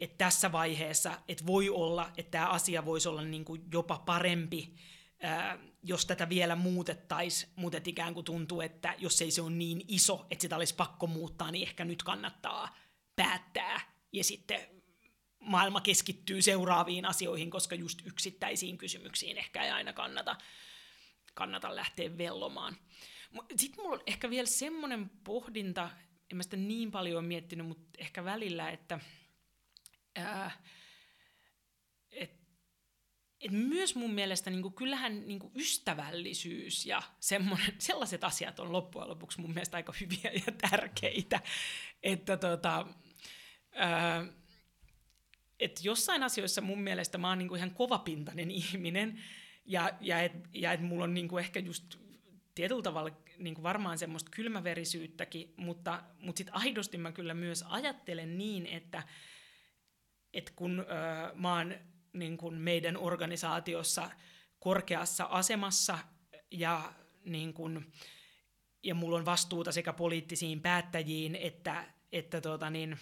että 0.00 0.18
tässä 0.18 0.52
vaiheessa, 0.52 1.20
että 1.28 1.46
voi 1.46 1.68
olla, 1.68 2.10
että 2.16 2.30
tämä 2.30 2.46
asia 2.46 2.84
voisi 2.84 3.08
olla 3.08 3.22
niin 3.22 3.44
kuin 3.44 3.62
jopa 3.72 3.98
parempi, 3.98 4.74
ää, 5.22 5.58
jos 5.82 6.06
tätä 6.06 6.28
vielä 6.28 6.56
muutettaisiin, 6.56 7.52
mutta 7.56 7.78
ikään 7.86 8.14
kuin 8.14 8.24
tuntuu, 8.24 8.60
että 8.60 8.94
jos 8.98 9.22
ei 9.22 9.30
se 9.30 9.42
ole 9.42 9.50
niin 9.50 9.84
iso, 9.88 10.26
että 10.30 10.42
sitä 10.42 10.56
olisi 10.56 10.74
pakko 10.74 11.06
muuttaa, 11.06 11.50
niin 11.50 11.68
ehkä 11.68 11.84
nyt 11.84 12.02
kannattaa 12.02 12.76
päättää 13.16 13.80
ja 14.12 14.24
sitten 14.24 14.60
maailma 15.40 15.80
keskittyy 15.80 16.42
seuraaviin 16.42 17.04
asioihin, 17.04 17.50
koska 17.50 17.74
just 17.74 18.06
yksittäisiin 18.06 18.78
kysymyksiin 18.78 19.38
ehkä 19.38 19.64
ei 19.64 19.70
aina 19.70 19.92
kannata, 19.92 20.36
kannata 21.34 21.76
lähteä 21.76 22.18
vellomaan. 22.18 22.76
Sitten 23.56 23.84
mulla 23.84 23.96
on 23.96 24.02
ehkä 24.06 24.30
vielä 24.30 24.46
semmoinen 24.46 25.10
pohdinta, 25.24 25.90
en 26.30 26.36
mä 26.36 26.42
sitä 26.42 26.56
niin 26.56 26.90
paljon 26.90 27.24
miettinyt, 27.24 27.66
mutta 27.66 27.90
ehkä 27.98 28.24
välillä, 28.24 28.70
että– 28.70 29.00
ää, 30.16 30.50
et, 32.12 32.32
et 33.40 33.52
myös 33.52 33.94
mun 33.94 34.10
mielestä 34.10 34.50
niin 34.50 34.62
kuin, 34.62 34.74
kyllähän 34.74 35.28
niin 35.28 35.38
kuin 35.38 35.52
ystävällisyys 35.56 36.86
ja 36.86 37.02
sellaiset 37.78 38.24
asiat 38.24 38.60
on 38.60 38.72
loppujen 38.72 39.08
lopuksi 39.08 39.40
mun 39.40 39.54
mielestä 39.54 39.76
aika 39.76 39.94
hyviä 40.00 40.30
ja 40.46 40.52
tärkeitä. 40.70 41.40
Että 42.02 42.36
tota, 42.36 42.86
ää, 43.72 44.26
et 45.60 45.84
jossain 45.84 46.22
asioissa 46.22 46.60
mun 46.60 46.80
mielestä 46.80 47.18
mä 47.18 47.28
oon 47.28 47.38
niin 47.38 47.48
kuin 47.48 47.58
ihan 47.58 47.74
kovapintainen 47.74 48.50
ihminen 48.50 49.22
ja, 49.64 49.90
ja 50.00 50.20
että 50.20 50.48
ja 50.52 50.72
et 50.72 50.80
mulla 50.80 51.04
on 51.04 51.14
niin 51.14 51.28
kuin 51.28 51.44
ehkä 51.44 51.60
just 51.60 51.98
tietyllä 52.54 52.82
tavalla 52.82 53.10
niin 53.38 53.54
kuin 53.54 53.62
varmaan 53.62 53.98
semmoista 53.98 54.30
kylmäverisyyttäkin, 54.30 55.54
mutta, 55.56 56.02
mutta 56.18 56.38
sitten 56.38 56.56
aidosti 56.56 56.98
mä 56.98 57.12
kyllä 57.12 57.34
myös 57.34 57.64
ajattelen 57.68 58.38
niin, 58.38 58.66
että 58.66 59.02
että 60.34 60.52
kun 60.56 60.80
ö, 60.80 60.84
mä 61.34 61.56
oon 61.56 61.74
niin 62.12 62.36
kun 62.36 62.54
meidän 62.54 62.96
organisaatiossa 62.96 64.10
korkeassa 64.58 65.24
asemassa 65.24 65.98
ja, 66.50 66.92
niin 67.24 67.54
kun, 67.54 67.92
ja 68.82 68.94
mulla 68.94 69.18
on 69.18 69.24
vastuuta 69.24 69.72
sekä 69.72 69.92
poliittisiin 69.92 70.60
päättäjiin 70.60 71.36
että, 71.36 71.84
että, 72.12 72.40
tota 72.40 72.70
niin, 72.70 72.98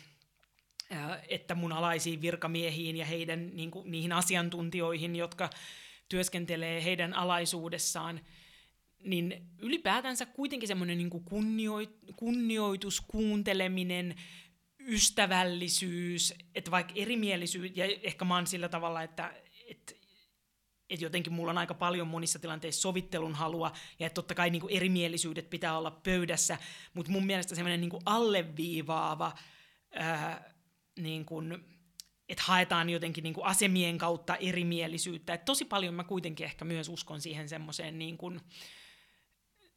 että 1.28 1.54
mun 1.54 1.72
alaisiin 1.72 2.20
virkamiehiin 2.20 2.96
ja 2.96 3.04
heidän 3.04 3.56
niin 3.56 3.70
kuin, 3.70 3.90
niihin 3.90 4.12
asiantuntijoihin, 4.12 5.16
jotka 5.16 5.50
työskentelee 6.08 6.84
heidän 6.84 7.14
alaisuudessaan, 7.14 8.20
niin 9.04 9.46
ylipäätänsä 9.58 10.26
kuitenkin 10.26 10.68
semmoinen 10.68 10.98
niin 10.98 11.10
kunnioitus, 12.16 13.00
kuunteleminen, 13.00 14.14
ystävällisyys, 14.86 16.34
että 16.54 16.70
vaikka 16.70 16.92
erimielisyys, 16.96 17.76
ja 17.76 17.84
ehkä 18.02 18.24
mä 18.24 18.34
oon 18.34 18.46
sillä 18.46 18.68
tavalla, 18.68 19.02
että, 19.02 19.34
että, 19.68 19.92
että 20.90 21.04
jotenkin 21.04 21.32
mulla 21.32 21.50
on 21.50 21.58
aika 21.58 21.74
paljon 21.74 22.06
monissa 22.06 22.38
tilanteissa 22.38 22.80
sovittelun 22.80 23.34
halua, 23.34 23.72
ja 23.98 24.06
että 24.06 24.14
totta 24.14 24.34
kai 24.34 24.50
niin 24.50 24.62
erimielisyydet 24.70 25.50
pitää 25.50 25.78
olla 25.78 25.90
pöydässä, 25.90 26.58
mutta 26.94 27.12
mun 27.12 27.26
mielestä 27.26 27.54
semmoinen 27.54 27.80
niin 27.80 28.02
alleviivaava, 28.04 29.32
ää, 29.94 30.54
niin 30.98 31.24
kuin, 31.24 31.64
että 32.28 32.44
haetaan 32.46 32.90
jotenkin 32.90 33.24
niin 33.24 33.34
asemien 33.42 33.98
kautta 33.98 34.36
erimielisyyttä. 34.36 35.34
Et 35.34 35.44
tosi 35.44 35.64
paljon 35.64 35.94
mä 35.94 36.04
kuitenkin 36.04 36.44
ehkä 36.44 36.64
myös 36.64 36.88
uskon 36.88 37.20
siihen 37.20 37.48
semmoiseen 37.48 37.98
niin 37.98 38.18
kuin, 38.18 38.40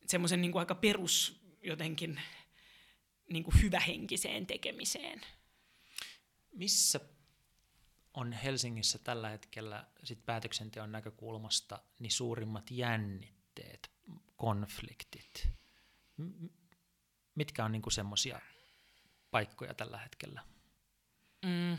semmoisen 0.08 0.42
niin 0.42 0.58
aika 0.58 0.76
perus 0.76 1.42
jotenkin 1.62 2.22
niin 3.30 3.44
kuin 3.44 3.62
hyvähenkiseen 3.62 4.48
tekemiseen. 4.48 5.22
Missä 6.52 7.00
on 8.14 8.34
Helsingissä 8.34 9.00
tällä 9.00 9.30
hetkellä 9.30 9.86
sit 10.04 10.26
päätöksenteon 10.26 10.92
näkökulmasta 10.92 11.82
niin 12.00 12.12
suurimmat 12.12 12.72
jännitteet, 12.72 13.92
konfliktit? 14.36 15.50
Mitkä 17.36 17.66
on 17.66 17.72
niin 17.72 17.92
semmoisia 17.92 18.42
paikkoja 19.32 19.74
tällä 19.74 19.98
hetkellä? 19.98 20.44
Mm. 21.46 21.78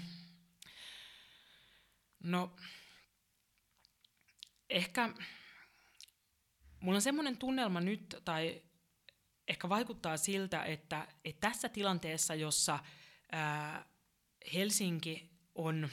No, 2.23 2.57
ehkä 4.71 5.15
mulla 6.87 6.97
on 6.97 7.03
semmoinen 7.03 7.37
tunnelma 7.37 7.81
nyt, 7.81 8.17
tai 8.25 8.63
ehkä 9.49 9.69
vaikuttaa 9.69 10.17
siltä, 10.17 10.65
että, 10.65 11.09
että 11.25 11.49
tässä 11.49 11.69
tilanteessa, 11.69 12.35
jossa 12.35 12.79
ää, 13.33 13.87
Helsinki 14.55 15.31
on 15.55 15.89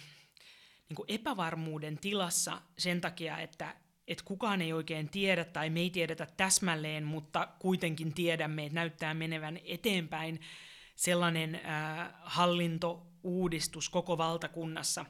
niin 0.89 1.05
epävarmuuden 1.07 1.97
tilassa 1.97 2.61
sen 2.77 3.01
takia, 3.01 3.37
että, 3.37 3.75
että 4.07 4.23
kukaan 4.23 4.61
ei 4.61 4.73
oikein 4.73 5.09
tiedä 5.09 5.45
tai 5.45 5.69
me 5.69 5.79
ei 5.79 5.89
tiedetä 5.89 6.27
täsmälleen, 6.37 7.03
mutta 7.03 7.47
kuitenkin 7.59 8.13
tiedämme, 8.13 8.65
että 8.65 8.75
näyttää 8.75 9.13
menevän 9.13 9.59
eteenpäin 9.65 10.41
sellainen 10.95 11.61
ää, 11.63 12.19
hallintouudistus 12.23 13.89
koko 13.89 14.17
valtakunnassa, 14.17 15.05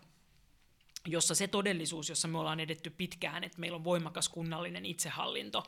jossa 1.07 1.35
se 1.35 1.47
todellisuus, 1.47 2.09
jossa 2.09 2.27
me 2.27 2.37
ollaan 2.37 2.59
edetty 2.59 2.89
pitkään, 2.89 3.43
että 3.43 3.59
meillä 3.59 3.75
on 3.75 3.83
voimakas 3.83 4.29
kunnallinen 4.29 4.85
itsehallinto, 4.85 5.63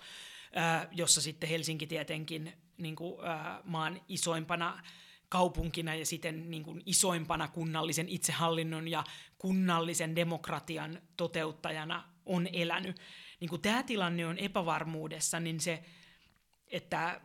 jossa 0.91 1.21
sitten 1.21 1.49
Helsinki 1.49 1.87
tietenkin 1.87 2.53
niin 2.77 2.95
kuin, 2.95 3.15
maan 3.63 4.01
isoimpana 4.07 4.83
kaupunkina 5.29 5.95
ja 5.95 6.05
siten 6.05 6.51
niin 6.51 6.63
kuin 6.63 6.81
isoimpana 6.85 7.47
kunnallisen 7.47 8.09
itsehallinnon 8.09 8.87
ja 8.87 9.03
kunnallisen 9.37 10.15
demokratian 10.15 11.01
toteuttajana 11.17 12.03
on 12.25 12.47
elänyt. 12.53 12.99
Niin 13.39 13.49
kuin 13.49 13.61
tämä 13.61 13.83
tilanne 13.83 14.27
on 14.27 14.37
epävarmuudessa, 14.37 15.39
niin 15.39 15.59
se, 15.59 15.83
että, 16.67 17.21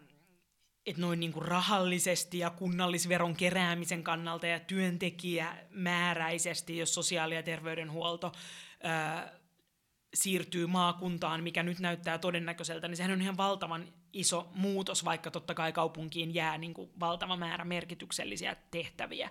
että 0.90 1.02
noin 1.02 1.20
niin 1.20 1.32
kuin 1.32 1.44
rahallisesti 1.44 2.38
ja 2.38 2.50
kunnallisveron 2.50 3.36
keräämisen 3.36 4.02
kannalta 4.02 4.46
ja 4.46 4.60
työntekijämääräisesti, 4.60 6.78
jos 6.78 6.94
sosiaali- 6.94 7.34
ja 7.34 7.42
terveydenhuolto 7.42 8.32
ää, 8.82 9.40
siirtyy 10.14 10.66
maakuntaan, 10.66 11.42
mikä 11.42 11.62
nyt 11.62 11.78
näyttää 11.78 12.18
todennäköiseltä, 12.18 12.88
niin 12.88 12.96
sehän 12.96 13.12
on 13.12 13.22
ihan 13.22 13.36
valtavan 13.36 13.88
iso 14.12 14.50
muutos, 14.54 15.04
vaikka 15.04 15.30
totta 15.30 15.54
kai 15.54 15.72
kaupunkiin 15.72 16.34
jää 16.34 16.58
niin 16.58 16.74
kuin 16.74 16.90
valtava 17.00 17.36
määrä 17.36 17.64
merkityksellisiä 17.64 18.56
tehtäviä. 18.70 19.30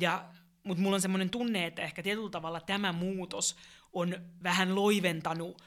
Ja 0.00 0.24
mutta 0.64 0.82
mulla 0.82 0.94
on 0.94 1.00
semmoinen 1.00 1.30
tunne, 1.30 1.66
että 1.66 1.82
ehkä 1.82 2.02
tietyllä 2.02 2.30
tavalla 2.30 2.60
tämä 2.60 2.92
muutos 2.92 3.56
on 3.92 4.16
vähän 4.42 4.74
loiventanut 4.74 5.62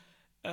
ö, 0.46 0.50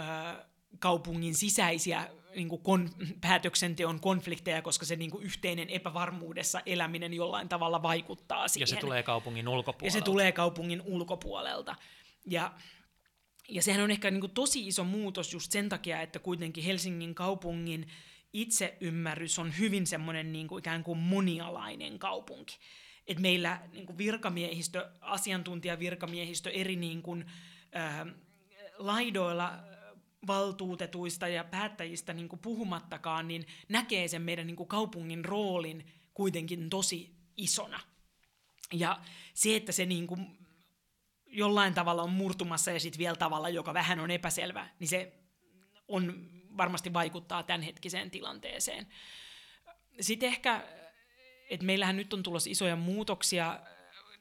kaupungin 0.78 1.34
sisäisiä 1.34 2.08
niin 2.36 2.48
kuin 2.48 2.62
kon, 2.62 2.90
päätöksenteon 3.20 4.00
konflikteja, 4.00 4.62
koska 4.62 4.86
se 4.86 4.96
niin 4.96 5.10
kuin 5.10 5.24
yhteinen 5.24 5.70
epävarmuudessa 5.70 6.60
eläminen 6.66 7.14
jollain 7.14 7.48
tavalla 7.48 7.82
vaikuttaa 7.82 8.48
siihen. 8.48 8.62
Ja 8.62 8.66
se 8.66 8.76
tulee 8.76 9.02
kaupungin 9.02 9.48
ulkopuolelta. 9.48 9.96
Ja 9.96 10.00
se 10.00 10.04
tulee 10.04 10.32
kaupungin 10.32 10.82
ulkopuolelta. 10.84 11.76
Ja, 12.26 12.52
ja 13.48 13.62
sehän 13.62 13.84
on 13.84 13.90
ehkä 13.90 14.10
niin 14.10 14.20
kuin 14.20 14.34
tosi 14.34 14.66
iso 14.66 14.84
muutos 14.84 15.32
just 15.32 15.52
sen 15.52 15.68
takia, 15.68 16.02
että 16.02 16.18
kuitenkin 16.18 16.64
Helsingin 16.64 17.14
kaupungin 17.14 17.88
itseymmärrys 18.32 19.38
on 19.38 19.58
hyvin 19.58 19.86
semmoinen 19.86 20.32
niin 20.32 20.48
kuin 20.48 20.58
ikään 20.58 20.84
kuin 20.84 20.98
monialainen 20.98 21.98
kaupunki. 21.98 22.58
Et 23.06 23.18
meillä 23.18 23.60
niin 23.72 23.86
kuin 23.86 23.98
virkamiehistö, 23.98 24.90
asiantuntijavirkamiehistö 25.00 26.50
eri 26.50 26.76
niin 26.76 27.02
kuin, 27.02 27.24
äh, 27.76 28.06
laidoilla 28.78 29.52
valtuutetuista 30.26 31.28
ja 31.28 31.44
päättäjistä 31.44 32.12
niin 32.12 32.28
kuin 32.28 32.40
puhumattakaan, 32.40 33.28
niin 33.28 33.46
näkee 33.68 34.08
sen 34.08 34.22
meidän 34.22 34.46
niin 34.46 34.56
kuin 34.56 34.68
kaupungin 34.68 35.24
roolin 35.24 35.86
kuitenkin 36.14 36.70
tosi 36.70 37.16
isona. 37.36 37.80
Ja 38.72 39.00
se, 39.34 39.56
että 39.56 39.72
se 39.72 39.86
niin 39.86 40.06
kuin 40.06 40.38
jollain 41.26 41.74
tavalla 41.74 42.02
on 42.02 42.10
murtumassa 42.10 42.70
ja 42.70 42.80
sitten 42.80 42.98
vielä 42.98 43.16
tavalla, 43.16 43.48
joka 43.48 43.74
vähän 43.74 44.00
on 44.00 44.10
epäselvä, 44.10 44.68
niin 44.78 44.88
se 44.88 45.12
on, 45.88 46.30
varmasti 46.56 46.92
vaikuttaa 46.92 47.42
tämänhetkiseen 47.42 48.10
tilanteeseen. 48.10 48.86
Sitten 50.00 50.28
ehkä, 50.28 50.68
että 51.50 51.66
meillähän 51.66 51.96
nyt 51.96 52.12
on 52.12 52.22
tulossa 52.22 52.50
isoja 52.50 52.76
muutoksia 52.76 53.60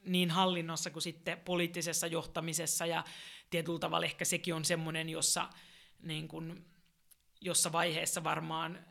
niin 0.04 0.30
hallinnossa 0.30 0.90
kuin 0.90 1.02
sitten 1.02 1.40
poliittisessa 1.40 2.06
johtamisessa 2.06 2.86
ja 2.86 3.04
tietyllä 3.50 3.78
tavalla 3.78 4.06
ehkä 4.06 4.24
sekin 4.24 4.54
on 4.54 4.64
semmoinen, 4.64 5.08
jossa 5.08 5.48
niin 6.06 6.28
kuin, 6.28 6.64
jossa 7.40 7.72
vaiheessa 7.72 8.24
varmaan 8.24 8.84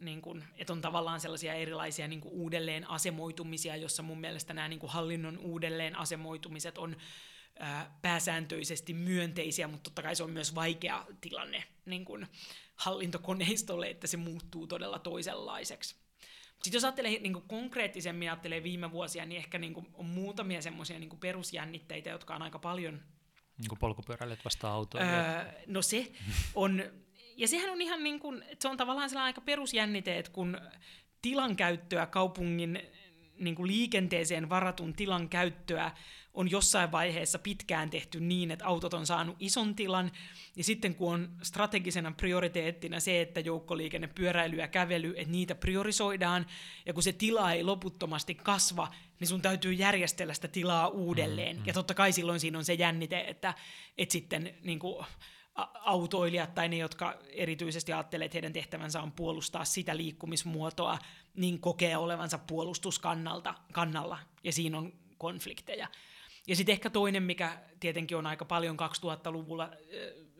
niin 0.00 0.22
kuin, 0.22 0.44
että 0.56 0.72
on 0.72 0.80
tavallaan 0.80 1.20
sellaisia 1.20 1.54
erilaisia 1.54 2.08
niin 2.08 2.20
kuin 2.20 2.34
uudelleen 2.34 2.90
asemoitumisia, 2.90 3.76
jossa 3.76 4.02
mun 4.02 4.20
mielestä 4.20 4.54
nämä 4.54 4.68
niin 4.68 4.80
kuin 4.80 4.92
hallinnon 4.92 5.38
uudelleen 5.38 5.98
asemoitumiset 5.98 6.78
on 6.78 6.96
ää, 7.58 7.98
pääsääntöisesti 8.02 8.94
myönteisiä, 8.94 9.68
mutta 9.68 9.82
totta 9.82 10.02
kai 10.02 10.16
se 10.16 10.22
on 10.22 10.30
myös 10.30 10.54
vaikea 10.54 11.06
tilanne 11.20 11.64
niin 11.84 12.04
kuin 12.04 12.26
hallintokoneistolle, 12.76 13.90
että 13.90 14.06
se 14.06 14.16
muuttuu 14.16 14.66
todella 14.66 14.98
toisenlaiseksi. 14.98 15.96
Sitten 16.52 16.76
jos 16.76 16.84
ajattelee 16.84 17.10
niin 17.10 17.32
kuin 17.32 17.48
konkreettisemmin 17.48 18.30
ajattelee 18.30 18.62
viime 18.62 18.90
vuosia, 18.90 19.26
niin 19.26 19.38
ehkä 19.38 19.58
niin 19.58 19.74
kuin 19.74 19.86
on 19.94 20.06
muutamia 20.06 20.62
semmoisia 20.62 20.98
niin 20.98 21.18
perusjännitteitä, 21.20 22.10
jotka 22.10 22.34
on 22.34 22.42
aika 22.42 22.58
paljon 22.58 23.02
niin 23.62 23.68
kuin 23.68 23.78
polkupyöräilijät 23.78 24.44
vasta 24.44 24.70
autoja. 24.70 25.04
Öö, 25.04 25.44
no 25.66 25.82
se 25.82 26.12
on, 26.54 26.82
ja 27.36 27.48
sehän 27.48 27.70
on 27.70 27.80
ihan 27.80 28.02
niin 28.04 28.20
kuin, 28.20 28.44
se 28.58 28.68
on 28.68 28.76
tavallaan 28.76 29.10
sellainen 29.10 29.26
aika 29.26 29.40
perusjännite, 29.40 30.18
että 30.18 30.32
kun 30.32 30.58
tilan 31.22 31.56
käyttöä 31.56 32.06
kaupungin 32.06 32.80
niin 33.38 33.54
kuin 33.54 33.66
liikenteeseen 33.66 34.48
varatun 34.48 34.94
tilan 34.94 35.28
käyttöä 35.28 35.90
on 36.34 36.50
jossain 36.50 36.92
vaiheessa 36.92 37.38
pitkään 37.38 37.90
tehty 37.90 38.20
niin, 38.20 38.50
että 38.50 38.66
autot 38.66 38.94
on 38.94 39.06
saanut 39.06 39.36
ison 39.38 39.74
tilan, 39.74 40.12
ja 40.56 40.64
sitten 40.64 40.94
kun 40.94 41.14
on 41.14 41.30
strategisena 41.42 42.12
prioriteettina 42.12 43.00
se, 43.00 43.20
että 43.20 43.40
joukkoliikenne, 43.40 44.06
pyöräily 44.06 44.56
ja 44.56 44.68
kävely, 44.68 45.14
että 45.16 45.32
niitä 45.32 45.54
priorisoidaan, 45.54 46.46
ja 46.86 46.92
kun 46.92 47.02
se 47.02 47.12
tila 47.12 47.52
ei 47.52 47.64
loputtomasti 47.64 48.34
kasva, 48.34 48.88
niin 49.20 49.28
sun 49.28 49.42
täytyy 49.42 49.72
järjestellä 49.72 50.34
sitä 50.34 50.48
tilaa 50.48 50.88
uudelleen. 50.88 51.56
Mm, 51.56 51.62
mm. 51.62 51.66
Ja 51.66 51.72
totta 51.72 51.94
kai 51.94 52.12
silloin 52.12 52.40
siinä 52.40 52.58
on 52.58 52.64
se 52.64 52.74
jännite, 52.74 53.24
että, 53.28 53.54
että 53.98 54.12
sitten 54.12 54.54
niin 54.62 54.78
kuin, 54.78 55.06
autoilijat 55.74 56.54
tai 56.54 56.68
ne, 56.68 56.76
jotka 56.76 57.18
erityisesti 57.28 57.92
ajattelee, 57.92 58.24
että 58.24 58.36
heidän 58.36 58.52
tehtävänsä 58.52 59.02
on 59.02 59.12
puolustaa 59.12 59.64
sitä 59.64 59.96
liikkumismuotoa, 59.96 60.98
niin 61.34 61.60
kokee 61.60 61.96
olevansa 61.96 62.38
puolustuskannalta 62.38 63.54
kannalla, 63.72 64.18
ja 64.44 64.52
siinä 64.52 64.78
on 64.78 64.92
konflikteja. 65.18 65.88
Ja 66.48 66.56
sitten 66.56 66.72
ehkä 66.72 66.90
toinen, 66.90 67.22
mikä 67.22 67.62
tietenkin 67.80 68.16
on 68.16 68.26
aika 68.26 68.44
paljon 68.44 68.76
2000-luvulla 68.76 69.64
äh, 69.64 69.70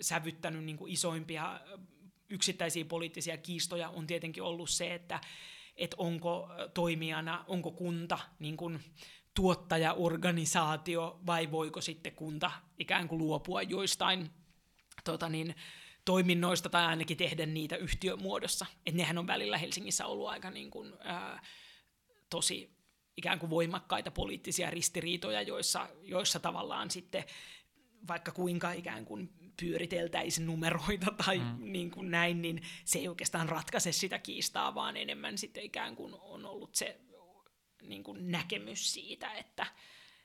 sävyttänyt 0.01 0.65
niin 0.65 0.77
kuin 0.77 0.93
isoimpia 0.93 1.61
yksittäisiä 2.31 2.85
poliittisia 2.85 3.37
kiistoja, 3.37 3.89
on 3.89 4.07
tietenkin 4.07 4.43
ollut 4.43 4.71
se, 4.71 4.95
että 4.95 5.21
et 5.77 5.95
onko 5.99 6.49
toimijana, 6.75 7.45
onko 7.49 7.71
kunta 7.71 8.19
niin 8.39 8.57
kuin 8.57 8.81
tuottajaorganisaatio 9.35 11.21
vai 11.27 11.51
voiko 11.51 11.81
sitten 11.81 12.13
kunta 12.13 12.51
ikään 12.79 13.09
kuin 13.09 13.19
luopua 13.19 13.63
joistain 13.63 14.31
tota 15.05 15.29
niin, 15.29 15.55
toiminnoista 16.05 16.69
tai 16.69 16.87
ainakin 16.87 17.17
tehdä 17.17 17.47
niitä 17.47 17.77
yhtiömuodossa. 17.77 18.67
Et 18.87 18.95
nehän 18.95 19.19
on 19.19 19.27
välillä 19.27 19.59
Helsingissä 19.59 20.07
ollut 20.07 20.29
aika 20.29 20.51
niin 20.51 20.71
kuin, 20.71 20.93
ää, 21.01 21.43
tosi 22.31 22.77
ikään 23.17 23.39
kuin 23.39 23.51
voimakkaita 23.51 24.11
poliittisia 24.11 24.71
ristiriitoja, 24.71 25.43
joissa, 25.43 25.89
joissa 26.03 26.41
tavallaan 26.41 26.91
sitten 26.91 27.25
vaikka 28.09 28.33
kuinka 28.33 28.73
ikään 28.73 29.05
kuin 29.05 29.33
pyöriteltäisiin 29.61 30.47
numeroita 30.47 31.07
tai 31.25 31.39
mm. 31.39 31.73
niin 31.73 31.91
kuin 31.91 32.11
näin, 32.11 32.43
niin 32.43 32.63
se 32.85 32.99
ei 32.99 33.09
oikeastaan 33.09 33.49
ratkaise 33.49 33.93
sitä 33.93 34.19
kiistaa, 34.19 34.75
vaan 34.75 34.97
enemmän 34.97 35.39
sitten 35.39 35.63
ikään 35.63 35.97
kuin 35.97 36.15
on 36.15 36.47
ollut 36.47 36.75
se 36.75 37.01
niin 37.83 38.05
kuin 38.05 38.31
näkemys 38.31 38.93
siitä, 38.93 39.33
että, 39.33 39.67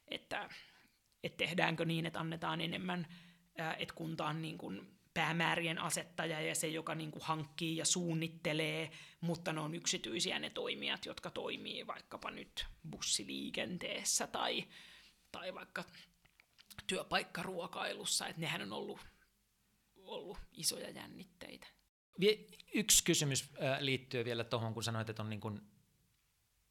että, 0.07 0.49
että 1.23 1.37
tehdäänkö 1.37 1.85
niin, 1.85 2.05
että 2.05 2.19
annetaan 2.19 2.61
enemmän, 2.61 3.07
että 3.77 3.93
kunta 3.95 4.27
on 4.27 4.41
niin 4.41 4.57
kuin 4.57 4.96
päämäärien 5.17 5.79
asettaja 5.79 6.41
ja 6.41 6.55
se, 6.55 6.67
joka 6.67 6.95
niin 6.95 7.11
kuin 7.11 7.23
hankkii 7.23 7.77
ja 7.77 7.85
suunnittelee, 7.85 8.91
mutta 9.21 9.53
ne 9.53 9.59
on 9.59 9.75
yksityisiä 9.75 10.39
ne 10.39 10.49
toimijat, 10.49 11.05
jotka 11.05 11.29
toimii 11.29 11.87
vaikkapa 11.87 12.31
nyt 12.31 12.65
bussiliikenteessä 12.89 14.27
tai, 14.27 14.67
tai 15.31 15.53
vaikka 15.53 15.83
työpaikkaruokailussa, 16.87 18.27
että 18.27 18.41
nehän 18.41 18.61
on 18.61 18.73
ollut, 18.73 18.99
ollut 19.95 20.37
isoja 20.53 20.89
jännitteitä. 20.89 21.67
Yksi 22.73 23.03
kysymys 23.03 23.49
liittyy 23.79 24.25
vielä 24.25 24.43
tuohon, 24.43 24.73
kun 24.73 24.83
sanoit, 24.83 25.09
että 25.09 25.23
on 25.23 25.29
niin 25.29 25.41
kuin 25.41 25.61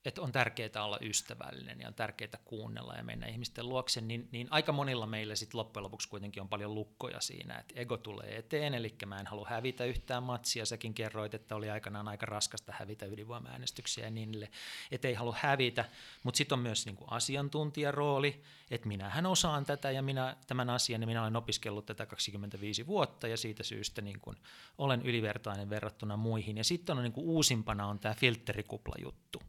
että 0.06 0.22
on 0.22 0.32
tärkeää 0.32 0.84
olla 0.84 0.98
ystävällinen 1.02 1.80
ja 1.80 1.88
on 1.88 1.94
tärkeää 1.94 2.38
kuunnella 2.44 2.94
ja 2.94 3.02
mennä 3.02 3.26
ihmisten 3.26 3.68
luokse, 3.68 4.00
niin, 4.00 4.28
niin 4.32 4.48
aika 4.50 4.72
monilla 4.72 5.06
meillä 5.06 5.36
sitten 5.36 5.58
loppujen 5.58 5.84
lopuksi 5.84 6.08
kuitenkin 6.08 6.42
on 6.42 6.48
paljon 6.48 6.74
lukkoja 6.74 7.20
siinä, 7.20 7.58
että 7.58 7.74
ego 7.76 7.96
tulee 7.96 8.38
eteen, 8.38 8.74
eli 8.74 8.94
mä 9.06 9.20
en 9.20 9.26
halua 9.26 9.46
hävitä 9.50 9.84
yhtään 9.84 10.22
matsia, 10.22 10.66
säkin 10.66 10.94
kerroit, 10.94 11.34
että 11.34 11.56
oli 11.56 11.70
aikanaan 11.70 12.08
aika 12.08 12.26
raskasta 12.26 12.72
hävitä 12.78 13.06
ydinvoimaäänestyksiä 13.06 14.04
ja 14.04 14.10
niin 14.10 14.48
että 14.90 15.08
ei 15.08 15.14
halua 15.14 15.36
hävitä, 15.40 15.84
mutta 16.22 16.38
sitten 16.38 16.56
on 16.56 16.62
myös 16.62 16.86
niin 16.86 16.96
kuin 16.96 17.12
asiantuntijarooli, 17.12 18.42
että 18.70 18.88
minähän 18.88 19.26
osaan 19.26 19.64
tätä 19.64 19.90
ja 19.90 20.02
minä 20.02 20.36
tämän 20.46 20.70
asian, 20.70 21.00
ja 21.00 21.06
minä 21.06 21.22
olen 21.22 21.36
opiskellut 21.36 21.86
tätä 21.86 22.06
25 22.06 22.86
vuotta 22.86 23.28
ja 23.28 23.36
siitä 23.36 23.62
syystä 23.62 24.02
niin 24.02 24.20
kuin 24.20 24.36
olen 24.78 25.02
ylivertainen 25.02 25.70
verrattuna 25.70 26.16
muihin, 26.16 26.56
ja 26.56 26.64
sitten 26.64 26.96
on 26.96 27.02
niin 27.02 27.12
kuin 27.12 27.26
uusimpana 27.26 27.86
on 27.86 27.98
tämä 27.98 28.14
filterikupla 28.14 28.94
juttu, 29.02 29.42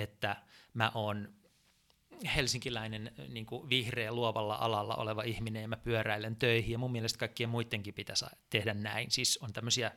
että 0.00 0.36
mä 0.74 0.92
oon 0.94 1.38
helsinkiläinen 2.36 3.12
niin 3.28 3.46
kuin 3.46 3.68
vihreä 3.68 4.12
luovalla 4.12 4.54
alalla 4.54 4.94
oleva 4.96 5.22
ihminen 5.22 5.62
ja 5.62 5.68
mä 5.68 5.76
pyöräilen 5.76 6.36
töihin 6.36 6.72
ja 6.72 6.78
mun 6.78 6.92
mielestä 6.92 7.18
kaikkien 7.18 7.48
muidenkin 7.48 7.94
pitäisi 7.94 8.24
tehdä 8.50 8.74
näin. 8.74 9.10
Siis 9.10 9.38
on 9.42 9.52
tämmöisiä 9.52 9.92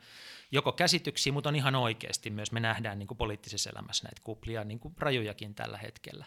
joko 0.51 0.71
käsityksiä, 0.71 1.33
mutta 1.33 1.49
on 1.49 1.55
ihan 1.55 1.75
oikeasti 1.75 2.29
myös, 2.29 2.51
me 2.51 2.59
nähdään 2.59 2.99
niin 2.99 3.07
kuin 3.07 3.17
poliittisessa 3.17 3.69
elämässä 3.69 4.03
näitä 4.03 4.21
kuplia, 4.23 4.63
niin 4.63 4.79
kuin 4.79 4.95
tällä 5.55 5.77
hetkellä. 5.77 6.25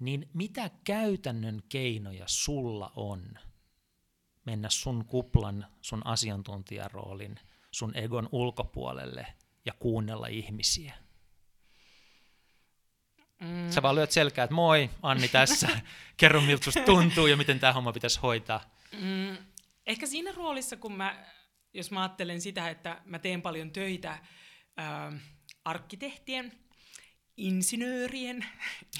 Niin 0.00 0.28
mitä 0.34 0.70
käytännön 0.84 1.62
keinoja 1.68 2.24
sulla 2.26 2.92
on 2.96 3.38
mennä 4.46 4.70
sun 4.70 5.04
kuplan, 5.04 5.66
sun 5.80 6.06
asiantuntijaroolin, 6.06 7.40
sun 7.70 7.96
egon 7.96 8.28
ulkopuolelle 8.32 9.26
ja 9.64 9.72
kuunnella 9.78 10.26
ihmisiä? 10.26 10.94
Mm. 13.40 13.70
Sä 13.70 13.82
vaan 13.82 13.94
lyöt 13.94 14.10
selkää, 14.10 14.44
että 14.44 14.54
moi, 14.54 14.90
Anni 15.02 15.28
tässä, 15.28 15.68
kerro 16.16 16.40
miltä 16.40 16.64
susta 16.64 16.80
tuntuu 16.80 17.26
ja 17.26 17.36
miten 17.36 17.60
tämä 17.60 17.72
homma 17.72 17.92
pitäisi 17.92 18.20
hoitaa. 18.20 18.74
Mm. 19.00 19.36
Ehkä 19.86 20.06
siinä 20.06 20.32
roolissa, 20.36 20.76
kun 20.76 20.92
mä, 20.92 21.24
jos 21.74 21.90
mä 21.90 22.02
ajattelen 22.02 22.40
sitä, 22.40 22.68
että 22.68 23.00
mä 23.04 23.18
teen 23.18 23.42
paljon 23.42 23.70
töitä 23.70 24.10
äh, 24.10 25.20
arkkitehtien, 25.64 26.52
insinöörien 27.36 28.46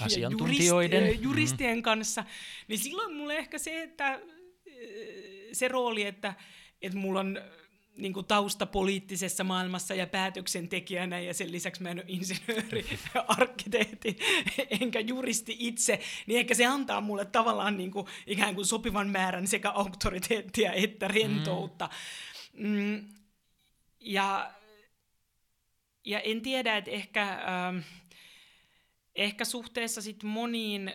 Asiantuntijoiden. 0.01 0.99
ja 0.99 1.05
jurist, 1.05 1.23
juristien 1.23 1.77
mm. 1.77 1.81
kanssa, 1.81 2.23
niin 2.67 2.79
silloin 2.79 3.15
mulle 3.15 3.37
ehkä 3.37 3.57
se, 3.57 3.83
että 3.83 4.19
se 5.53 5.67
rooli, 5.67 6.05
että, 6.05 6.33
että 6.81 6.97
mulla 6.97 7.19
on 7.19 7.41
niin 7.97 8.13
kuin 8.13 8.25
tausta 8.25 8.65
poliittisessa 8.65 9.43
maailmassa 9.43 9.95
ja 9.95 10.07
päätöksentekijänä 10.07 11.19
ja 11.19 11.33
sen 11.33 11.51
lisäksi 11.51 11.83
mä 11.83 11.89
en 11.89 11.97
ole 11.97 12.05
insinööri, 12.07 12.85
arkkitehti 13.37 14.17
enkä 14.81 14.99
juristi 14.99 15.55
itse, 15.59 15.99
niin 16.27 16.39
ehkä 16.39 16.53
se 16.55 16.65
antaa 16.65 17.01
mulle 17.01 17.25
tavallaan 17.25 17.77
niin 17.77 17.91
kuin 17.91 18.07
ikään 18.27 18.55
kuin 18.55 18.65
sopivan 18.65 19.09
määrän 19.09 19.47
sekä 19.47 19.69
auktoriteettia 19.69 20.73
että 20.73 21.07
rentoutta. 21.07 21.89
Mm. 22.53 23.07
Ja, 23.99 24.51
ja 26.05 26.19
en 26.19 26.41
tiedä, 26.41 26.77
että 26.77 26.91
ehkä, 26.91 27.29
ähm, 27.31 27.77
ehkä 29.15 29.45
suhteessa 29.45 30.01
sit 30.01 30.23
moniin, 30.23 30.93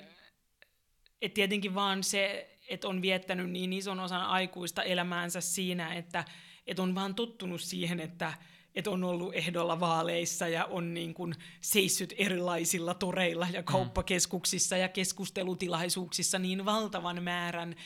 että 1.23 1.35
tietenkin 1.35 1.74
vaan 1.74 2.05
se, 2.05 2.51
että 2.68 2.89
on 2.89 3.02
viettänyt 3.02 3.51
niin 3.51 3.73
ison 3.73 4.01
osan 4.01 4.23
aikuista 4.23 4.82
elämäänsä 4.82 5.40
siinä, 5.40 5.94
että 5.94 6.24
että 6.66 6.82
on 6.82 6.94
vaan 6.94 7.14
tottunut 7.14 7.60
siihen, 7.60 8.01
että, 8.01 8.32
että 8.74 8.90
on 8.90 9.05
ollut 9.05 9.34
ehdolla 9.34 9.80
vaaleissa 9.80 10.48
ja 10.48 10.64
on 10.64 10.94
niin 10.94 11.14
kuin 11.14 11.34
seissyt 11.60 12.14
erilaisilla 12.18 12.94
toreilla 12.94 13.48
ja 13.52 13.60
mm. 13.60 13.64
kauppakeskuksissa 13.64 14.76
ja 14.76 14.88
keskustelutilaisuuksissa 14.88 16.38
niin 16.38 16.64
valtavan 16.64 17.22
määrän 17.22 17.76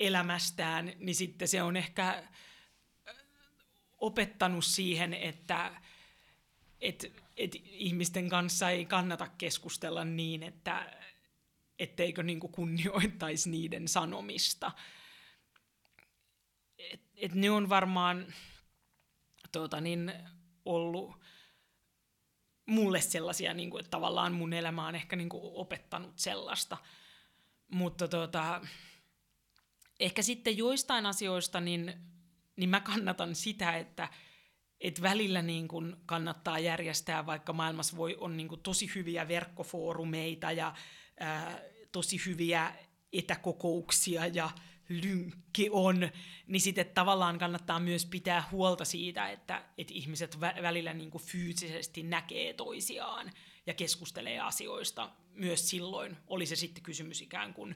elämästään, 0.00 0.92
niin 0.98 1.14
sitten 1.14 1.48
se 1.48 1.62
on 1.62 1.76
ehkä 1.76 2.08
äh, 2.08 2.24
opettanut 3.98 4.64
siihen, 4.64 5.14
että, 5.14 5.80
että, 6.80 7.06
että 7.36 7.58
ihmisten 7.64 8.28
kanssa 8.28 8.70
ei 8.70 8.84
kannata 8.84 9.28
keskustella 9.38 10.04
niin, 10.04 10.42
että 10.42 10.96
etteikö 11.78 12.22
niin 12.22 12.40
kuin 12.40 12.52
kunnioittaisi 12.52 13.50
niiden 13.50 13.88
sanomista 13.88 14.72
et, 16.92 17.02
et 17.16 17.34
ne 17.34 17.50
on 17.50 17.68
varmaan 17.68 18.26
tuota, 19.52 19.80
niin, 19.80 20.12
ollut 20.64 21.24
mulle 22.66 23.00
sellaisia, 23.00 23.54
niin 23.54 23.70
kuin, 23.70 23.80
että 23.80 23.90
tavallaan 23.90 24.32
mun 24.32 24.52
elämä 24.52 24.86
on 24.86 24.94
ehkä 24.94 25.16
niin 25.16 25.28
kuin, 25.28 25.42
opettanut 25.44 26.18
sellaista. 26.18 26.76
Mutta 27.68 28.08
tuota, 28.08 28.60
ehkä 30.00 30.22
sitten 30.22 30.58
joistain 30.58 31.06
asioista, 31.06 31.60
niin, 31.60 31.94
niin 32.56 32.70
mä 32.70 32.80
kannatan 32.80 33.34
sitä, 33.34 33.76
että 33.76 34.08
et 34.80 35.02
välillä 35.02 35.42
niin 35.42 35.68
kuin 35.68 35.96
kannattaa 36.06 36.58
järjestää, 36.58 37.26
vaikka 37.26 37.52
maailmassa 37.52 37.96
voi 37.96 38.16
on 38.20 38.36
niin 38.36 38.48
kuin 38.48 38.60
tosi 38.60 38.90
hyviä 38.94 39.28
verkkofoorumeita 39.28 40.52
ja 40.52 40.74
ää, 41.20 41.60
tosi 41.92 42.20
hyviä 42.26 42.74
etäkokouksia 43.12 44.26
ja 44.26 44.50
lynkki 44.88 45.68
on, 45.72 46.10
niin 46.46 46.60
sitten 46.60 46.86
tavallaan 46.86 47.38
kannattaa 47.38 47.80
myös 47.80 48.06
pitää 48.06 48.48
huolta 48.52 48.84
siitä, 48.84 49.30
että, 49.30 49.64
että 49.78 49.94
ihmiset 49.94 50.36
vä- 50.36 50.62
välillä 50.62 50.94
niin 50.94 51.10
kuin 51.10 51.24
fyysisesti 51.24 52.02
näkee 52.02 52.52
toisiaan 52.52 53.32
ja 53.66 53.74
keskustelee 53.74 54.40
asioista 54.40 55.10
myös 55.32 55.70
silloin. 55.70 56.16
Oli 56.26 56.46
se 56.46 56.56
sitten 56.56 56.82
kysymys 56.82 57.22
ikään 57.22 57.54
kuin 57.54 57.74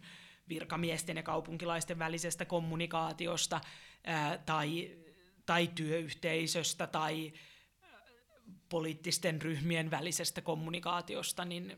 virkamiesten 0.49 1.17
ja 1.17 1.23
kaupunkilaisten 1.23 1.99
välisestä 1.99 2.45
kommunikaatiosta 2.45 3.61
ää, 4.05 4.39
tai, 4.39 4.91
tai 5.47 5.67
työyhteisöstä 5.67 6.87
tai 6.87 7.33
poliittisten 8.69 9.43
ryhmien 9.43 9.91
välisestä 9.91 10.41
kommunikaatiosta, 10.41 11.45
niin 11.45 11.77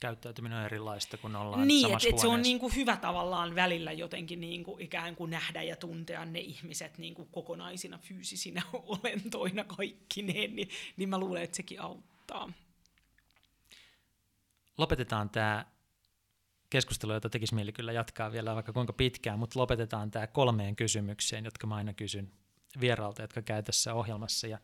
käyttäytyminen 0.00 0.58
on 0.58 0.64
erilaista, 0.64 1.16
kun 1.16 1.36
ollaan 1.36 1.68
niin, 1.68 1.86
samassa 1.86 2.08
et, 2.08 2.14
et 2.14 2.20
se 2.20 2.28
on 2.28 2.42
niin 2.42 2.58
kuin 2.58 2.76
hyvä 2.76 2.96
tavallaan 2.96 3.54
välillä 3.54 3.92
jotenkin 3.92 4.40
niin 4.40 4.64
kuin 4.64 4.80
ikään 4.80 5.16
kuin 5.16 5.30
nähdä 5.30 5.62
ja 5.62 5.76
tuntea 5.76 6.24
ne 6.24 6.38
ihmiset 6.38 6.98
niin 6.98 7.14
kuin 7.14 7.28
kokonaisina 7.28 7.98
fyysisinä 7.98 8.62
olentoina 9.02 9.64
kaikkineen, 9.64 10.56
niin, 10.56 10.68
niin 10.96 11.08
mä 11.08 11.18
luulen, 11.18 11.42
että 11.42 11.56
sekin 11.56 11.80
auttaa. 11.80 12.52
Lopetetaan 14.78 15.30
tämä 15.30 15.66
keskustelu, 16.70 17.12
jota 17.12 17.30
tekisi 17.30 17.54
mieli 17.54 17.72
kyllä 17.72 17.92
jatkaa 17.92 18.32
vielä 18.32 18.54
vaikka 18.54 18.72
kuinka 18.72 18.92
pitkään, 18.92 19.38
mutta 19.38 19.60
lopetetaan 19.60 20.10
tämä 20.10 20.26
kolmeen 20.26 20.76
kysymykseen, 20.76 21.44
jotka 21.44 21.66
mä 21.66 21.74
aina 21.74 21.92
kysyn 21.92 22.32
vieraalta, 22.80 23.22
jotka 23.22 23.42
käy 23.42 23.62
tässä 23.62 23.94
ohjelmassa. 23.94 24.46
Ja 24.46 24.58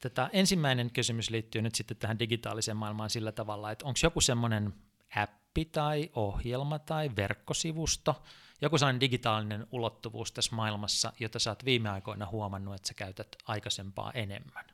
Tätä 0.00 0.30
ensimmäinen 0.32 0.90
kysymys 0.90 1.30
liittyy 1.30 1.62
nyt 1.62 1.74
sitten 1.74 1.96
tähän 1.96 2.18
digitaaliseen 2.18 2.76
maailmaan 2.76 3.10
sillä 3.10 3.32
tavalla, 3.32 3.70
että 3.70 3.84
onko 3.86 3.98
joku 4.02 4.20
semmoinen 4.20 4.74
appi 5.16 5.64
tai 5.64 6.10
ohjelma 6.14 6.78
tai 6.78 7.10
verkkosivusto, 7.16 8.22
joku 8.60 8.78
sellainen 8.78 9.00
digitaalinen 9.00 9.66
ulottuvuus 9.70 10.32
tässä 10.32 10.56
maailmassa, 10.56 11.12
jota 11.20 11.38
sä 11.38 11.50
oot 11.50 11.64
viime 11.64 11.88
aikoina 11.88 12.26
huomannut, 12.26 12.74
että 12.74 12.88
sä 12.88 12.94
käytät 12.94 13.36
aikaisempaa 13.46 14.12
enemmän? 14.12 14.64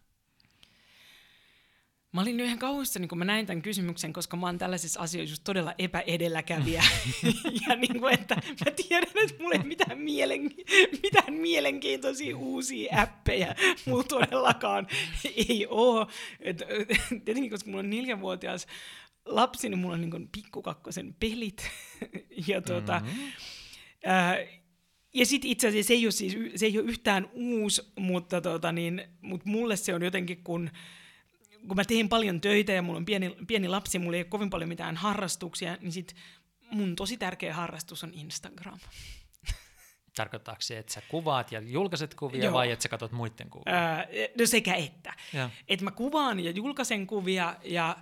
Mä 2.16 2.22
olin 2.22 2.40
ihan 2.40 2.59
kauhuissani, 2.59 3.09
kun 3.09 3.18
mä 3.18 3.24
näin 3.24 3.47
tämän 3.47 3.62
kysymyksen, 3.62 4.12
koska 4.12 4.36
mä 4.36 4.47
oon 4.47 4.59
tällaisissa 4.59 5.01
asioissa 5.01 5.32
just 5.32 5.44
todella 5.44 5.74
epäedelläkävijä. 5.78 6.84
ja 7.68 7.76
niin 7.76 8.01
kuin, 8.01 8.14
että 8.14 8.34
mä 8.34 8.70
tiedän, 8.70 9.10
että 9.24 9.43
mulla 9.43 9.55
ei 9.55 9.64
mitään, 9.64 9.98
mielenki- 9.98 10.64
mitään 11.02 11.32
mielenkiintoisia 11.32 12.36
uusia 12.36 13.02
appeja. 13.02 13.55
Mulla 13.86 14.05
todellakaan 14.05 14.86
ei 15.48 15.66
ole. 15.70 16.06
Et, 16.40 16.62
tietenkin, 17.24 17.51
koska 17.51 17.70
mulla 17.70 17.80
on 17.80 17.90
neljänvuotias 17.90 18.66
lapsi, 19.24 19.68
niin 19.68 19.78
mulla 19.78 19.94
on 19.94 20.01
niin 20.01 20.28
pikkukakkosen 20.32 21.16
pelit. 21.20 21.70
ja 22.48 22.62
tuota, 22.62 23.01
mm-hmm. 23.01 23.32
ää, 24.05 24.36
ja 25.14 25.26
sitten 25.26 25.51
itse 25.51 25.68
asiassa 25.68 25.88
se 25.88 25.94
ei 25.94 26.06
ole, 26.06 26.12
siis, 26.12 26.36
se 26.56 26.66
ei 26.66 26.78
ole 26.78 26.88
yhtään 26.88 27.30
uusi, 27.32 27.93
mutta, 27.98 28.40
tota, 28.40 28.72
niin, 28.72 29.02
mutta 29.20 29.48
mulle 29.48 29.76
se 29.76 29.94
on 29.94 30.02
jotenkin, 30.02 30.44
kun 30.44 30.70
kun 31.68 31.76
mä 31.76 31.84
teen 31.84 32.09
paljon 32.09 32.40
töitä 32.40 32.72
ja 32.72 32.82
mulla 32.82 32.97
on 32.97 33.05
pieni, 33.05 33.36
pieni 33.47 33.68
lapsi, 33.68 33.98
mulla 33.98 34.16
ei 34.16 34.20
ole 34.20 34.28
kovin 34.28 34.51
paljon 34.51 34.68
mitään 34.68 34.97
harrastuksia, 34.97 35.78
niin 35.80 35.93
sit 35.93 36.16
mun 36.70 36.97
tosi 36.97 37.16
tärkeä 37.16 37.55
harrastus 37.55 38.05
on 38.05 38.14
Instagram. 38.14 38.78
Tarkoittaako 40.16 40.60
se, 40.60 40.78
että 40.78 40.93
sä 40.93 41.02
kuvaat 41.09 41.52
ja 41.52 41.60
julkaiset 41.60 42.14
kuvia 42.14 42.44
Joo. 42.44 42.52
vai 42.52 42.70
että 42.70 42.82
sä 42.82 42.88
katsot 42.88 43.12
muiden 43.12 43.51
kuvia? 43.51 43.98
Öö, 43.98 44.28
no 44.38 44.47
sekä 44.47 44.74
että. 44.74 45.12
Että 45.68 45.84
mä 45.84 45.90
kuvaan 45.90 46.40
ja 46.40 46.51
julkaisen 46.51 47.06
kuvia 47.06 47.56
ja 47.64 47.97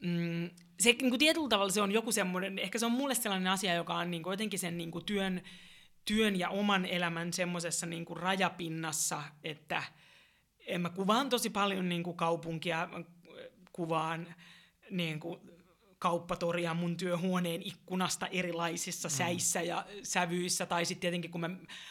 mm, 0.00 0.50
se 0.80 0.92
niin 0.92 1.10
kuin 1.10 1.18
tietyllä 1.18 1.48
tavalla 1.48 1.72
se 1.72 1.82
on 1.82 1.92
joku 1.92 2.12
semmoinen, 2.12 2.58
ehkä 2.58 2.78
se 2.78 2.86
on 2.86 2.92
mulle 2.92 3.14
sellainen 3.14 3.52
asia, 3.52 3.74
joka 3.74 3.94
on 3.94 4.10
niin 4.10 4.22
kuin 4.22 4.32
jotenkin 4.32 4.58
sen 4.58 4.78
niin 4.78 4.90
kuin 4.90 5.04
työn, 5.04 5.42
työn 6.04 6.38
ja 6.38 6.48
oman 6.48 6.86
elämän 6.86 7.32
semmoisessa 7.32 7.86
niin 7.86 8.04
kuin 8.04 8.16
rajapinnassa, 8.16 9.22
että– 9.44 9.82
mä 10.78 10.90
kuvaan 10.90 11.28
tosi 11.28 11.50
paljon 11.50 11.88
niin 11.88 12.02
kuin 12.02 12.16
kaupunkia, 12.16 12.88
kuvaan 13.72 14.34
niin 14.90 15.20
kuin 15.20 15.40
kauppatoria 16.02 16.74
mun 16.74 16.96
työhuoneen 16.96 17.62
ikkunasta 17.62 18.26
erilaisissa 18.26 19.08
mm. 19.08 19.12
säissä 19.12 19.62
ja 19.62 19.86
sävyissä, 20.02 20.66
tai 20.66 20.84
sitten 20.84 21.00
tietenkin 21.00 21.30
kun 21.30 21.40
mä 21.40 21.50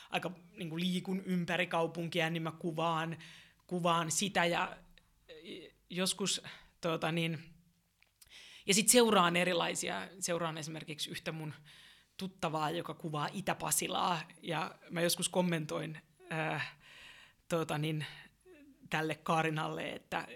aika 0.09 0.31
niin 0.57 0.69
kuin 0.69 0.83
liikun 0.83 1.21
ympäri 1.25 1.67
kaupunkia, 1.67 2.29
niin 2.29 2.43
mä 2.43 2.51
kuvaan, 2.51 3.17
kuvaan 3.67 4.11
sitä, 4.11 4.45
ja 4.45 4.77
joskus 5.89 6.41
tota 6.81 7.11
niin, 7.11 7.43
ja 8.65 8.73
sitten 8.73 8.91
seuraan 8.91 9.35
erilaisia, 9.35 10.07
seuraan 10.19 10.57
esimerkiksi 10.57 11.11
yhtä 11.11 11.31
mun 11.31 11.53
tuttavaa, 12.17 12.71
joka 12.71 12.93
kuvaa 12.93 13.29
Itä-Pasilaa, 13.33 14.21
ja 14.41 14.75
mä 14.89 15.01
joskus 15.01 15.29
kommentoin 15.29 15.97
äh, 16.31 16.77
tota 17.49 17.77
niin, 17.77 18.05
tälle 18.91 19.15
Kaarinalle, 19.15 19.89
että, 19.89 20.27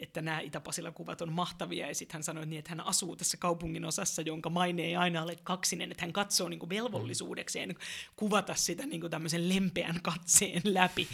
että 0.00 0.22
nämä 0.22 0.40
Itä-Pasilan 0.40 0.94
kuvat 0.94 1.20
on 1.20 1.32
mahtavia, 1.32 1.88
ja 1.88 1.94
sitten 1.94 2.14
hän 2.14 2.22
sanoi 2.22 2.46
niin, 2.46 2.58
että 2.58 2.70
hän 2.70 2.80
asuu 2.80 3.16
tässä 3.16 3.36
kaupungin 3.36 3.84
osassa, 3.84 4.22
jonka 4.22 4.50
maine 4.50 4.82
ei 4.82 4.96
aina 4.96 5.22
ole 5.22 5.36
kaksinen, 5.42 5.90
että 5.90 6.04
hän 6.04 6.12
katsoo 6.12 6.48
niin 6.48 6.60
kuin 6.60 6.70
velvollisuudekseen 6.70 7.74
kuvata 8.16 8.54
sitä 8.54 8.86
niin 8.86 9.00
kuin 9.00 9.10
tämmöisen 9.10 9.48
lempeän 9.48 10.00
katseen 10.02 10.62
läpi. 10.64 11.08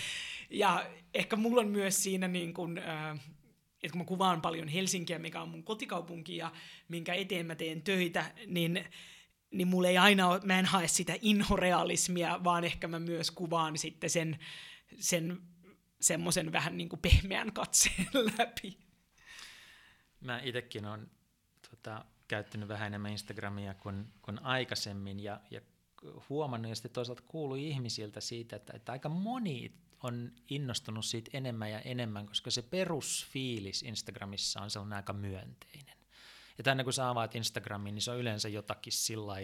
Ja 0.51 0.87
ehkä 1.15 1.37
mulla 1.37 1.61
on 1.61 1.69
myös 1.69 2.03
siinä, 2.03 2.29
niin 2.29 2.55
kuin, 2.55 2.79
äh, 2.79 3.21
että 3.83 3.93
kun 3.93 3.99
mä 3.99 4.05
kuvaan 4.05 4.41
paljon 4.41 4.69
Helsinkiä, 4.69 5.19
mikä 5.19 5.43
on 5.43 5.49
mun 5.49 5.65
kotikaupunki 5.65 6.37
ja 6.37 6.53
minkä 6.89 7.15
eteen 7.15 7.47
mä 7.47 7.55
teen 7.55 7.83
töitä, 7.83 8.33
niin 8.47 8.85
niin 9.51 9.69
mulla 9.69 9.89
ei 9.89 9.99
aina 9.99 10.29
ole, 10.29 10.41
mä 10.45 10.59
en 10.59 10.65
hae 10.65 10.89
sitä 10.89 11.15
inhorealismia, 11.21 12.45
vaan 12.45 12.65
ehkä 12.65 12.89
mä 12.89 12.99
myös 12.99 13.31
kuvaan 13.31 13.79
sitten 13.79 14.11
sen, 14.11 14.39
sen 14.99 15.39
semmoisen 16.01 16.53
vähän 16.53 16.77
niin 16.77 16.89
kuin 16.89 17.01
pehmeän 17.01 17.53
katseen 17.53 18.09
läpi. 18.39 18.79
Mä 20.21 20.41
itsekin 20.41 20.87
olen 20.87 21.11
tota, 21.71 22.05
käyttänyt 22.29 22.69
vähän 22.69 22.87
enemmän 22.87 23.13
Instagramia 23.13 23.75
kuin, 23.75 24.13
kuin 24.23 24.43
aikaisemmin 24.43 25.21
ja, 25.21 25.41
ja 25.51 25.61
huomannut 26.29 26.69
ja 26.69 26.75
sitten 26.75 26.93
toisaalta 26.93 27.23
kuuluu 27.29 27.57
ihmisiltä 27.57 28.21
siitä, 28.21 28.57
että, 28.57 28.73
että 28.77 28.93
aika 28.93 29.09
moni 29.09 29.73
on 30.03 30.33
innostunut 30.51 31.05
siitä 31.05 31.31
enemmän 31.35 31.71
ja 31.71 31.81
enemmän, 31.81 32.27
koska 32.27 32.51
se 32.51 32.63
perusfiilis 32.63 33.83
Instagramissa 33.83 34.61
on 34.61 34.71
sellainen 34.71 34.97
aika 34.97 35.13
myönteinen. 35.13 35.97
Ja 36.59 36.65
tänne 36.65 36.85
kun 36.85 36.93
sä 36.93 37.09
avaat 37.09 37.35
Instagramin, 37.35 37.95
niin 37.95 38.03
se 38.03 38.11
on 38.11 38.19
yleensä 38.19 38.49
jotakin 38.49 38.93
sillä 38.93 39.35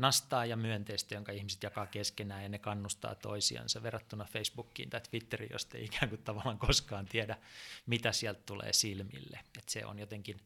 nastaa 0.00 0.46
ja 0.46 0.56
myönteistä, 0.56 1.14
jonka 1.14 1.32
ihmiset 1.32 1.62
jakaa 1.62 1.86
keskenään 1.86 2.42
ja 2.42 2.48
ne 2.48 2.58
kannustaa 2.58 3.14
toisiansa 3.14 3.82
verrattuna 3.82 4.24
Facebookiin 4.24 4.90
tai 4.90 5.00
Twitteriin, 5.00 5.52
josta 5.52 5.78
ei 5.78 5.84
ikään 5.84 6.08
kuin 6.08 6.22
tavallaan 6.22 6.58
koskaan 6.58 7.06
tiedä, 7.06 7.36
mitä 7.86 8.12
sieltä 8.12 8.40
tulee 8.46 8.72
silmille. 8.72 9.40
Et 9.58 9.68
se 9.68 9.86
on 9.86 9.98
jotenkin, 9.98 10.36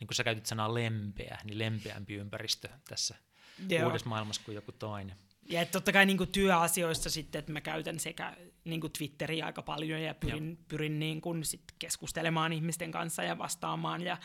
niin 0.00 0.06
kuin 0.06 0.16
sä 0.16 0.24
käytit 0.24 0.46
sanaa 0.46 0.74
lempeä, 0.74 1.38
niin 1.44 1.58
lempeämpi 1.58 2.14
ympäristö 2.14 2.68
tässä 2.88 3.14
Joo. 3.68 3.86
uudessa 3.86 4.08
maailmassa 4.08 4.42
kuin 4.44 4.54
joku 4.54 4.72
toinen. 4.72 5.16
Ja 5.48 5.66
totta 5.66 5.92
kai 5.92 6.06
niin 6.06 6.18
kuin 6.18 6.32
työasioissa 6.32 7.10
sitten, 7.10 7.38
että 7.38 7.52
mä 7.52 7.60
käytän 7.60 8.00
sekä 8.00 8.36
niin 8.64 8.80
kuin 8.80 8.92
Twitteriä 8.92 9.46
aika 9.46 9.62
paljon 9.62 10.02
ja 10.02 10.14
pyrin, 10.14 10.58
pyrin 10.68 10.98
niin 10.98 11.20
kuin 11.20 11.44
sit 11.44 11.62
keskustelemaan 11.78 12.52
ihmisten 12.52 12.90
kanssa 12.90 13.22
ja 13.22 13.38
vastaamaan 13.38 14.02
ja, 14.02 14.18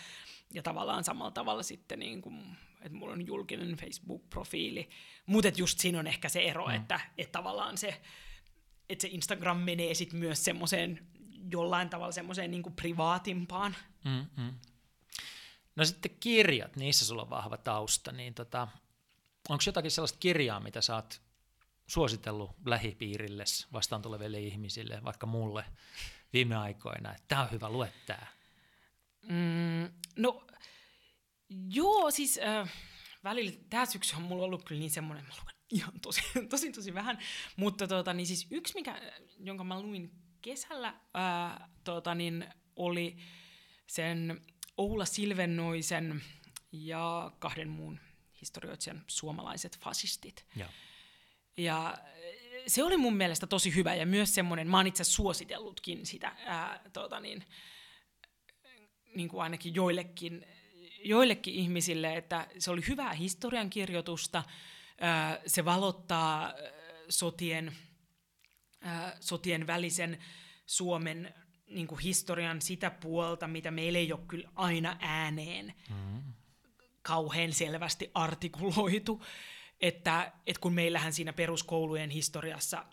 ja 0.53 0.63
tavallaan 0.63 1.03
samalla 1.03 1.31
tavalla 1.31 1.63
sitten, 1.63 1.99
niin 1.99 2.21
kuin, 2.21 2.57
että 2.81 2.97
mulla 2.97 3.13
on 3.13 3.27
julkinen 3.27 3.77
Facebook-profiili. 3.77 4.89
Mutta 5.25 5.51
just 5.57 5.79
siinä 5.79 5.99
on 5.99 6.07
ehkä 6.07 6.29
se 6.29 6.41
ero, 6.41 6.67
mm. 6.67 6.75
että, 6.75 6.99
että 7.17 7.31
tavallaan 7.31 7.77
se, 7.77 8.01
että 8.89 9.01
se 9.01 9.07
Instagram 9.07 9.57
menee 9.57 9.93
sitten 9.93 10.19
myös 10.19 10.45
semmoiseen 10.45 11.07
jollain 11.51 11.89
tavalla 11.89 12.11
semmoiseen 12.11 12.51
niin 12.51 12.73
privaatimpaan. 12.75 13.75
Mm-hmm. 14.03 14.53
No 15.75 15.85
sitten 15.85 16.11
kirjat, 16.19 16.75
niissä 16.75 17.05
sulla 17.05 17.21
on 17.21 17.29
vahva 17.29 17.57
tausta, 17.57 18.11
niin 18.11 18.33
tota, 18.33 18.67
onko 19.49 19.63
jotakin 19.65 19.91
sellaista 19.91 20.19
kirjaa, 20.19 20.59
mitä 20.59 20.81
sä 20.81 20.95
oot 20.95 21.21
suositellut 21.87 22.51
lähipiirille, 22.65 23.43
vastaan 23.73 24.01
tuleville 24.01 24.39
ihmisille, 24.39 25.03
vaikka 25.03 25.25
mulle 25.25 25.65
viime 26.33 26.55
aikoina, 26.55 27.11
että 27.11 27.23
tämä 27.27 27.41
on 27.41 27.51
hyvä, 27.51 27.69
lue 27.69 27.93
tämä? 28.05 28.27
Mm, 29.29 29.89
no, 30.15 30.46
joo, 31.49 32.11
siis 32.11 32.39
äh, 32.43 32.73
välillä 33.23 33.51
tämä 33.69 33.85
syksy 33.85 34.15
on 34.15 34.21
mulla 34.21 34.45
ollut 34.45 34.63
kyllä 34.63 34.79
niin 34.79 34.91
semmoinen, 34.91 35.25
mä 35.25 35.33
luken 35.39 35.55
ihan 35.71 35.99
tosi, 36.01 36.21
tosi, 36.49 36.71
tosi 36.71 36.93
vähän, 36.93 37.17
mutta 37.55 37.87
tota, 37.87 38.13
niin 38.13 38.27
siis 38.27 38.47
yksi, 38.51 38.73
mikä, 38.73 39.01
jonka 39.39 39.63
mä 39.63 39.81
luin 39.81 40.11
kesällä, 40.41 40.87
äh, 40.87 41.69
tota, 41.83 42.15
niin 42.15 42.47
oli 42.75 43.17
sen 43.87 44.41
Oula 44.77 45.05
Silvennoisen 45.05 46.21
ja 46.71 47.31
kahden 47.39 47.69
muun 47.69 47.99
historioitsijan 48.41 49.03
suomalaiset 49.07 49.79
fasistit. 49.79 50.45
Ja. 50.55 50.69
ja 51.57 51.97
se 52.67 52.83
oli 52.83 52.97
mun 52.97 53.15
mielestä 53.15 53.47
tosi 53.47 53.75
hyvä 53.75 53.95
ja 53.95 54.05
myös 54.05 54.35
semmoinen, 54.35 54.67
mä 54.67 54.77
oon 54.77 54.87
itse 54.87 55.03
suositellutkin 55.03 56.05
sitä 56.05 56.35
ää, 56.45 56.81
tota 56.93 57.19
niin, 57.19 57.45
niin 59.15 59.29
kuin 59.29 59.43
ainakin 59.43 59.75
joillekin, 59.75 60.45
joillekin 61.07 61.53
ihmisille, 61.53 62.15
että 62.15 62.47
se 62.59 62.71
oli 62.71 62.81
hyvää 62.87 63.13
historiankirjoitusta, 63.13 64.43
se 65.47 65.65
valottaa 65.65 66.53
sotien, 67.09 67.75
sotien 69.19 69.67
välisen 69.67 70.17
Suomen 70.65 71.33
niin 71.67 71.87
kuin 71.87 71.99
historian 71.99 72.61
sitä 72.61 72.89
puolta, 72.89 73.47
mitä 73.47 73.71
meillä 73.71 73.99
ei 73.99 74.13
ole 74.13 74.21
kyllä 74.27 74.49
aina 74.55 74.97
ääneen 74.99 75.73
mm. 75.89 76.23
kauhean 77.01 77.53
selvästi 77.53 78.11
artikuloitu, 78.13 79.23
että, 79.81 80.31
että 80.47 80.61
kun 80.61 80.73
meillähän 80.73 81.13
siinä 81.13 81.33
peruskoulujen 81.33 82.09
historiassa 82.09 82.85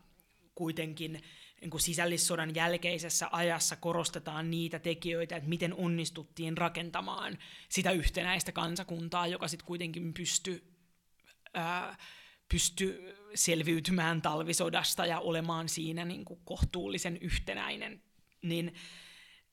kuitenkin 0.54 1.22
niin 1.60 1.80
sisällissodan 1.80 2.54
jälkeisessä 2.54 3.28
ajassa 3.32 3.76
korostetaan 3.76 4.50
niitä 4.50 4.78
tekijöitä, 4.78 5.36
että 5.36 5.48
miten 5.48 5.74
onnistuttiin 5.74 6.58
rakentamaan 6.58 7.38
sitä 7.68 7.90
yhtenäistä 7.90 8.52
kansakuntaa, 8.52 9.26
joka 9.26 9.48
sitten 9.48 9.66
kuitenkin 9.66 10.14
pystyi 10.14 10.74
pysty 12.48 13.16
selviytymään 13.34 14.22
talvisodasta 14.22 15.06
ja 15.06 15.20
olemaan 15.20 15.68
siinä 15.68 16.04
niin 16.04 16.24
kuin 16.24 16.40
kohtuullisen 16.44 17.16
yhtenäinen, 17.16 18.02
niin, 18.42 18.74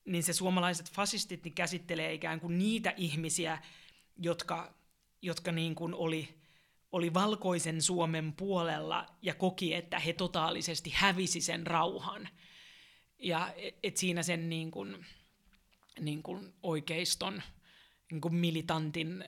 niin 0.04 0.22
se 0.22 0.32
suomalaiset 0.32 0.90
fasistit 0.90 1.44
niin 1.44 1.54
käsittelee 1.54 2.12
ikään 2.12 2.40
kuin 2.40 2.58
niitä 2.58 2.94
ihmisiä, 2.96 3.58
jotka, 4.16 4.74
jotka 5.22 5.52
niin 5.52 5.74
kuin 5.74 5.94
oli, 5.94 6.41
oli 6.92 7.14
valkoisen 7.14 7.82
Suomen 7.82 8.32
puolella 8.32 9.06
ja 9.22 9.34
koki, 9.34 9.74
että 9.74 9.98
he 9.98 10.12
totaalisesti 10.12 10.92
hävisi 10.94 11.40
sen 11.40 11.66
rauhan. 11.66 12.28
Ja 13.18 13.54
et 13.82 13.96
siinä 13.96 14.22
sen 14.22 14.48
niin 14.48 14.70
kuin, 14.70 15.06
niin 16.00 16.22
kuin 16.22 16.52
oikeiston, 16.62 17.42
niin 18.10 18.20
kuin 18.20 18.34
militantin 18.34 19.24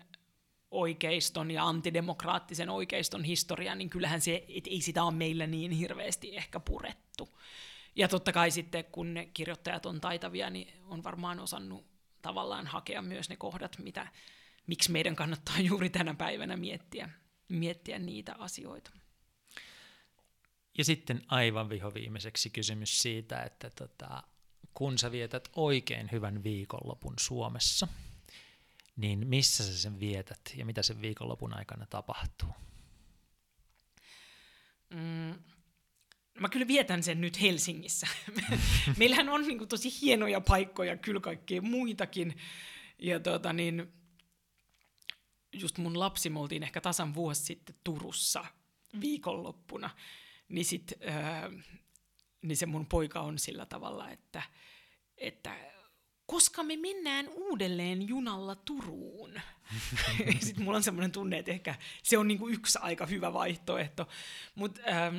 oikeiston 0.70 1.50
ja 1.50 1.64
antidemokraattisen 1.64 2.70
oikeiston 2.70 3.24
historia, 3.24 3.74
niin 3.74 3.90
kyllähän 3.90 4.20
se, 4.20 4.44
et 4.48 4.66
ei 4.66 4.80
sitä 4.80 5.04
ole 5.04 5.14
meillä 5.14 5.46
niin 5.46 5.70
hirveästi 5.70 6.36
ehkä 6.36 6.60
purettu. 6.60 7.38
Ja 7.96 8.08
totta 8.08 8.32
kai 8.32 8.50
sitten, 8.50 8.84
kun 8.84 9.14
ne 9.14 9.26
kirjoittajat 9.26 9.86
on 9.86 10.00
taitavia, 10.00 10.50
niin 10.50 10.68
on 10.84 11.04
varmaan 11.04 11.40
osannut 11.40 11.86
tavallaan 12.22 12.66
hakea 12.66 13.02
myös 13.02 13.28
ne 13.28 13.36
kohdat, 13.36 13.78
mitä, 13.78 14.08
miksi 14.66 14.92
meidän 14.92 15.16
kannattaa 15.16 15.60
juuri 15.68 15.90
tänä 15.90 16.14
päivänä 16.14 16.56
miettiä, 16.56 17.08
miettiä 17.48 17.98
niitä 17.98 18.34
asioita. 18.38 18.90
Ja 20.78 20.84
sitten 20.84 21.22
aivan 21.28 21.68
vihoviimeiseksi 21.68 22.50
kysymys 22.50 23.02
siitä, 23.02 23.42
että 23.42 23.70
tota, 23.70 24.22
kun 24.74 24.98
sä 24.98 25.12
vietät 25.12 25.48
oikein 25.56 26.08
hyvän 26.12 26.44
viikonlopun 26.44 27.14
Suomessa, 27.20 27.88
niin 28.96 29.26
missä 29.26 29.64
sä 29.64 29.78
sen 29.78 30.00
vietät 30.00 30.40
ja 30.56 30.64
mitä 30.64 30.82
sen 30.82 31.02
viikonlopun 31.02 31.54
aikana 31.54 31.86
tapahtuu? 31.86 32.48
Mm, 34.90 35.34
mä 36.40 36.48
kyllä 36.48 36.66
vietän 36.66 37.02
sen 37.02 37.20
nyt 37.20 37.40
Helsingissä. 37.40 38.06
Meillähän 38.98 39.28
on 39.28 39.42
niin 39.42 39.58
kuin, 39.58 39.68
tosi 39.68 40.00
hienoja 40.02 40.40
paikkoja, 40.40 40.96
kyllä 40.96 41.20
kaikkea 41.20 41.62
muitakin. 41.62 42.36
Ja 42.98 43.20
tota, 43.20 43.52
niin, 43.52 43.92
just 45.54 45.78
mun 45.78 45.98
lapsi, 45.98 46.30
me 46.30 46.40
oltiin 46.40 46.62
ehkä 46.62 46.80
tasan 46.80 47.14
vuosi 47.14 47.44
sitten 47.44 47.76
Turussa 47.84 48.44
viikonloppuna, 49.00 49.90
niin, 50.48 50.64
sit, 50.64 50.92
öö, 51.02 51.50
niin 52.42 52.56
se 52.56 52.66
mun 52.66 52.86
poika 52.86 53.20
on 53.20 53.38
sillä 53.38 53.66
tavalla, 53.66 54.10
että, 54.10 54.42
että 55.16 55.56
koska 56.26 56.62
me 56.62 56.76
mennään 56.76 57.28
uudelleen 57.28 58.08
junalla 58.08 58.54
Turuun. 58.54 59.32
Sitten 60.40 60.64
mulla 60.64 60.76
on 60.76 60.82
semmoinen 60.82 61.12
tunne, 61.12 61.38
että 61.38 61.50
ehkä 61.50 61.74
se 62.02 62.18
on 62.18 62.28
niinku 62.28 62.48
yksi 62.48 62.78
aika 62.82 63.06
hyvä 63.06 63.32
vaihtoehto. 63.32 64.08
Mutta 64.54 64.80
ähm, 64.88 65.16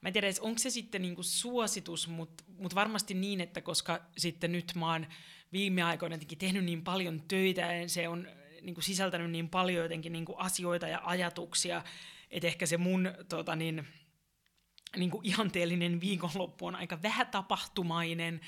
mä 0.00 0.08
en 0.08 0.12
tiedä, 0.12 0.26
onko 0.40 0.58
se 0.58 0.70
sitten 0.70 1.02
niinku 1.02 1.22
suositus, 1.22 2.08
mutta 2.08 2.44
mut 2.58 2.74
varmasti 2.74 3.14
niin, 3.14 3.40
että 3.40 3.60
koska 3.60 4.00
sitten 4.18 4.52
nyt 4.52 4.72
mä 4.74 4.92
oon 4.92 5.06
viime 5.52 5.82
aikoina 5.82 6.18
tehnyt 6.38 6.64
niin 6.64 6.84
paljon 6.84 7.22
töitä, 7.28 7.60
ja 7.60 7.88
se 7.88 8.08
on 8.08 8.28
niin 8.66 8.74
kuin 8.74 8.84
sisältänyt 8.84 9.30
niin 9.30 9.48
paljon 9.48 9.82
jotenkin 9.82 10.12
niin 10.12 10.24
kuin 10.24 10.38
asioita 10.38 10.88
ja 10.88 11.00
ajatuksia, 11.04 11.82
että 12.30 12.46
ehkä 12.46 12.66
se 12.66 12.76
mun 12.76 13.14
tota 13.28 13.56
niin, 13.56 13.86
niin 14.96 15.10
kuin 15.10 15.26
ihanteellinen 15.26 16.00
viikonloppu 16.00 16.66
on 16.66 16.74
aika 16.74 17.02
vähätapahtumainen. 17.02 18.40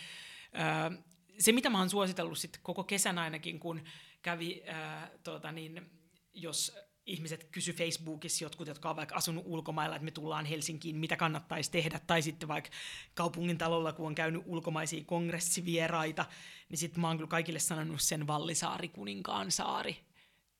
Se, 1.38 1.52
mitä 1.52 1.70
mä 1.70 1.78
oon 1.78 1.90
suositellut 1.90 2.38
sit 2.38 2.60
koko 2.62 2.84
kesän 2.84 3.18
ainakin, 3.18 3.60
kun 3.60 3.84
kävi, 4.22 4.62
öö, 4.68 5.18
tota 5.24 5.52
niin, 5.52 5.90
jos 6.32 6.76
ihmiset 7.06 7.44
kysy 7.44 7.72
Facebookissa, 7.72 8.44
jotkut, 8.44 8.68
jotka 8.68 8.90
on 8.90 8.96
vaikka 8.96 9.16
asunut 9.16 9.44
ulkomailla, 9.46 9.96
että 9.96 10.04
me 10.04 10.10
tullaan 10.10 10.44
Helsinkiin, 10.44 10.96
mitä 10.96 11.16
kannattaisi 11.16 11.70
tehdä, 11.70 12.00
tai 12.06 12.22
sitten 12.22 12.48
vaikka 12.48 12.70
kaupungin 13.14 13.58
talolla, 13.58 13.92
kun 13.92 14.06
on 14.06 14.14
käynyt 14.14 14.42
ulkomaisia 14.46 15.04
kongressivieraita, 15.04 16.26
niin 16.68 16.78
sitten 16.78 17.00
mä 17.00 17.08
oon 17.08 17.16
kyllä 17.16 17.28
kaikille 17.28 17.58
sanonut 17.58 18.00
sen 18.00 18.26
Vallisaari 18.26 18.88
kuninkaan 18.88 19.50
saari, 19.50 20.07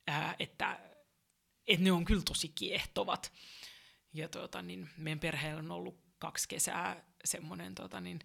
ää, 0.09 0.35
että, 0.39 0.79
että 1.67 1.85
ne 1.85 1.93
on 1.93 2.05
kyllä 2.05 2.23
tosi 2.23 2.49
kiehtovat. 2.49 3.33
Ja 4.13 4.29
tuota, 4.29 4.63
niin 4.63 4.91
meidän 4.97 5.21
perheellä 5.21 5.59
on 5.59 5.71
ollut 5.71 6.01
kaksi 6.19 6.49
kesää 6.49 7.05
semmoinen 7.25 7.75
tuota, 7.75 8.01
niin, 8.01 8.21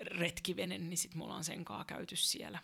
retkivene, 0.00 0.78
niin 0.78 0.98
sitten 0.98 1.18
mulla 1.18 1.34
on 1.34 1.44
sen 1.44 1.64
kanssa 1.64 1.84
käyty 1.84 2.16
siellä. 2.16 2.58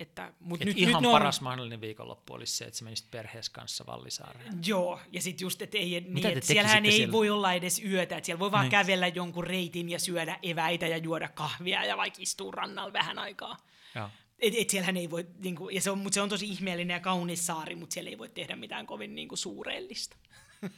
Että, 0.00 0.32
mut 0.40 0.60
Et 0.60 0.66
nyt, 0.66 0.78
ihan 0.78 1.02
nyt 1.02 1.12
paras 1.12 1.38
on... 1.38 1.44
mahdollinen 1.44 1.80
viikonloppu 1.80 2.34
olisi 2.34 2.56
se, 2.56 2.64
että 2.64 2.78
sä 2.78 2.84
menisit 2.84 3.10
perheessä 3.10 3.52
kanssa 3.52 3.86
Vallisaareen. 3.86 4.58
Joo, 4.66 5.00
ja 5.12 5.22
sitten 5.22 5.44
just, 5.44 5.62
että 5.62 5.78
ei, 5.78 6.00
niin, 6.00 6.26
et 6.26 6.44
siellähän 6.44 6.86
ei 6.86 6.92
siellä? 6.92 7.12
voi 7.12 7.30
olla 7.30 7.52
edes 7.52 7.84
yötä, 7.84 8.16
että 8.16 8.26
siellä 8.26 8.38
voi 8.38 8.52
vaan 8.52 8.64
niin. 8.64 8.70
kävellä 8.70 9.08
jonkun 9.08 9.44
reitin 9.44 9.88
ja 9.88 9.98
syödä 9.98 10.38
eväitä 10.42 10.86
ja 10.86 10.96
juoda 10.96 11.28
kahvia 11.28 11.84
ja 11.84 11.96
vaikka 11.96 12.22
istua 12.22 12.52
rannalla 12.52 12.92
vähän 12.92 13.18
aikaa. 13.18 13.56
Joo. 13.94 14.10
Et, 14.40 14.54
et 14.56 14.70
siellähän 14.70 14.96
ei 14.96 15.10
voi, 15.10 15.26
niinku, 15.38 15.68
ja 15.68 15.80
se 15.80 15.90
on, 15.90 15.98
mutta 15.98 16.14
se 16.14 16.20
on 16.20 16.28
tosi 16.28 16.46
ihmeellinen 16.48 16.94
ja 16.94 17.00
kaunis 17.00 17.46
saari, 17.46 17.74
mutta 17.74 17.94
siellä 17.94 18.10
ei 18.10 18.18
voi 18.18 18.28
tehdä 18.28 18.56
mitään 18.56 18.86
kovin 18.86 19.14
niinku, 19.14 19.36
suureellista. 19.36 20.16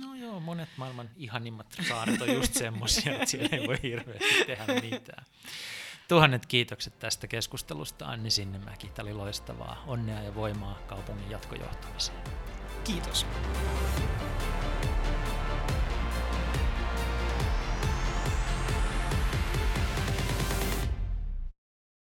No 0.00 0.14
joo, 0.14 0.40
monet 0.40 0.68
maailman 0.76 1.10
ihanimmat 1.16 1.66
saaret 1.88 2.22
on 2.22 2.34
just 2.34 2.54
semmoisia, 2.54 3.12
että 3.12 3.26
siellä 3.26 3.48
ei 3.52 3.66
voi 3.66 3.78
hirveästi 3.82 4.44
tehdä 4.46 4.80
mitään. 4.80 5.24
Tuhannet 6.08 6.46
kiitokset 6.46 6.98
tästä 6.98 7.26
keskustelusta, 7.26 8.06
Anni 8.06 8.30
Sinnemäki. 8.30 8.88
Tämä 8.88 9.06
oli 9.06 9.14
loistavaa. 9.14 9.84
Onnea 9.86 10.22
ja 10.22 10.34
voimaa 10.34 10.78
kaupungin 10.86 11.30
jatkojohtamiseen. 11.30 12.18
Kiitos. 12.84 13.26